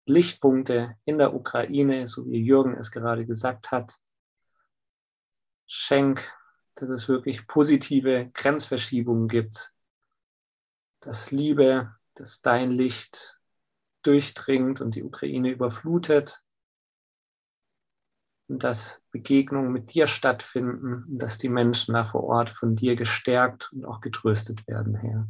Lichtpunkte 0.09 0.95
in 1.05 1.17
der 1.17 1.33
Ukraine, 1.33 2.07
so 2.07 2.25
wie 2.27 2.41
Jürgen 2.41 2.75
es 2.75 2.91
gerade 2.91 3.25
gesagt 3.25 3.71
hat. 3.71 3.99
Schenk 5.65 6.23
dass 6.77 6.89
es 6.89 7.09
wirklich 7.09 7.47
positive 7.47 8.29
Grenzverschiebungen 8.33 9.27
gibt, 9.27 9.73
dass 10.99 11.31
Liebe, 11.31 11.95
dass 12.13 12.41
dein 12.41 12.71
Licht 12.71 13.37
durchdringt 14.03 14.79
und 14.79 14.95
die 14.95 15.03
Ukraine 15.03 15.49
überflutet 15.49 16.43
und 18.47 18.63
dass 18.63 19.01
Begegnungen 19.11 19.71
mit 19.71 19.93
dir 19.93 20.07
stattfinden 20.07 21.03
und 21.03 21.19
dass 21.19 21.37
die 21.37 21.49
Menschen 21.49 21.95
da 21.95 22.05
vor 22.05 22.23
Ort 22.23 22.49
von 22.49 22.75
dir 22.75 22.95
gestärkt 22.95 23.73
und 23.73 23.85
auch 23.85 23.99
getröstet 23.99 24.67
werden, 24.67 24.95
Herr. 24.95 25.27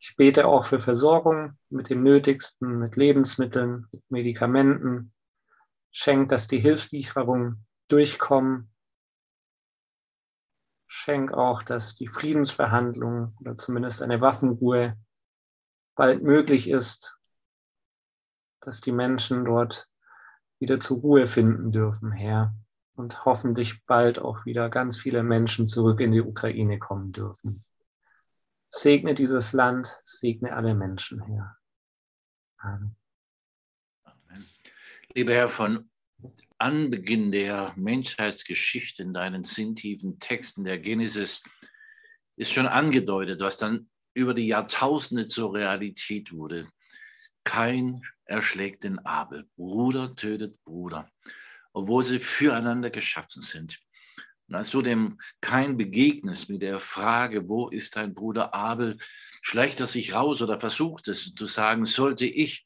Ich 0.00 0.14
bete 0.16 0.46
auch 0.46 0.64
für 0.64 0.78
Versorgung 0.78 1.58
mit 1.70 1.90
dem 1.90 2.02
Nötigsten, 2.02 2.78
mit 2.78 2.96
Lebensmitteln, 2.96 3.86
mit 3.92 4.02
Medikamenten. 4.10 5.12
Schenk, 5.90 6.28
dass 6.28 6.46
die 6.46 6.60
Hilfslieferungen 6.60 7.66
durchkommen, 7.88 8.70
Schenk 10.86 11.32
auch, 11.32 11.62
dass 11.62 11.94
die 11.96 12.06
Friedensverhandlungen 12.06 13.36
oder 13.40 13.58
zumindest 13.58 14.02
eine 14.02 14.20
Waffenruhe 14.20 14.96
bald 15.94 16.22
möglich 16.22 16.68
ist, 16.68 17.18
dass 18.60 18.80
die 18.80 18.92
Menschen 18.92 19.44
dort 19.44 19.88
wieder 20.58 20.80
zur 20.80 20.98
Ruhe 20.98 21.26
finden 21.26 21.72
dürfen, 21.72 22.12
Herr, 22.12 22.54
und 22.94 23.24
hoffentlich 23.24 23.84
bald 23.86 24.18
auch 24.18 24.44
wieder 24.44 24.70
ganz 24.70 24.96
viele 24.96 25.22
Menschen 25.22 25.66
zurück 25.66 26.00
in 26.00 26.12
die 26.12 26.22
Ukraine 26.22 26.78
kommen 26.78 27.12
dürfen. 27.12 27.64
Segne 28.70 29.14
dieses 29.14 29.52
Land, 29.52 30.02
segne 30.04 30.54
alle 30.54 30.74
Menschen, 30.74 31.22
Herr. 31.22 31.56
Amen. 32.58 32.96
Lieber 35.14 35.32
Herr, 35.32 35.48
von 35.48 35.90
Anbeginn 36.58 37.32
der 37.32 37.72
Menschheitsgeschichte 37.76 39.02
in 39.02 39.14
deinen 39.14 39.44
sinntiefen 39.44 40.18
Texten 40.18 40.64
der 40.64 40.78
Genesis 40.78 41.42
ist 42.36 42.52
schon 42.52 42.66
angedeutet, 42.66 43.40
was 43.40 43.56
dann 43.56 43.88
über 44.14 44.34
die 44.34 44.48
Jahrtausende 44.48 45.28
zur 45.28 45.54
Realität 45.54 46.32
wurde. 46.32 46.66
Kein 47.44 48.02
erschlägt 48.24 48.84
den 48.84 48.98
Abel, 49.00 49.48
Bruder 49.56 50.14
tötet 50.14 50.62
Bruder, 50.64 51.10
obwohl 51.72 52.02
sie 52.02 52.18
füreinander 52.18 52.90
geschaffen 52.90 53.42
sind. 53.42 53.80
Und 54.48 54.54
als 54.54 54.70
du 54.70 54.82
dem 54.82 55.20
Kein 55.40 55.76
begegnest 55.76 56.48
mit 56.48 56.62
der 56.62 56.80
Frage, 56.80 57.48
wo 57.48 57.68
ist 57.68 57.96
dein 57.96 58.14
Bruder 58.14 58.54
Abel, 58.54 58.96
schleicht 59.42 59.80
er 59.80 59.86
sich 59.86 60.14
raus 60.14 60.40
oder 60.40 60.58
versucht 60.58 61.08
es 61.08 61.34
zu 61.34 61.46
sagen, 61.46 61.84
sollte 61.84 62.24
ich 62.24 62.64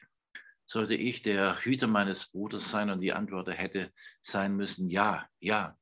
sollte 0.64 0.94
ich 0.94 1.20
der 1.20 1.64
Hüter 1.64 1.86
meines 1.86 2.30
Bruders 2.30 2.70
sein? 2.70 2.88
Und 2.88 3.00
die 3.00 3.12
Antwort 3.12 3.48
hätte 3.48 3.92
sein 4.22 4.56
müssen, 4.56 4.88
ja, 4.88 5.26
ja, 5.38 5.76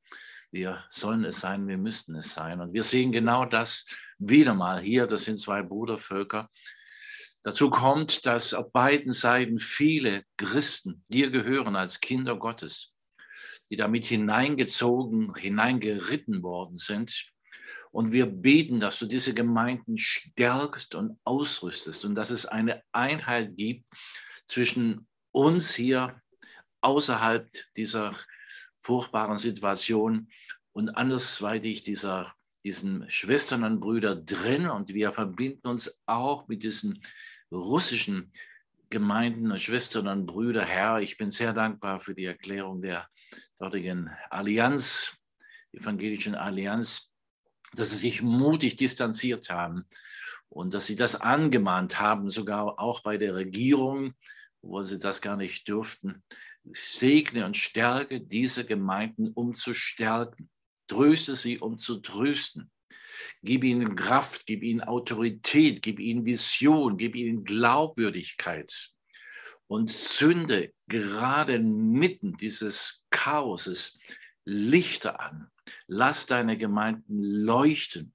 wir 0.51 0.83
sollen 0.89 1.23
es 1.23 1.39
sein, 1.39 1.67
wir 1.67 1.77
müssten 1.77 2.15
es 2.15 2.33
sein. 2.33 2.59
Und 2.59 2.73
wir 2.73 2.83
sehen 2.83 3.11
genau 3.13 3.45
das 3.45 3.85
wieder 4.17 4.53
mal 4.53 4.81
hier, 4.81 5.07
das 5.07 5.23
sind 5.23 5.39
zwei 5.39 5.61
Brudervölker. 5.61 6.49
Dazu 7.43 7.69
kommt, 7.69 8.25
dass 8.25 8.53
auf 8.53 8.71
beiden 8.71 9.13
Seiten 9.13 9.57
viele 9.59 10.23
Christen 10.37 11.03
dir 11.07 11.31
gehören 11.31 11.75
als 11.75 12.01
Kinder 12.01 12.35
Gottes, 12.35 12.90
die 13.71 13.77
damit 13.77 14.03
hineingezogen, 14.03 15.33
hineingeritten 15.33 16.43
worden 16.43 16.75
sind 16.75 17.31
Und 17.91 18.11
wir 18.11 18.25
beten, 18.25 18.79
dass 18.79 18.99
du 18.99 19.05
diese 19.05 19.33
Gemeinden 19.33 19.97
stärkst 19.97 20.93
und 20.93 21.17
ausrüstest 21.23 22.05
und 22.05 22.15
dass 22.15 22.29
es 22.29 22.45
eine 22.45 22.83
Einheit 22.91 23.57
gibt 23.57 23.85
zwischen 24.47 25.07
uns 25.31 25.73
hier 25.73 26.21
außerhalb 26.81 27.49
dieser 27.77 28.13
furchtbaren 28.79 29.37
Situation 29.37 30.29
und 30.73 30.89
andersweitig 30.89 31.83
dieser, 31.83 32.33
diesen 32.63 33.09
Schwestern 33.09 33.63
und 33.63 33.79
Brüdern 33.79 34.25
drin. 34.25 34.67
Und 34.67 34.89
wir 34.89 35.11
verbinden 35.11 35.67
uns 35.67 36.01
auch 36.05 36.47
mit 36.47 36.63
diesen 36.63 37.01
russischen 37.51 38.31
Gemeinden 38.89 39.51
und 39.51 39.59
Schwestern 39.59 40.07
und 40.07 40.25
Brüdern. 40.25 40.65
Herr, 40.65 40.99
ich 40.99 41.17
bin 41.17 41.31
sehr 41.31 41.53
dankbar 41.53 41.99
für 42.01 42.15
die 42.15 42.25
Erklärung 42.25 42.81
der 42.81 43.07
dortigen 43.57 44.09
Allianz, 44.29 45.17
evangelischen 45.71 46.35
Allianz, 46.35 47.11
dass 47.73 47.91
sie 47.91 47.97
sich 47.97 48.21
mutig 48.21 48.75
distanziert 48.75 49.49
haben 49.49 49.85
und 50.49 50.73
dass 50.73 50.85
sie 50.85 50.95
das 50.95 51.15
angemahnt 51.15 51.99
haben, 51.99 52.29
sogar 52.29 52.79
auch 52.79 53.01
bei 53.03 53.17
der 53.17 53.35
Regierung, 53.35 54.13
wo 54.61 54.83
sie 54.83 54.99
das 54.99 55.21
gar 55.21 55.37
nicht 55.37 55.67
dürften. 55.67 56.23
segne 56.73 57.45
und 57.45 57.57
stärke 57.57 58.21
diese 58.21 58.65
Gemeinden, 58.65 59.31
um 59.33 59.55
zu 59.55 59.73
stärken. 59.73 60.49
Tröste 60.87 61.35
sie, 61.35 61.57
um 61.57 61.77
zu 61.77 62.01
trösten. 62.01 62.69
Gib 63.41 63.63
ihnen 63.63 63.95
Kraft, 63.95 64.45
gib 64.45 64.61
ihnen 64.61 64.81
Autorität, 64.81 65.81
gib 65.81 65.99
ihnen 65.99 66.25
Vision, 66.25 66.97
gib 66.97 67.15
ihnen 67.15 67.43
Glaubwürdigkeit 67.43 68.90
und 69.71 69.89
zünde 69.89 70.73
gerade 70.87 71.57
mitten 71.57 72.35
dieses 72.35 73.05
Chaoses 73.09 73.97
Lichter 74.43 75.21
an. 75.21 75.49
Lass 75.87 76.25
deine 76.25 76.57
Gemeinden 76.57 77.23
leuchten 77.23 78.13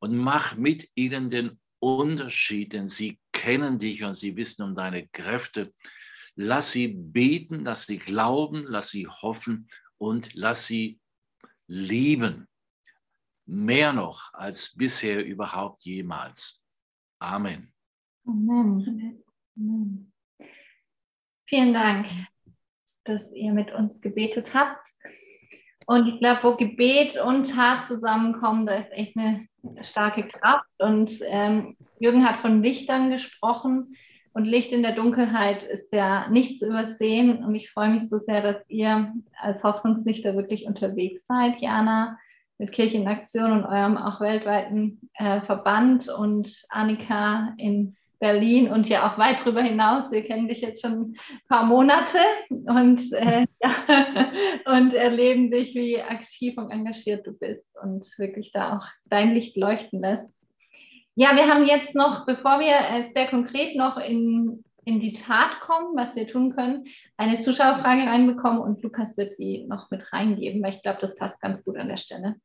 und 0.00 0.14
mach 0.14 0.58
mit 0.58 0.90
ihnen 0.94 1.30
den 1.30 1.58
Unterschied, 1.78 2.74
denn 2.74 2.88
sie 2.88 3.18
kennen 3.32 3.78
dich 3.78 4.04
und 4.04 4.16
sie 4.16 4.36
wissen 4.36 4.64
um 4.64 4.74
deine 4.74 5.08
Kräfte. 5.08 5.72
Lass 6.34 6.72
sie 6.72 6.88
beten, 6.88 7.64
lass 7.64 7.86
sie 7.86 7.96
glauben, 7.96 8.66
lass 8.68 8.90
sie 8.90 9.08
hoffen 9.08 9.68
und 9.96 10.34
lass 10.34 10.66
sie 10.66 11.00
lieben. 11.68 12.48
Mehr 13.46 13.94
noch 13.94 14.34
als 14.34 14.74
bisher 14.76 15.24
überhaupt 15.24 15.80
jemals. 15.86 16.62
Amen. 17.18 17.72
Amen. 18.26 19.24
Amen. 19.56 20.11
Vielen 21.54 21.74
Dank, 21.74 22.06
dass 23.04 23.30
ihr 23.30 23.52
mit 23.52 23.74
uns 23.74 24.00
gebetet 24.00 24.54
habt. 24.54 24.88
Und 25.86 26.08
ich 26.08 26.18
glaube, 26.18 26.44
wo 26.44 26.56
Gebet 26.56 27.20
und 27.20 27.50
Tat 27.50 27.84
zusammenkommen, 27.84 28.64
da 28.64 28.76
ist 28.76 28.90
echt 28.92 29.18
eine 29.18 29.46
starke 29.82 30.28
Kraft. 30.28 30.70
Und 30.78 31.18
ähm, 31.26 31.76
Jürgen 31.98 32.26
hat 32.26 32.40
von 32.40 32.62
Lichtern 32.62 33.10
gesprochen. 33.10 33.96
Und 34.32 34.46
Licht 34.46 34.72
in 34.72 34.82
der 34.82 34.94
Dunkelheit 34.94 35.62
ist 35.62 35.92
ja 35.92 36.26
nicht 36.30 36.58
zu 36.58 36.68
übersehen. 36.68 37.44
Und 37.44 37.54
ich 37.54 37.70
freue 37.70 37.90
mich 37.90 38.08
so 38.08 38.16
sehr, 38.16 38.40
dass 38.40 38.64
ihr 38.68 39.12
als 39.38 39.62
Hoffnungslichter 39.62 40.34
wirklich 40.34 40.64
unterwegs 40.64 41.26
seid, 41.26 41.60
Jana, 41.60 42.18
mit 42.56 42.72
Kirche 42.72 42.96
in 42.96 43.08
Aktion 43.08 43.52
und 43.52 43.66
eurem 43.66 43.98
auch 43.98 44.22
weltweiten 44.22 45.10
äh, 45.16 45.42
Verband 45.42 46.08
und 46.08 46.64
Annika 46.70 47.52
in 47.58 47.98
Berlin 48.22 48.68
und 48.68 48.88
ja 48.88 49.04
auch 49.04 49.18
weit 49.18 49.40
darüber 49.40 49.62
hinaus. 49.62 50.12
Wir 50.12 50.24
kennen 50.24 50.46
dich 50.46 50.60
jetzt 50.60 50.80
schon 50.80 50.92
ein 50.92 51.16
paar 51.48 51.64
Monate 51.64 52.18
und, 52.48 53.12
äh, 53.12 53.46
ja, 53.60 54.32
und 54.64 54.94
erleben 54.94 55.50
dich, 55.50 55.74
wie 55.74 56.00
aktiv 56.00 56.56
und 56.56 56.70
engagiert 56.70 57.26
du 57.26 57.32
bist 57.36 57.66
und 57.82 58.06
wirklich 58.18 58.52
da 58.52 58.76
auch 58.76 58.86
dein 59.06 59.34
Licht 59.34 59.56
leuchten 59.56 60.00
lässt. 60.00 60.30
Ja, 61.16 61.34
wir 61.34 61.52
haben 61.52 61.66
jetzt 61.66 61.96
noch, 61.96 62.24
bevor 62.24 62.60
wir 62.60 62.68
äh, 62.68 63.10
sehr 63.12 63.26
konkret 63.26 63.74
noch 63.74 63.96
in, 63.96 64.62
in 64.84 65.00
die 65.00 65.14
Tat 65.14 65.58
kommen, 65.60 65.96
was 65.96 66.14
wir 66.14 66.28
tun 66.28 66.54
können, 66.54 66.84
eine 67.16 67.40
Zuschauerfrage 67.40 68.08
reinbekommen 68.08 68.60
und 68.60 68.80
Lukas 68.84 69.16
wird 69.16 69.36
die 69.36 69.66
noch 69.66 69.90
mit 69.90 70.12
reingeben, 70.12 70.62
weil 70.62 70.74
ich 70.74 70.82
glaube, 70.82 70.98
das 71.00 71.16
passt 71.16 71.40
ganz 71.40 71.64
gut 71.64 71.76
an 71.76 71.88
der 71.88 71.96
Stelle. 71.96 72.36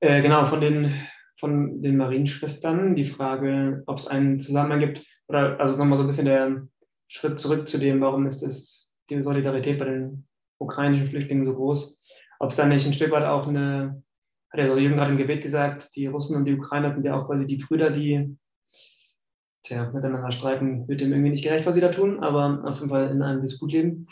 Äh, 0.00 0.20
genau, 0.20 0.44
von 0.44 0.60
den, 0.60 0.94
von 1.40 1.82
den 1.82 1.96
Marienschwestern 1.96 2.94
die 2.94 3.06
Frage, 3.06 3.82
ob 3.86 3.98
es 3.98 4.06
einen 4.06 4.40
Zusammenhang 4.40 4.80
gibt, 4.80 5.04
oder 5.28 5.58
also 5.58 5.76
nochmal 5.78 5.96
so 5.96 6.04
ein 6.04 6.08
bisschen 6.08 6.26
der 6.26 6.68
Schritt 7.08 7.40
zurück 7.40 7.68
zu 7.68 7.78
dem, 7.78 8.00
warum 8.00 8.26
ist 8.26 8.42
es 8.42 8.92
die 9.08 9.22
Solidarität 9.22 9.78
bei 9.78 9.86
den 9.86 10.26
ukrainischen 10.58 11.06
Flüchtlingen 11.06 11.46
so 11.46 11.54
groß, 11.54 12.00
ob 12.38 12.50
es 12.50 12.56
da 12.56 12.66
nicht 12.66 12.86
ein 12.86 12.92
Stück 12.92 13.10
weit 13.10 13.24
auch 13.24 13.48
eine 13.48 14.02
hat 14.50 14.60
ja 14.60 14.66
so 14.66 14.76
Jürgen 14.76 14.96
gerade 14.96 15.12
im 15.12 15.16
Gebet 15.16 15.42
gesagt, 15.42 15.94
die 15.94 16.06
Russen 16.06 16.36
und 16.36 16.44
die 16.44 16.54
Ukrainer 16.54 16.92
sind 16.92 17.04
ja 17.04 17.14
auch 17.14 17.26
quasi 17.26 17.46
die 17.46 17.58
Brüder, 17.58 17.90
die 17.90 18.36
tja, 19.62 19.90
miteinander 19.92 20.32
streiten, 20.32 20.88
wird 20.88 21.00
dem 21.00 21.12
irgendwie 21.12 21.30
nicht 21.30 21.44
gerecht, 21.44 21.66
was 21.66 21.74
sie 21.74 21.80
da 21.80 21.90
tun, 21.90 22.20
aber 22.20 22.62
auf 22.64 22.78
jeden 22.78 22.90
Fall 22.90 23.10
in 23.10 23.22
einem 23.22 23.42
Disput 23.42 23.72
leben. 23.72 24.08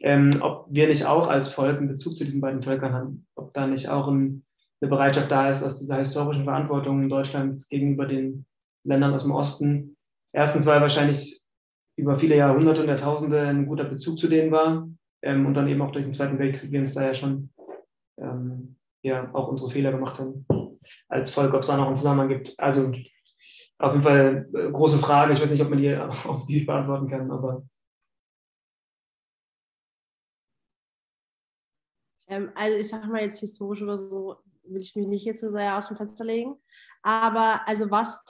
Ähm, 0.00 0.38
ob 0.40 0.66
wir 0.70 0.86
nicht 0.86 1.04
auch 1.06 1.26
als 1.26 1.48
Volk 1.48 1.78
einen 1.78 1.88
Bezug 1.88 2.16
zu 2.16 2.24
diesen 2.24 2.40
beiden 2.40 2.62
Völkern 2.62 2.92
haben, 2.92 3.26
ob 3.34 3.52
da 3.54 3.66
nicht 3.66 3.88
auch 3.88 4.06
ein, 4.06 4.44
eine 4.80 4.90
Bereitschaft 4.90 5.30
da 5.30 5.50
ist, 5.50 5.62
aus 5.62 5.78
dieser 5.78 5.96
historischen 5.96 6.44
Verantwortung 6.44 7.08
Deutschlands 7.08 7.68
gegenüber 7.68 8.06
den 8.06 8.46
Ländern 8.84 9.14
aus 9.14 9.22
dem 9.22 9.32
Osten. 9.32 9.96
Erstens, 10.32 10.66
weil 10.66 10.80
wahrscheinlich 10.80 11.40
über 11.96 12.18
viele 12.18 12.36
Jahrhunderte 12.36 12.82
und 12.82 12.88
Jahrtausende 12.88 13.42
ein 13.42 13.66
guter 13.66 13.84
Bezug 13.84 14.18
zu 14.18 14.28
denen 14.28 14.50
war 14.50 14.88
ähm, 15.22 15.46
und 15.46 15.54
dann 15.54 15.68
eben 15.68 15.82
auch 15.82 15.92
durch 15.92 16.04
den 16.04 16.14
Zweiten 16.14 16.38
Weltkrieg 16.38 16.72
wir 16.72 16.80
uns 16.80 16.94
da 16.94 17.04
ja 17.04 17.14
schon 17.14 17.50
ähm, 18.18 18.76
ja 19.02 19.32
auch 19.34 19.48
unsere 19.48 19.70
Fehler 19.70 19.92
gemacht 19.92 20.18
haben 20.18 20.46
als 21.08 21.30
Volk, 21.30 21.52
ob 21.52 21.60
es 21.60 21.66
da 21.66 21.76
noch 21.76 21.88
einen 21.88 21.96
Zusammenhang 21.96 22.28
gibt. 22.28 22.58
Also 22.58 22.92
auf 23.78 23.92
jeden 23.92 24.02
Fall 24.02 24.48
äh, 24.54 24.70
große 24.70 24.98
Frage. 24.98 25.32
Ich 25.32 25.40
weiß 25.40 25.50
nicht, 25.50 25.62
ob 25.62 25.70
man 25.70 25.78
die 25.78 25.94
ausgiebig 26.24 26.66
beantworten 26.66 27.08
kann, 27.08 27.30
aber. 27.30 27.62
Ähm, 32.28 32.50
also 32.54 32.78
ich 32.78 32.88
sage 32.88 33.08
mal 33.08 33.22
jetzt 33.22 33.40
historisch 33.40 33.82
oder 33.82 33.98
so, 33.98 34.36
will 34.64 34.80
ich 34.80 34.96
mich 34.96 35.06
nicht 35.06 35.22
hier 35.22 35.36
zu 35.36 35.50
sehr 35.50 35.76
aus 35.76 35.88
dem 35.88 35.96
Fenster 35.96 36.24
legen. 36.24 36.56
Aber 37.02 37.66
also 37.66 37.90
was 37.90 38.24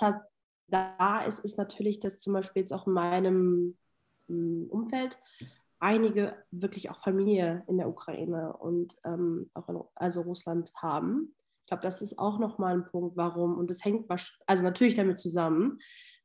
da 0.69 1.21
ist, 1.27 1.41
ist 1.41 1.59
natürlich, 1.59 2.01
dass 2.01 2.19
zum 2.19 2.33
Beispiel 2.33 2.63
jetzt 2.63 2.73
auch 2.73 2.87
in 2.87 2.93
meinem 2.93 3.77
hm, 4.29 4.69
Umfeld 4.71 5.19
einige 5.81 6.37
wirklich 6.51 6.91
auch 6.91 6.99
Familie 6.99 7.65
in 7.67 7.79
der 7.79 7.89
Ukraine 7.89 8.57
und 8.57 8.97
ähm, 9.05 9.51
auch 9.55 9.69
in, 9.69 9.81
also 9.95 10.23
Russland 10.23 10.73
haben. 10.77 11.35
Ich 11.61 11.67
glaube, 11.67 11.83
das 11.83 12.03
ist 12.03 12.19
auch 12.19 12.39
nochmal 12.39 12.75
ein 12.75 12.85
Punkt, 12.85 13.17
warum, 13.17 13.57
und 13.57 13.71
das 13.71 13.85
hängt 13.85 14.07
also 14.47 14.63
natürlich 14.63 14.97
damit 14.97 15.19
zusammen, 15.19 15.79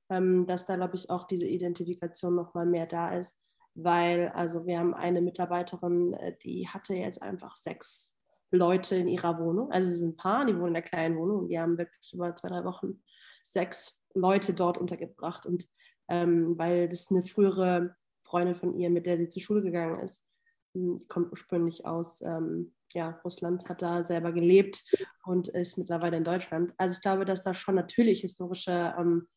ähm, 0.10 0.46
dass 0.46 0.66
da, 0.66 0.76
glaube 0.76 0.96
ich, 0.96 1.10
auch 1.10 1.26
diese 1.26 1.48
Identifikation 1.48 2.36
nochmal 2.36 2.66
mehr 2.66 2.86
da 2.86 3.16
ist, 3.16 3.40
weil, 3.76 4.30
also 4.30 4.66
wir 4.66 4.80
haben 4.80 4.94
eine 4.94 5.22
Mitarbeiterin, 5.22 6.14
äh, 6.14 6.38
die 6.44 6.68
hatte 6.68 6.94
jetzt 6.94 7.22
einfach 7.22 7.56
sechs 7.56 8.15
Leute 8.56 8.96
in 8.96 9.08
ihrer 9.08 9.40
Wohnung, 9.40 9.72
also 9.72 9.90
sie 9.90 9.98
sind 9.98 10.14
ein 10.14 10.18
Paar, 10.18 10.46
die 10.46 10.56
wohnen 10.56 10.70
in 10.70 10.74
der 10.74 10.84
kleinen 10.84 11.18
Wohnung 11.18 11.40
und 11.40 11.50
die 11.50 11.60
haben 11.60 11.78
wirklich 11.78 12.14
über 12.14 12.36
zwei, 12.36 12.50
drei 12.50 12.64
Wochen 12.64 13.02
sechs 13.44 14.02
Leute 14.14 14.54
dort 14.54 14.78
untergebracht. 14.78 15.46
Und 15.46 15.68
ähm, 16.08 16.58
weil 16.58 16.90
das 16.90 17.12
eine 17.12 17.24
frühere 17.24 17.96
Freundin 18.24 18.56
von 18.56 18.78
ihr, 18.78 18.90
mit 18.90 19.06
der 19.06 19.18
sie 19.18 19.30
zur 19.30 19.42
Schule 19.42 19.62
gegangen 19.62 20.00
ist, 20.00 20.26
hm, 20.74 21.00
kommt 21.08 21.32
ursprünglich 21.32 21.86
aus 21.86 22.22
ähm, 22.22 22.74
ja, 22.94 23.20
Russland, 23.24 23.70
hat 23.70 23.82
da 23.82 24.04
selber 24.04 24.32
gelebt 24.32 24.84
und 25.26 25.48
ist 25.50 25.78
mittlerweile 25.78 26.18
in 26.18 26.24
Deutschland. 26.24 26.74
Also 26.78 26.96
ich 26.96 27.02
glaube, 27.02 27.26
dass 27.26 27.44
da 27.44 27.54
schon 27.54 27.76
natürlich 27.76 28.22
historische 28.22 28.94
ähm, 28.98 29.28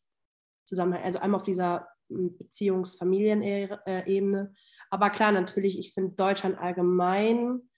Zusammenhänge, 0.65 1.05
also 1.05 1.19
einmal 1.19 1.39
auf 1.39 1.45
dieser 1.45 1.87
hm, 2.09 2.37
Beziehungs-Familienebene, 2.37 4.53
aber 4.89 5.11
klar, 5.11 5.31
natürlich, 5.31 5.77
ich 5.77 5.93
finde 5.93 6.15
Deutschland 6.15 6.57
allgemein, 6.57 7.68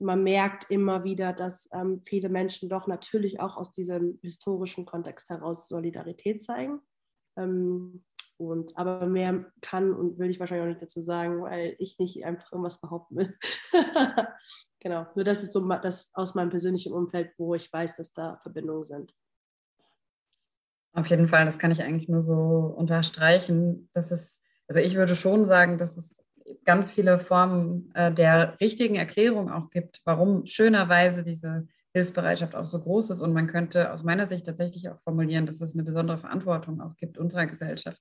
man 0.00 0.22
merkt 0.22 0.70
immer 0.70 1.04
wieder, 1.04 1.32
dass 1.32 1.68
ähm, 1.72 2.02
viele 2.04 2.28
Menschen 2.28 2.68
doch 2.68 2.86
natürlich 2.86 3.40
auch 3.40 3.56
aus 3.56 3.72
diesem 3.72 4.18
historischen 4.22 4.84
Kontext 4.84 5.28
heraus 5.30 5.68
Solidarität 5.68 6.42
zeigen. 6.42 6.80
Ähm, 7.36 8.04
und, 8.36 8.76
aber 8.76 9.06
mehr 9.06 9.46
kann 9.60 9.92
und 9.92 10.18
will 10.18 10.30
ich 10.30 10.40
wahrscheinlich 10.40 10.64
auch 10.64 10.68
nicht 10.68 10.82
dazu 10.82 11.00
sagen, 11.00 11.42
weil 11.42 11.76
ich 11.78 11.98
nicht 11.98 12.24
einfach 12.24 12.50
irgendwas 12.50 12.80
behaupten 12.80 13.16
will. 13.16 13.38
genau, 14.80 15.06
nur 15.14 15.24
das 15.24 15.42
ist 15.42 15.52
so 15.52 15.60
das 15.68 16.10
aus 16.14 16.34
meinem 16.34 16.50
persönlichen 16.50 16.92
Umfeld, 16.92 17.32
wo 17.38 17.54
ich 17.54 17.72
weiß, 17.72 17.96
dass 17.96 18.12
da 18.12 18.38
Verbindungen 18.38 18.84
sind. 18.84 19.14
Auf 20.94 21.06
jeden 21.06 21.28
Fall, 21.28 21.44
das 21.44 21.58
kann 21.58 21.70
ich 21.70 21.82
eigentlich 21.82 22.08
nur 22.08 22.22
so 22.22 22.74
unterstreichen. 22.76 23.88
Dass 23.94 24.10
es, 24.10 24.42
also 24.66 24.80
ich 24.80 24.94
würde 24.96 25.16
schon 25.16 25.46
sagen, 25.46 25.78
dass 25.78 25.96
es 25.96 26.21
ganz 26.64 26.90
viele 26.90 27.18
Formen 27.18 27.90
äh, 27.94 28.12
der 28.12 28.58
richtigen 28.60 28.96
Erklärung 28.96 29.50
auch 29.50 29.70
gibt, 29.70 30.00
warum 30.04 30.46
schönerweise 30.46 31.24
diese 31.24 31.66
Hilfsbereitschaft 31.92 32.54
auch 32.54 32.66
so 32.66 32.80
groß 32.80 33.10
ist. 33.10 33.20
Und 33.20 33.32
man 33.32 33.46
könnte 33.46 33.92
aus 33.92 34.02
meiner 34.02 34.26
Sicht 34.26 34.46
tatsächlich 34.46 34.88
auch 34.88 35.00
formulieren, 35.00 35.46
dass 35.46 35.60
es 35.60 35.74
eine 35.74 35.84
besondere 35.84 36.18
Verantwortung 36.18 36.80
auch 36.80 36.96
gibt 36.96 37.18
unserer 37.18 37.46
Gesellschaft 37.46 38.00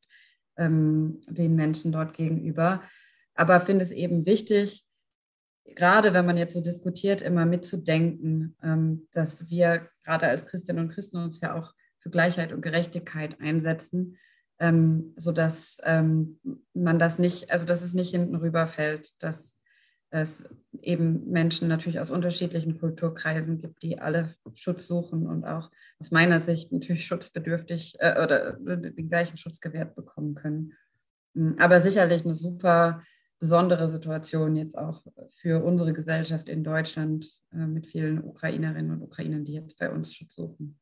ähm, 0.58 1.22
den 1.28 1.56
Menschen 1.56 1.92
dort 1.92 2.14
gegenüber. 2.14 2.82
Aber 3.34 3.60
finde 3.60 3.84
es 3.84 3.92
eben 3.92 4.26
wichtig, 4.26 4.86
gerade 5.76 6.14
wenn 6.14 6.26
man 6.26 6.38
jetzt 6.38 6.54
so 6.54 6.62
diskutiert, 6.62 7.22
immer 7.22 7.46
mitzudenken, 7.46 8.56
ähm, 8.64 9.08
dass 9.12 9.50
wir 9.50 9.90
gerade 10.04 10.28
als 10.28 10.46
Christinnen 10.46 10.86
und 10.86 10.94
Christen 10.94 11.18
uns 11.18 11.42
ja 11.42 11.56
auch 11.56 11.74
für 12.00 12.10
Gleichheit 12.10 12.52
und 12.52 12.62
Gerechtigkeit 12.62 13.40
einsetzen, 13.40 14.18
ähm, 14.62 15.14
sodass 15.18 15.80
ähm, 15.84 16.40
man 16.74 17.00
das 17.00 17.18
nicht, 17.18 17.52
also 17.52 17.66
dass 17.66 17.82
es 17.82 17.96
nicht 17.96 18.12
hinten 18.12 18.36
rüberfällt, 18.36 19.12
dass 19.22 19.58
es 20.12 20.48
eben 20.82 21.28
Menschen 21.32 21.68
natürlich 21.68 22.00
aus 22.00 22.12
unterschiedlichen 22.12 22.78
Kulturkreisen 22.78 23.58
gibt, 23.58 23.82
die 23.82 24.00
alle 24.00 24.36
Schutz 24.54 24.86
suchen 24.86 25.26
und 25.26 25.46
auch 25.46 25.72
aus 26.00 26.12
meiner 26.12 26.40
Sicht 26.40 26.72
natürlich 26.72 27.06
schutzbedürftig 27.08 27.96
äh, 28.00 28.24
oder 28.24 28.54
den 28.54 29.10
gleichen 29.10 29.36
Schutz 29.36 29.60
gewährt 29.60 29.96
bekommen 29.96 30.36
können. 30.36 30.74
Mm, 31.34 31.54
aber 31.58 31.82
sicherlich 31.82 32.24
eine 32.24 32.36
super 32.36 33.02
besondere 33.40 33.88
Situation 33.88 34.56
jetzt 34.56 34.78
auch 34.78 35.04
für 35.30 35.64
unsere 35.64 35.94
Gesellschaft 35.94 36.48
in 36.48 36.64
Deutschland 36.64 37.28
äh, 37.52 37.66
mit 37.66 37.88
vielen 37.88 38.24
Ukrainerinnen 38.24 38.92
und 38.92 39.02
Ukrainern, 39.02 39.44
die 39.44 39.54
jetzt 39.54 39.80
bei 39.80 39.90
uns 39.90 40.14
Schutz 40.14 40.36
suchen. 40.36 40.78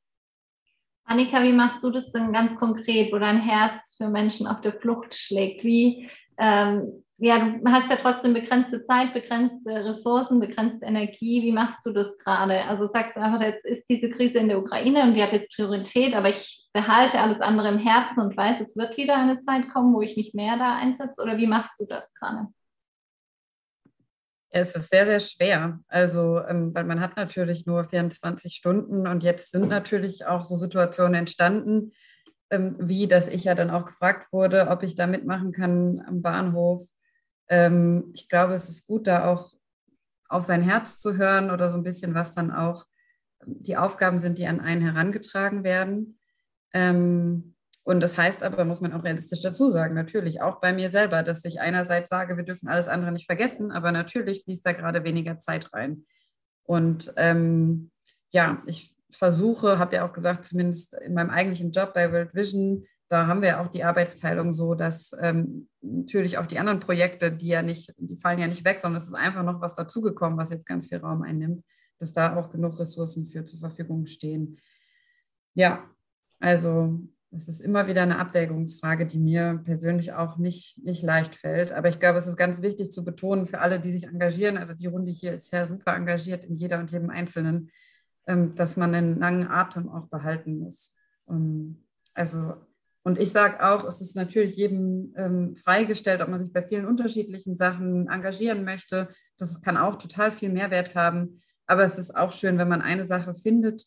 Annika, 1.09 1.41
wie 1.41 1.53
machst 1.53 1.83
du 1.83 1.89
das 1.89 2.11
denn 2.11 2.31
ganz 2.31 2.55
konkret, 2.57 3.11
wo 3.11 3.17
dein 3.17 3.41
Herz 3.41 3.95
für 3.97 4.09
Menschen 4.09 4.45
auf 4.45 4.61
der 4.61 4.73
Flucht 4.73 5.15
schlägt? 5.15 5.63
Wie 5.63 6.07
ähm, 6.37 7.03
ja, 7.17 7.39
du 7.39 7.69
hast 7.69 7.89
ja 7.89 7.95
trotzdem 7.97 8.35
begrenzte 8.35 8.85
Zeit, 8.85 9.13
begrenzte 9.13 9.71
Ressourcen, 9.85 10.39
begrenzte 10.39 10.85
Energie. 10.85 11.41
Wie 11.41 11.51
machst 11.51 11.83
du 11.83 11.91
das 11.91 12.15
gerade? 12.19 12.63
Also 12.65 12.85
sagst 12.85 13.17
du 13.17 13.21
einfach, 13.21 13.41
jetzt 13.41 13.65
ist 13.65 13.89
diese 13.89 14.09
Krise 14.09 14.37
in 14.37 14.49
der 14.49 14.59
Ukraine 14.59 15.01
und 15.01 15.15
die 15.15 15.23
hat 15.23 15.33
jetzt 15.33 15.53
Priorität, 15.53 16.15
aber 16.15 16.29
ich 16.29 16.69
behalte 16.73 17.19
alles 17.19 17.41
andere 17.41 17.69
im 17.69 17.79
Herzen 17.79 18.21
und 18.21 18.37
weiß, 18.37 18.61
es 18.61 18.77
wird 18.77 18.95
wieder 18.95 19.17
eine 19.17 19.39
Zeit 19.39 19.69
kommen, 19.73 19.93
wo 19.95 20.01
ich 20.01 20.15
mich 20.15 20.35
mehr 20.35 20.57
da 20.57 20.77
einsetze? 20.77 21.21
Oder 21.21 21.39
wie 21.39 21.47
machst 21.47 21.81
du 21.81 21.87
das 21.87 22.13
gerade? 22.13 22.47
Es 24.51 24.75
ist 24.75 24.89
sehr, 24.89 25.05
sehr 25.05 25.19
schwer. 25.19 25.79
Also, 25.87 26.41
ähm, 26.45 26.73
weil 26.73 26.83
man 26.83 26.99
hat 26.99 27.15
natürlich 27.17 27.65
nur 27.65 27.85
24 27.85 28.53
Stunden 28.53 29.07
und 29.07 29.23
jetzt 29.23 29.51
sind 29.51 29.67
natürlich 29.69 30.25
auch 30.25 30.45
so 30.45 30.55
Situationen 30.55 31.13
entstanden, 31.15 31.91
ähm, 32.49 32.75
wie 32.79 33.07
dass 33.07 33.27
ich 33.27 33.43
ja 33.43 33.55
dann 33.55 33.69
auch 33.69 33.85
gefragt 33.85 34.33
wurde, 34.33 34.67
ob 34.69 34.83
ich 34.83 34.95
da 34.95 35.07
mitmachen 35.07 35.51
kann 35.51 36.03
am 36.07 36.21
Bahnhof 36.21 36.87
ähm, 37.49 38.11
ich 38.13 38.29
glaube, 38.29 38.53
es 38.53 38.69
ist 38.69 38.87
gut, 38.87 39.07
da 39.07 39.27
auch 39.27 39.53
auf 40.29 40.45
sein 40.45 40.61
Herz 40.61 40.99
zu 41.01 41.17
hören 41.17 41.51
oder 41.51 41.69
so 41.69 41.77
ein 41.77 41.83
bisschen, 41.83 42.13
was 42.13 42.33
dann 42.35 42.51
auch 42.51 42.85
die 43.45 43.77
Aufgaben 43.77 44.19
sind, 44.19 44.37
die 44.37 44.47
an 44.47 44.59
einen 44.59 44.81
herangetragen 44.81 45.63
werden. 45.63 46.19
Und 47.89 48.01
das 48.01 48.19
heißt 48.19 48.43
aber, 48.43 48.65
muss 48.65 48.81
man 48.81 48.93
auch 48.93 49.03
realistisch 49.03 49.41
dazu 49.41 49.71
sagen, 49.71 49.95
natürlich 49.95 50.43
auch 50.43 50.61
bei 50.61 50.73
mir 50.73 50.91
selber, 50.91 51.23
dass 51.23 51.43
ich 51.43 51.59
einerseits 51.59 52.11
sage, 52.11 52.37
wir 52.37 52.43
dürfen 52.43 52.67
alles 52.67 52.87
andere 52.87 53.11
nicht 53.11 53.25
vergessen, 53.25 53.71
aber 53.71 53.91
natürlich 53.91 54.43
fließt 54.43 54.63
da 54.63 54.73
gerade 54.73 55.03
weniger 55.03 55.39
Zeit 55.39 55.73
rein. 55.73 56.05
Und 56.61 57.11
ähm, 57.17 57.89
ja, 58.29 58.61
ich 58.67 58.95
versuche, 59.09 59.79
habe 59.79 59.95
ja 59.95 60.07
auch 60.07 60.13
gesagt, 60.13 60.45
zumindest 60.45 60.93
in 61.01 61.15
meinem 61.15 61.31
eigentlichen 61.31 61.71
Job 61.71 61.95
bei 61.95 62.11
World 62.11 62.35
Vision, 62.35 62.85
da 63.07 63.25
haben 63.25 63.41
wir 63.41 63.59
auch 63.59 63.69
die 63.69 63.83
Arbeitsteilung 63.83 64.53
so, 64.53 64.75
dass 64.75 65.15
ähm, 65.19 65.67
natürlich 65.81 66.37
auch 66.37 66.45
die 66.45 66.59
anderen 66.59 66.81
Projekte, 66.81 67.31
die 67.31 67.47
ja 67.47 67.63
nicht, 67.63 67.95
die 67.97 68.17
fallen 68.17 68.37
ja 68.37 68.45
nicht 68.45 68.65
weg, 68.65 68.79
sondern 68.81 68.99
es 68.99 69.07
ist 69.07 69.15
einfach 69.15 69.41
noch 69.41 69.61
was 69.61 69.73
dazugekommen, 69.73 70.37
was 70.37 70.51
jetzt 70.51 70.67
ganz 70.67 70.89
viel 70.89 70.99
Raum 70.99 71.23
einnimmt, 71.23 71.65
dass 71.97 72.13
da 72.13 72.35
auch 72.35 72.51
genug 72.51 72.79
Ressourcen 72.79 73.25
für 73.25 73.45
zur 73.45 73.57
Verfügung 73.57 74.05
stehen. 74.05 74.57
Ja, 75.55 75.89
also 76.39 76.99
es 77.31 77.47
ist 77.47 77.61
immer 77.61 77.87
wieder 77.87 78.01
eine 78.01 78.17
Abwägungsfrage, 78.17 79.05
die 79.05 79.19
mir 79.19 79.61
persönlich 79.63 80.13
auch 80.13 80.37
nicht, 80.37 80.83
nicht 80.83 81.03
leicht 81.03 81.35
fällt. 81.35 81.71
Aber 81.71 81.87
ich 81.87 81.99
glaube, 81.99 82.17
es 82.17 82.25
ist 82.25 82.37
ganz 82.37 82.61
wichtig 82.61 82.91
zu 82.91 83.03
betonen 83.03 83.45
für 83.45 83.59
alle, 83.59 83.79
die 83.79 83.91
sich 83.91 84.05
engagieren. 84.05 84.57
Also 84.57 84.73
die 84.73 84.87
Runde 84.87 85.11
hier 85.11 85.33
ist 85.33 85.53
ja 85.53 85.65
super 85.65 85.95
engagiert 85.95 86.43
in 86.43 86.55
jeder 86.55 86.79
und 86.79 86.91
jedem 86.91 87.11
Einzelnen, 87.11 87.69
ähm, 88.25 88.55
dass 88.55 88.77
man 88.77 88.95
einen 88.95 89.19
langen 89.19 89.47
Atem 89.47 89.89
auch 89.89 90.07
behalten 90.07 90.57
muss. 90.57 90.95
Ähm, 91.29 91.83
also 92.15 92.55
und 93.03 93.19
ich 93.19 93.31
sage 93.31 93.63
auch, 93.65 93.85
es 93.85 94.01
ist 94.01 94.15
natürlich 94.15 94.55
jedem 94.57 95.13
ähm, 95.15 95.55
freigestellt, 95.55 96.21
ob 96.21 96.29
man 96.29 96.39
sich 96.39 96.51
bei 96.51 96.61
vielen 96.61 96.85
unterschiedlichen 96.85 97.55
Sachen 97.55 98.09
engagieren 98.09 98.65
möchte. 98.65 99.07
Das 99.37 99.61
kann 99.61 99.77
auch 99.77 99.97
total 99.97 100.31
viel 100.31 100.49
Mehrwert 100.49 100.95
haben. 100.95 101.41
Aber 101.65 101.83
es 101.83 101.97
ist 101.97 102.15
auch 102.15 102.31
schön, 102.31 102.57
wenn 102.57 102.67
man 102.67 102.81
eine 102.81 103.05
Sache 103.05 103.35
findet 103.35 103.85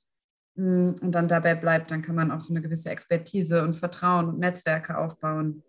und 0.54 1.12
dann 1.12 1.28
dabei 1.28 1.54
bleibt, 1.54 1.90
dann 1.90 2.02
kann 2.02 2.14
man 2.14 2.30
auch 2.30 2.40
so 2.40 2.52
eine 2.52 2.60
gewisse 2.60 2.90
Expertise 2.90 3.62
und 3.62 3.76
Vertrauen 3.76 4.28
und 4.28 4.38
Netzwerke 4.38 4.98
aufbauen. 4.98 5.62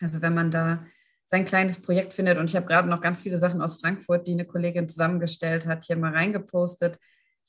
Also 0.00 0.20
wenn 0.20 0.34
man 0.34 0.50
da 0.50 0.84
sein 1.24 1.44
kleines 1.44 1.80
Projekt 1.80 2.12
findet 2.12 2.38
und 2.38 2.50
ich 2.50 2.56
habe 2.56 2.66
gerade 2.66 2.88
noch 2.88 3.00
ganz 3.00 3.22
viele 3.22 3.38
Sachen 3.38 3.62
aus 3.62 3.80
Frankfurt, 3.80 4.26
die 4.26 4.32
eine 4.32 4.44
Kollegin 4.44 4.88
zusammengestellt 4.88 5.66
hat, 5.66 5.84
hier 5.84 5.96
mal 5.96 6.12
reingepostet 6.12 6.98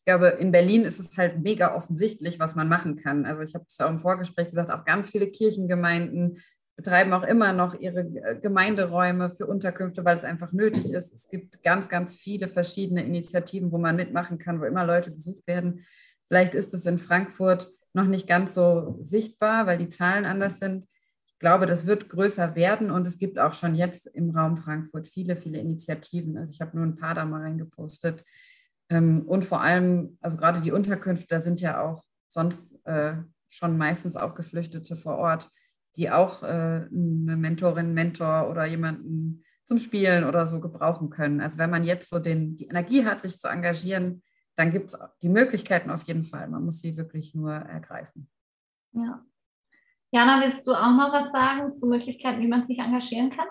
glaube, 0.07 0.27
in 0.39 0.53
Berlin 0.53 0.83
ist 0.83 0.99
es 0.99 1.17
halt 1.17 1.43
mega 1.43 1.75
offensichtlich, 1.75 2.39
was 2.39 2.55
man 2.55 2.69
machen 2.69 2.95
kann. 2.95 3.25
Also 3.25 3.41
ich 3.41 3.53
habe 3.53 3.65
es 3.67 3.79
auch 3.81 3.89
im 3.89 3.99
Vorgespräch 3.99 4.47
gesagt, 4.47 4.71
auch 4.71 4.85
ganz 4.85 5.09
viele 5.09 5.27
Kirchengemeinden 5.27 6.39
betreiben 6.77 7.11
auch 7.11 7.23
immer 7.23 7.51
noch 7.51 7.77
ihre 7.77 8.01
äh, 8.01 8.39
Gemeinderäume 8.39 9.31
für 9.31 9.47
Unterkünfte, 9.47 10.05
weil 10.05 10.15
es 10.15 10.23
einfach 10.23 10.53
nötig 10.53 10.93
ist. 10.93 11.13
Es 11.13 11.27
gibt 11.27 11.61
ganz, 11.61 11.89
ganz 11.89 12.15
viele 12.15 12.47
verschiedene 12.47 13.03
Initiativen, 13.03 13.71
wo 13.71 13.79
man 13.79 13.97
mitmachen 13.97 14.37
kann, 14.37 14.61
wo 14.61 14.65
immer 14.65 14.85
Leute 14.85 15.11
gesucht 15.11 15.45
werden. 15.45 15.83
Vielleicht 16.27 16.55
ist 16.55 16.73
es 16.73 16.85
in 16.85 16.97
Frankfurt 16.97 17.71
noch 17.93 18.07
nicht 18.07 18.27
ganz 18.27 18.53
so 18.53 18.97
sichtbar, 19.01 19.65
weil 19.65 19.77
die 19.77 19.89
Zahlen 19.89 20.25
anders 20.25 20.59
sind. 20.59 20.87
Ich 21.27 21.39
glaube, 21.39 21.65
das 21.65 21.85
wird 21.85 22.09
größer 22.09 22.55
werden 22.55 22.91
und 22.91 23.07
es 23.07 23.17
gibt 23.17 23.39
auch 23.39 23.53
schon 23.53 23.75
jetzt 23.75 24.07
im 24.07 24.31
Raum 24.31 24.57
Frankfurt 24.57 25.07
viele, 25.07 25.35
viele 25.35 25.59
Initiativen. 25.59 26.37
Also 26.37 26.51
ich 26.51 26.61
habe 26.61 26.75
nur 26.75 26.85
ein 26.85 26.95
paar 26.95 27.13
da 27.13 27.25
mal 27.25 27.41
reingepostet, 27.41 28.23
ähm, 28.89 29.23
und 29.27 29.45
vor 29.45 29.61
allem, 29.61 30.17
also 30.21 30.37
gerade 30.37 30.61
die 30.61 30.71
Unterkünfte, 30.71 31.27
da 31.29 31.41
sind 31.41 31.61
ja 31.61 31.81
auch 31.81 32.03
sonst 32.27 32.63
äh, 32.85 33.13
schon 33.49 33.77
meistens 33.77 34.15
auch 34.15 34.35
Geflüchtete 34.35 34.95
vor 34.95 35.17
Ort, 35.17 35.49
die 35.95 36.09
auch 36.09 36.43
äh, 36.43 36.47
eine 36.47 37.37
Mentorin, 37.37 37.93
Mentor 37.93 38.49
oder 38.49 38.65
jemanden 38.65 39.43
zum 39.65 39.79
Spielen 39.79 40.23
oder 40.23 40.47
so 40.47 40.61
gebrauchen 40.61 41.09
können. 41.09 41.41
Also 41.41 41.57
wenn 41.57 41.69
man 41.69 41.83
jetzt 41.83 42.09
so 42.09 42.19
den, 42.19 42.55
die 42.55 42.67
Energie 42.67 43.05
hat, 43.05 43.21
sich 43.21 43.37
zu 43.39 43.49
engagieren, 43.49 44.23
dann 44.57 44.71
gibt 44.71 44.87
es 44.87 44.99
die 45.21 45.29
Möglichkeiten 45.29 45.91
auf 45.91 46.03
jeden 46.03 46.25
Fall. 46.25 46.47
Man 46.49 46.65
muss 46.65 46.81
sie 46.81 46.97
wirklich 46.97 47.35
nur 47.35 47.53
ergreifen. 47.53 48.27
Ja. 48.91 49.23
Jana, 50.11 50.41
willst 50.41 50.65
du 50.65 50.73
auch 50.73 50.91
noch 50.91 51.11
was 51.11 51.31
sagen 51.31 51.75
zu 51.75 51.85
Möglichkeiten, 51.85 52.41
wie 52.41 52.47
man 52.47 52.65
sich 52.65 52.79
engagieren 52.79 53.29
kann? 53.29 53.47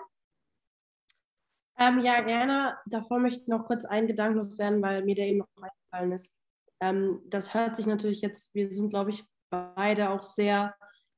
Ähm, 1.79 1.99
ja, 1.99 2.21
gerne. 2.21 2.77
Davor 2.87 3.19
möchte 3.19 3.41
ich 3.41 3.47
noch 3.47 3.65
kurz 3.65 3.85
einen 3.85 4.07
Gedanken 4.07 4.39
loswerden, 4.39 4.81
weil 4.81 5.05
mir 5.05 5.15
der 5.15 5.27
eben 5.27 5.39
noch 5.39 5.47
eingefallen 5.55 6.11
ist. 6.11 6.33
Ähm, 6.81 7.21
das 7.27 7.53
hört 7.53 7.75
sich 7.75 7.85
natürlich 7.85 8.21
jetzt, 8.21 8.53
wir 8.53 8.71
sind, 8.71 8.89
glaube 8.89 9.11
ich, 9.11 9.23
beide 9.49 10.09
auch 10.09 10.23
sehr, 10.23 10.75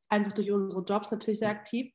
einfach 0.09 0.33
durch 0.33 0.51
unsere 0.51 0.83
Jobs 0.83 1.11
natürlich 1.11 1.39
sehr 1.39 1.49
aktiv. 1.49 1.91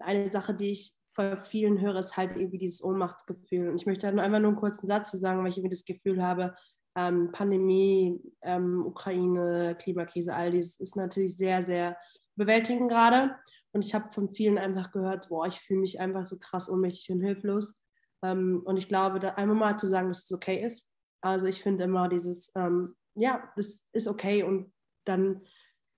Eine 0.00 0.30
Sache, 0.32 0.54
die 0.54 0.70
ich 0.70 0.96
vor 1.12 1.36
vielen 1.36 1.80
höre, 1.80 1.96
ist 1.96 2.16
halt 2.16 2.36
irgendwie 2.36 2.58
dieses 2.58 2.82
Ohnmachtsgefühl. 2.82 3.68
Und 3.68 3.76
ich 3.76 3.86
möchte 3.86 4.10
nur 4.10 4.24
einmal 4.24 4.40
nur 4.40 4.50
einen 4.50 4.58
kurzen 4.58 4.86
Satz 4.86 5.10
zu 5.10 5.18
sagen, 5.18 5.40
weil 5.42 5.50
ich 5.50 5.58
irgendwie 5.58 5.74
das 5.74 5.84
Gefühl 5.84 6.22
habe, 6.22 6.54
ähm, 6.96 7.30
Pandemie, 7.32 8.20
ähm, 8.42 8.84
Ukraine, 8.86 9.76
Klimakrise, 9.80 10.34
all 10.34 10.50
dies 10.50 10.80
ist 10.80 10.96
natürlich 10.96 11.36
sehr, 11.36 11.62
sehr 11.62 11.96
bewältigend 12.36 12.90
gerade. 12.90 13.36
Und 13.72 13.84
ich 13.84 13.94
habe 13.94 14.10
von 14.10 14.30
vielen 14.30 14.58
einfach 14.58 14.90
gehört, 14.92 15.28
boah, 15.28 15.46
ich 15.46 15.60
fühle 15.60 15.80
mich 15.80 16.00
einfach 16.00 16.24
so 16.24 16.38
krass 16.38 16.70
ohnmächtig 16.70 17.10
und 17.10 17.20
hilflos. 17.20 17.78
Ähm, 18.24 18.62
und 18.64 18.76
ich 18.76 18.88
glaube, 18.88 19.20
da 19.20 19.30
einmal 19.30 19.56
mal 19.56 19.78
zu 19.78 19.86
sagen, 19.86 20.08
dass 20.08 20.24
es 20.24 20.32
okay 20.32 20.64
ist. 20.64 20.88
Also 21.20 21.46
ich 21.46 21.62
finde 21.62 21.84
immer 21.84 22.08
dieses, 22.08 22.52
ähm, 22.56 22.96
ja, 23.14 23.52
das 23.56 23.84
ist 23.92 24.08
okay 24.08 24.42
und 24.42 24.72
dann 25.04 25.42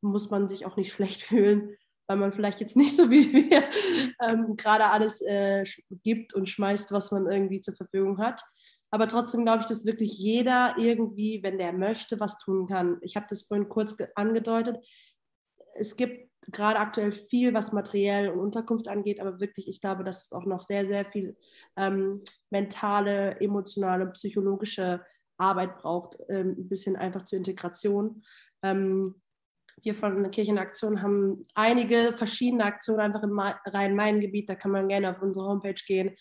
muss 0.03 0.31
man 0.31 0.49
sich 0.49 0.67
auch 0.67 0.77
nicht 0.77 0.93
schlecht 0.93 1.23
fühlen, 1.23 1.77
weil 2.09 2.17
man 2.17 2.33
vielleicht 2.33 2.61
jetzt 2.61 2.77
nicht 2.77 2.97
so 2.97 3.11
wie 3.11 3.33
wir 3.33 3.65
ähm, 4.21 4.57
gerade 4.57 4.87
alles 4.87 5.21
äh, 5.23 5.65
gibt 6.03 6.35
und 6.35 6.49
schmeißt, 6.49 6.93
was 6.93 7.13
man 7.13 7.31
irgendwie 7.31 7.61
zur 7.61 7.75
Verfügung 7.75 8.19
hat. 8.19 8.43
Aber 8.91 9.09
trotzdem 9.09 9.45
glaube 9.45 9.61
ich, 9.61 9.67
dass 9.67 9.87
wirklich 9.87 10.19
jeder 10.19 10.75
irgendwie, 10.77 11.43
wenn 11.43 11.59
der 11.59 11.73
möchte, 11.73 12.19
was 12.19 12.39
tun 12.39 12.67
kann. 12.67 12.99
Ich 13.03 13.17
habe 13.17 13.27
das 13.29 13.43
vorhin 13.43 13.69
kurz 13.69 13.97
angedeutet. 14.17 14.79
Es 15.75 15.97
gibt 15.97 16.29
gerade 16.49 16.81
aktuell 16.81 17.13
viel, 17.13 17.55
was 17.55 17.73
materiell 17.73 18.31
und 18.31 18.41
Unterkunft 18.41 18.89
angeht, 18.89 19.21
aber 19.21 19.41
wirklich, 19.41 19.69
ich 19.69 19.81
glaube, 19.81 20.05
dass 20.05 20.25
es 20.25 20.33
auch 20.33 20.47
noch 20.47 20.63
sehr, 20.63 20.85
sehr 20.85 21.05
viel 21.05 21.37
ähm, 21.77 22.23
mentale, 22.51 23.41
emotionale, 23.41 24.07
psychologische 24.09 25.05
Arbeit 25.37 25.79
braucht, 25.79 26.17
ähm, 26.29 26.57
ein 26.59 26.69
bisschen 26.69 26.97
einfach 26.97 27.25
zur 27.25 27.39
Integration. 27.39 28.23
Ähm, 28.63 29.21
wir 29.83 29.95
von 29.95 30.23
der 30.23 30.31
Kirchenaktion 30.31 31.03
haben 31.03 31.43
einige 31.55 32.13
verschiedene 32.15 32.65
Aktionen 32.65 33.01
einfach 33.01 33.23
im 33.23 33.39
Rhein-Main-Gebiet, 33.39 34.49
da 34.49 34.55
kann 34.55 34.73
man 34.73 34.89
gerne 34.89 35.11
auf 35.11 35.23
unsere 35.23 35.47
Homepage 35.47 35.75
gehen. 35.87 36.17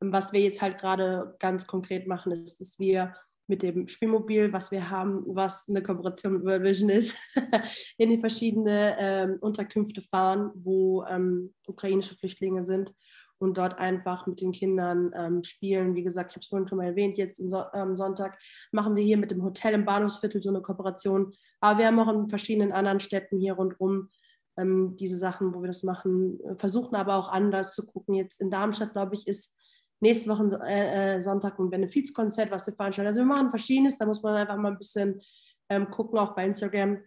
Was 0.00 0.32
wir 0.32 0.40
jetzt 0.40 0.62
halt 0.62 0.78
gerade 0.78 1.36
ganz 1.38 1.66
konkret 1.66 2.06
machen, 2.06 2.32
ist, 2.32 2.60
dass 2.60 2.78
wir 2.78 3.14
mit 3.50 3.62
dem 3.62 3.88
Spielmobil, 3.88 4.52
was 4.52 4.70
wir 4.70 4.88
haben, 4.88 5.24
was 5.26 5.68
eine 5.68 5.82
Kooperation 5.82 6.34
mit 6.34 6.44
World 6.44 6.62
Vision 6.62 6.88
ist, 6.88 7.18
in 7.98 8.08
die 8.08 8.18
verschiedenen 8.18 8.94
ähm, 8.98 9.38
Unterkünfte 9.40 10.00
fahren, 10.00 10.52
wo 10.54 11.04
ähm, 11.04 11.52
ukrainische 11.66 12.14
Flüchtlinge 12.14 12.64
sind 12.64 12.94
und 13.38 13.58
dort 13.58 13.78
einfach 13.78 14.26
mit 14.26 14.40
den 14.40 14.52
Kindern 14.52 15.12
ähm, 15.16 15.42
spielen. 15.42 15.96
Wie 15.96 16.04
gesagt, 16.04 16.30
ich 16.30 16.36
habe 16.36 16.42
es 16.42 16.48
vorhin 16.48 16.68
schon 16.68 16.78
mal 16.78 16.86
erwähnt, 16.86 17.18
jetzt 17.18 17.42
am 17.72 17.96
Sonntag 17.96 18.38
machen 18.70 18.94
wir 18.94 19.02
hier 19.02 19.16
mit 19.16 19.30
dem 19.30 19.42
Hotel 19.42 19.74
im 19.74 19.84
Bahnhofsviertel 19.84 20.42
so 20.42 20.50
eine 20.50 20.62
Kooperation. 20.62 21.32
Aber 21.60 21.78
wir 21.78 21.86
haben 21.86 21.98
auch 21.98 22.08
in 22.08 22.28
verschiedenen 22.28 22.72
anderen 22.72 23.00
Städten 23.00 23.38
hier 23.38 23.54
rundherum 23.54 24.10
ähm, 24.56 24.96
diese 24.96 25.18
Sachen, 25.18 25.54
wo 25.54 25.62
wir 25.62 25.68
das 25.68 25.82
machen, 25.82 26.38
versuchen 26.56 26.94
aber 26.94 27.16
auch 27.16 27.28
anders 27.28 27.74
zu 27.74 27.84
gucken. 27.84 28.14
Jetzt 28.14 28.40
in 28.40 28.50
Darmstadt, 28.50 28.92
glaube 28.92 29.14
ich, 29.14 29.26
ist 29.26 29.56
nächste 30.00 30.30
Woche 30.30 30.60
äh, 30.66 31.16
äh, 31.16 31.20
Sonntag 31.20 31.58
ein 31.58 31.70
Benefizkonzert, 31.70 32.50
was 32.50 32.66
wir 32.66 32.74
veranstalten. 32.74 33.08
Also 33.08 33.20
wir 33.20 33.26
machen 33.26 33.50
verschiedenes, 33.50 33.98
da 33.98 34.06
muss 34.06 34.22
man 34.22 34.34
einfach 34.34 34.56
mal 34.56 34.72
ein 34.72 34.78
bisschen 34.78 35.20
ähm, 35.68 35.90
gucken, 35.90 36.18
auch 36.18 36.34
bei 36.34 36.46
Instagram. 36.46 36.98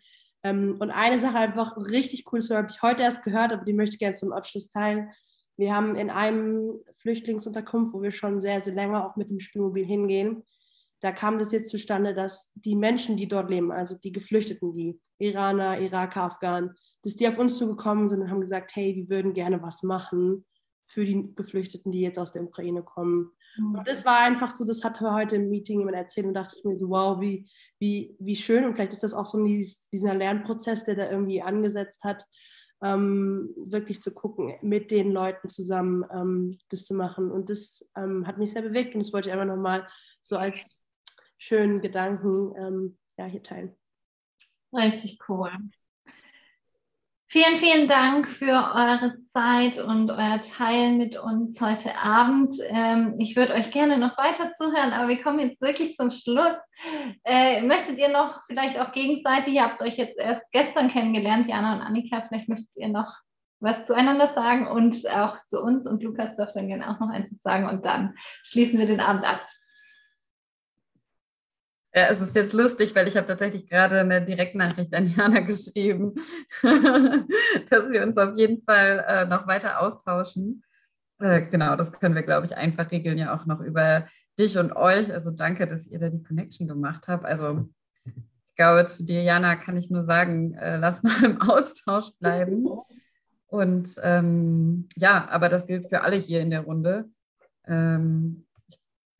Ähm, 0.44 0.78
und 0.80 0.91
eine 0.91 1.18
Sache 1.18 1.38
einfach 1.38 1.78
richtig 1.78 2.32
cool, 2.32 2.41
so 2.41 2.56
habe 2.56 2.70
ich 2.70 2.82
heute 2.82 3.02
erst 3.02 3.24
gehört, 3.24 3.52
aber 3.52 3.65
die 3.65 3.74
möchte 3.74 3.95
ich 3.95 3.99
gerne 3.99 4.15
zum 4.15 4.32
Abschluss 4.32 4.70
teilen. 4.70 5.11
Wir 5.57 5.76
haben 5.76 5.95
in 5.95 6.10
einem 6.10 6.80
Flüchtlingsunterkunft, 6.98 7.94
wo 7.94 8.02
wir 8.02 8.11
schon 8.11 8.41
sehr, 8.41 8.60
sehr 8.61 8.74
länger 8.74 9.07
auch 9.07 9.15
mit 9.15 9.30
dem 9.30 9.40
Spielmobil 9.40 9.86
hingehen, 9.86 10.44
da 11.03 11.11
kam 11.11 11.38
das 11.38 11.52
jetzt 11.52 11.70
zustande, 11.70 12.14
dass 12.14 12.53
die 12.56 12.78
Menschen, 12.78 13.18
die 13.18 13.28
dort 13.28 13.49
leben, 13.49 13.74
also 13.74 13.98
die 13.98 14.14
Geflüchteten, 14.14 14.74
die 14.74 15.02
Iraner, 15.18 15.78
Iraker, 15.78 16.24
Afghanen, 16.24 16.76
dass 17.02 17.18
die 17.18 17.28
auf 17.28 17.38
uns 17.38 17.57
zugekommen 17.57 18.07
sind 18.07 18.22
und 18.22 18.32
haben 18.32 18.40
gesagt, 18.40 18.74
hey, 18.78 18.95
wir 18.95 19.10
würden 19.10 19.34
gerne 19.34 19.61
was 19.61 19.84
machen 19.84 20.45
für 20.88 21.05
die 21.05 21.34
Geflüchteten, 21.35 21.91
die 21.91 22.01
jetzt 22.01 22.19
aus 22.19 22.34
der 22.34 22.43
Ukraine 22.43 22.84
kommen. 22.84 23.31
Mhm. 23.57 23.76
Und 23.76 23.88
das 23.88 24.05
war 24.05 24.19
einfach 24.19 24.51
so, 24.51 24.65
das 24.65 24.84
hat 24.84 24.99
heute 25.01 25.38
im 25.38 25.49
Meeting 25.49 25.80
jemand 25.80 25.97
erzählt 25.97 26.27
und 26.27 26.34
dachte 26.34 26.55
ich 26.57 26.65
mir 26.65 26.77
so, 26.77 26.89
wow, 26.89 27.19
wie, 27.19 27.49
wie, 27.80 28.15
wie 28.19 28.35
schön. 28.35 28.65
Und 28.65 28.76
vielleicht 28.76 28.93
ist 28.93 29.03
das 29.03 29.14
auch 29.14 29.26
so 29.26 29.43
dieser 29.43 30.14
Lernprozess, 30.14 30.85
der 30.85 30.95
da 30.95 31.10
irgendwie 31.10 31.41
angesetzt 31.41 32.03
hat, 32.03 32.26
ähm, 32.81 33.53
wirklich 33.55 34.01
zu 34.01 34.14
gucken, 34.14 34.55
mit 34.61 34.91
den 34.91 35.11
Leuten 35.11 35.49
zusammen 35.49 36.05
ähm, 36.11 36.57
das 36.69 36.85
zu 36.85 36.93
machen. 36.93 37.31
Und 37.31 37.49
das 37.49 37.89
ähm, 37.95 38.27
hat 38.27 38.38
mich 38.38 38.51
sehr 38.51 38.61
bewegt 38.61 38.93
und 38.93 38.99
das 39.03 39.14
wollte 39.14 39.30
ich 39.30 39.34
einfach 39.34 39.47
nochmal 39.47 39.88
so 40.22 40.38
als 40.38 40.81
schönen 41.38 41.81
Gedanken 41.81 42.53
ähm, 42.57 42.97
ja, 43.18 43.26
hier 43.26 43.43
teilen. 43.43 43.76
Richtig 44.73 45.19
cool. 45.30 45.51
Vielen, 47.34 47.57
vielen 47.57 47.88
Dank 47.88 48.30
für 48.30 48.51
eure 48.76 49.15
Zeit 49.26 49.80
und 49.80 50.11
euer 50.11 50.39
Teilen 50.39 50.99
mit 50.99 51.18
uns 51.18 51.60
heute 51.60 51.97
Abend. 51.97 52.55
Ähm, 52.68 53.15
ich 53.18 53.35
würde 53.35 53.55
euch 53.55 53.72
gerne 53.72 53.97
noch 53.97 54.15
weiter 54.19 54.53
zuhören, 54.53 54.93
aber 54.93 55.07
wir 55.07 55.19
kommen 55.19 55.39
jetzt 55.39 55.60
wirklich 55.60 55.95
zum 55.95 56.11
Schluss. 56.11 56.53
Äh, 57.23 57.64
möchtet 57.64 57.97
ihr 57.97 58.10
noch 58.10 58.39
vielleicht 58.45 58.80
auch 58.80 58.91
gegenseitig, 58.91 59.55
ihr 59.55 59.64
habt 59.64 59.81
euch 59.81 59.97
jetzt 59.97 60.19
erst 60.19 60.51
gestern 60.51 60.89
kennengelernt, 60.89 61.49
Jana 61.49 61.73
und 61.73 61.81
Annika, 61.81 62.23
vielleicht 62.27 62.49
möchtet 62.49 62.69
ihr 62.76 62.89
noch 62.89 63.11
was 63.60 63.84
zueinander 63.85 64.27
sagen 64.27 64.68
und 64.68 65.10
auch 65.10 65.35
zu 65.47 65.60
uns 65.60 65.88
und 65.88 66.03
Lukas 66.03 66.35
darf 66.35 66.53
dann 66.53 66.68
gerne 66.68 66.88
auch 66.88 66.99
noch 66.99 67.10
eins 67.10 67.31
sagen 67.41 67.68
und 67.68 67.84
dann 67.84 68.14
schließen 68.43 68.77
wir 68.77 68.85
den 68.85 68.99
Abend 68.99 69.26
ab. 69.26 69.41
Ja, 71.95 72.07
es 72.10 72.22
ist 72.22 72.36
jetzt 72.36 72.53
lustig, 72.53 72.95
weil 72.95 73.07
ich 73.07 73.15
habe 73.18 73.28
tatsächlich 73.28 73.68
gerade 73.68 73.99
eine 73.99 74.24
Direktnachricht 74.24 74.95
an 74.95 75.07
Jana 75.07 75.40
geschrieben, 75.41 76.15
dass 77.70 77.91
wir 77.91 78.02
uns 78.02 78.18
auf 78.18 78.36
jeden 78.36 78.64
Fall 78.64 79.06
äh, 79.07 79.26
noch 79.26 79.45
weiter 79.45 79.80
austauschen. 79.80 80.64
Äh, 81.20 81.44
genau, 81.44 81.76
das 81.76 81.91
können 81.91 82.15
wir, 82.15 82.24
glaube 82.24 82.48
ich, 82.48 82.57
einfach 82.57 82.90
regeln, 82.90 83.20
ja 83.20 83.36
auch 83.36 83.45
noch 83.45 83.60
über 83.60 84.07
dich 84.40 84.57
und 84.57 84.76
euch. 84.76 85.14
Also 85.14 85.30
danke, 85.30 85.68
dass 85.68 85.86
ihr 85.86 85.99
da 85.99 86.10
die 86.10 86.24
Connection 86.24 86.68
gemacht 86.68 87.07
habt. 87.07 87.26
Also 87.26 87.70
ich 88.06 88.56
glaube, 88.56 88.88
zu 88.88 89.06
dir, 89.06 89.22
Jana, 89.22 89.56
kann 89.56 89.78
ich 89.78 89.91
nur 89.91 90.02
sagen, 90.02 90.56
äh, 90.56 90.78
lass 90.78 91.03
mal 91.03 91.24
im 91.24 91.41
Austausch 91.41 92.11
bleiben. 92.20 92.68
Und 93.45 93.99
ähm, 94.02 94.90
ja, 94.95 95.28
aber 95.30 95.48
das 95.48 95.68
gilt 95.68 95.90
für 95.90 96.02
alle 96.02 96.15
hier 96.15 96.41
in 96.41 96.49
der 96.49 96.61
Runde. 96.61 97.06
Ähm, 97.68 98.48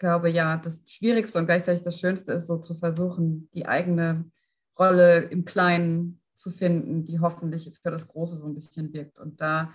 glaube, 0.04 0.30
ja, 0.30 0.58
das 0.58 0.84
Schwierigste 0.86 1.40
und 1.40 1.46
gleichzeitig 1.46 1.82
das 1.82 1.98
Schönste 1.98 2.34
ist, 2.34 2.48
so 2.48 2.58
zu 2.58 2.76
versuchen, 2.76 3.50
die 3.54 3.66
eigene 3.66 4.30
Rolle 4.78 5.20
im 5.20 5.46
Kleinen 5.46 6.22
zu 6.36 6.52
finden, 6.52 7.06
die 7.06 7.22
hoffentlich 7.22 7.72
für 7.82 7.90
das 7.90 8.10
Große 8.10 8.36
so 8.36 8.46
ein 8.46 8.54
bisschen 8.54 8.92
wirkt. 8.92 9.18
Und 9.18 9.40
da 9.40 9.74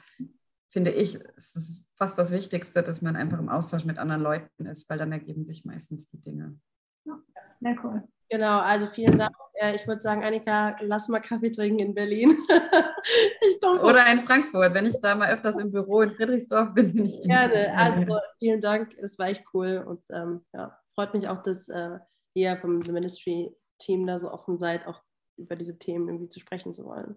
finde 0.68 0.90
ich, 0.90 1.14
ist 1.14 1.56
es 1.56 1.90
fast 1.96 2.18
das 2.18 2.30
Wichtigste, 2.30 2.82
dass 2.82 3.00
man 3.00 3.16
einfach 3.16 3.38
im 3.38 3.48
Austausch 3.48 3.86
mit 3.86 3.96
anderen 3.96 4.20
Leuten 4.20 4.66
ist, 4.66 4.90
weil 4.90 4.98
dann 4.98 5.12
ergeben 5.12 5.46
sich 5.46 5.64
meistens 5.64 6.08
die 6.08 6.20
Dinge. 6.20 6.60
Ja, 7.06 7.18
sehr 7.62 7.76
cool. 7.82 8.02
Genau, 8.30 8.60
also 8.60 8.86
vielen 8.86 9.18
Dank. 9.18 9.34
Äh, 9.54 9.76
ich 9.76 9.86
würde 9.86 10.02
sagen, 10.02 10.22
Annika, 10.22 10.76
lass 10.80 11.08
mal 11.08 11.20
Kaffee 11.20 11.50
trinken 11.50 11.80
in 11.80 11.94
Berlin. 11.94 12.36
Oder 13.82 14.10
in 14.12 14.18
Frankfurt. 14.18 14.74
Wenn 14.74 14.86
ich 14.86 15.00
da 15.00 15.14
mal 15.14 15.32
öfters 15.32 15.58
im 15.58 15.72
Büro 15.72 16.02
in 16.02 16.12
Friedrichsdorf 16.12 16.74
bin, 16.74 16.92
bin 16.92 17.06
ich 17.06 17.22
Gerne. 17.22 17.74
Also 17.74 18.18
vielen 18.38 18.60
Dank, 18.60 18.94
das 19.00 19.18
war 19.18 19.28
echt 19.28 19.44
cool 19.54 19.82
und 19.86 20.02
ähm, 20.10 20.42
ja, 20.52 20.78
freut 20.94 21.14
mich 21.14 21.26
auch, 21.26 21.42
dass 21.42 21.68
äh, 21.68 21.98
ihr 22.34 22.56
vom 22.58 22.82
The 22.82 22.92
Ministry 22.92 23.50
Team 23.78 24.06
da 24.06 24.18
so 24.18 24.30
offen 24.30 24.58
seid, 24.58 24.86
auch 24.86 25.00
über 25.36 25.56
diese 25.56 25.78
Themen 25.78 26.08
irgendwie 26.08 26.28
zu 26.28 26.40
sprechen 26.40 26.74
zu 26.74 26.84
wollen. 26.84 27.16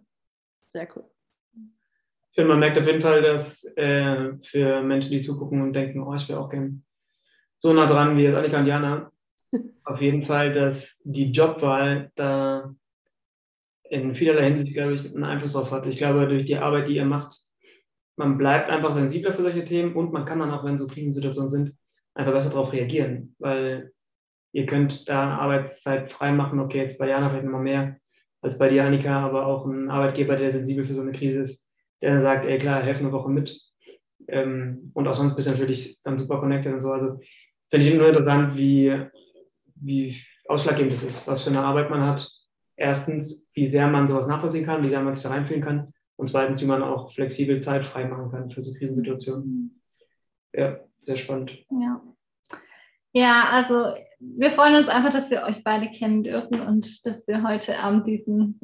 Sehr 0.71 0.87
cool. 0.95 1.03
Ich 1.53 2.35
finde, 2.35 2.49
man 2.49 2.59
merkt 2.59 2.77
auf 2.77 2.87
jeden 2.87 3.01
Fall, 3.01 3.21
dass 3.21 3.65
äh, 3.75 4.33
für 4.43 4.81
Menschen, 4.81 5.11
die 5.11 5.19
zugucken 5.19 5.61
und 5.61 5.73
denken, 5.73 6.01
oh, 6.01 6.13
ich 6.15 6.29
wäre 6.29 6.39
auch 6.39 6.49
gern 6.49 6.85
so 7.57 7.73
nah 7.73 7.85
dran 7.85 8.15
wie 8.17 8.27
Annika 8.27 8.59
und 8.59 8.67
Jana, 8.67 9.10
auf 9.83 10.01
jeden 10.01 10.23
Fall, 10.23 10.53
dass 10.53 11.01
die 11.03 11.31
Jobwahl 11.31 12.11
da 12.15 12.73
in 13.89 14.15
vielerlei 14.15 14.51
Hinsicht, 14.51 14.73
glaube 14.73 14.93
ich, 14.93 15.05
einen 15.05 15.25
Einfluss 15.25 15.53
drauf 15.53 15.71
hat. 15.71 15.85
Ich 15.85 15.97
glaube, 15.97 16.27
durch 16.27 16.45
die 16.45 16.55
Arbeit, 16.55 16.87
die 16.87 16.95
ihr 16.95 17.05
macht, 17.05 17.37
man 18.15 18.37
bleibt 18.37 18.69
einfach 18.69 18.93
sensibler 18.93 19.33
für 19.33 19.43
solche 19.43 19.65
Themen 19.65 19.95
und 19.95 20.13
man 20.13 20.25
kann 20.25 20.39
dann 20.39 20.51
auch, 20.51 20.63
wenn 20.63 20.77
so 20.77 20.87
Krisensituationen 20.87 21.49
sind, 21.49 21.73
einfach 22.13 22.33
besser 22.33 22.49
darauf 22.49 22.71
reagieren, 22.71 23.35
weil 23.39 23.91
ihr 24.53 24.65
könnt 24.65 25.07
da 25.09 25.37
Arbeitszeit 25.37 26.11
frei 26.11 26.31
machen. 26.31 26.59
Okay, 26.59 26.83
jetzt 26.83 26.97
bei 26.97 27.07
Jana 27.07 27.29
vielleicht 27.29 27.45
nochmal 27.45 27.63
mehr 27.63 27.97
als 28.41 28.57
bei 28.57 28.69
dir, 28.69 28.85
Annika, 28.85 29.25
aber 29.25 29.45
auch 29.45 29.65
ein 29.65 29.89
Arbeitgeber, 29.89 30.35
der 30.35 30.51
sensibel 30.51 30.85
für 30.85 30.93
so 30.93 31.01
eine 31.01 31.11
Krise 31.11 31.39
ist, 31.41 31.69
der 32.01 32.11
dann 32.11 32.21
sagt, 32.21 32.45
ey 32.45 32.57
klar, 32.59 32.81
helf 32.81 32.99
eine 32.99 33.11
Woche 33.11 33.29
mit. 33.29 33.59
Ähm, 34.27 34.91
und 34.93 35.07
auch 35.07 35.15
sonst 35.15 35.35
bist 35.35 35.47
du 35.47 35.51
natürlich 35.51 36.01
dann 36.03 36.17
super 36.17 36.39
connected 36.39 36.73
und 36.73 36.81
so. 36.81 36.91
Also 36.91 37.19
finde 37.69 37.87
ich 37.87 37.93
nur 37.93 38.07
interessant, 38.07 38.57
wie 38.57 39.07
wie 39.81 40.15
ausschlaggebend 40.47 40.93
es 40.93 41.03
ist, 41.03 41.27
was 41.27 41.43
für 41.43 41.49
eine 41.49 41.61
Arbeit 41.61 41.89
man 41.89 42.01
hat. 42.01 42.29
Erstens, 42.75 43.47
wie 43.53 43.67
sehr 43.67 43.87
man 43.87 44.07
sowas 44.07 44.27
nachvollziehen 44.27 44.65
kann, 44.65 44.83
wie 44.83 44.89
sehr 44.89 45.01
man 45.01 45.13
sich 45.13 45.23
da 45.23 45.29
reinfühlen 45.29 45.63
kann. 45.63 45.93
Und 46.15 46.29
zweitens, 46.29 46.61
wie 46.61 46.65
man 46.65 46.83
auch 46.83 47.13
flexibel 47.13 47.59
Zeit 47.61 47.85
frei 47.85 48.05
machen 48.05 48.31
kann 48.31 48.49
für 48.49 48.63
so 48.63 48.73
Krisensituationen. 48.73 49.81
Ja, 50.53 50.79
sehr 50.99 51.17
spannend. 51.17 51.57
Ja. 51.69 52.01
Ja, 53.13 53.49
also 53.49 53.93
wir 54.19 54.51
freuen 54.51 54.75
uns 54.75 54.87
einfach, 54.87 55.11
dass 55.11 55.29
wir 55.29 55.43
euch 55.43 55.63
beide 55.63 55.91
kennen 55.91 56.23
dürfen 56.23 56.61
und 56.61 57.05
dass 57.05 57.27
wir 57.27 57.43
heute 57.43 57.77
Abend 57.79 58.07
diesen 58.07 58.59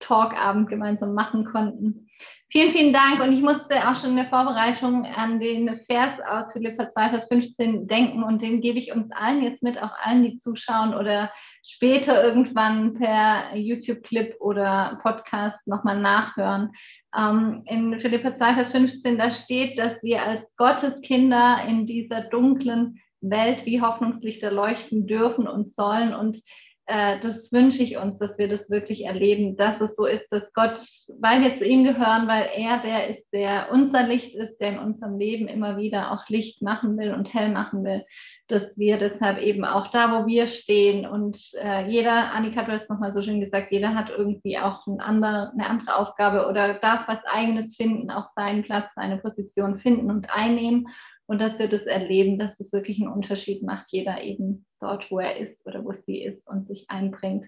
Talkabend 0.00 0.68
gemeinsam 0.68 1.14
machen 1.14 1.44
konnten. 1.44 2.08
Vielen, 2.48 2.70
vielen 2.70 2.92
Dank. 2.92 3.20
Und 3.20 3.32
ich 3.32 3.42
musste 3.42 3.88
auch 3.88 3.96
schon 3.96 4.10
in 4.10 4.16
der 4.16 4.28
Vorbereitung 4.28 5.04
an 5.04 5.40
den 5.40 5.80
Vers 5.80 6.20
aus 6.28 6.52
Philippa 6.52 6.88
2, 6.88 7.10
Vers 7.10 7.26
15 7.26 7.88
denken. 7.88 8.22
Und 8.22 8.40
den 8.40 8.60
gebe 8.60 8.78
ich 8.78 8.94
uns 8.94 9.10
allen 9.10 9.42
jetzt 9.42 9.64
mit, 9.64 9.82
auch 9.82 9.90
allen, 10.00 10.22
die 10.22 10.36
zuschauen 10.36 10.94
oder 10.94 11.32
später 11.64 12.22
irgendwann 12.22 12.94
per 12.94 13.56
YouTube-Clip 13.56 14.36
oder 14.38 15.00
Podcast 15.02 15.66
nochmal 15.66 16.00
nachhören. 16.00 16.70
Ähm, 17.16 17.64
in 17.66 17.98
Philippa 17.98 18.36
2, 18.36 18.54
Vers 18.54 18.70
15, 18.70 19.18
da 19.18 19.32
steht, 19.32 19.76
dass 19.76 20.00
wir 20.04 20.22
als 20.22 20.54
Gotteskinder 20.56 21.64
in 21.66 21.84
dieser 21.84 22.20
dunklen 22.20 23.00
Welt 23.20 23.66
wie 23.66 23.80
Hoffnungslichter 23.80 24.52
leuchten 24.52 25.08
dürfen 25.08 25.48
und 25.48 25.66
sollen. 25.74 26.14
Und 26.14 26.40
äh, 26.86 27.18
das 27.20 27.50
wünsche 27.50 27.82
ich 27.82 27.96
uns, 27.96 28.18
dass 28.18 28.38
wir 28.38 28.48
das 28.48 28.70
wirklich 28.70 29.04
erleben, 29.04 29.56
dass 29.56 29.80
es 29.80 29.96
so 29.96 30.06
ist, 30.06 30.28
dass 30.30 30.52
Gott, 30.52 30.86
weil 31.20 31.40
wir 31.40 31.56
zu 31.56 31.66
ihm 31.66 31.82
gehören, 31.82 32.28
weil 32.28 32.48
er 32.54 32.80
der 32.80 33.08
ist, 33.08 33.28
der 33.32 33.68
unser 33.72 34.04
Licht 34.06 34.36
ist, 34.36 34.58
der 34.58 34.70
in 34.70 34.78
unserem 34.78 35.18
Leben 35.18 35.48
immer 35.48 35.76
wieder 35.76 36.12
auch 36.12 36.28
Licht 36.28 36.62
machen 36.62 36.96
will 36.96 37.12
und 37.12 37.34
hell 37.34 37.50
machen 37.50 37.82
will, 37.82 38.04
dass 38.46 38.78
wir 38.78 38.98
deshalb 38.98 39.38
eben 39.38 39.64
auch 39.64 39.88
da, 39.88 40.12
wo 40.12 40.26
wir 40.28 40.46
stehen 40.46 41.06
und 41.06 41.38
äh, 41.60 41.88
jeder, 41.90 42.32
Annika, 42.32 42.62
du 42.62 42.72
hast 42.72 42.88
nochmal 42.88 43.12
so 43.12 43.20
schön 43.20 43.40
gesagt, 43.40 43.72
jeder 43.72 43.96
hat 43.96 44.10
irgendwie 44.10 44.58
auch 44.58 44.86
ein 44.86 45.00
andere, 45.00 45.50
eine 45.52 45.66
andere 45.68 45.96
Aufgabe 45.96 46.46
oder 46.48 46.74
darf 46.74 47.08
was 47.08 47.24
eigenes 47.24 47.74
finden, 47.74 48.12
auch 48.12 48.26
seinen 48.36 48.62
Platz, 48.62 48.94
seine 48.94 49.18
Position 49.18 49.76
finden 49.76 50.08
und 50.08 50.30
einnehmen 50.30 50.86
und 51.26 51.40
dass 51.40 51.58
wir 51.58 51.68
das 51.68 51.82
erleben, 51.82 52.38
dass 52.38 52.60
es 52.60 52.72
wirklich 52.72 53.00
einen 53.00 53.12
Unterschied 53.12 53.62
macht, 53.64 53.86
jeder 53.90 54.22
eben 54.22 54.64
dort, 54.86 55.10
wo 55.10 55.18
er 55.18 55.36
ist 55.36 55.66
oder 55.66 55.84
wo 55.84 55.92
sie 55.92 56.22
ist 56.22 56.48
und 56.48 56.66
sich 56.66 56.88
einbringt. 56.88 57.46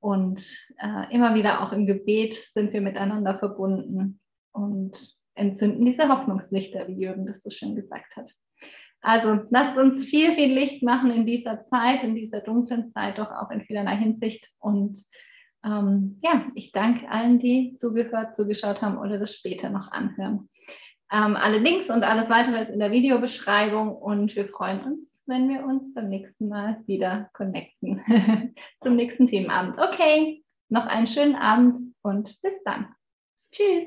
Und 0.00 0.40
äh, 0.78 1.14
immer 1.14 1.34
wieder 1.34 1.62
auch 1.62 1.72
im 1.72 1.86
Gebet 1.86 2.34
sind 2.34 2.72
wir 2.72 2.80
miteinander 2.80 3.38
verbunden 3.38 4.20
und 4.52 4.98
entzünden 5.34 5.84
diese 5.84 6.08
Hoffnungslichter, 6.08 6.88
wie 6.88 7.00
Jürgen 7.00 7.26
das 7.26 7.42
so 7.42 7.50
schön 7.50 7.76
gesagt 7.76 8.16
hat. 8.16 8.30
Also 9.00 9.40
lasst 9.50 9.76
uns 9.76 10.04
viel, 10.04 10.32
viel 10.32 10.52
Licht 10.52 10.82
machen 10.82 11.10
in 11.10 11.26
dieser 11.26 11.64
Zeit, 11.64 12.04
in 12.04 12.14
dieser 12.14 12.40
dunklen 12.40 12.92
Zeit, 12.92 13.18
doch 13.18 13.30
auch 13.30 13.50
in 13.50 13.62
vielerlei 13.62 13.96
Hinsicht. 13.96 14.48
Und 14.58 14.98
ähm, 15.64 16.18
ja, 16.22 16.46
ich 16.54 16.72
danke 16.72 17.08
allen, 17.08 17.38
die 17.38 17.74
zugehört, 17.74 18.36
zugeschaut 18.36 18.82
haben 18.82 18.98
oder 18.98 19.18
das 19.18 19.34
später 19.34 19.70
noch 19.70 19.90
anhören. 19.90 20.48
Ähm, 21.12 21.36
alle 21.36 21.58
Links 21.58 21.90
und 21.90 22.04
alles 22.04 22.30
weitere 22.30 22.62
ist 22.62 22.70
in 22.70 22.78
der 22.78 22.90
Videobeschreibung 22.90 23.94
und 23.94 24.34
wir 24.34 24.48
freuen 24.48 24.80
uns, 24.84 25.11
wenn 25.26 25.48
wir 25.48 25.64
uns 25.64 25.94
beim 25.94 26.08
nächsten 26.08 26.48
Mal 26.48 26.82
wieder 26.86 27.30
connecten 27.32 28.00
zum 28.82 28.96
nächsten 28.96 29.26
Themenabend. 29.26 29.78
Okay, 29.78 30.42
noch 30.68 30.86
einen 30.86 31.06
schönen 31.06 31.36
Abend 31.36 31.78
und 32.02 32.40
bis 32.42 32.62
dann. 32.64 32.94
Tschüss. 33.52 33.84